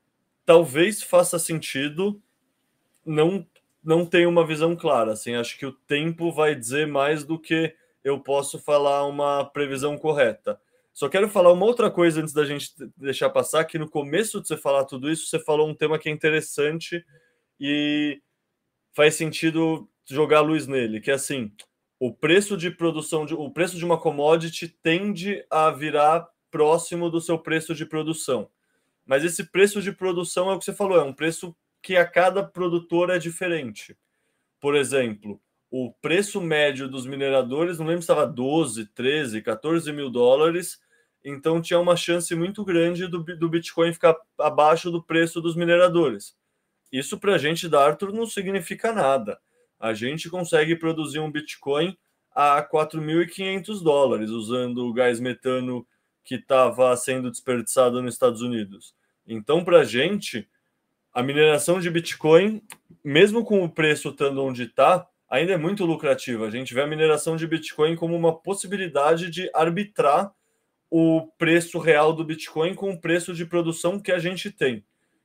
talvez 0.44 1.02
faça 1.02 1.38
sentido, 1.38 2.22
não 3.04 3.46
não 3.82 4.04
tenho 4.04 4.28
uma 4.28 4.46
visão 4.46 4.76
clara, 4.76 5.12
assim, 5.12 5.34
acho 5.34 5.58
que 5.58 5.64
o 5.64 5.72
tempo 5.72 6.30
vai 6.30 6.54
dizer 6.54 6.86
mais 6.86 7.24
do 7.24 7.38
que 7.38 7.74
eu 8.04 8.20
posso 8.20 8.58
falar 8.58 9.06
uma 9.06 9.42
previsão 9.42 9.96
correta. 9.96 10.60
Só 10.92 11.08
quero 11.08 11.30
falar 11.30 11.50
uma 11.50 11.64
outra 11.64 11.90
coisa 11.90 12.20
antes 12.20 12.34
da 12.34 12.44
gente 12.44 12.74
deixar 12.94 13.30
passar, 13.30 13.64
que 13.64 13.78
no 13.78 13.88
começo 13.88 14.38
de 14.38 14.48
você 14.48 14.56
falar 14.58 14.84
tudo 14.84 15.10
isso, 15.10 15.26
você 15.26 15.38
falou 15.38 15.66
um 15.66 15.74
tema 15.74 15.98
que 15.98 16.10
é 16.10 16.12
interessante 16.12 17.02
e 17.58 18.20
faz 18.92 19.14
sentido 19.14 19.88
jogar 20.04 20.42
luz 20.42 20.66
nele, 20.66 21.00
que 21.00 21.10
é 21.10 21.14
assim, 21.14 21.50
o 21.98 22.12
preço 22.12 22.54
de 22.54 22.70
produção, 22.70 23.24
de, 23.24 23.32
o 23.32 23.50
preço 23.50 23.78
de 23.78 23.84
uma 23.86 23.98
commodity 23.98 24.68
tende 24.68 25.42
a 25.48 25.70
virar 25.70 26.28
próximo 26.50 27.08
do 27.08 27.18
seu 27.18 27.38
preço 27.38 27.74
de 27.74 27.86
produção. 27.86 28.50
Mas 29.10 29.24
esse 29.24 29.42
preço 29.42 29.82
de 29.82 29.90
produção 29.90 30.48
é 30.48 30.54
o 30.54 30.58
que 30.60 30.64
você 30.64 30.72
falou, 30.72 30.96
é 30.96 31.02
um 31.02 31.12
preço 31.12 31.52
que 31.82 31.96
a 31.96 32.06
cada 32.06 32.44
produtor 32.44 33.10
é 33.10 33.18
diferente. 33.18 33.98
Por 34.60 34.76
exemplo, 34.76 35.42
o 35.68 35.92
preço 36.00 36.40
médio 36.40 36.88
dos 36.88 37.06
mineradores, 37.06 37.80
não 37.80 37.86
lembro 37.86 38.02
se 38.02 38.04
estava 38.04 38.24
12, 38.24 38.86
13, 38.94 39.42
14 39.42 39.92
mil 39.92 40.10
dólares, 40.10 40.78
então 41.24 41.60
tinha 41.60 41.80
uma 41.80 41.96
chance 41.96 42.32
muito 42.36 42.64
grande 42.64 43.08
do, 43.08 43.24
do 43.24 43.48
Bitcoin 43.48 43.92
ficar 43.92 44.16
abaixo 44.38 44.92
do 44.92 45.02
preço 45.02 45.40
dos 45.40 45.56
mineradores. 45.56 46.36
Isso 46.92 47.18
para 47.18 47.34
a 47.34 47.38
gente 47.38 47.68
da 47.68 47.84
Arthur 47.84 48.12
não 48.12 48.26
significa 48.26 48.92
nada. 48.92 49.40
A 49.80 49.92
gente 49.92 50.30
consegue 50.30 50.76
produzir 50.76 51.18
um 51.18 51.32
Bitcoin 51.32 51.98
a 52.30 52.62
4.500 52.62 53.82
dólares 53.82 54.30
usando 54.30 54.86
o 54.86 54.92
gás 54.92 55.18
metano 55.18 55.84
que 56.22 56.36
estava 56.36 56.96
sendo 56.96 57.28
desperdiçado 57.28 58.00
nos 58.00 58.14
Estados 58.14 58.40
Unidos. 58.40 58.94
Então, 59.26 59.64
para 59.64 59.80
a 59.80 59.84
gente, 59.84 60.48
a 61.12 61.22
mineração 61.22 61.80
de 61.80 61.90
Bitcoin, 61.90 62.62
mesmo 63.05 63.44
com 63.44 63.62
o 63.62 63.68
preço 63.68 64.09
estando 64.09 64.42
onde 64.42 64.64
está, 64.64 65.06
ainda 65.28 65.52
é 65.52 65.56
muito 65.56 65.84
lucrativa. 65.84 66.47
A 66.47 66.51
gente 66.51 66.74
vê 66.74 66.82
a 66.82 66.86
mineração 66.86 67.36
de 67.36 67.47
Bitcoin 67.47 67.97
como 67.97 68.16
uma 68.16 68.36
possibilidade 68.36 69.30
de 69.30 69.51
arbitrar 69.55 70.32
o 70.90 71.28
preço 71.38 71.78
real 71.78 72.12
do 72.12 72.24
Bitcoin 72.24 72.74
com 72.74 72.90
o 72.90 73.01
preço 73.01 73.32
de 73.32 73.47
produção 73.47 74.01
que 74.01 74.10
a 74.10 74.18
gente 74.18 74.51
tem. 74.51 74.84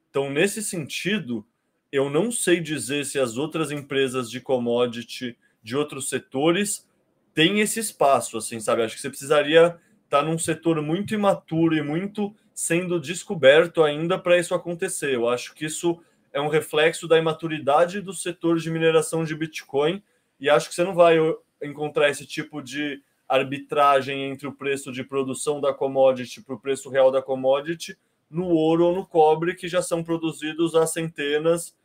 Então, 0.09 0.29
nesse 0.29 0.61
sentido, 0.61 1.45
eu 1.91 2.09
não 2.09 2.31
sei 2.31 2.59
dizer 2.59 3.05
se 3.05 3.19
as 3.19 3.35
outras 3.35 3.71
empresas 3.71 4.29
de 4.29 4.39
commodity 4.39 5.35
de 5.63 5.75
outros 5.75 6.07
setores 6.07 6.87
têm 7.33 7.59
esse 7.59 7.79
espaço, 7.79 8.37
assim, 8.37 8.59
sabe? 8.59 8.83
Acho 8.83 8.95
que 8.95 9.01
você 9.01 9.09
precisaria 9.09 9.77
estar 10.15 10.23
num 10.23 10.37
setor 10.37 10.81
muito 10.81 11.13
imaturo 11.13 11.75
e 11.75 11.81
muito 11.81 12.33
sendo 12.53 12.99
descoberto 12.99 13.83
ainda 13.83 14.17
para 14.17 14.37
isso 14.37 14.55
acontecer. 14.55 15.13
Eu 15.13 15.27
acho 15.27 15.53
que 15.53 15.65
isso 15.65 15.99
é 16.31 16.39
um 16.39 16.47
reflexo 16.47 17.07
da 17.07 17.17
imaturidade 17.17 17.99
do 17.99 18.13
setor 18.13 18.57
de 18.57 18.71
mineração 18.71 19.25
de 19.25 19.35
Bitcoin 19.35 20.01
e 20.39 20.49
acho 20.49 20.69
que 20.69 20.75
você 20.75 20.83
não 20.83 20.95
vai 20.95 21.17
encontrar 21.61 22.09
esse 22.09 22.25
tipo 22.25 22.61
de 22.61 23.01
arbitragem 23.27 24.23
entre 24.23 24.47
o 24.47 24.53
preço 24.53 24.91
de 24.91 25.03
produção 25.03 25.59
da 25.59 25.73
commodity 25.73 26.41
para 26.41 26.55
o 26.55 26.59
preço 26.59 26.89
real 26.89 27.11
da 27.11 27.21
commodity 27.21 27.97
no 28.29 28.47
ouro 28.47 28.85
ou 28.85 28.95
no 28.95 29.05
cobre 29.05 29.55
que 29.55 29.67
já 29.67 29.81
são 29.81 30.03
produzidos 30.03 30.75
há 30.75 30.87
centenas, 30.87 31.75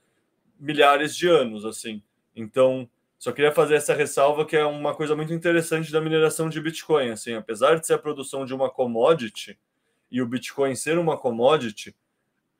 milhares 0.59 1.16
de 1.16 1.27
anos, 1.27 1.65
assim. 1.65 2.02
Então, 2.36 2.89
só 3.21 3.33
queria 3.33 3.53
fazer 3.53 3.75
essa 3.75 3.93
ressalva 3.93 4.47
que 4.47 4.57
é 4.57 4.65
uma 4.65 4.95
coisa 4.95 5.15
muito 5.15 5.31
interessante 5.35 5.93
da 5.93 6.01
mineração 6.01 6.49
de 6.49 6.59
Bitcoin, 6.59 7.11
assim, 7.11 7.35
apesar 7.35 7.79
de 7.79 7.87
ser 7.87 7.93
a 7.93 7.99
produção 7.99 8.47
de 8.47 8.55
uma 8.55 8.71
commodity 8.71 9.61
e 10.11 10.23
o 10.23 10.27
Bitcoin 10.27 10.75
ser 10.75 10.97
uma 10.97 11.19
commodity, 11.19 11.95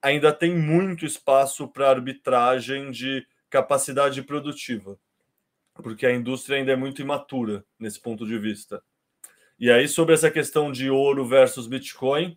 ainda 0.03 0.35
tem 0.35 0.55
muito 0.55 1.07
espaço 1.07 1.66
para 1.66 1.89
arbitragem 1.89 2.91
de 2.91 3.27
capacidade 3.49 4.23
produtiva, 4.23 4.99
porque 5.77 6.05
a 6.05 6.15
indústria 6.15 6.59
ainda 6.59 6.73
é 6.73 6.77
muito 6.77 7.01
imatura 7.01 7.65
nesse 7.78 7.99
ponto 7.99 8.27
de 8.27 8.39
vista. 8.39 8.82
E 9.59 9.70
aí, 9.70 9.89
sobre 9.89 10.12
essa 10.12 10.31
questão 10.31 10.70
de 10.70 10.91
ouro 10.91 11.27
versus 11.27 11.66
Bitcoin, 11.66 12.37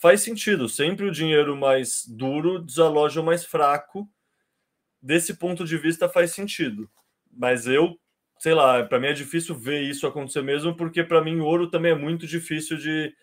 faz 0.00 0.22
sentido. 0.22 0.66
Sempre 0.66 1.04
o 1.04 1.12
dinheiro 1.12 1.54
mais 1.54 2.06
duro 2.06 2.58
desaloja 2.58 3.20
o 3.20 3.24
mais 3.24 3.44
fraco. 3.44 4.08
Desse 5.00 5.34
ponto 5.34 5.66
de 5.66 5.76
vista, 5.76 6.08
faz 6.08 6.32
sentido. 6.32 6.90
Mas 7.30 7.66
eu, 7.66 7.98
sei 8.38 8.54
lá, 8.54 8.84
para 8.84 8.98
mim 8.98 9.08
é 9.08 9.12
difícil 9.12 9.54
ver 9.54 9.82
isso 9.82 10.06
acontecer 10.06 10.42
mesmo, 10.42 10.76
porque 10.76 11.04
para 11.04 11.22
mim 11.22 11.40
o 11.40 11.44
ouro 11.44 11.70
também 11.70 11.92
é 11.92 11.96
muito 11.96 12.26
difícil 12.26 12.76
de 12.76 13.14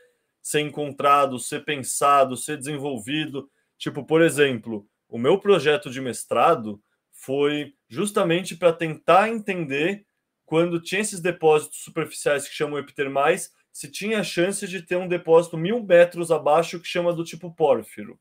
ser 0.41 0.61
encontrado, 0.61 1.39
ser 1.39 1.65
pensado, 1.65 2.37
ser 2.37 2.57
desenvolvido. 2.57 3.49
Tipo, 3.77 4.05
por 4.05 4.21
exemplo, 4.21 4.87
o 5.09 5.17
meu 5.17 5.39
projeto 5.39 5.89
de 5.89 5.99
mestrado 6.01 6.81
foi 7.11 7.73
justamente 7.89 8.55
para 8.55 8.71
tentar 8.71 9.29
entender 9.29 10.05
quando 10.45 10.81
tinha 10.81 11.01
esses 11.01 11.19
depósitos 11.19 11.79
superficiais 11.83 12.47
que 12.47 12.55
chamam 12.55 12.79
epitermais, 12.79 13.51
se 13.73 13.91
tinha 13.91 14.21
a 14.21 14.23
chance 14.23 14.65
de 14.65 14.81
ter 14.81 14.95
um 14.95 15.07
depósito 15.07 15.57
mil 15.57 15.83
metros 15.83 16.31
abaixo 16.31 16.79
que 16.79 16.87
chama 16.87 17.13
do 17.13 17.23
tipo 17.23 17.53
pórfiro. 17.53 18.17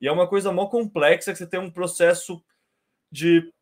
E 0.00 0.06
é 0.06 0.12
uma 0.12 0.28
coisa 0.28 0.52
mó 0.52 0.66
complexa 0.68 1.32
que 1.32 1.38
você 1.38 1.46
tem 1.46 1.58
um 1.58 1.70
processo 1.70 2.42
de, 3.10 3.52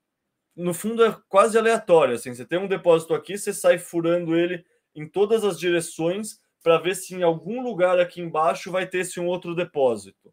no 0.57 0.73
fundo, 0.73 1.05
é 1.05 1.17
quase 1.29 1.59
aleatório. 1.59 2.15
Assim, 2.15 2.35
você 2.35 2.45
tem 2.45 2.59
um 2.59 2.69
depósito 2.69 3.15
aqui, 3.15 3.37
você 3.37 3.53
sai 3.53 3.79
furando 3.79 4.37
ele 4.37 4.65
em 4.95 5.07
todas 5.09 5.45
as 5.45 5.59
direções 5.59 6.39
para 6.63 6.79
ver 6.79 6.95
se 6.95 7.15
em 7.15 7.23
algum 7.23 7.63
lugar 7.63 7.99
aqui 7.99 8.21
embaixo 8.21 8.71
vai 8.71 8.87
ter 8.87 8.99
esse 8.99 9.21
um 9.21 9.27
outro 9.27 9.55
depósito. 9.55 10.33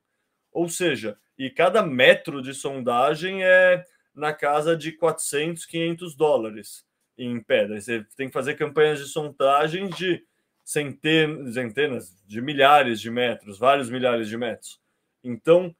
Ou 0.51 0.69
seja, 0.69 1.17
e 1.37 1.49
cada 1.49 1.81
metro 1.83 2.41
de 2.41 2.53
sondagem 2.53 3.43
é 3.43 3.83
na 4.13 4.33
casa 4.33 4.75
de 4.75 4.91
400, 4.91 5.65
500 5.65 6.15
dólares 6.15 6.85
em 7.17 7.41
pedra. 7.41 7.79
Você 7.79 8.05
tem 8.15 8.27
que 8.27 8.33
fazer 8.33 8.55
campanhas 8.55 8.99
de 8.99 9.05
sondagem 9.05 9.89
de 9.89 10.23
centenas, 10.63 11.53
centenas 11.53 12.15
de 12.25 12.41
milhares 12.41 12.99
de 13.01 13.09
metros, 13.09 13.57
vários 13.57 13.89
milhares 13.89 14.29
de 14.29 14.37
metros. 14.37 14.79
Então, 15.23 15.75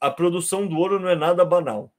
a 0.00 0.10
produção 0.10 0.66
do 0.66 0.76
ouro 0.76 0.98
não 0.98 1.08
é 1.08 1.14
nada 1.14 1.44
banal. 1.44 1.92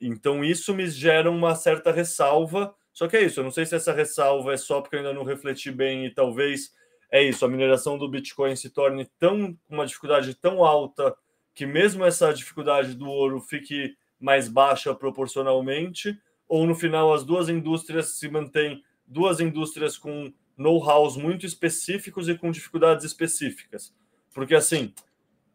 Então, 0.00 0.44
isso 0.44 0.74
me 0.74 0.86
gera 0.88 1.30
uma 1.30 1.54
certa 1.54 1.90
ressalva. 1.90 2.74
Só 2.92 3.06
que 3.08 3.16
é 3.16 3.24
isso, 3.24 3.40
eu 3.40 3.44
não 3.44 3.50
sei 3.50 3.66
se 3.66 3.74
essa 3.74 3.92
ressalva 3.92 4.54
é 4.54 4.56
só 4.56 4.80
porque 4.80 4.96
eu 4.96 5.00
ainda 5.00 5.12
não 5.12 5.24
refleti 5.24 5.70
bem 5.70 6.06
e 6.06 6.10
talvez 6.10 6.72
é 7.10 7.22
isso, 7.22 7.44
a 7.44 7.48
mineração 7.48 7.96
do 7.96 8.08
Bitcoin 8.08 8.56
se 8.56 8.70
torne 8.70 9.06
tão 9.18 9.56
uma 9.68 9.86
dificuldade 9.86 10.34
tão 10.34 10.64
alta 10.64 11.14
que 11.54 11.64
mesmo 11.64 12.04
essa 12.04 12.32
dificuldade 12.32 12.94
do 12.94 13.06
ouro 13.06 13.40
fique 13.40 13.96
mais 14.18 14.48
baixa 14.48 14.94
proporcionalmente, 14.94 16.18
ou 16.48 16.66
no 16.66 16.74
final 16.74 17.12
as 17.12 17.24
duas 17.24 17.48
indústrias 17.48 18.18
se 18.18 18.28
mantêm 18.28 18.82
duas 19.06 19.40
indústrias 19.40 19.96
com 19.96 20.32
know-hows 20.56 21.16
muito 21.16 21.46
específicos 21.46 22.28
e 22.28 22.36
com 22.36 22.50
dificuldades 22.50 23.04
específicas. 23.04 23.94
Porque 24.34 24.54
assim, 24.54 24.92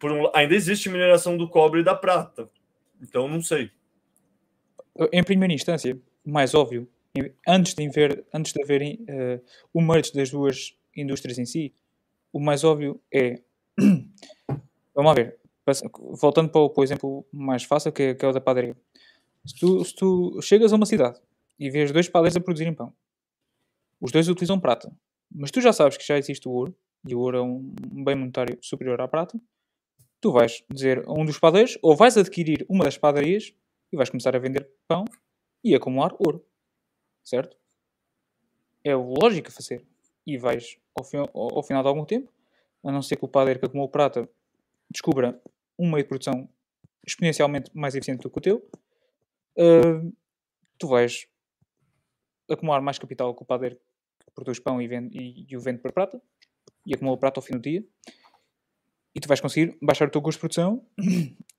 um, 0.03 0.30
ainda 0.34 0.55
existe 0.55 0.89
mineração 0.89 1.38
do 1.38 1.49
cobre 1.49 1.81
e 1.81 1.84
da 1.84 1.95
prata. 1.95 2.49
Então 3.01 3.27
não 3.27 3.41
sei. 3.41 3.72
Em 5.11 5.23
primeira 5.23 5.53
instância, 5.53 5.97
o 6.26 6.31
mais 6.31 6.53
óbvio, 6.53 6.88
antes 7.47 7.73
de 7.73 7.88
haver, 7.88 8.26
antes 8.34 8.53
de 8.53 8.63
haver 8.63 8.81
uh, 8.81 9.43
o 9.73 9.81
merge 9.81 10.13
das 10.13 10.30
duas 10.30 10.76
indústrias 10.95 11.38
em 11.38 11.45
si, 11.45 11.73
o 12.31 12.39
mais 12.39 12.63
óbvio 12.63 12.99
é. 13.13 13.41
Vamos 14.95 15.09
lá 15.09 15.13
ver. 15.13 15.38
Voltando 16.19 16.49
para 16.49 16.61
o, 16.61 16.69
por 16.69 16.84
exemplo, 16.84 17.26
mais 17.31 17.63
fácil, 17.63 17.91
que 17.91 18.03
é, 18.03 18.13
que 18.13 18.26
é 18.26 18.27
o 18.27 18.34
da 18.34 18.41
padaria. 18.41 18.76
Se 19.45 19.55
tu, 19.55 19.85
se 19.85 19.95
tu 19.95 20.39
chegas 20.41 20.73
a 20.73 20.76
uma 20.76 20.85
cidade 20.85 21.19
e 21.57 21.69
vês 21.69 21.91
dois 21.91 22.09
padeiros 22.09 22.35
a 22.35 22.41
produzirem 22.41 22.73
pão, 22.73 22.93
os 23.99 24.11
dois 24.11 24.27
utilizam 24.27 24.59
prata, 24.59 24.91
mas 25.34 25.51
tu 25.51 25.61
já 25.61 25.72
sabes 25.72 25.97
que 25.97 26.05
já 26.05 26.18
existe 26.18 26.47
o 26.47 26.51
ouro, 26.51 26.76
e 27.07 27.15
o 27.15 27.19
ouro 27.19 27.38
é 27.38 27.41
um 27.41 27.73
bem 28.03 28.15
monetário 28.15 28.57
superior 28.61 28.99
à 28.99 29.07
prata, 29.07 29.39
tu 30.19 30.31
vais 30.31 30.63
dizer 30.72 31.03
a 31.07 31.13
um 31.13 31.26
dos 31.26 31.39
padeiros, 31.39 31.77
ou 31.81 31.95
vais 31.95 32.18
adquirir 32.18 32.65
uma 32.68 32.84
das 32.84 32.97
padarias 32.97 33.53
e 33.91 33.97
vais 33.97 34.09
começar 34.09 34.35
a 34.35 34.39
vender 34.39 34.69
pão 34.88 35.05
e 35.63 35.76
acumular 35.76 36.13
ouro. 36.19 36.45
Certo? 37.23 37.57
É 38.84 38.95
lógico 38.95 39.51
fazer. 39.51 39.85
E 40.26 40.38
vais, 40.38 40.77
ao, 40.95 41.05
ao, 41.34 41.57
ao, 41.57 41.63
final 41.63 41.84
de 41.84 41.89
algum 41.89 42.05
tempo, 42.05 42.31
a 42.84 42.91
não 42.91 43.01
ser 43.01 43.18
que 43.18 43.26
o 43.26 43.27
padeiro 43.27 43.59
que 43.59 43.65
acumulou 43.65 43.89
prata 43.89 44.30
descubra 44.89 45.41
um 45.77 45.89
meio 45.89 46.03
de 46.03 46.09
produção 46.09 46.49
exponencialmente 47.05 47.72
mais 47.73 47.95
eficiente 47.95 48.22
do 48.22 48.30
que 48.30 48.38
o 48.38 48.41
teu, 48.41 48.69
uh, 49.57 50.15
tu 50.77 50.88
vais 50.88 51.27
acumular 52.49 52.81
mais 52.81 52.99
capital 52.99 53.34
que 53.35 53.41
o 53.41 53.45
padeiro 53.45 53.77
que 54.19 54.31
produz 54.34 54.59
pão 54.59 54.81
e, 54.81 54.88
vende, 54.88 55.18
e, 55.18 55.45
e 55.49 55.57
o 55.57 55.59
vende 55.59 55.80
para 55.80 55.91
prata 55.91 56.22
e 56.85 56.93
acumula 56.93 57.18
prata 57.18 57.39
ao 57.39 57.43
fim 57.43 57.53
do 57.53 57.61
dia 57.61 57.84
e 59.15 59.19
tu 59.19 59.27
vais 59.27 59.41
conseguir 59.41 59.77
baixar 59.81 60.07
o 60.07 60.11
teu 60.11 60.22
custo 60.22 60.38
de 60.38 60.41
produção 60.41 60.85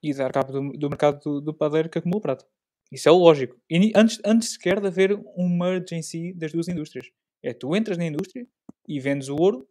e 0.02 0.12
dar 0.12 0.32
cabo 0.32 0.52
do, 0.52 0.72
do 0.72 0.90
mercado 0.90 1.20
do, 1.20 1.40
do, 1.40 1.54
padeiro 1.54 1.88
que 1.88 1.98
acumula 1.98 2.20
prata. 2.20 2.46
Isso 2.90 3.08
é 3.08 3.12
lógico. 3.12 3.56
E 3.70 3.92
antes, 3.94 4.20
antes 4.24 4.52
sequer 4.52 4.80
de 4.80 4.86
haver 4.86 5.14
um 5.36 5.48
merge 5.48 5.94
em 5.94 6.02
si 6.02 6.32
das 6.32 6.52
duas 6.52 6.68
indústrias. 6.68 7.10
É 7.42 7.52
tu 7.52 7.74
entras 7.74 7.96
na 7.96 8.04
indústria 8.04 8.46
e 8.86 9.00
vendes 9.00 9.28
o 9.28 9.36
ouro 9.36 9.68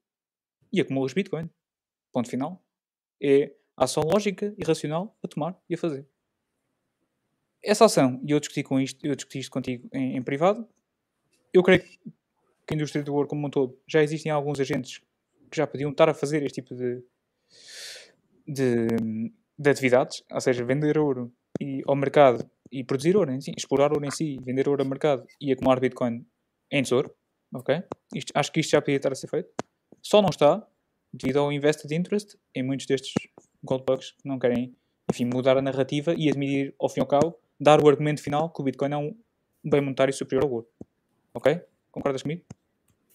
e 0.72 0.82
acumulas 0.82 1.14
Bitcoin. 1.14 1.49
Ponto 2.12 2.30
final. 2.30 2.64
É 3.22 3.53
ação 3.78 4.03
lógica 4.03 4.53
e 4.58 4.64
racional 4.64 5.16
a 5.24 5.28
tomar 5.28 5.60
e 5.70 5.76
a 5.76 5.78
fazer. 5.78 6.08
Essa 7.64 7.86
ação, 7.86 8.20
e 8.26 8.32
eu 8.32 8.40
discuti, 8.40 8.64
com 8.64 8.80
isto, 8.80 9.06
eu 9.06 9.16
discuti 9.16 9.40
isto 9.40 9.52
contigo 9.52 9.88
em, 9.94 10.18
em 10.18 10.24
privado, 10.24 10.68
eu 11.53 11.62
creio 11.62 11.84
que 11.84 11.99
a 12.72 12.74
indústria 12.74 13.03
do 13.03 13.14
ouro 13.14 13.28
como 13.28 13.45
um 13.45 13.49
todo 13.49 13.80
já 13.88 14.02
existem 14.02 14.32
alguns 14.32 14.60
agentes 14.60 14.99
que 15.49 15.58
já 15.58 15.68
podiam 15.68 15.91
estar 15.91 16.10
a 16.10 16.14
fazer 16.14 16.41
este 16.44 16.62
tipo 16.62 16.74
de, 16.74 17.03
de, 18.48 18.88
de 19.62 19.70
atividades, 19.70 20.24
ou 20.32 20.42
seja, 20.42 20.66
vender 20.66 20.98
ouro 20.98 21.32
e, 21.62 21.84
ao 21.86 21.96
mercado 21.96 22.50
e 22.72 22.84
produzir 22.84 23.16
ouro 23.16 23.32
em 23.32 23.40
si, 23.40 23.52
explorar 23.56 23.92
ouro 23.92 24.04
em 24.04 24.10
si, 24.10 24.40
vender 24.42 24.68
ouro 24.68 24.82
ao 24.82 24.90
mercado 24.90 25.24
e 25.40 25.52
acumular 25.52 25.80
Bitcoin 25.80 26.26
em 26.72 26.82
tesouro, 26.82 27.14
ok? 27.54 27.84
Isto, 28.16 28.32
acho 28.34 28.52
que 28.52 28.60
isto 28.60 28.72
já 28.72 28.82
podia 28.82 28.96
estar 28.96 29.12
a 29.12 29.16
ser 29.16 29.28
feito. 29.28 29.50
Só 30.02 30.20
não 30.20 30.30
está, 30.30 30.66
devido 31.14 31.38
ao 31.38 31.52
invested 31.52 31.94
interest 31.94 32.40
em 32.56 32.64
muitos 32.64 32.88
destes 32.88 33.14
gold 33.64 33.84
bugs 33.86 34.14
que 34.14 34.28
não 34.28 34.40
querem, 34.40 34.76
enfim, 35.12 35.26
mudar 35.26 35.58
a 35.58 35.62
narrativa 35.62 36.16
e 36.18 36.28
admitir, 36.28 36.74
ao 36.80 36.90
fim 36.90 37.02
e 37.02 37.04
ao 37.04 37.08
cabo, 37.08 37.38
dar 37.60 37.84
o 37.84 37.88
argumento 37.88 38.24
final 38.24 38.50
que 38.50 38.62
o 38.62 38.64
Bitcoin 38.64 38.94
é 38.94 38.98
um 38.98 39.16
bem 39.64 39.82
monetário 39.82 40.14
superior 40.14 40.46
ao 40.46 40.52
ouro. 40.52 40.68
Ok? 41.36 41.62
Concordas 41.92 42.24
comigo? 42.24 42.42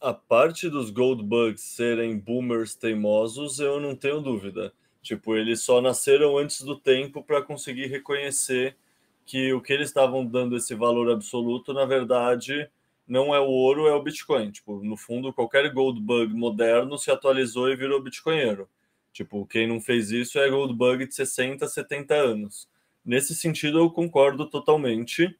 A 0.01 0.15
parte 0.15 0.71
dos 0.71 0.91
gold 0.91 1.25
bugs 1.25 1.63
serem 1.63 2.17
boomers 2.21 2.77
teimosos, 2.77 3.59
eu 3.59 3.81
não 3.81 3.97
tenho 3.97 4.21
dúvida. 4.21 4.73
Tipo, 5.07 5.37
eles 5.37 5.63
só 5.63 5.81
nasceram 5.81 6.37
antes 6.37 6.63
do 6.63 6.75
tempo 6.77 7.23
para 7.23 7.41
conseguir 7.41 7.87
reconhecer 7.87 8.77
que 9.25 9.53
o 9.53 9.61
que 9.61 9.73
eles 9.73 9.87
estavam 9.87 10.27
dando 10.27 10.57
esse 10.57 10.75
valor 10.75 11.09
absoluto, 11.13 11.73
na 11.73 11.85
verdade, 11.85 12.69
não 13.07 13.33
é 13.33 13.39
o 13.39 13.47
ouro, 13.47 13.87
é 13.87 13.93
o 13.93 14.03
Bitcoin. 14.03 14.51
Tipo, 14.51 14.83
no 14.83 14.97
fundo, 14.97 15.33
qualquer 15.33 15.73
gold 15.73 16.01
bug 16.01 16.35
moderno 16.35 16.99
se 16.99 17.09
atualizou 17.09 17.71
e 17.71 17.77
virou 17.77 18.03
bitcoinheiro. 18.03 18.69
Tipo, 19.13 19.47
quem 19.47 19.69
não 19.69 19.81
fez 19.81 20.11
isso 20.11 20.41
é 20.41 20.51
gold 20.51 20.75
bug 20.75 21.07
de 21.07 21.15
60, 21.15 21.69
70 21.69 22.13
anos. 22.13 22.69
Nesse 23.05 23.33
sentido, 23.33 23.79
eu 23.79 23.89
concordo 23.89 24.51
totalmente. 24.51 25.39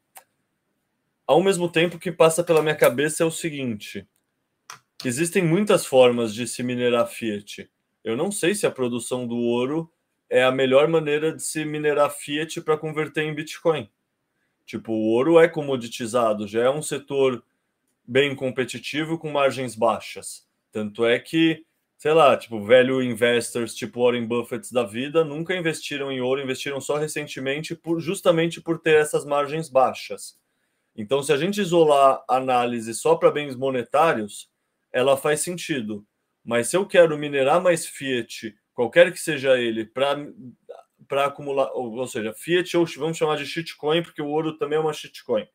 Ao 1.27 1.43
mesmo 1.43 1.67
tempo 1.67 1.99
que 1.99 2.09
passa 2.09 2.41
pela 2.41 2.61
minha 2.61 2.73
cabeça 2.73 3.21
é 3.21 3.25
o 3.25 3.31
seguinte: 3.31 4.07
existem 5.03 5.43
muitas 5.43 5.85
formas 5.85 6.33
de 6.33 6.47
se 6.47 6.63
minerar 6.63 7.05
fiat. 7.07 7.69
Eu 8.07 8.15
não 8.15 8.31
sei 8.31 8.55
se 8.55 8.65
a 8.65 8.71
produção 8.71 9.27
do 9.27 9.35
ouro 9.35 9.91
é 10.29 10.41
a 10.41 10.49
melhor 10.49 10.87
maneira 10.87 11.33
de 11.33 11.43
se 11.43 11.65
minerar 11.65 12.09
fiat 12.09 12.61
para 12.61 12.77
converter 12.77 13.23
em 13.23 13.35
Bitcoin. 13.35 13.89
Tipo, 14.65 14.93
o 14.93 15.07
ouro 15.07 15.37
é 15.37 15.49
comoditizado, 15.49 16.47
já 16.47 16.61
é 16.61 16.69
um 16.69 16.81
setor 16.81 17.43
bem 18.07 18.33
competitivo 18.33 19.17
com 19.17 19.29
margens 19.29 19.75
baixas. 19.75 20.47
Tanto 20.71 21.05
é 21.05 21.19
que, 21.19 21.65
sei 21.97 22.13
lá, 22.13 22.37
tipo, 22.37 22.63
velho 22.63 23.03
investors 23.03 23.75
tipo 23.75 24.01
Warren 24.01 24.25
Buffett 24.25 24.73
da 24.73 24.83
vida 24.83 25.25
nunca 25.25 25.53
investiram 25.53 26.09
em 26.09 26.21
ouro, 26.21 26.41
investiram 26.41 26.79
só 26.79 26.95
recentemente 26.95 27.75
por 27.75 27.99
justamente 27.99 28.61
por 28.61 28.79
ter 28.79 28.95
essas 28.95 29.25
margens 29.25 29.67
baixas. 29.67 30.39
Então, 30.95 31.21
se 31.21 31.33
a 31.33 31.37
gente 31.37 31.59
isolar 31.59 32.23
a 32.25 32.37
análise 32.37 32.93
só 32.93 33.17
para 33.17 33.31
bens 33.31 33.53
monetários, 33.53 34.49
ela 34.93 35.17
faz 35.17 35.41
sentido. 35.41 36.07
Mas 36.47 36.69
se 36.69 36.77
eu 36.77 36.85
quero 36.85 37.17
minerar 37.17 37.61
mais 37.61 37.85
Fiat, 37.85 38.57
qualquer 38.73 39.11
que 39.11 39.19
seja 39.19 39.59
ele, 39.59 39.83
para 39.83 41.25
acumular, 41.25 41.69
ou, 41.73 41.93
ou, 41.97 42.07
seja, 42.07 42.33
Fiat 42.33 42.77
ou 42.77 42.85
vamos 42.95 43.17
chamar 43.17 43.35
de 43.35 43.45
shitcoin, 43.45 44.01
porque 44.01 44.21
o 44.21 44.27
ouro 44.27 44.57
também 44.57 44.77
é 44.77 44.79
uma 44.79 44.93
shitcoin. 44.93 45.45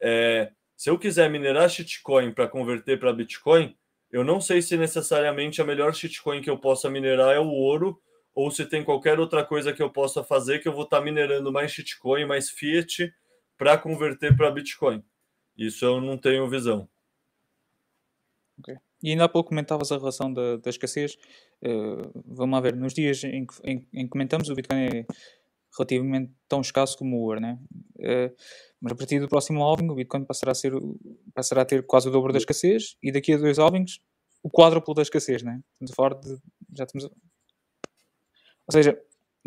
É, 0.00 0.52
se 0.76 0.88
eu 0.88 0.96
quiser 0.96 1.28
minerar 1.28 1.68
shitcoin 1.68 2.32
para 2.32 2.46
converter 2.46 3.00
para 3.00 3.12
Bitcoin, 3.12 3.76
eu 4.12 4.22
não 4.22 4.40
sei 4.40 4.62
se 4.62 4.76
necessariamente 4.76 5.60
a 5.60 5.64
melhor 5.64 5.92
shitcoin 5.92 6.40
que 6.40 6.48
eu 6.50 6.56
possa 6.56 6.88
minerar 6.88 7.34
é 7.34 7.40
o 7.40 7.48
ouro, 7.48 8.00
ou 8.32 8.48
se 8.48 8.64
tem 8.64 8.84
qualquer 8.84 9.18
outra 9.18 9.44
coisa 9.44 9.72
que 9.72 9.82
eu 9.82 9.90
possa 9.90 10.22
fazer 10.22 10.60
que 10.60 10.68
eu 10.68 10.72
vou 10.72 10.84
estar 10.84 10.98
tá 10.98 11.04
minerando 11.04 11.50
mais 11.50 11.72
shitcoin, 11.72 12.26
mais 12.26 12.48
Fiat 12.48 13.12
para 13.58 13.76
converter 13.76 14.36
para 14.36 14.52
Bitcoin. 14.52 15.02
Isso 15.58 15.84
eu 15.84 16.00
não 16.00 16.16
tenho 16.16 16.48
visão. 16.48 16.88
E 19.02 19.10
ainda 19.10 19.24
há 19.24 19.28
pouco 19.28 19.48
comentavas 19.48 19.90
a 19.90 19.98
relação 19.98 20.32
da, 20.32 20.56
da 20.56 20.70
escassez. 20.70 21.16
Uh, 21.62 22.22
vamos 22.24 22.54
lá 22.54 22.60
ver, 22.60 22.76
nos 22.76 22.94
dias 22.94 23.24
em 23.24 23.44
que, 23.44 23.54
em, 23.64 23.88
em 23.92 24.04
que 24.04 24.08
comentamos, 24.08 24.48
o 24.48 24.54
Bitcoin 24.54 24.78
é 24.78 25.06
relativamente 25.76 26.32
tão 26.48 26.60
escasso 26.60 26.96
como 26.96 27.16
o 27.16 27.22
ouro, 27.22 27.40
né? 27.40 27.58
Uh, 27.96 28.34
mas 28.80 28.92
a 28.92 28.96
partir 28.96 29.18
do 29.20 29.28
próximo 29.28 29.62
halving, 29.62 29.88
o 29.88 29.94
Bitcoin 29.94 30.24
passará 30.24 30.52
a, 30.52 30.54
ser, 30.54 30.72
passará 31.34 31.62
a 31.62 31.64
ter 31.64 31.84
quase 31.86 32.08
o 32.08 32.12
dobro 32.12 32.32
da 32.32 32.38
escassez 32.38 32.96
e 33.02 33.10
daqui 33.10 33.32
a 33.32 33.38
dois 33.38 33.58
halvings, 33.58 34.00
o 34.42 34.50
quádruplo 34.50 34.94
da 34.94 35.02
escassez, 35.02 35.42
né? 35.42 35.60
Estamos 35.72 35.92
a 35.92 35.94
falar 35.94 36.14
de. 36.20 36.38
Já 36.76 36.84
estamos 36.84 37.04
a... 37.06 37.08
Ou 37.08 38.72
seja, 38.72 39.00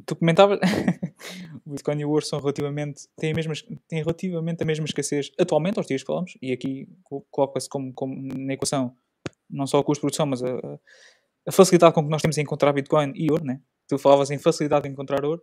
tu 0.06 0.16
comentavas. 0.16 0.60
o 1.66 1.72
Bitcoin 1.72 2.00
e 2.00 2.06
o 2.06 2.10
ouro 2.10 2.26
são 2.26 2.40
relativamente. 2.40 3.08
têm, 3.18 3.32
a 3.32 3.36
mesma, 3.36 3.54
têm 3.88 4.00
relativamente 4.00 4.64
a 4.64 4.66
mesma 4.66 4.86
escassez 4.86 5.32
atualmente, 5.40 5.78
aos 5.78 5.88
dias 5.88 6.02
que 6.02 6.08
falamos, 6.08 6.38
e 6.42 6.52
aqui 6.52 6.88
coloca-se 7.32 7.70
como, 7.70 7.94
como 7.94 8.16
na 8.16 8.54
equação 8.54 8.96
não 9.50 9.68
só 9.68 9.80
o 9.80 9.84
custo 9.84 10.00
de 10.00 10.02
produção, 10.02 10.26
mas 10.26 10.44
a, 10.44 10.80
a, 11.48 11.52
facilidade 11.52 11.94
com 11.94 12.04
que 12.04 12.10
nós 12.10 12.22
temos 12.22 12.38
em 12.38 12.42
encontrar 12.42 12.74
Bitcoin 12.74 13.14
e 13.16 13.32
ouro, 13.32 13.46
né? 13.46 13.62
Tu 13.88 13.98
falavas 13.98 14.32
em 14.32 14.38
facilidade 14.38 14.84
de 14.84 14.90
encontrar 14.90 15.24
ouro 15.24 15.42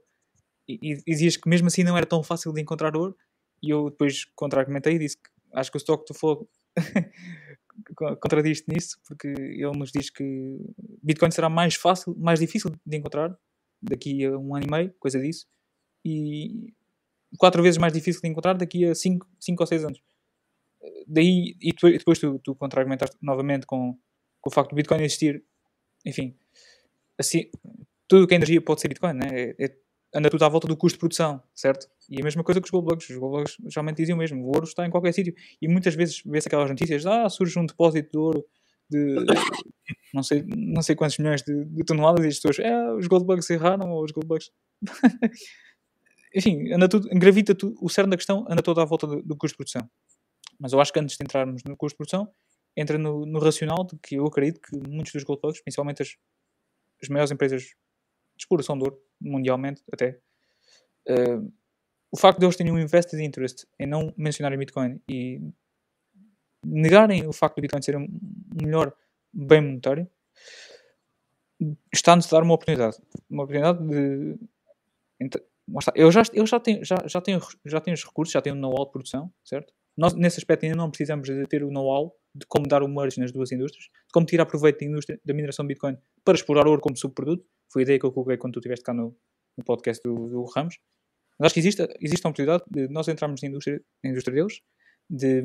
e, 0.69 0.79
e, 0.83 0.97
dizias 1.05 1.37
que 1.37 1.49
mesmo 1.49 1.69
assim 1.69 1.85
não 1.85 1.97
era 1.97 2.07
tão 2.07 2.23
fácil 2.23 2.53
de 2.53 2.61
encontrar 2.61 2.97
ouro 2.97 3.17
e 3.63 3.71
eu 3.71 3.91
depois 3.91 4.25
contra-argumentei 4.35 4.95
e 4.95 4.99
disse 4.99 5.17
que 5.17 5.31
acho 5.55 5.71
que 5.71 5.77
o 5.77 5.79
stock 5.79 6.05
que 6.05 6.13
tu 6.13 6.19
falou 6.19 6.49
contradiste 8.21 8.65
nisso 8.69 8.99
porque 9.07 9.29
ele 9.29 9.79
nos 9.79 9.93
diz 9.93 10.11
que 10.11 10.59
Bitcoin 11.03 11.31
será 11.31 11.49
mais 11.49 11.75
fácil, 11.75 12.17
mais 12.19 12.41
difícil 12.41 12.71
de 12.85 12.97
encontrar 12.97 13.37
daqui 13.81 14.25
a 14.25 14.37
um 14.37 14.55
ano 14.55 14.67
e 14.67 14.71
meio, 14.71 14.95
coisa 14.99 15.21
disso, 15.21 15.47
e 16.05 16.73
quatro 17.39 17.63
vezes 17.63 17.79
mais 17.79 17.93
difícil 17.93 18.21
de 18.21 18.29
encontrar 18.29 18.55
daqui 18.55 18.85
a 18.85 18.95
cinco, 18.95 19.27
cinco 19.41 19.63
ou 19.63 19.67
seis 19.67 19.85
anos 19.85 20.01
daí, 21.07 21.57
e 21.61 21.73
depois 21.73 22.19
tu, 22.19 22.39
tu 22.43 22.55
contra-argumentaste 22.55 23.17
novamente 23.23 23.67
com, 23.67 23.97
com 24.41 24.51
o 24.51 24.53
facto 24.53 24.71
do 24.71 24.77
Bitcoin 24.77 25.03
existir, 25.03 25.45
enfim, 26.05 26.37
assim, 27.19 27.51
tudo 28.09 28.27
que 28.27 28.35
é 28.35 28.37
energia 28.37 28.61
pode 28.61 28.81
ser 28.81 28.89
Bitcoin, 28.89 29.15
né? 29.15 29.29
É, 29.33 29.65
é, 29.65 29.77
anda 30.15 30.29
tudo 30.29 30.45
à 30.45 30.49
volta 30.49 30.69
do 30.69 30.77
custo 30.77 30.97
de 30.97 31.01
produção, 31.01 31.43
certo? 31.55 31.89
E 32.09 32.21
a 32.21 32.25
mesma 32.25 32.45
coisa 32.45 32.61
com 32.61 32.67
os 32.67 32.71
gold 32.71 32.87
bugs. 32.87 33.09
Os 33.09 33.17
gold 33.17 33.39
bugs 33.39 33.57
geralmente 33.69 33.97
diziam 33.97 34.19
mesmo: 34.19 34.43
o 34.43 34.49
ouro 34.49 34.65
está 34.65 34.87
em 34.87 34.91
qualquer 34.91 35.13
sítio. 35.13 35.35
E 35.61 35.69
muitas 35.69 35.95
vezes 35.95 36.23
vê-se 36.27 36.49
aquelas 36.49 36.69
notícias: 36.69 37.07
ah, 37.07 37.29
surge 37.29 37.59
um 37.59 37.67
depósito 37.67 38.11
de 38.11 38.19
ouro 38.19 38.45
de 38.91 39.17
não 40.13 40.23
sei, 40.23 40.45
não 40.47 40.83
sei 40.83 40.95
quantos 40.95 41.17
milhões 41.19 41.43
de, 41.43 41.65
de 41.65 41.85
toneladas 41.85 42.25
e 42.25 42.29
as 42.29 42.37
pessoas, 42.37 42.59
é, 42.59 42.93
os 42.93 43.07
gold 43.07 43.25
bugs 43.25 43.49
erraram 43.49 43.91
ou 43.91 44.05
os 44.05 44.13
gold 44.13 44.27
bugs. 44.27 44.51
Enfim, 46.35 46.73
anda 46.73 46.89
tudo, 46.89 47.09
gravita 47.11 47.55
tudo, 47.55 47.75
o 47.81 47.89
cerne 47.89 48.11
da 48.11 48.17
questão 48.17 48.47
anda 48.49 48.63
todo 48.63 48.81
à 48.81 48.85
volta 48.85 49.07
do, 49.07 49.23
do 49.23 49.37
custo 49.37 49.55
de 49.55 49.57
produção. 49.57 49.89
Mas 50.63 50.73
eu 50.73 50.81
acho 50.81 50.93
que 50.93 51.01
antes 51.01 51.17
de 51.17 51.25
entrarmos 51.25 51.65
no 51.65 51.77
custo 51.77 51.95
de 51.95 51.97
produção, 51.97 52.33
entra 52.77 52.97
no, 52.97 53.27
no 53.27 53.41
racional 53.41 53.85
de 53.85 53.99
que 53.99 54.15
eu 54.15 54.25
acredito 54.25 54.61
que 54.61 54.77
muitos 54.89 55.13
dos 55.13 55.25
gold 55.25 55.41
principalmente 55.65 56.03
as, 56.03 56.17
as 57.03 57.09
maiores 57.09 57.33
empresas 57.33 57.63
de 57.63 57.75
exploração 58.39 58.79
de 58.79 58.85
ouro, 58.85 59.03
mundialmente 59.21 59.83
até, 59.93 60.21
uh, 61.09 61.53
o 62.13 62.17
facto 62.17 62.39
de 62.39 62.47
eles 62.47 62.57
terem 62.57 62.73
um 62.73 62.79
invested 62.79 63.21
interest 63.21 63.67
em 63.77 63.87
não 63.87 64.15
mencionarem 64.17 64.57
Bitcoin 64.57 65.03
e 65.09 65.41
negarem 66.65 67.27
o 67.27 67.33
facto 67.33 67.57
do 67.57 67.63
Bitcoin 67.63 67.83
ser 67.83 67.97
um 67.97 68.07
melhor 68.63 68.95
bem 69.33 69.61
monetário, 69.61 70.09
está-nos 71.93 72.27
a 72.27 72.37
dar 72.37 72.45
uma 72.45 72.55
oportunidade. 72.55 72.99
Uma 73.29 73.43
oportunidade 73.43 73.85
de. 73.89 74.39
Eu 75.95 76.13
já, 76.13 76.23
eu 76.33 76.47
já, 76.47 76.61
tenho, 76.61 76.85
já, 76.85 76.97
já, 77.07 77.21
tenho, 77.21 77.41
já 77.65 77.81
tenho 77.81 77.95
os 77.95 78.05
recursos, 78.05 78.33
já 78.33 78.41
tenho 78.41 78.55
o 78.55 78.59
know-how 78.59 78.85
de 78.85 78.93
produção, 78.93 79.33
certo? 79.45 79.73
Nós, 79.97 80.15
nesse 80.15 80.39
aspecto, 80.39 80.65
ainda 80.65 80.77
não 80.77 80.91
precisamos 80.91 81.29
de 81.29 81.47
ter 81.47 81.63
o 81.63 81.71
know-how 81.71 82.17
de 82.35 82.47
como 82.47 82.67
dar 82.67 82.83
o 82.83 82.89
merge 82.89 83.21
nas 83.21 83.31
duas 83.31 83.53
indústrias, 83.53 83.85
de 83.85 84.13
como 84.13 84.25
tirar 84.25 84.47
proveito 84.47 84.81
da 84.81 84.87
indústria 84.87 85.21
da 85.25 85.35
mineração 85.35 85.65
de 85.65 85.69
Bitcoin 85.69 85.99
para 86.25 86.35
explorar 86.35 86.67
ouro 86.67 86.81
como 86.81 86.97
subproduto. 86.97 87.45
Foi 87.71 87.83
a 87.83 87.85
ideia 87.85 87.99
que 87.99 88.07
eu 88.07 88.13
coloquei 88.13 88.37
quando 88.39 88.55
tu 88.55 88.59
estiveste 88.59 88.85
cá 88.85 88.95
no, 88.95 89.15
no 89.57 89.65
podcast 89.65 90.03
do, 90.03 90.29
do, 90.29 90.45
Ramos. 90.45 90.79
Mas 91.39 91.47
acho 91.47 91.55
que 91.55 91.61
existe, 91.61 91.83
existe 92.01 92.25
uma 92.25 92.31
oportunidade 92.31 92.65
de 92.71 92.89
nós 92.89 93.07
entrarmos 93.09 93.43
na 93.43 93.49
indústria, 93.49 93.83
na 94.03 94.11
indústria 94.11 94.35
deles, 94.35 94.61
de, 95.11 95.45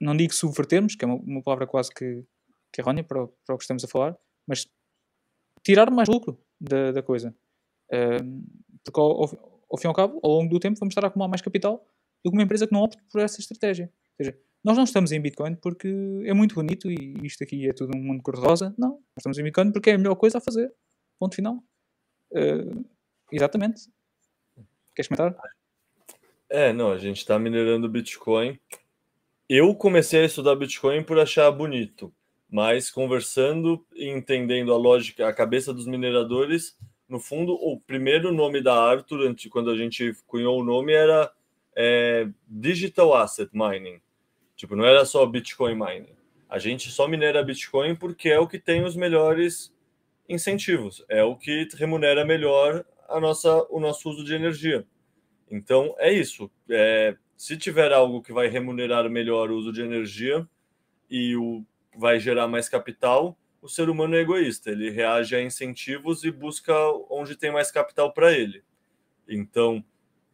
não 0.00 0.16
digo 0.16 0.34
subvertermos, 0.34 0.96
que 0.96 1.04
é 1.04 1.08
uma, 1.08 1.16
uma 1.16 1.42
palavra 1.42 1.66
quase 1.66 1.90
que, 1.90 2.24
que 2.72 2.80
errónea 2.80 3.04
para 3.04 3.24
o, 3.24 3.28
para 3.46 3.54
o 3.54 3.58
que 3.58 3.64
estamos 3.64 3.84
a 3.84 3.88
falar, 3.88 4.16
mas 4.46 4.66
tirar 5.64 5.90
mais 5.90 6.08
lucro 6.08 6.40
da, 6.60 6.90
da 6.90 7.02
coisa. 7.02 7.34
Porque 8.84 8.98
ao, 8.98 9.22
ao, 9.22 9.64
ao, 9.70 9.78
fim 9.78 9.86
e 9.86 9.88
ao 9.88 9.94
cabo, 9.94 10.18
ao 10.22 10.30
longo 10.32 10.50
do 10.50 10.58
tempo, 10.58 10.78
vamos 10.80 10.92
estar 10.92 11.04
a 11.04 11.08
acumular 11.08 11.28
mais 11.28 11.42
capital 11.42 11.86
do 12.24 12.30
que 12.30 12.36
uma 12.36 12.42
empresa 12.42 12.66
que 12.66 12.72
não 12.72 12.82
opte 12.82 13.02
por 13.10 13.20
essa 13.20 13.40
estratégia. 13.40 13.90
Ou 14.18 14.24
seja, 14.24 14.38
nós 14.62 14.76
não 14.76 14.84
estamos 14.84 15.10
em 15.10 15.20
Bitcoin 15.20 15.56
porque 15.56 15.88
é 16.24 16.32
muito 16.32 16.54
bonito 16.54 16.90
e 16.90 17.14
isto 17.24 17.42
aqui 17.42 17.68
é 17.68 17.72
tudo 17.72 17.96
um 17.96 18.02
mundo 18.02 18.22
cor-de-rosa. 18.22 18.74
Não, 18.78 18.90
nós 18.90 19.18
estamos 19.18 19.38
em 19.38 19.42
Bitcoin 19.42 19.72
porque 19.72 19.90
é 19.90 19.94
a 19.94 19.98
melhor 19.98 20.14
coisa 20.14 20.38
a 20.38 20.40
fazer. 20.40 20.72
Ponto 21.18 21.34
final. 21.34 21.62
Uh, 22.30 22.84
exatamente. 23.30 23.88
Queres 24.94 25.08
comentar? 25.08 25.36
É, 26.48 26.72
não, 26.72 26.92
a 26.92 26.98
gente 26.98 27.18
está 27.18 27.38
minerando 27.38 27.88
Bitcoin. 27.88 28.58
Eu 29.48 29.74
comecei 29.74 30.22
a 30.22 30.26
estudar 30.26 30.54
Bitcoin 30.54 31.02
por 31.02 31.18
achar 31.18 31.50
bonito, 31.50 32.14
mas 32.48 32.90
conversando 32.90 33.84
e 33.94 34.08
entendendo 34.08 34.72
a 34.72 34.76
lógica, 34.76 35.26
a 35.26 35.32
cabeça 35.32 35.74
dos 35.74 35.86
mineradores, 35.86 36.76
no 37.08 37.18
fundo, 37.18 37.52
o 37.54 37.80
primeiro 37.80 38.32
nome 38.32 38.62
da 38.62 38.74
Arthur, 38.74 39.34
quando 39.50 39.70
a 39.70 39.76
gente 39.76 40.14
cunhou 40.26 40.60
o 40.60 40.64
nome, 40.64 40.92
era 40.92 41.30
é, 41.76 42.28
Digital 42.48 43.14
Asset 43.14 43.50
Mining 43.52 44.00
Tipo, 44.62 44.76
não 44.76 44.84
era 44.84 45.04
só 45.04 45.26
Bitcoin 45.26 45.74
mining. 45.74 46.14
A 46.48 46.56
gente 46.56 46.88
só 46.88 47.08
minera 47.08 47.42
Bitcoin 47.42 47.96
porque 47.96 48.28
é 48.28 48.38
o 48.38 48.46
que 48.46 48.60
tem 48.60 48.84
os 48.84 48.94
melhores 48.94 49.74
incentivos, 50.28 51.04
é 51.08 51.24
o 51.24 51.34
que 51.34 51.66
remunera 51.76 52.24
melhor 52.24 52.84
a 53.08 53.18
nossa, 53.18 53.66
o 53.68 53.80
nosso 53.80 54.08
uso 54.08 54.22
de 54.22 54.34
energia. 54.34 54.86
Então, 55.50 55.96
é 55.98 56.12
isso. 56.12 56.48
É, 56.70 57.16
se 57.36 57.56
tiver 57.56 57.92
algo 57.92 58.22
que 58.22 58.32
vai 58.32 58.46
remunerar 58.46 59.10
melhor 59.10 59.50
o 59.50 59.56
uso 59.56 59.72
de 59.72 59.82
energia 59.82 60.48
e 61.10 61.34
o, 61.36 61.64
vai 61.98 62.20
gerar 62.20 62.46
mais 62.46 62.68
capital, 62.68 63.36
o 63.60 63.68
ser 63.68 63.90
humano 63.90 64.14
é 64.14 64.20
egoísta. 64.20 64.70
Ele 64.70 64.90
reage 64.90 65.34
a 65.34 65.42
incentivos 65.42 66.22
e 66.22 66.30
busca 66.30 66.72
onde 67.10 67.34
tem 67.34 67.50
mais 67.50 67.72
capital 67.72 68.12
para 68.12 68.30
ele. 68.30 68.62
Então, 69.28 69.84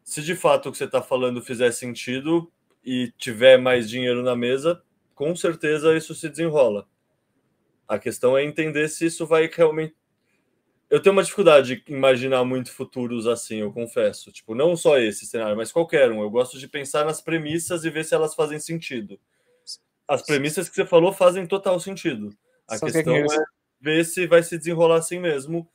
se 0.08 0.22
de 0.22 0.34
fato 0.34 0.68
o 0.70 0.72
que 0.72 0.78
você 0.78 0.84
está 0.84 1.02
falando 1.02 1.42
fizer 1.42 1.70
sentido, 1.70 2.50
e 2.82 3.12
tiver 3.18 3.58
mais 3.58 3.90
dinheiro 3.90 4.22
na 4.22 4.34
mesa, 4.34 4.82
com 5.14 5.36
certeza 5.36 5.94
isso 5.94 6.14
se 6.14 6.30
desenrola. 6.30 6.88
A 7.86 7.98
questão 7.98 8.36
é 8.36 8.42
entender 8.42 8.88
se 8.88 9.04
isso 9.04 9.26
vai 9.26 9.50
realmente. 9.52 9.94
Eu 10.88 11.02
tenho 11.02 11.12
uma 11.12 11.22
dificuldade 11.22 11.76
de 11.76 11.92
imaginar 11.92 12.42
muito 12.44 12.72
futuros 12.72 13.26
assim, 13.26 13.56
eu 13.56 13.70
confesso. 13.70 14.32
Tipo, 14.32 14.54
não 14.54 14.74
só 14.74 14.98
esse 14.98 15.26
cenário, 15.26 15.58
mas 15.58 15.70
qualquer 15.70 16.10
um. 16.10 16.22
Eu 16.22 16.30
gosto 16.30 16.58
de 16.58 16.66
pensar 16.66 17.04
nas 17.04 17.20
premissas 17.20 17.84
e 17.84 17.90
ver 17.90 18.06
se 18.06 18.14
elas 18.14 18.34
fazem 18.34 18.58
sentido. 18.58 19.20
As 20.08 20.22
premissas 20.22 20.70
que 20.70 20.74
você 20.74 20.86
falou 20.86 21.12
fazem 21.12 21.46
total 21.46 21.78
sentido. 21.78 22.30
A 22.66 22.78
só 22.78 22.86
questão 22.86 23.12
que 23.12 23.34
é, 23.34 23.36
é 23.36 23.44
ver 23.78 24.04
se 24.06 24.26
vai 24.26 24.42
se 24.42 24.56
desenrolar 24.56 24.96
assim 24.96 25.20
mesmo. 25.20 25.68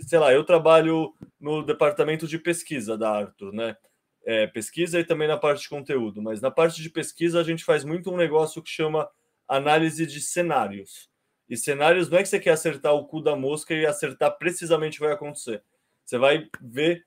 Sei 0.00 0.18
lá, 0.18 0.32
eu 0.32 0.44
trabalho 0.44 1.14
no 1.38 1.62
departamento 1.62 2.26
de 2.26 2.38
pesquisa 2.38 2.98
da 2.98 3.10
Arthur, 3.10 3.52
né? 3.52 3.76
é, 4.24 4.46
pesquisa 4.46 5.00
e 5.00 5.04
também 5.04 5.28
na 5.28 5.36
parte 5.36 5.62
de 5.62 5.68
conteúdo, 5.68 6.20
mas 6.20 6.40
na 6.40 6.50
parte 6.50 6.82
de 6.82 6.90
pesquisa 6.90 7.40
a 7.40 7.42
gente 7.42 7.64
faz 7.64 7.84
muito 7.84 8.10
um 8.10 8.16
negócio 8.16 8.62
que 8.62 8.70
chama 8.70 9.08
análise 9.48 10.06
de 10.06 10.20
cenários. 10.20 11.08
E 11.48 11.56
cenários 11.56 12.08
não 12.08 12.18
é 12.18 12.22
que 12.22 12.28
você 12.28 12.38
quer 12.38 12.50
acertar 12.50 12.94
o 12.94 13.06
cu 13.06 13.20
da 13.20 13.34
mosca 13.34 13.74
e 13.74 13.84
acertar 13.84 14.36
precisamente 14.38 14.94
o 14.94 14.98
que 14.98 15.06
vai 15.06 15.14
acontecer. 15.14 15.62
Você 16.04 16.16
vai 16.16 16.48
ver 16.60 17.04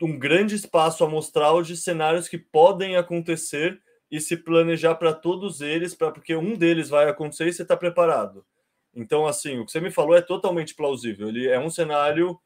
um 0.00 0.18
grande 0.18 0.54
espaço 0.54 1.04
amostral 1.04 1.62
de 1.62 1.76
cenários 1.76 2.28
que 2.28 2.38
podem 2.38 2.96
acontecer 2.96 3.80
e 4.10 4.20
se 4.20 4.36
planejar 4.36 4.94
para 4.94 5.12
todos 5.12 5.60
eles, 5.60 5.94
para 5.94 6.10
porque 6.10 6.34
um 6.34 6.56
deles 6.56 6.88
vai 6.88 7.08
acontecer 7.08 7.48
e 7.48 7.52
você 7.52 7.62
está 7.62 7.76
preparado. 7.76 8.44
Então, 8.94 9.26
assim, 9.26 9.58
o 9.58 9.64
que 9.66 9.72
você 9.72 9.80
me 9.80 9.90
falou 9.90 10.16
é 10.16 10.22
totalmente 10.22 10.74
plausível. 10.74 11.28
Ele 11.28 11.48
é 11.48 11.58
um 11.58 11.70
cenário 11.70 12.40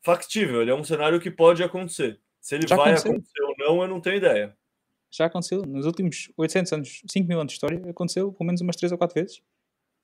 factível, 0.00 0.62
ele 0.62 0.70
é 0.70 0.74
um 0.74 0.84
cenário 0.84 1.20
que 1.20 1.30
pode 1.30 1.62
acontecer. 1.62 2.20
Se 2.40 2.54
ele 2.56 2.66
Já 2.66 2.76
vai 2.76 2.90
aconteceu. 2.90 3.12
acontecer 3.12 3.42
ou 3.42 3.54
não, 3.58 3.82
eu 3.82 3.88
não 3.88 4.00
tenho 4.00 4.16
ideia. 4.16 4.56
Já 5.10 5.26
aconteceu. 5.26 5.62
Nos 5.62 5.86
últimos 5.86 6.32
800 6.36 6.72
anos, 6.72 7.02
5 7.06 7.28
mil 7.28 7.38
anos 7.38 7.52
de 7.52 7.56
história, 7.56 7.80
aconteceu 7.88 8.32
pelo 8.32 8.46
menos 8.46 8.60
umas 8.62 8.76
3 8.76 8.92
ou 8.92 8.98
4 8.98 9.14
vezes. 9.14 9.42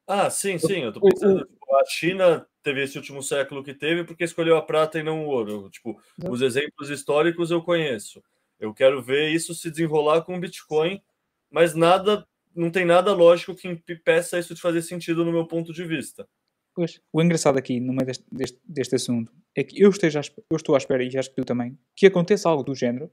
Ah, 0.07 0.31
sim, 0.31 0.57
sim. 0.59 0.81
Eu 0.81 0.93
tô 0.93 1.01
pensando, 1.01 1.45
tipo, 1.47 1.77
a 1.77 1.85
China 1.87 2.47
teve 2.63 2.83
esse 2.83 2.97
último 2.97 3.23
século 3.23 3.65
que 3.65 3.75
teve 3.75 4.05
porque 4.05 4.25
escolheu 4.25 4.57
a 4.57 4.63
prata 4.63 4.99
e 4.99 5.03
não 5.03 5.25
o 5.25 5.29
ouro. 5.29 5.69
Tipo, 5.71 6.01
os 6.29 6.41
exemplos 6.43 6.91
históricos 6.91 7.51
eu 7.51 7.63
conheço. 7.63 8.23
Eu 8.61 8.73
quero 8.73 9.03
ver 9.03 9.31
isso 9.31 9.55
se 9.55 9.71
desenrolar 9.71 10.23
com 10.23 10.37
o 10.37 10.41
Bitcoin, 10.41 11.03
mas 11.51 11.75
nada, 11.75 12.27
não 12.59 12.71
tem 12.71 12.85
nada 12.85 13.15
lógico 13.15 13.55
que 13.55 13.69
impeça 13.69 14.39
isso 14.39 14.55
de 14.55 14.61
fazer 14.61 14.83
sentido 14.83 15.25
no 15.25 15.33
meu 15.33 15.47
ponto 15.47 15.73
de 15.73 15.85
vista. 15.85 16.29
Pois, 16.75 17.01
o 17.13 17.23
engraçado 17.23 17.59
aqui, 17.59 17.81
no 17.81 17.93
meio 17.93 18.07
deste, 18.07 18.25
deste, 18.31 18.61
deste 18.65 18.95
assunto, 18.97 19.33
é 19.57 19.65
que 19.65 19.81
eu, 19.81 19.91
esteja, 19.91 20.21
eu 20.51 20.57
estou 20.57 20.75
à 20.75 20.79
espera, 20.79 21.03
e 21.03 21.17
acho 21.17 21.31
que 21.31 21.37
tu 21.37 21.45
também, 21.45 21.79
que 21.97 22.07
aconteça 22.07 22.49
algo 22.49 22.63
do 22.63 22.75
género. 22.75 23.11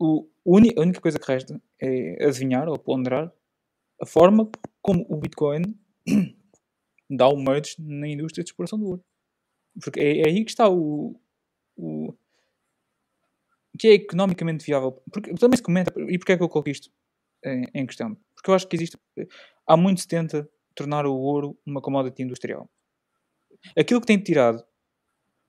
O, 0.00 0.28
a 0.46 0.80
única 0.80 1.00
coisa 1.00 1.18
que 1.18 1.26
resta 1.26 1.60
é 1.80 2.24
adivinhar 2.24 2.68
ou 2.68 2.78
ponderar 2.78 3.32
a 4.00 4.06
forma 4.06 4.50
como 4.80 5.04
o 5.08 5.16
Bitcoin 5.16 5.62
dá 7.10 7.28
o 7.28 7.36
merge 7.36 7.74
na 7.78 8.06
indústria 8.06 8.44
de 8.44 8.50
exploração 8.50 8.78
do 8.78 8.86
ouro. 8.86 9.04
Porque 9.82 10.00
é, 10.00 10.20
é 10.20 10.28
aí 10.28 10.44
que 10.44 10.50
está 10.50 10.68
o, 10.68 11.20
o, 11.76 12.14
que 13.78 13.88
é 13.88 13.92
economicamente 13.92 14.64
viável. 14.64 15.02
Porque 15.12 15.34
também 15.34 15.56
se 15.56 15.62
comenta, 15.62 15.92
e 16.08 16.18
porquê 16.18 16.32
é 16.32 16.36
que 16.36 16.42
eu 16.42 16.48
coloco 16.48 16.68
isto 16.68 16.90
em, 17.44 17.64
em 17.74 17.86
questão? 17.86 18.16
Porque 18.38 18.50
eu 18.50 18.54
acho 18.54 18.68
que 18.68 18.76
existe, 18.76 18.96
há 19.66 19.76
muito 19.76 20.00
se 20.00 20.06
tenta 20.06 20.48
tornar 20.74 21.06
o 21.06 21.14
ouro 21.14 21.58
uma 21.66 21.80
commodity 21.80 22.22
industrial. 22.22 22.70
Aquilo 23.76 24.00
que 24.00 24.06
tem 24.06 24.18
tirado 24.18 24.64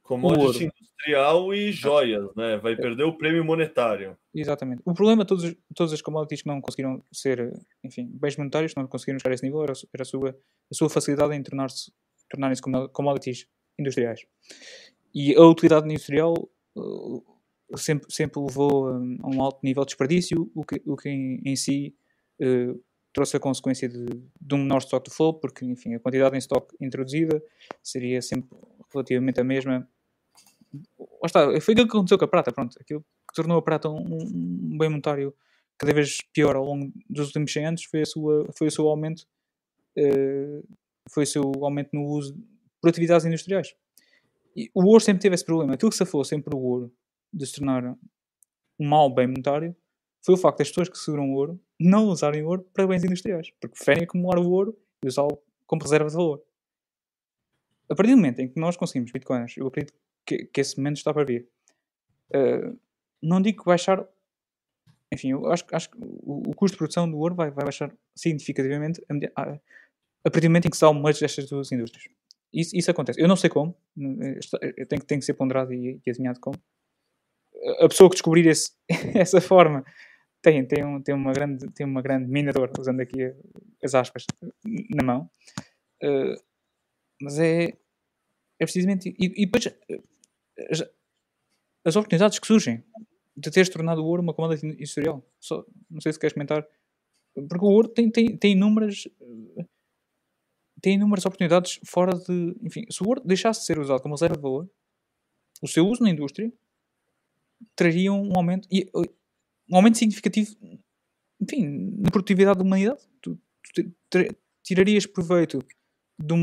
commodity 0.01 0.65
industrial 0.65 1.53
e 1.53 1.71
joias, 1.71 2.35
né? 2.35 2.57
Vai 2.57 2.75
perder 2.75 3.03
o 3.03 3.15
prêmio 3.15 3.45
monetário. 3.45 4.17
Exatamente. 4.33 4.81
O 4.83 4.93
problema, 4.95 5.23
todos, 5.23 5.55
todas 5.75 5.93
as 5.93 6.01
commodities 6.01 6.41
que 6.41 6.47
não 6.47 6.59
conseguiram 6.59 7.03
ser, 7.11 7.53
enfim, 7.83 8.09
bens 8.11 8.35
monetários, 8.35 8.73
não 8.73 8.87
conseguiram 8.87 9.19
chegar 9.19 9.33
a 9.33 9.35
esse 9.35 9.45
nível, 9.45 9.61
era, 9.61 9.73
era 9.93 10.01
a, 10.01 10.05
sua, 10.05 10.31
a 10.31 10.73
sua 10.73 10.89
facilidade 10.89 11.35
em 11.35 11.43
tornar-se 11.43 11.91
tornarem-se 12.27 12.61
commodities 12.91 13.47
industriais. 13.77 14.21
E 15.13 15.35
a 15.35 15.43
utilidade 15.43 15.87
industrial 15.87 16.33
uh, 16.75 17.23
sempre, 17.77 18.11
sempre 18.11 18.41
levou 18.41 18.87
a 18.87 18.97
um 18.97 19.41
alto 19.43 19.59
nível 19.63 19.83
de 19.83 19.89
desperdício, 19.89 20.49
o 20.55 20.63
que, 20.63 20.81
o 20.87 20.95
que 20.95 21.09
em, 21.09 21.39
em 21.45 21.55
si 21.55 21.95
uh, 22.41 22.83
trouxe 23.13 23.37
a 23.37 23.39
consequência 23.39 23.87
de, 23.89 24.05
de, 24.39 24.55
um 24.55 24.59
menor 24.59 24.79
stock 24.79 25.03
to 25.03 25.11
flow, 25.15 25.33
porque 25.33 25.65
enfim, 25.65 25.95
a 25.95 25.99
quantidade 25.99 26.35
em 26.35 26.39
stock 26.39 26.75
introduzida 26.79 27.41
seria 27.83 28.21
sempre 28.21 28.57
relativamente 28.93 29.39
a 29.39 29.43
mesma. 29.43 29.87
Está, 31.23 31.45
foi 31.59 31.73
aquilo 31.73 31.87
que 31.87 31.97
aconteceu 31.97 32.17
com 32.17 32.25
a 32.25 32.27
prata, 32.27 32.51
pronto, 32.51 32.77
aquilo 32.79 33.01
que 33.01 33.35
tornou 33.35 33.57
a 33.57 33.61
prata 33.61 33.89
um, 33.89 34.03
um 34.03 34.77
bem 34.77 34.89
monetário 34.89 35.33
cada 35.77 35.93
vez 35.93 36.17
pior 36.33 36.55
ao 36.55 36.65
longo 36.65 36.91
dos 37.09 37.27
últimos 37.27 37.51
100 37.51 37.65
anos 37.65 37.83
foi, 37.85 38.01
a 38.01 38.05
sua, 38.05 38.45
foi 38.55 38.67
o 38.67 38.71
seu 38.71 38.87
aumento 38.87 39.25
uh, 39.97 40.67
foi 41.09 41.23
o 41.23 41.27
seu 41.27 41.51
aumento 41.61 41.89
no 41.93 42.03
uso 42.03 42.37
por 42.81 42.89
atividades 42.89 43.25
industriais. 43.25 43.73
E 44.55 44.69
o 44.73 44.85
ouro 44.85 44.99
sempre 44.99 45.21
teve 45.21 45.35
esse 45.35 45.45
problema. 45.45 45.73
Aquilo 45.73 45.89
que 45.91 45.97
se 45.97 46.05
falou 46.05 46.23
sempre 46.23 46.55
o 46.55 46.59
ouro 46.59 46.93
de 47.33 47.45
se 47.45 47.53
tornar 47.53 47.95
um 48.79 48.87
mau 48.87 49.13
bem 49.13 49.27
monetário 49.27 49.75
foi 50.25 50.35
o 50.35 50.37
facto 50.37 50.59
das 50.59 50.69
pessoas 50.69 50.89
que 50.89 50.97
seguram 50.97 51.31
o 51.31 51.35
ouro 51.35 51.59
não 51.79 52.07
usarem 52.07 52.43
o 52.43 52.47
ouro 52.47 52.63
para 52.73 52.85
bens 52.85 53.03
industriais, 53.03 53.49
porque 53.51 53.75
preferem 53.75 54.03
acumular 54.03 54.37
o 54.37 54.49
ouro 54.49 54.77
e 55.03 55.07
usá-lo 55.07 55.41
como 55.65 55.81
reserva 55.81 56.09
de 56.09 56.15
valor. 56.15 56.43
A 57.89 57.95
partir 57.95 58.11
do 58.11 58.17
momento 58.17 58.39
em 58.39 58.47
que 58.47 58.59
nós 58.59 58.75
conseguimos 58.75 59.11
bitcoins, 59.11 59.55
eu 59.57 59.67
acredito 59.67 59.93
que, 60.25 60.45
que 60.45 60.61
esse 60.61 60.77
momento 60.77 60.97
está 60.97 61.13
para 61.13 61.23
vir. 61.23 61.47
Uh, 62.31 62.77
não 63.21 63.41
digo 63.41 63.63
que 63.63 63.65
baixar. 63.65 64.05
Enfim, 65.11 65.31
eu 65.31 65.51
acho, 65.51 65.65
acho 65.71 65.89
que 65.89 65.97
o, 65.99 66.53
custo 66.53 66.75
de 66.75 66.77
produção 66.77 67.09
do 67.09 67.17
ouro 67.17 67.33
vai, 67.33 67.49
vai 67.49 67.63
baixar 67.63 67.91
significativamente 68.15 69.03
a, 69.35 69.41
a, 70.23 70.29
partir 70.29 70.47
do 70.47 70.49
momento 70.49 70.67
em 70.67 70.69
que 70.69 70.77
se 70.77 70.81
dá 70.81 70.93
merge 70.93 71.21
destas 71.21 71.49
duas 71.49 71.71
indústrias. 71.71 72.07
Isso, 72.53 72.75
isso 72.75 72.91
acontece. 72.91 73.19
Eu 73.19 73.27
não 73.27 73.35
sei 73.35 73.49
como, 73.49 73.75
tenho, 73.95 75.01
tenho 75.03 75.19
que 75.19 75.25
ser 75.25 75.33
ponderado 75.33 75.73
e, 75.73 75.99
e 76.05 76.09
adivinhado 76.09 76.39
como, 76.39 76.59
a 77.79 77.87
pessoa 77.87 78.09
que 78.09 78.15
descobrir 78.15 78.47
esse, 78.47 78.71
essa 79.15 79.41
forma 79.41 79.83
tem, 80.41 80.65
tem, 80.65 80.85
um, 80.85 81.01
tem, 81.01 81.13
uma 81.13 81.33
grande, 81.33 81.67
tem 81.71 81.85
uma 81.85 82.01
grande 82.01 82.29
minadora, 82.29 82.71
usando 82.79 83.01
aqui 83.01 83.33
as 83.83 83.93
aspas, 83.93 84.25
na 84.63 85.03
mão. 85.03 85.29
Uh, 86.03 86.41
mas 87.21 87.39
é, 87.39 87.65
é 88.59 88.65
precisamente. 88.65 89.09
E, 89.19 89.43
e 89.43 89.45
depois 89.45 89.67
as, 90.69 90.83
as, 91.83 91.95
oportunidades 91.95 92.39
que 92.39 92.47
surgem 92.47 92.83
de 93.35 93.51
teres 93.51 93.69
tornado 93.69 94.01
o 94.01 94.05
ouro 94.05 94.21
uma 94.21 94.33
commodity 94.33 94.67
industrial. 94.67 95.23
Só, 95.39 95.65
não 95.89 95.99
sei 96.01 96.13
se 96.13 96.19
queres 96.19 96.33
comentar. 96.33 96.65
Porque 97.33 97.65
o 97.65 97.69
ouro 97.69 97.87
tem, 97.89 98.09
tem, 98.09 98.37
tem 98.37 98.53
inúmeras. 98.53 99.07
Tem 100.81 100.93
inúmeras 100.95 101.25
oportunidades 101.25 101.79
fora 101.85 102.17
de. 102.17 102.55
Enfim, 102.61 102.85
se 102.89 103.03
o 103.03 103.07
ouro 103.07 103.21
deixasse 103.25 103.61
de 103.61 103.65
ser 103.65 103.79
usado 103.79 104.01
como 104.01 104.15
reserva 104.15 104.35
de 104.35 104.41
valor, 104.41 104.69
o 105.61 105.67
seu 105.67 105.85
uso 105.85 106.03
na 106.03 106.09
indústria 106.09 106.51
traria 107.75 108.13
um 108.13 108.31
aumento. 108.35 108.67
E, 108.71 108.89
um 109.69 109.75
aumento 109.75 109.97
significativo, 109.97 110.55
enfim, 111.41 111.93
na 111.99 112.09
produtividade 112.11 112.59
da 112.59 112.65
humanidade. 112.65 113.01
Tu, 113.21 113.39
tu 114.09 114.19
tirarias 114.63 115.05
proveito 115.05 115.59
de 116.19 116.33
um, 116.33 116.41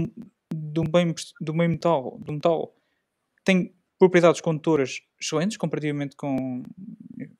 de 0.54 0.80
um, 0.80 0.84
bem, 0.84 1.14
de 1.40 1.50
um 1.50 1.56
bem 1.56 1.68
metal, 1.68 2.18
de 2.22 2.30
um 2.30 2.34
metal 2.34 2.74
tem 3.44 3.74
propriedades 3.98 4.40
condutoras 4.40 5.00
excelentes 5.20 5.56
comparativamente 5.56 6.16
com, 6.16 6.62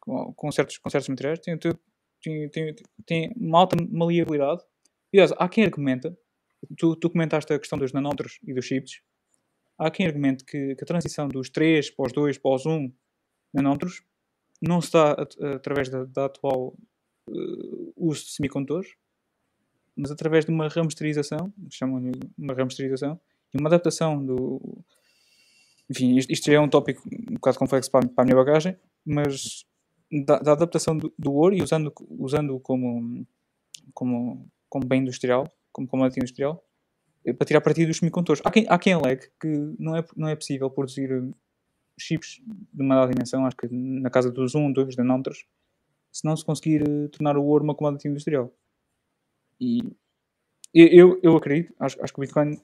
com, 0.00 0.32
com, 0.32 0.52
certos, 0.52 0.78
com 0.78 0.88
certos 0.88 1.08
materiais, 1.08 1.38
tem, 1.40 1.58
tem, 1.58 2.48
tem, 2.50 2.74
tem 3.04 3.32
uma 3.36 3.58
alta 3.58 3.76
maleabilidade. 3.90 4.62
Aliás, 5.12 5.32
há 5.36 5.48
quem 5.48 5.64
argumenta, 5.64 6.16
tu, 6.76 6.96
tu 6.96 7.10
comentaste 7.10 7.52
a 7.52 7.58
questão 7.58 7.78
dos 7.78 7.92
nanómetros 7.92 8.38
e 8.46 8.54
dos 8.54 8.64
chips, 8.64 9.00
há 9.78 9.90
quem 9.90 10.06
argumente 10.06 10.44
que, 10.44 10.74
que, 10.74 10.84
a 10.84 10.86
transição 10.86 11.28
dos 11.28 11.50
3 11.50 11.90
para 11.90 12.06
os 12.06 12.12
2 12.12 12.38
para 12.38 12.54
os 12.54 12.66
1 12.66 12.92
nanómetros 13.52 14.02
não 14.60 14.80
se 14.80 14.92
dá 14.92 15.12
através 15.54 15.88
da, 15.88 16.04
da 16.04 16.26
atual 16.26 16.76
uh, 17.28 17.92
uso 17.96 18.24
de 18.24 18.30
semicondutores, 18.32 18.94
mas 19.96 20.10
através 20.10 20.44
de 20.44 20.50
uma 20.50 20.68
ramasterização, 20.68 21.52
chamam-lhe 21.70 22.12
uma 22.36 22.54
ramasterização, 22.54 23.18
e 23.54 23.58
uma 23.58 23.68
adaptação 23.68 24.24
do. 24.24 24.60
Enfim, 25.88 26.16
isto, 26.16 26.32
isto 26.32 26.50
é 26.50 26.60
um 26.60 26.68
tópico 26.68 27.08
um 27.08 27.34
bocado 27.34 27.58
complexo 27.58 27.90
para, 27.90 28.06
para 28.08 28.22
a 28.22 28.24
minha 28.24 28.36
bagagem, 28.36 28.76
mas 29.04 29.64
da, 30.24 30.38
da 30.38 30.52
adaptação 30.52 30.96
do, 30.96 31.12
do, 31.18 31.32
ouro 31.32 31.54
e 31.54 31.62
usando, 31.62 31.92
usando 32.10 32.58
como, 32.60 33.26
como, 33.94 34.48
como 34.68 34.86
bem 34.86 35.00
industrial, 35.00 35.50
como 35.72 35.86
commodity 35.86 36.20
industrial, 36.20 36.62
eh, 37.24 37.32
para 37.32 37.46
tirar 37.46 37.60
partido 37.60 37.88
dos 37.88 37.98
semicondutores. 37.98 38.42
Há 38.44 38.50
quem, 38.50 38.66
há 38.68 38.78
quem 38.78 38.92
alegue 38.92 39.28
que 39.40 39.48
não 39.78 39.96
é, 39.96 40.04
não 40.16 40.28
é 40.28 40.36
possível 40.36 40.68
produzir 40.70 41.10
chips 41.98 42.40
de 42.72 42.82
uma 42.82 42.94
dada 42.94 43.12
dimensão, 43.12 43.46
acho 43.46 43.56
que 43.56 43.68
na 43.70 44.10
casa 44.10 44.30
dos 44.30 44.54
1, 44.54 44.72
2 44.72 44.96
nanómetros, 44.96 45.46
se 46.12 46.24
não 46.24 46.36
se 46.36 46.44
conseguir 46.44 46.82
uh, 46.82 47.08
tornar 47.08 47.36
o 47.36 47.44
ouro 47.44 47.64
uma 47.64 47.74
commodity 47.74 48.08
industrial. 48.08 48.52
E 49.60 49.80
eu, 50.74 51.18
eu 51.22 51.36
acredito, 51.36 51.74
acho, 51.78 52.02
acho 52.02 52.12
que 52.12 52.18
o 52.18 52.22
Bitcoin. 52.22 52.60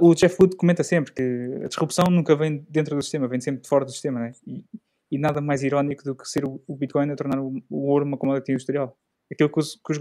O 0.00 0.14
Jeff 0.14 0.36
Wood 0.40 0.56
comenta 0.56 0.84
sempre 0.84 1.12
que 1.12 1.64
a 1.64 1.68
disrupção 1.68 2.06
nunca 2.08 2.36
vem 2.36 2.64
dentro 2.68 2.94
do 2.94 3.02
sistema, 3.02 3.26
vem 3.26 3.40
sempre 3.40 3.62
de 3.62 3.68
fora 3.68 3.84
do 3.84 3.90
sistema, 3.90 4.20
né? 4.20 4.32
e, 4.46 4.64
e 5.10 5.18
nada 5.18 5.40
mais 5.40 5.62
irónico 5.62 6.04
do 6.04 6.14
que 6.14 6.28
ser 6.28 6.44
o, 6.44 6.60
Bitcoin 6.68 7.10
a 7.10 7.16
tornar 7.16 7.40
o, 7.40 7.60
ouro 7.70 8.04
uma 8.04 8.16
commodity 8.16 8.52
industrial. 8.52 8.96
Aquilo 9.30 9.50
que 9.50 9.58
os, 9.58 9.74
que 9.74 9.92
os 9.92 9.98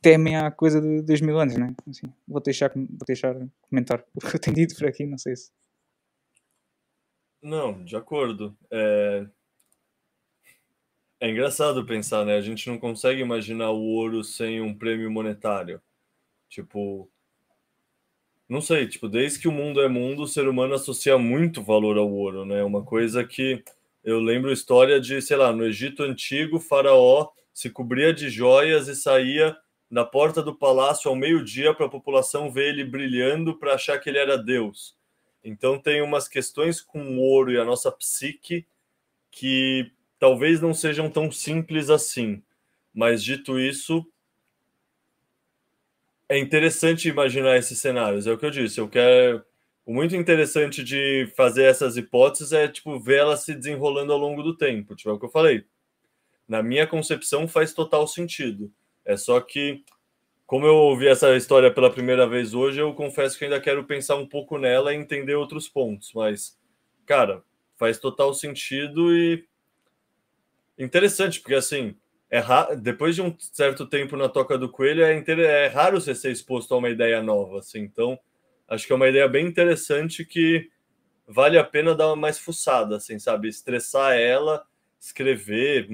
temem 0.00 0.36
há 0.36 0.50
coisa 0.50 0.80
de 0.80 1.02
2 1.02 1.20
mil 1.20 1.38
anos, 1.38 1.56
né? 1.56 1.74
Assim, 1.88 2.12
vou, 2.26 2.40
deixar, 2.40 2.72
vou 2.74 3.06
deixar 3.06 3.36
comentar 3.68 4.04
o 4.14 4.20
que 4.20 4.36
eu 4.36 4.40
tenho 4.40 4.56
dito 4.56 4.74
por 4.76 4.86
aqui, 4.86 5.06
não 5.06 5.18
sei 5.18 5.36
se. 5.36 5.50
Não, 7.42 7.84
de 7.84 7.96
acordo. 7.96 8.56
É... 8.70 9.26
é 11.20 11.28
engraçado 11.30 11.84
pensar, 11.84 12.24
né? 12.24 12.36
A 12.36 12.40
gente 12.40 12.68
não 12.68 12.78
consegue 12.78 13.20
imaginar 13.20 13.70
o 13.70 13.80
ouro 13.82 14.22
sem 14.22 14.60
um 14.60 14.72
prêmio 14.76 15.10
monetário. 15.10 15.82
Tipo, 16.48 17.10
não 18.48 18.60
sei, 18.60 18.86
tipo, 18.86 19.08
desde 19.08 19.40
que 19.40 19.48
o 19.48 19.52
mundo 19.52 19.80
é 19.80 19.88
mundo, 19.88 20.22
o 20.22 20.28
ser 20.28 20.46
humano 20.46 20.74
associa 20.74 21.18
muito 21.18 21.62
valor 21.62 21.96
ao 21.98 22.10
ouro, 22.12 22.44
né? 22.44 22.62
Uma 22.62 22.84
coisa 22.84 23.24
que 23.24 23.64
eu 24.04 24.20
lembro 24.20 24.52
história 24.52 25.00
de, 25.00 25.20
sei 25.22 25.36
lá, 25.36 25.52
no 25.52 25.64
Egito 25.64 26.02
antigo, 26.02 26.60
faraó 26.60 27.30
se 27.54 27.70
cobria 27.70 28.12
de 28.12 28.28
joias 28.30 28.88
e 28.88 28.94
saía 28.94 29.56
na 29.90 30.04
porta 30.04 30.42
do 30.42 30.54
palácio 30.54 31.08
ao 31.08 31.16
meio-dia 31.16 31.74
para 31.74 31.86
a 31.86 31.90
população 31.90 32.50
ver 32.50 32.70
ele 32.70 32.84
brilhando 32.84 33.58
para 33.58 33.74
achar 33.74 33.98
que 33.98 34.08
ele 34.08 34.18
era 34.18 34.38
Deus. 34.38 34.96
Então 35.44 35.78
tem 35.78 36.02
umas 36.02 36.28
questões 36.28 36.80
com 36.80 37.02
o 37.02 37.20
ouro 37.20 37.52
e 37.52 37.58
a 37.58 37.64
nossa 37.64 37.90
psique 37.90 38.66
que 39.30 39.90
talvez 40.18 40.60
não 40.60 40.72
sejam 40.72 41.10
tão 41.10 41.30
simples 41.30 41.90
assim. 41.90 42.42
Mas 42.94 43.24
dito 43.24 43.58
isso, 43.58 44.06
é 46.28 46.38
interessante 46.38 47.08
imaginar 47.08 47.56
esses 47.58 47.78
cenários. 47.78 48.26
É 48.26 48.32
o 48.32 48.38
que 48.38 48.46
eu 48.46 48.50
disse. 48.50 48.80
Eu 48.80 48.88
quero. 48.88 49.44
O 49.84 49.92
muito 49.92 50.14
interessante 50.14 50.84
de 50.84 51.26
fazer 51.36 51.64
essas 51.64 51.96
hipóteses 51.96 52.52
é 52.52 52.68
tipo 52.68 53.00
ver 53.00 53.18
elas 53.18 53.40
se 53.40 53.54
desenrolando 53.54 54.12
ao 54.12 54.18
longo 54.18 54.42
do 54.42 54.56
tempo. 54.56 54.94
Tipo, 54.94 55.10
é 55.10 55.12
o 55.12 55.18
que 55.18 55.24
eu 55.26 55.30
falei. 55.30 55.64
Na 56.46 56.62
minha 56.62 56.86
concepção 56.86 57.48
faz 57.48 57.74
total 57.74 58.06
sentido. 58.06 58.72
É 59.04 59.16
só 59.16 59.40
que 59.40 59.84
como 60.52 60.66
eu 60.66 60.76
ouvi 60.76 61.08
essa 61.08 61.34
história 61.34 61.72
pela 61.72 61.90
primeira 61.90 62.28
vez 62.28 62.52
hoje, 62.52 62.78
eu 62.78 62.92
confesso 62.92 63.38
que 63.38 63.44
ainda 63.44 63.58
quero 63.58 63.84
pensar 63.84 64.16
um 64.16 64.26
pouco 64.26 64.58
nela 64.58 64.92
e 64.92 64.98
entender 64.98 65.34
outros 65.34 65.66
pontos. 65.66 66.12
Mas, 66.14 66.60
cara, 67.06 67.42
faz 67.74 67.98
total 67.98 68.34
sentido 68.34 69.16
e 69.16 69.46
interessante, 70.78 71.40
porque 71.40 71.54
assim, 71.54 71.96
é 72.28 72.38
ra... 72.38 72.74
depois 72.74 73.14
de 73.14 73.22
um 73.22 73.34
certo 73.38 73.86
tempo 73.86 74.14
na 74.14 74.28
toca 74.28 74.58
do 74.58 74.68
coelho, 74.68 75.02
é, 75.02 75.16
inter... 75.16 75.38
é 75.38 75.68
raro 75.68 75.98
você 75.98 76.14
ser 76.14 76.30
exposto 76.30 76.74
a 76.74 76.76
uma 76.76 76.90
ideia 76.90 77.22
nova. 77.22 77.60
Assim. 77.60 77.80
Então, 77.80 78.18
acho 78.68 78.86
que 78.86 78.92
é 78.92 78.96
uma 78.96 79.08
ideia 79.08 79.26
bem 79.26 79.46
interessante 79.46 80.22
que 80.22 80.68
vale 81.26 81.56
a 81.56 81.64
pena 81.64 81.94
dar 81.94 82.08
uma 82.08 82.16
mais 82.16 82.38
fuçada, 82.38 82.96
assim, 82.96 83.18
sabe? 83.18 83.48
Estressar 83.48 84.18
ela, 84.18 84.66
escrever, 85.00 85.88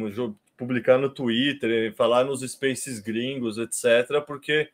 publicar 0.58 0.98
no 0.98 1.08
Twitter, 1.08 1.94
falar 1.94 2.24
nos 2.24 2.40
spaces 2.40 2.98
gringos, 2.98 3.56
etc., 3.56 4.20
porque 4.26 4.68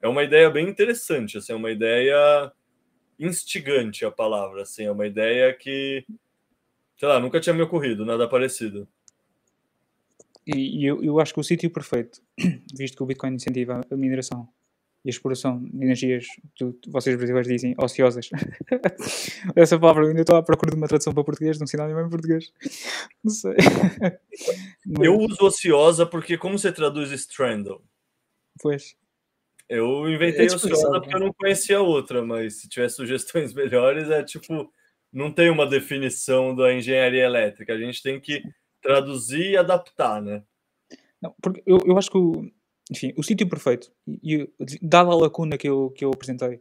é 0.00 0.06
uma 0.06 0.22
ideia 0.22 0.48
bem 0.50 0.68
interessante, 0.68 1.38
assim, 1.38 1.52
é 1.52 1.56
uma 1.56 1.70
ideia 1.70 2.52
instigante 3.18 4.04
a 4.04 4.10
palavra, 4.10 4.62
assim, 4.62 4.84
é 4.84 4.92
uma 4.92 5.06
ideia 5.06 5.52
que, 5.54 6.04
sei 6.96 7.08
lá, 7.08 7.18
nunca 7.18 7.40
tinha 7.40 7.54
me 7.54 7.62
ocorrido, 7.62 8.04
nada 8.04 8.28
parecido. 8.28 8.86
E, 10.46 10.80
e 10.80 10.84
eu, 10.84 11.02
eu 11.02 11.18
acho 11.18 11.32
que 11.32 11.40
o 11.40 11.44
sítio 11.44 11.70
perfeito, 11.70 12.20
visto 12.76 12.96
que 12.96 13.02
o 13.02 13.06
Bitcoin 13.06 13.34
incentiva 13.34 13.80
a 13.90 13.96
mineração 13.96 14.48
e 15.04 15.08
a 15.08 15.10
exploração 15.10 15.62
de 15.64 15.84
energias, 15.84 16.26
que 16.54 16.64
vocês 16.86 17.16
brasileiros 17.16 17.48
dizem, 17.48 17.74
ociosas. 17.76 18.30
Essa 19.56 19.78
palavra, 19.78 20.04
eu 20.04 20.08
ainda 20.08 20.20
estou 20.20 20.36
à 20.36 20.42
procura 20.42 20.70
de 20.70 20.76
uma 20.76 20.86
tradução 20.86 21.12
para 21.12 21.24
português, 21.24 21.58
de 21.58 21.64
um 21.64 21.66
sinónimo 21.66 22.00
em 22.00 22.08
português. 22.08 22.52
Não 23.22 23.32
sei. 23.32 23.56
Mas... 24.86 25.00
Eu 25.04 25.18
uso 25.18 25.44
ociosa 25.44 26.06
porque 26.06 26.38
como 26.38 26.58
você 26.58 26.72
traduz 26.72 27.10
Strandle? 27.12 27.82
Pois. 28.60 28.96
Eu 29.68 30.08
inventei 30.08 30.46
é 30.46 30.54
ociosa 30.54 31.00
porque 31.00 31.14
eu 31.14 31.20
não 31.20 31.32
conhecia 31.32 31.80
outra, 31.80 32.22
mas 32.22 32.60
se 32.60 32.68
tiver 32.68 32.90
sugestões 32.90 33.54
melhores, 33.54 34.10
é 34.10 34.22
tipo, 34.22 34.70
não 35.10 35.32
tem 35.32 35.48
uma 35.48 35.66
definição 35.66 36.54
da 36.54 36.74
engenharia 36.74 37.24
elétrica, 37.24 37.72
a 37.72 37.78
gente 37.78 38.02
tem 38.02 38.20
que 38.20 38.42
traduzir 38.82 39.52
e 39.52 39.56
adaptar, 39.56 40.20
né? 40.20 40.42
Não, 41.22 41.34
porque 41.40 41.62
eu, 41.64 41.78
eu 41.86 41.96
acho 41.96 42.10
que 42.10 42.18
o, 42.18 42.50
enfim, 42.90 43.12
o 43.16 43.22
sítio 43.22 43.48
perfeito, 43.48 43.92
e, 44.06 44.48
dada 44.80 45.10
a 45.10 45.14
lacuna 45.14 45.56
que 45.56 45.68
eu, 45.68 45.90
que 45.90 46.04
eu 46.04 46.10
apresentei 46.10 46.60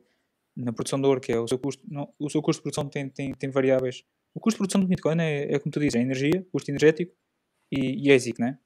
na 0.56 0.74
produção 0.74 1.00
de 1.00 1.08
ouro, 1.08 1.22
que 1.22 1.32
é 1.32 1.40
o 1.40 1.48
seu 1.48 1.58
custo, 1.58 1.84
não, 1.88 2.14
o 2.20 2.30
seu 2.30 2.42
custo 2.42 2.60
de 2.60 2.64
produção 2.64 2.88
tem, 2.88 3.10
tem, 3.10 3.34
tem 3.34 3.50
variáveis. 3.50 4.04
O 4.34 4.40
custo 4.40 4.56
de 4.56 4.60
produção 4.60 4.82
do 4.82 4.88
Bitcoin 4.88 5.20
é, 5.20 5.54
é 5.54 5.60
como 5.60 5.72
tu 5.72 5.80
dizes, 5.80 5.96
é 5.96 6.02
energia, 6.02 6.46
custo 6.52 6.70
energético 6.70 7.14
e, 7.72 8.08
e 8.08 8.12
ESIC, 8.12 8.40
né? 8.40 8.60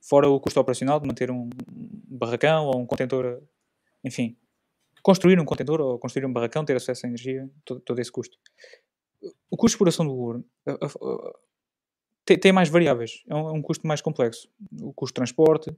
Fora 0.00 0.28
o 0.28 0.38
custo 0.38 0.60
operacional 0.60 1.00
de 1.00 1.06
manter 1.06 1.30
um 1.30 1.50
barracão 2.08 2.66
ou 2.66 2.80
um 2.80 2.86
contentor, 2.86 3.42
enfim, 4.04 4.36
construir 5.02 5.40
um 5.40 5.44
contentor 5.44 5.80
ou 5.80 5.98
construir 5.98 6.26
um 6.26 6.32
barracão, 6.32 6.64
ter 6.64 6.76
acesso 6.76 7.06
à 7.06 7.08
energia, 7.08 7.50
todo, 7.64 7.80
todo 7.80 7.98
esse 7.98 8.12
custo. 8.12 8.38
O 9.50 9.56
custo 9.56 9.66
de 9.66 9.72
exploração 9.72 10.06
do 10.06 10.14
ouro 10.14 10.44
tem, 12.24 12.38
tem 12.38 12.52
mais 12.52 12.68
variáveis, 12.68 13.24
é 13.28 13.34
um, 13.34 13.48
é 13.48 13.52
um 13.52 13.62
custo 13.62 13.86
mais 13.86 14.00
complexo. 14.00 14.48
O 14.80 14.92
custo 14.92 15.12
de 15.12 15.14
transporte, 15.14 15.76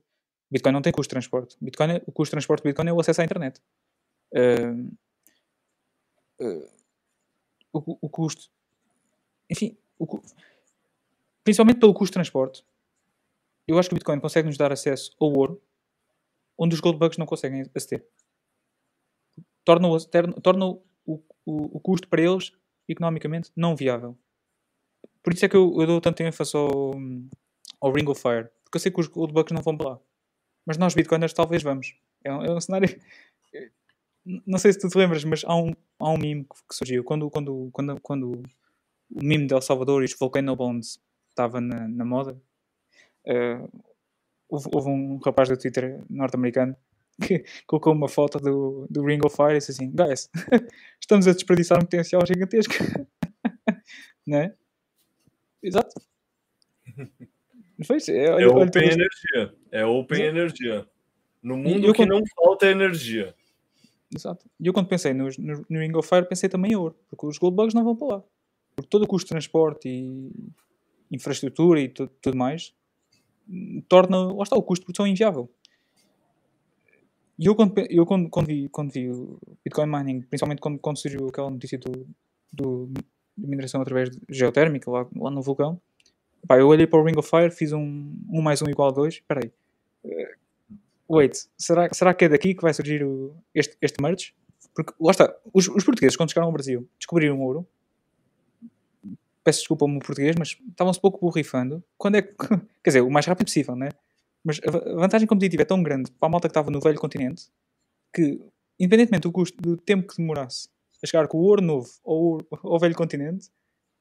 Bitcoin 0.50 0.72
não 0.72 0.82
tem 0.82 0.92
custo 0.92 1.08
de 1.08 1.14
transporte. 1.14 1.56
Bitcoin, 1.60 1.92
é, 1.92 2.02
o 2.06 2.12
custo 2.12 2.30
de 2.30 2.32
transporte 2.32 2.62
do 2.62 2.68
Bitcoin 2.68 2.88
é 2.88 2.92
o 2.92 3.00
acesso 3.00 3.20
à 3.20 3.24
internet. 3.24 3.60
Uh, 4.32 4.96
uh, 6.40 6.70
o, 7.72 7.98
o, 8.02 8.08
custo. 8.08 8.50
Enfim, 9.50 9.76
o, 9.98 10.20
principalmente 11.44 11.78
pelo 11.78 11.94
custo 11.94 12.12
de 12.12 12.14
transporte, 12.14 12.64
eu 13.66 13.78
acho 13.78 13.88
que 13.88 13.94
o 13.94 13.98
Bitcoin 13.98 14.20
consegue 14.20 14.48
nos 14.48 14.56
dar 14.56 14.72
acesso 14.72 15.14
ao 15.20 15.32
ouro 15.32 15.62
onde 16.58 16.74
os 16.74 16.80
gold 16.80 16.98
bugs 16.98 17.18
não 17.18 17.26
conseguem 17.26 17.64
aceder. 17.74 18.04
Torna, 19.64 19.86
-o, 19.88 20.40
torna 20.40 20.66
o, 20.66 20.82
o, 21.06 21.22
o 21.76 21.80
custo 21.80 22.08
para 22.08 22.22
eles 22.22 22.52
economicamente 22.88 23.50
não 23.54 23.76
viável. 23.76 24.18
por 25.22 25.32
isso 25.32 25.44
é 25.44 25.48
que 25.48 25.56
eu, 25.56 25.74
eu 25.78 25.86
dou 25.86 26.00
tanto 26.00 26.22
ênfase 26.22 26.56
ao, 26.56 26.94
ao 27.80 27.92
Ring 27.92 28.08
of 28.08 28.20
Fire, 28.20 28.48
porque 28.64 28.76
eu 28.76 28.80
sei 28.80 28.90
que 28.90 29.00
os 29.00 29.06
Goldbugs 29.06 29.54
não 29.54 29.62
vão 29.62 29.76
para 29.76 29.90
lá, 29.90 30.00
mas 30.68 30.76
nós 30.76 30.94
Bitcoiners 30.94 31.32
talvez 31.32 31.62
vamos. 31.62 31.94
É 32.22 32.30
um, 32.30 32.44
é 32.44 32.52
um 32.52 32.60
cenário. 32.60 32.94
Não 34.46 34.58
sei 34.58 34.70
se 34.70 34.78
tu 34.78 34.86
te 34.86 34.98
lembras, 34.98 35.24
mas 35.24 35.42
há 35.46 35.56
um, 35.56 35.72
há 35.98 36.10
um 36.10 36.18
meme 36.18 36.44
que 36.44 36.74
surgiu 36.76 37.02
quando, 37.02 37.30
quando, 37.30 37.70
quando, 37.72 38.00
quando 38.02 38.32
o 39.10 39.24
meme 39.24 39.46
de 39.46 39.54
El 39.54 39.62
Salvador 39.62 40.02
e 40.02 40.04
os 40.04 40.12
Volcano 40.12 40.54
Bonds 40.54 41.00
estava 41.30 41.58
na, 41.58 41.88
na 41.88 42.04
moda. 42.04 42.38
Uh, 43.26 43.82
houve, 44.46 44.68
houve, 44.74 44.90
um 44.90 45.16
rapaz 45.24 45.48
do 45.48 45.56
Twitter 45.56 46.04
norte-americano 46.10 46.76
que 47.26 47.42
colocou 47.66 47.94
uma 47.94 48.08
foto 48.08 48.38
do, 48.38 48.86
do 48.90 49.06
Ring 49.06 49.20
of 49.24 49.34
Fire 49.34 49.54
e 49.54 49.58
disse 49.60 49.70
assim: 49.70 49.90
Guys, 49.90 50.28
estamos 51.00 51.26
a 51.26 51.32
desperdiçar 51.32 51.78
um 51.78 51.86
potencial 51.86 52.20
gigantesco. 52.26 52.74
não 54.26 54.36
é? 54.36 54.54
Exato. 57.78 58.04
Foi, 58.04 58.16
é, 58.16 58.30
olha, 58.30 58.44
é 58.44 58.48
olha, 58.48 58.66
open 58.66 58.82
energia. 58.82 59.54
É 59.70 59.86
open 59.86 60.22
energia. 60.22 60.86
No 61.42 61.56
mundo 61.56 61.86
eu, 61.86 61.92
que 61.92 62.04
quando... 62.04 62.10
não 62.10 62.22
falta 62.34 62.66
energia. 62.66 63.34
Exato. 64.14 64.48
E 64.58 64.66
eu 64.66 64.72
quando 64.72 64.88
pensei 64.88 65.12
no, 65.12 65.28
no, 65.38 65.66
no 65.68 65.78
Ring 65.78 65.94
of 65.94 66.08
Fire 66.08 66.28
pensei 66.28 66.48
também 66.48 66.72
em 66.72 66.76
ouro, 66.76 66.96
porque 67.08 67.26
os 67.26 67.38
Goldbugs 67.38 67.74
não 67.74 67.84
vão 67.84 67.94
para 67.94 68.16
lá. 68.16 68.24
Porque 68.74 68.88
todo 68.88 69.02
o 69.02 69.06
custo 69.06 69.26
de 69.26 69.30
transporte 69.30 69.88
e 69.88 70.30
infraestrutura 71.10 71.80
e 71.80 71.88
tudo, 71.88 72.10
tudo 72.20 72.36
mais 72.36 72.72
torna, 73.88 74.32
lá 74.32 74.42
está, 74.42 74.56
o 74.56 74.62
custo 74.62 74.82
de 74.82 74.86
produção 74.86 75.06
inviável. 75.06 75.50
E 77.38 77.46
eu 77.46 77.54
quando, 77.54 77.72
eu 77.88 78.04
quando, 78.04 78.28
quando, 78.28 78.46
vi, 78.46 78.68
quando 78.68 78.90
vi 78.90 79.10
o 79.10 79.38
Bitcoin 79.64 79.86
mining, 79.86 80.20
principalmente 80.22 80.60
quando, 80.60 80.78
quando 80.78 80.98
surgiu 80.98 81.28
aquela 81.28 81.48
notícia 81.48 81.78
do, 81.78 82.06
do, 82.52 82.90
de 83.36 83.46
mineração 83.46 83.80
através 83.80 84.10
de 84.10 84.18
geotérmica 84.28 84.90
lá, 84.90 85.06
lá 85.16 85.30
no 85.30 85.40
vulcão, 85.40 85.80
pá, 86.46 86.58
eu 86.58 86.68
olhei 86.68 86.86
para 86.86 87.00
o 87.00 87.04
Ring 87.04 87.18
of 87.18 87.28
Fire, 87.28 87.50
fiz 87.50 87.72
um 87.72 88.14
1 88.30 88.42
mais 88.42 88.62
1 88.62 88.70
igual 88.70 88.88
a 88.88 88.92
2, 88.92 89.14
espera 89.14 89.40
aí. 89.42 89.52
Uh, 90.04 91.16
wait, 91.16 91.36
será, 91.56 91.88
será 91.92 92.14
que 92.14 92.24
é 92.24 92.28
daqui 92.28 92.54
que 92.54 92.62
vai 92.62 92.72
surgir 92.72 93.04
o, 93.04 93.34
este, 93.54 93.76
este 93.80 94.02
merge? 94.02 94.34
Porque, 94.74 94.92
lá 95.00 95.10
está, 95.10 95.34
os, 95.52 95.68
os 95.68 95.84
portugueses 95.84 96.16
quando 96.16 96.30
chegaram 96.30 96.46
ao 96.48 96.52
Brasil 96.52 96.88
descobriram 96.98 97.40
ouro, 97.40 97.66
peço 99.42 99.60
desculpa 99.60 99.84
ao 99.84 99.88
meu 99.88 100.00
português, 100.00 100.36
mas 100.38 100.56
estavam-se 100.68 101.00
pouco 101.00 101.18
borrifando. 101.20 101.82
Quando 101.96 102.16
é 102.16 102.22
que, 102.22 102.34
quer 102.82 102.90
dizer, 102.90 103.00
o 103.00 103.10
mais 103.10 103.26
rápido 103.26 103.46
possível, 103.46 103.74
né? 103.74 103.88
Mas 104.44 104.60
a 104.64 105.00
vantagem 105.00 105.26
competitiva 105.26 105.62
é 105.62 105.66
tão 105.66 105.82
grande 105.82 106.10
para 106.12 106.28
a 106.28 106.30
malta 106.30 106.48
que 106.48 106.52
estava 106.52 106.70
no 106.70 106.80
velho 106.80 106.98
continente 106.98 107.50
que, 108.12 108.40
independentemente 108.78 109.22
do 109.22 109.32
custo 109.32 109.60
do 109.60 109.76
tempo 109.76 110.08
que 110.08 110.16
demorasse 110.16 110.68
a 111.02 111.06
chegar 111.06 111.28
com 111.28 111.38
o 111.38 111.42
ouro 111.42 111.62
novo 111.62 111.88
ao, 112.04 112.38
ao 112.72 112.78
velho 112.78 112.94
continente, 112.94 113.50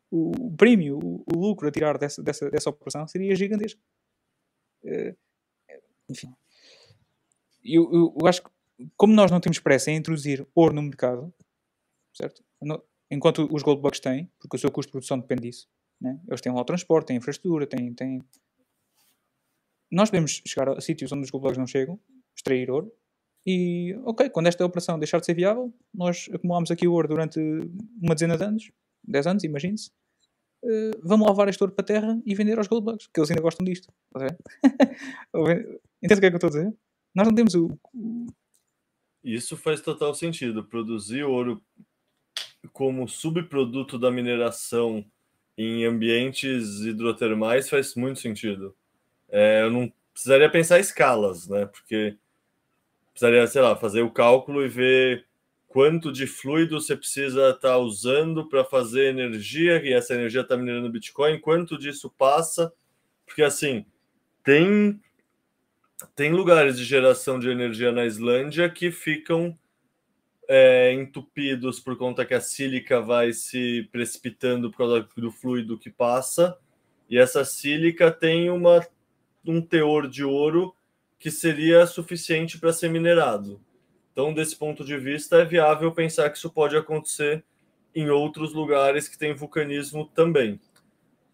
o, 0.09 0.55
prémio, 0.55 0.97
o, 0.99 1.35
lucro 1.35 1.67
a 1.67 1.71
tirar 1.71 1.97
dessa, 1.97 2.23
dessa, 2.23 2.49
dessa 2.49 2.69
operação 2.69 3.07
seria 3.07 3.35
gigantesco. 3.35 3.81
Uh, 4.83 5.15
enfim. 6.09 6.33
Eu, 7.63 7.91
eu, 7.93 8.15
eu, 8.19 8.27
acho 8.27 8.43
que, 8.43 8.49
como 8.95 9.13
nós 9.13 9.29
não 9.29 9.41
temos 9.41 9.59
pressa 9.59 9.91
em 9.91 9.97
introduzir 9.97 10.47
ouro 10.55 10.73
no 10.73 10.81
mercado, 10.81 11.33
certo? 12.13 12.43
enquanto 13.11 13.47
os 13.51 13.61
gold 13.61 13.81
bugs 13.81 13.99
têm, 13.99 14.31
porque 14.39 14.55
o 14.55 14.59
seu 14.59 14.71
custo 14.71 14.89
de 14.89 14.93
produção 14.93 15.19
depende 15.19 15.43
disso, 15.43 15.69
né? 15.99 16.19
eles 16.27 16.41
têm 16.41 16.51
lá 16.51 16.61
o 16.61 16.65
transporte, 16.65 17.07
têm 17.07 17.17
infraestrutura, 17.17 17.67
têm, 17.67 17.93
têm... 17.93 18.23
Nós 19.91 20.09
podemos 20.09 20.41
chegar 20.45 20.69
a 20.69 20.81
sítios 20.81 21.11
onde 21.11 21.23
os 21.23 21.29
gold 21.29 21.43
bugs 21.43 21.57
não 21.57 21.67
chegam, 21.67 21.99
extrair 22.35 22.71
ouro, 22.71 22.91
e, 23.49 23.97
ok, 24.03 24.29
quando 24.29 24.47
esta 24.47 24.65
operação 24.65 24.99
deixar 24.99 25.21
de 25.21 25.25
ser 25.25 25.33
viável, 25.33 25.73
nós 25.93 26.29
acumulamos 26.33 26.69
aqui 26.69 26.85
o 26.85 26.91
ouro 26.91 27.07
durante 27.07 27.39
uma 28.01 28.13
dezena 28.13 28.37
de 28.37 28.43
anos, 28.43 28.71
10 29.03 29.27
anos, 29.27 29.43
imagine-se. 29.43 29.91
Uh, 30.63 30.91
vamos 31.03 31.27
lavar 31.27 31.47
este 31.47 31.63
ouro 31.63 31.73
para 31.73 31.83
a 31.83 31.85
terra 31.85 32.21
e 32.25 32.33
vender 32.33 32.57
aos 32.57 32.67
goldbugs, 32.67 33.07
que 33.07 33.19
eles 33.19 33.29
ainda 33.29 33.41
gostam 33.41 33.65
disto. 33.65 33.93
Entende 36.01 36.17
o 36.17 36.19
que 36.19 36.25
é 36.25 36.29
que 36.29 36.35
eu 36.35 36.37
estou 36.37 36.47
a 36.47 36.51
dizer? 36.51 36.73
Nós 37.13 37.27
não 37.27 37.35
temos 37.35 37.55
o. 37.55 37.69
Isso 39.23 39.57
faz 39.57 39.81
total 39.81 40.13
sentido. 40.13 40.63
Produzir 40.63 41.23
ouro 41.23 41.61
como 42.71 43.07
subproduto 43.07 43.97
da 43.97 44.11
mineração 44.11 45.05
em 45.57 45.85
ambientes 45.85 46.81
hidrotermais 46.81 47.69
faz 47.69 47.95
muito 47.95 48.19
sentido. 48.19 48.75
É, 49.29 49.63
eu 49.63 49.71
não 49.71 49.91
precisaria 50.13 50.49
pensar 50.49 50.79
escalas, 50.79 51.47
né? 51.47 51.65
Porque 51.65 52.15
precisaria, 53.11 53.45
sei 53.47 53.61
lá, 53.61 53.75
fazer 53.75 54.01
o 54.01 54.11
cálculo 54.11 54.63
e 54.63 54.69
ver 54.69 55.25
quanto 55.67 56.11
de 56.11 56.25
fluido 56.25 56.79
você 56.79 56.95
precisa 56.95 57.49
estar 57.49 57.69
tá 57.69 57.77
usando 57.77 58.47
para 58.47 58.63
fazer 58.63 59.09
energia, 59.09 59.83
e 59.83 59.93
essa 59.93 60.13
energia 60.13 60.41
está 60.41 60.55
minerando 60.55 60.89
Bitcoin, 60.89 61.39
quanto 61.39 61.77
disso 61.77 62.09
passa, 62.17 62.71
porque 63.25 63.43
assim, 63.43 63.85
tem, 64.43 64.99
tem 66.15 66.31
lugares 66.31 66.77
de 66.77 66.85
geração 66.85 67.37
de 67.37 67.49
energia 67.49 67.91
na 67.91 68.05
Islândia 68.05 68.69
que 68.69 68.91
ficam 68.91 69.57
é, 70.47 70.93
entupidos 70.93 71.79
por 71.79 71.97
conta 71.97 72.25
que 72.25 72.33
a 72.33 72.39
sílica 72.39 73.01
vai 73.01 73.33
se 73.33 73.87
precipitando 73.91 74.71
por 74.71 74.77
causa 74.77 75.07
do 75.17 75.31
fluido 75.31 75.77
que 75.77 75.89
passa, 75.89 76.57
e 77.09 77.17
essa 77.17 77.43
sílica 77.43 78.11
tem 78.11 78.49
uma, 78.49 78.85
um 79.45 79.61
teor 79.61 80.07
de 80.07 80.23
ouro 80.23 80.73
que 81.19 81.31
seria 81.31 81.85
suficiente 81.85 82.57
para 82.59 82.71
ser 82.71 82.89
minerado. 82.89 83.61
Então, 84.17 84.33
desse 84.33 84.55
ponto 84.55 84.83
de 84.83 84.97
vista, 84.97 85.37
é 85.37 85.45
viável 85.45 85.91
pensar 85.91 86.27
que 86.31 86.39
isso 86.39 86.49
pode 86.49 86.75
acontecer 86.75 87.45
em 87.93 88.09
outros 88.09 88.51
lugares 88.51 89.07
que 89.07 89.15
tem 89.15 89.35
vulcanismo 89.35 90.07
também. 90.07 90.59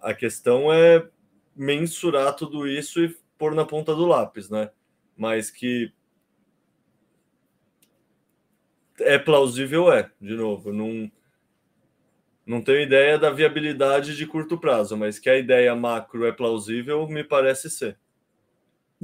A 0.02 0.14
questão 0.14 0.70
é 0.70 1.08
mensurar 1.56 2.36
tudo 2.36 2.68
isso 2.68 3.02
e 3.02 3.16
pôr 3.38 3.56
na 3.56 3.64
ponta 3.64 3.96
do 3.96 4.06
lápis, 4.06 4.50
né? 4.50 4.70
Mas 5.16 5.50
que 5.50 5.94
é 9.00 9.18
plausível, 9.18 9.90
é, 9.90 10.12
de 10.20 10.36
novo, 10.36 10.74
não, 10.74 11.10
não 12.46 12.62
tenho 12.62 12.82
ideia 12.82 13.18
da 13.18 13.30
viabilidade 13.30 14.14
de 14.14 14.28
curto 14.28 14.58
prazo, 14.58 14.98
mas 14.98 15.18
que 15.18 15.30
a 15.30 15.38
ideia 15.38 15.74
macro 15.74 16.26
é 16.26 16.34
plausível, 16.34 17.08
me 17.08 17.24
parece 17.24 17.70
ser. 17.70 17.98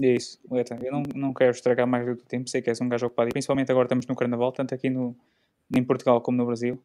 Isso, 0.02 0.40
Leta, 0.50 0.78
eu 0.82 0.92
não, 0.92 1.04
não 1.14 1.34
quero 1.34 1.52
estragar 1.52 1.86
mais 1.86 2.06
do 2.06 2.16
tempo, 2.16 2.50
sei 2.50 2.62
que 2.62 2.70
és 2.70 2.80
um 2.80 2.88
gajo 2.88 3.08
ocupado, 3.08 3.30
e 3.30 3.34
principalmente 3.34 3.72
agora 3.72 3.86
estamos 3.86 4.06
no 4.06 4.16
Carnaval, 4.16 4.52
tanto 4.52 4.74
aqui 4.74 4.90
no, 4.90 5.16
em 5.76 5.84
Portugal 5.84 6.22
como 6.22 6.38
no 6.38 6.46
Brasil. 6.46 6.82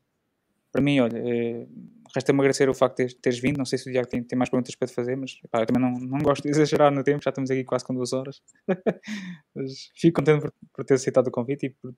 Para 0.73 0.83
mim, 0.83 0.99
olha, 0.99 1.17
é, 1.17 1.67
resta-me 2.13 2.41
agradecer 2.41 2.69
o 2.69 2.75
facto 2.75 3.07
de 3.07 3.15
teres 3.15 3.39
vindo, 3.39 3.59
não 3.59 3.65
sei 3.65 3.79
se 3.79 3.89
o 3.89 3.93
Diago 3.93 4.09
tem, 4.09 4.23
tem 4.25 4.37
mais 4.37 4.51
perguntas 4.51 4.75
para 4.75 4.89
te 4.89 4.95
fazer, 4.95 5.17
mas 5.17 5.39
pá, 5.49 5.61
eu 5.61 5.67
também 5.67 5.81
não, 5.81 5.93
não 5.99 6.19
gosto 6.19 6.43
de 6.43 6.49
exagerar 6.49 6.91
no 6.93 7.05
tempo, 7.05 7.23
já 7.23 7.31
estamos 7.31 7.51
aqui 7.51 7.63
quase 7.63 7.85
com 7.85 7.95
duas 7.95 8.13
horas. 8.13 8.43
mas 9.55 9.91
fico 9.95 10.21
contente 10.21 10.41
por, 10.41 10.53
por 10.75 10.85
ter 10.85 10.95
aceitado 10.95 11.29
o 11.29 11.31
convite 11.31 11.67
e 11.67 11.71
por, 11.71 11.95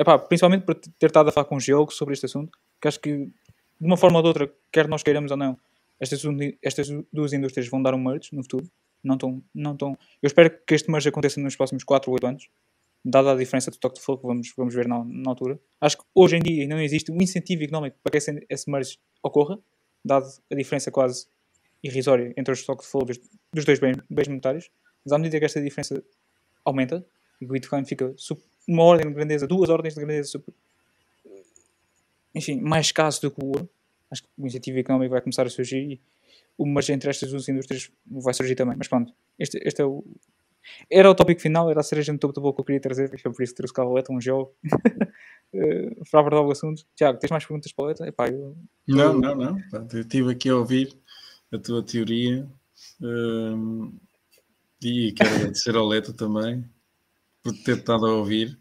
epá, 0.00 0.18
principalmente 0.18 0.64
por 0.64 0.74
ter 0.74 1.06
estado 1.06 1.28
a 1.28 1.32
falar 1.32 1.44
com 1.44 1.56
o 1.56 1.60
Giogo 1.60 1.92
sobre 1.92 2.14
este 2.14 2.24
assunto, 2.24 2.58
que 2.80 2.88
acho 2.88 3.00
que 3.00 3.26
de 3.80 3.86
uma 3.86 3.98
forma 3.98 4.18
ou 4.18 4.22
de 4.22 4.28
outra, 4.28 4.52
quer 4.72 4.88
nós 4.88 5.02
queiramos 5.02 5.30
ou 5.30 5.36
não, 5.36 5.58
estas, 6.00 6.22
estas 6.62 6.88
duas 7.12 7.34
indústrias 7.34 7.68
vão 7.68 7.82
dar 7.82 7.94
um 7.94 8.02
merge 8.02 8.30
no 8.32 8.42
futuro 8.42 8.70
não 9.02 9.14
estão, 9.14 9.42
não 9.54 9.72
estão. 9.72 9.98
Eu 10.22 10.26
espero 10.26 10.50
que 10.66 10.74
este 10.74 10.90
merge 10.90 11.08
aconteça 11.08 11.40
nos 11.40 11.56
próximos 11.56 11.84
4 11.84 12.10
ou 12.10 12.14
8 12.14 12.26
anos, 12.26 12.50
dada 13.04 13.32
a 13.32 13.36
diferença 13.36 13.70
de 13.70 13.78
toque 13.78 13.96
de 13.96 14.02
fogo 14.02 14.20
que 14.20 14.26
vamos, 14.26 14.52
vamos 14.56 14.74
ver 14.74 14.88
na, 14.88 15.04
na, 15.04 15.30
altura. 15.30 15.58
Acho 15.80 15.98
que 15.98 16.04
hoje 16.14 16.36
em 16.36 16.40
dia 16.40 16.66
não 16.66 16.80
existe 16.80 17.10
um 17.10 17.16
incentivo 17.20 17.62
económico 17.62 17.96
para 18.02 18.10
que 18.10 18.18
esse, 18.18 18.46
esse 18.48 18.70
merge 18.70 18.98
ocorra, 19.22 19.58
dada 20.04 20.26
a 20.50 20.54
diferença 20.54 20.90
quase 20.90 21.26
irrisória 21.82 22.32
entre 22.36 22.52
os 22.52 22.64
toques 22.64 22.86
de 22.86 22.92
fogo 22.92 23.06
dos, 23.06 23.20
dos 23.52 23.64
dois 23.64 23.78
bens, 23.78 23.98
bens 24.10 24.28
monetários. 24.28 24.70
Mas 25.04 25.12
à 25.12 25.18
medida 25.18 25.38
que 25.38 25.44
esta 25.44 25.60
diferença 25.60 26.02
aumenta, 26.64 27.04
e 27.40 27.46
o 27.46 27.48
Bitcoin 27.48 27.84
fica 27.84 28.14
uma 28.66 28.82
ordem 28.82 29.08
de 29.08 29.14
grandeza, 29.14 29.46
duas 29.46 29.70
ordens 29.70 29.94
de 29.94 30.00
grandeza 30.00 30.42
enfim, 32.34 32.60
mais 32.60 32.86
escasso 32.86 33.20
do 33.22 33.30
que 33.30 33.42
o 33.42 33.46
ouro, 33.48 33.68
acho 34.10 34.22
que 34.22 34.28
o 34.38 34.46
incentivo 34.46 34.78
económico 34.78 35.10
vai 35.10 35.20
começar 35.20 35.46
a 35.46 35.50
surgir 35.50 35.92
e 35.92 36.00
mas 36.66 36.88
entre 36.88 37.10
estas 37.10 37.30
duas 37.30 37.48
indústrias 37.48 37.90
vai 38.06 38.34
surgir 38.34 38.54
também. 38.54 38.76
Mas 38.76 38.88
pronto, 38.88 39.12
este, 39.38 39.60
este 39.64 39.82
é 39.82 39.84
o. 39.84 40.04
Era 40.90 41.10
o 41.10 41.14
tópico 41.14 41.40
final, 41.40 41.70
era 41.70 41.80
a 41.80 41.82
cereja 41.82 42.12
no 42.12 42.18
topo 42.18 42.34
da 42.34 42.42
boca 42.42 42.56
que 42.56 42.60
eu 42.60 42.64
queria 42.66 42.80
trazer, 42.80 43.08
foi 43.08 43.32
por 43.32 43.42
isso 43.42 43.52
que 43.52 43.56
trouxe 43.56 43.72
cá 43.72 43.84
o 43.84 43.94
Leta, 43.94 44.12
um 44.12 44.20
jogo, 44.20 44.54
eh, 45.54 45.96
para 46.10 46.20
abordar 46.20 46.42
o 46.42 46.50
assunto. 46.50 46.84
Tiago, 46.94 47.18
tens 47.18 47.30
mais 47.30 47.46
perguntas 47.46 47.72
para 47.72 47.84
o 47.84 47.88
Leta? 47.88 48.06
Epá, 48.06 48.28
eu... 48.28 48.54
Não, 48.86 49.14
não, 49.14 49.34
não. 49.34 49.58
Eu 49.72 50.00
estive 50.00 50.32
aqui 50.32 50.50
a 50.50 50.56
ouvir 50.56 50.94
a 51.50 51.58
tua 51.58 51.82
teoria 51.82 52.46
um, 53.00 53.98
e 54.82 55.12
quero 55.12 55.34
agradecer 55.36 55.74
ao 55.74 55.86
Leta 55.86 56.12
também 56.12 56.68
por 57.42 57.52
ter 57.62 57.78
estado 57.78 58.06
a 58.06 58.14
ouvir. 58.14 58.58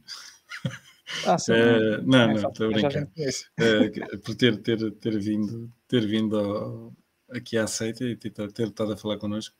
Ah, 1.25 1.37
sim, 1.37 1.51
uh, 1.51 2.01
não, 2.07 2.27
não, 2.27 2.49
estou 2.49 2.67
a 2.67 2.69
brincar. 2.69 3.03
Uh, 3.03 4.19
por 4.23 4.35
ter, 4.35 4.57
ter, 4.61 4.91
ter 4.91 5.19
vindo, 5.19 5.71
ter 5.87 6.05
vindo 6.05 6.37
ao, 6.37 6.93
aqui 7.29 7.57
à 7.57 7.67
seita 7.67 8.03
e 8.03 8.15
ter, 8.15 8.31
ter 8.51 8.67
estado 8.67 8.93
a 8.93 8.97
falar 8.97 9.17
connosco. 9.17 9.55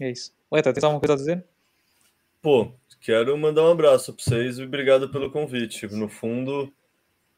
É 0.00 0.10
isso. 0.10 0.32
Leta, 0.50 0.72
tens 0.72 0.84
alguma 0.84 1.00
coisa 1.00 1.14
a 1.14 1.16
dizer? 1.16 1.44
Pô, 2.42 2.72
quero 3.00 3.36
mandar 3.38 3.62
um 3.62 3.70
abraço 3.70 4.12
para 4.12 4.24
vocês 4.24 4.58
e 4.58 4.64
obrigado 4.64 5.08
pelo 5.08 5.30
convite. 5.30 5.86
No 5.86 6.08
fundo, 6.08 6.72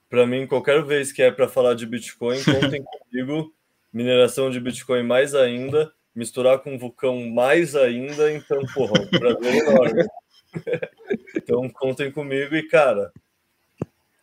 para 0.08 0.26
mim, 0.26 0.46
qualquer 0.46 0.82
vez 0.84 1.12
que 1.12 1.22
é 1.22 1.30
para 1.30 1.48
falar 1.48 1.74
de 1.74 1.86
Bitcoin, 1.86 2.38
contem 2.44 2.82
comigo. 2.82 3.54
Mineração 3.92 4.50
de 4.50 4.60
Bitcoin 4.60 5.02
mais 5.04 5.34
ainda, 5.34 5.90
misturar 6.14 6.58
com 6.58 6.78
vulcão 6.78 7.30
mais 7.30 7.74
ainda, 7.74 8.30
então, 8.30 8.60
porra, 8.74 9.00
um 9.00 9.08
prazer 9.08 9.54
enorme. 9.54 10.04
então, 11.34 11.68
contem 11.70 12.10
comigo 12.10 12.54
e, 12.54 12.62
cara, 12.68 13.10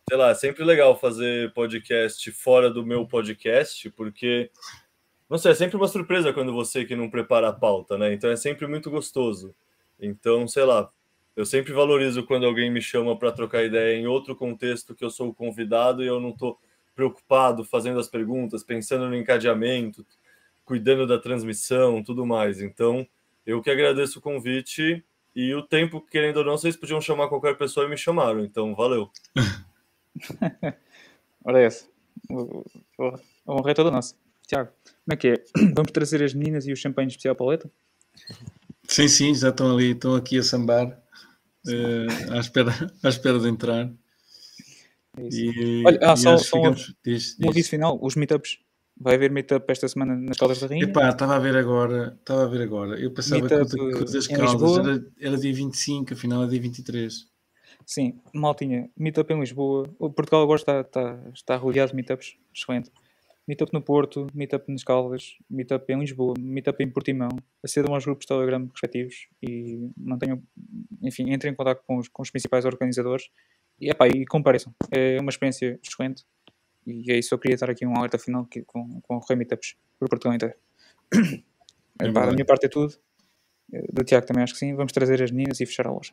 sei 0.08 0.18
lá, 0.18 0.30
é 0.30 0.34
sempre 0.34 0.64
legal 0.64 0.98
fazer 0.98 1.52
podcast 1.52 2.30
fora 2.32 2.70
do 2.70 2.84
meu 2.84 3.06
podcast, 3.06 3.90
porque, 3.90 4.50
não 5.28 5.38
sei, 5.38 5.52
é 5.52 5.54
sempre 5.54 5.76
uma 5.76 5.88
surpresa 5.88 6.32
quando 6.32 6.52
você 6.52 6.84
que 6.84 6.94
não 6.94 7.10
prepara 7.10 7.48
a 7.48 7.52
pauta, 7.52 7.96
né? 7.96 8.12
Então 8.12 8.30
é 8.30 8.36
sempre 8.36 8.66
muito 8.66 8.90
gostoso. 8.90 9.54
Então, 9.98 10.46
sei 10.46 10.64
lá, 10.64 10.90
eu 11.34 11.46
sempre 11.46 11.72
valorizo 11.72 12.24
quando 12.24 12.46
alguém 12.46 12.70
me 12.70 12.82
chama 12.82 13.18
para 13.18 13.32
trocar 13.32 13.64
ideia 13.64 13.96
em 13.96 14.06
outro 14.06 14.36
contexto 14.36 14.94
que 14.94 15.04
eu 15.04 15.10
sou 15.10 15.30
o 15.30 15.34
convidado 15.34 16.02
e 16.04 16.06
eu 16.06 16.20
não 16.20 16.30
estou 16.30 16.58
preocupado 16.94 17.64
fazendo 17.64 17.98
as 17.98 18.06
perguntas, 18.08 18.62
pensando 18.62 19.08
no 19.08 19.16
encadeamento, 19.16 20.06
cuidando 20.64 21.06
da 21.06 21.18
transmissão, 21.18 22.04
tudo 22.04 22.26
mais. 22.26 22.60
Então, 22.60 23.06
eu 23.46 23.60
que 23.62 23.70
agradeço 23.70 24.18
o 24.18 24.22
convite 24.22 25.02
e 25.34 25.54
o 25.54 25.62
tempo, 25.62 26.00
querendo 26.00 26.36
ou 26.38 26.44
não, 26.44 26.56
vocês 26.56 26.76
podiam 26.76 27.00
chamar 27.00 27.28
qualquer 27.28 27.56
pessoa 27.56 27.86
e 27.86 27.90
me 27.90 27.96
chamaram. 27.96 28.44
Então, 28.44 28.74
valeu. 28.74 29.10
Ora, 31.44 31.60
é 31.60 31.66
essa. 31.66 31.86
A 33.46 33.52
honra 33.52 33.70
é 33.70 33.74
toda 33.74 33.90
nossa. 33.90 34.14
Tiago, 34.46 34.70
como 35.04 35.12
é 35.12 35.16
que 35.16 35.28
é? 35.28 35.44
Vamos 35.74 35.92
trazer 35.92 36.22
as 36.22 36.34
meninas 36.34 36.66
e 36.66 36.72
o 36.72 36.76
champanhe 36.76 37.08
especial 37.08 37.34
para 37.34 37.46
o 37.46 37.50
Leto? 37.50 37.70
Sim, 38.86 39.08
sim, 39.08 39.34
já 39.34 39.48
estão 39.48 39.72
ali, 39.72 39.92
estão 39.92 40.14
aqui 40.14 40.38
a 40.38 40.42
sambar, 40.42 40.86
uh, 40.86 42.32
à, 42.32 42.38
espera, 42.38 42.72
à 43.02 43.08
espera 43.08 43.38
de 43.38 43.48
entrar. 43.48 43.90
É 45.16 45.28
e, 45.30 45.82
Olha, 45.86 45.98
ah, 46.02 46.16
só, 46.16 46.36
só 46.36 46.56
ficamos, 46.56 46.90
um, 46.90 46.94
diz, 47.04 47.36
um 47.40 47.48
aviso 47.48 47.70
final, 47.70 47.98
os 48.02 48.14
meetups. 48.16 48.58
Vai 48.96 49.16
haver 49.16 49.30
meetup 49.30 49.64
esta 49.72 49.88
semana 49.88 50.14
nas 50.14 50.36
Caldas 50.36 50.60
da 50.60 50.68
Rainha? 50.68 50.84
Epá, 50.84 51.08
estava 51.08 51.34
a 51.34 51.38
ver 51.40 51.56
agora, 51.56 52.16
estava 52.20 52.44
a 52.44 52.46
ver 52.46 52.62
agora. 52.62 53.00
Eu 53.00 53.10
pensava 53.10 53.48
que 53.48 53.54
o 53.74 54.04
das 54.04 54.28
Caldas 54.28 54.78
era, 54.78 55.04
era 55.20 55.36
dia 55.36 55.52
25, 55.52 56.14
afinal 56.14 56.44
é 56.44 56.46
dia 56.46 56.60
23. 56.60 57.26
Sim, 57.86 58.20
maltinha, 58.32 58.90
meetup 58.96 59.32
em 59.32 59.40
Lisboa. 59.40 59.88
O 59.98 60.10
Portugal 60.10 60.42
agora 60.42 60.58
está, 60.58 60.80
está, 60.80 61.20
está 61.32 61.56
rodeado 61.56 61.90
de 61.90 61.96
meetups, 61.96 62.36
excelente. 62.54 62.90
Meetup 63.46 63.74
no 63.74 63.82
Porto, 63.82 64.26
meetup 64.32 64.72
nas 64.72 64.82
Caldas, 64.82 65.36
meetup 65.50 65.92
em 65.92 65.98
Lisboa, 65.98 66.34
meetup 66.38 66.82
em 66.82 66.90
Portimão. 66.90 67.28
Acedam 67.62 67.94
aos 67.94 68.04
grupos 68.04 68.24
de 68.24 68.28
Telegram 68.28 68.66
respectivos 68.72 69.28
e 69.42 69.90
mantenham, 69.96 70.42
enfim, 71.02 71.30
entrem 71.30 71.52
em 71.52 71.56
contato 71.56 71.82
com 71.86 71.98
os, 71.98 72.08
com 72.08 72.22
os 72.22 72.30
principais 72.30 72.64
organizadores 72.64 73.28
e, 73.78 73.90
epá, 73.90 74.08
e 74.08 74.24
compareçam. 74.24 74.74
É 74.90 75.20
uma 75.20 75.28
experiência 75.28 75.78
excelente 75.82 76.24
e 76.86 77.12
é 77.12 77.18
isso. 77.18 77.34
Eu 77.34 77.38
queria 77.38 77.54
estar 77.54 77.68
aqui 77.68 77.86
um 77.86 77.94
alerta 77.94 78.18
final 78.18 78.42
aqui 78.42 78.62
com, 78.62 79.00
com 79.02 79.16
o 79.16 79.20
Rei 79.20 79.36
Meetups 79.36 79.76
por 79.98 80.08
Portugal 80.08 80.34
inteiro. 80.34 80.54
É 82.00 82.06
epá, 82.08 82.24
da 82.24 82.32
minha 82.32 82.46
parte 82.46 82.64
é 82.64 82.68
tudo. 82.68 82.94
Do 83.92 84.04
Tiago 84.04 84.26
também 84.26 84.42
acho 84.42 84.54
que 84.54 84.58
sim. 84.58 84.74
Vamos 84.74 84.92
trazer 84.92 85.22
as 85.22 85.30
meninas 85.30 85.60
e 85.60 85.66
fechar 85.66 85.86
a 85.86 85.90
loja. 85.90 86.12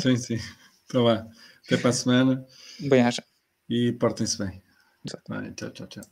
Sim, 0.00 0.16
sim. 0.16 0.38
Então 0.84 1.04
vá. 1.04 1.26
Até 1.66 1.76
para 1.76 1.90
a 1.90 1.92
semana. 1.92 2.46
Bem 2.80 3.02
acha. 3.02 3.24
E 3.68 3.92
portem-se 3.92 4.38
bem. 4.38 4.62
Exato. 5.04 5.22
Vai, 5.28 5.52
tchau, 5.52 5.70
tchau, 5.70 5.86
tchau. 5.86 6.04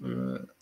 Uh... 0.00 0.61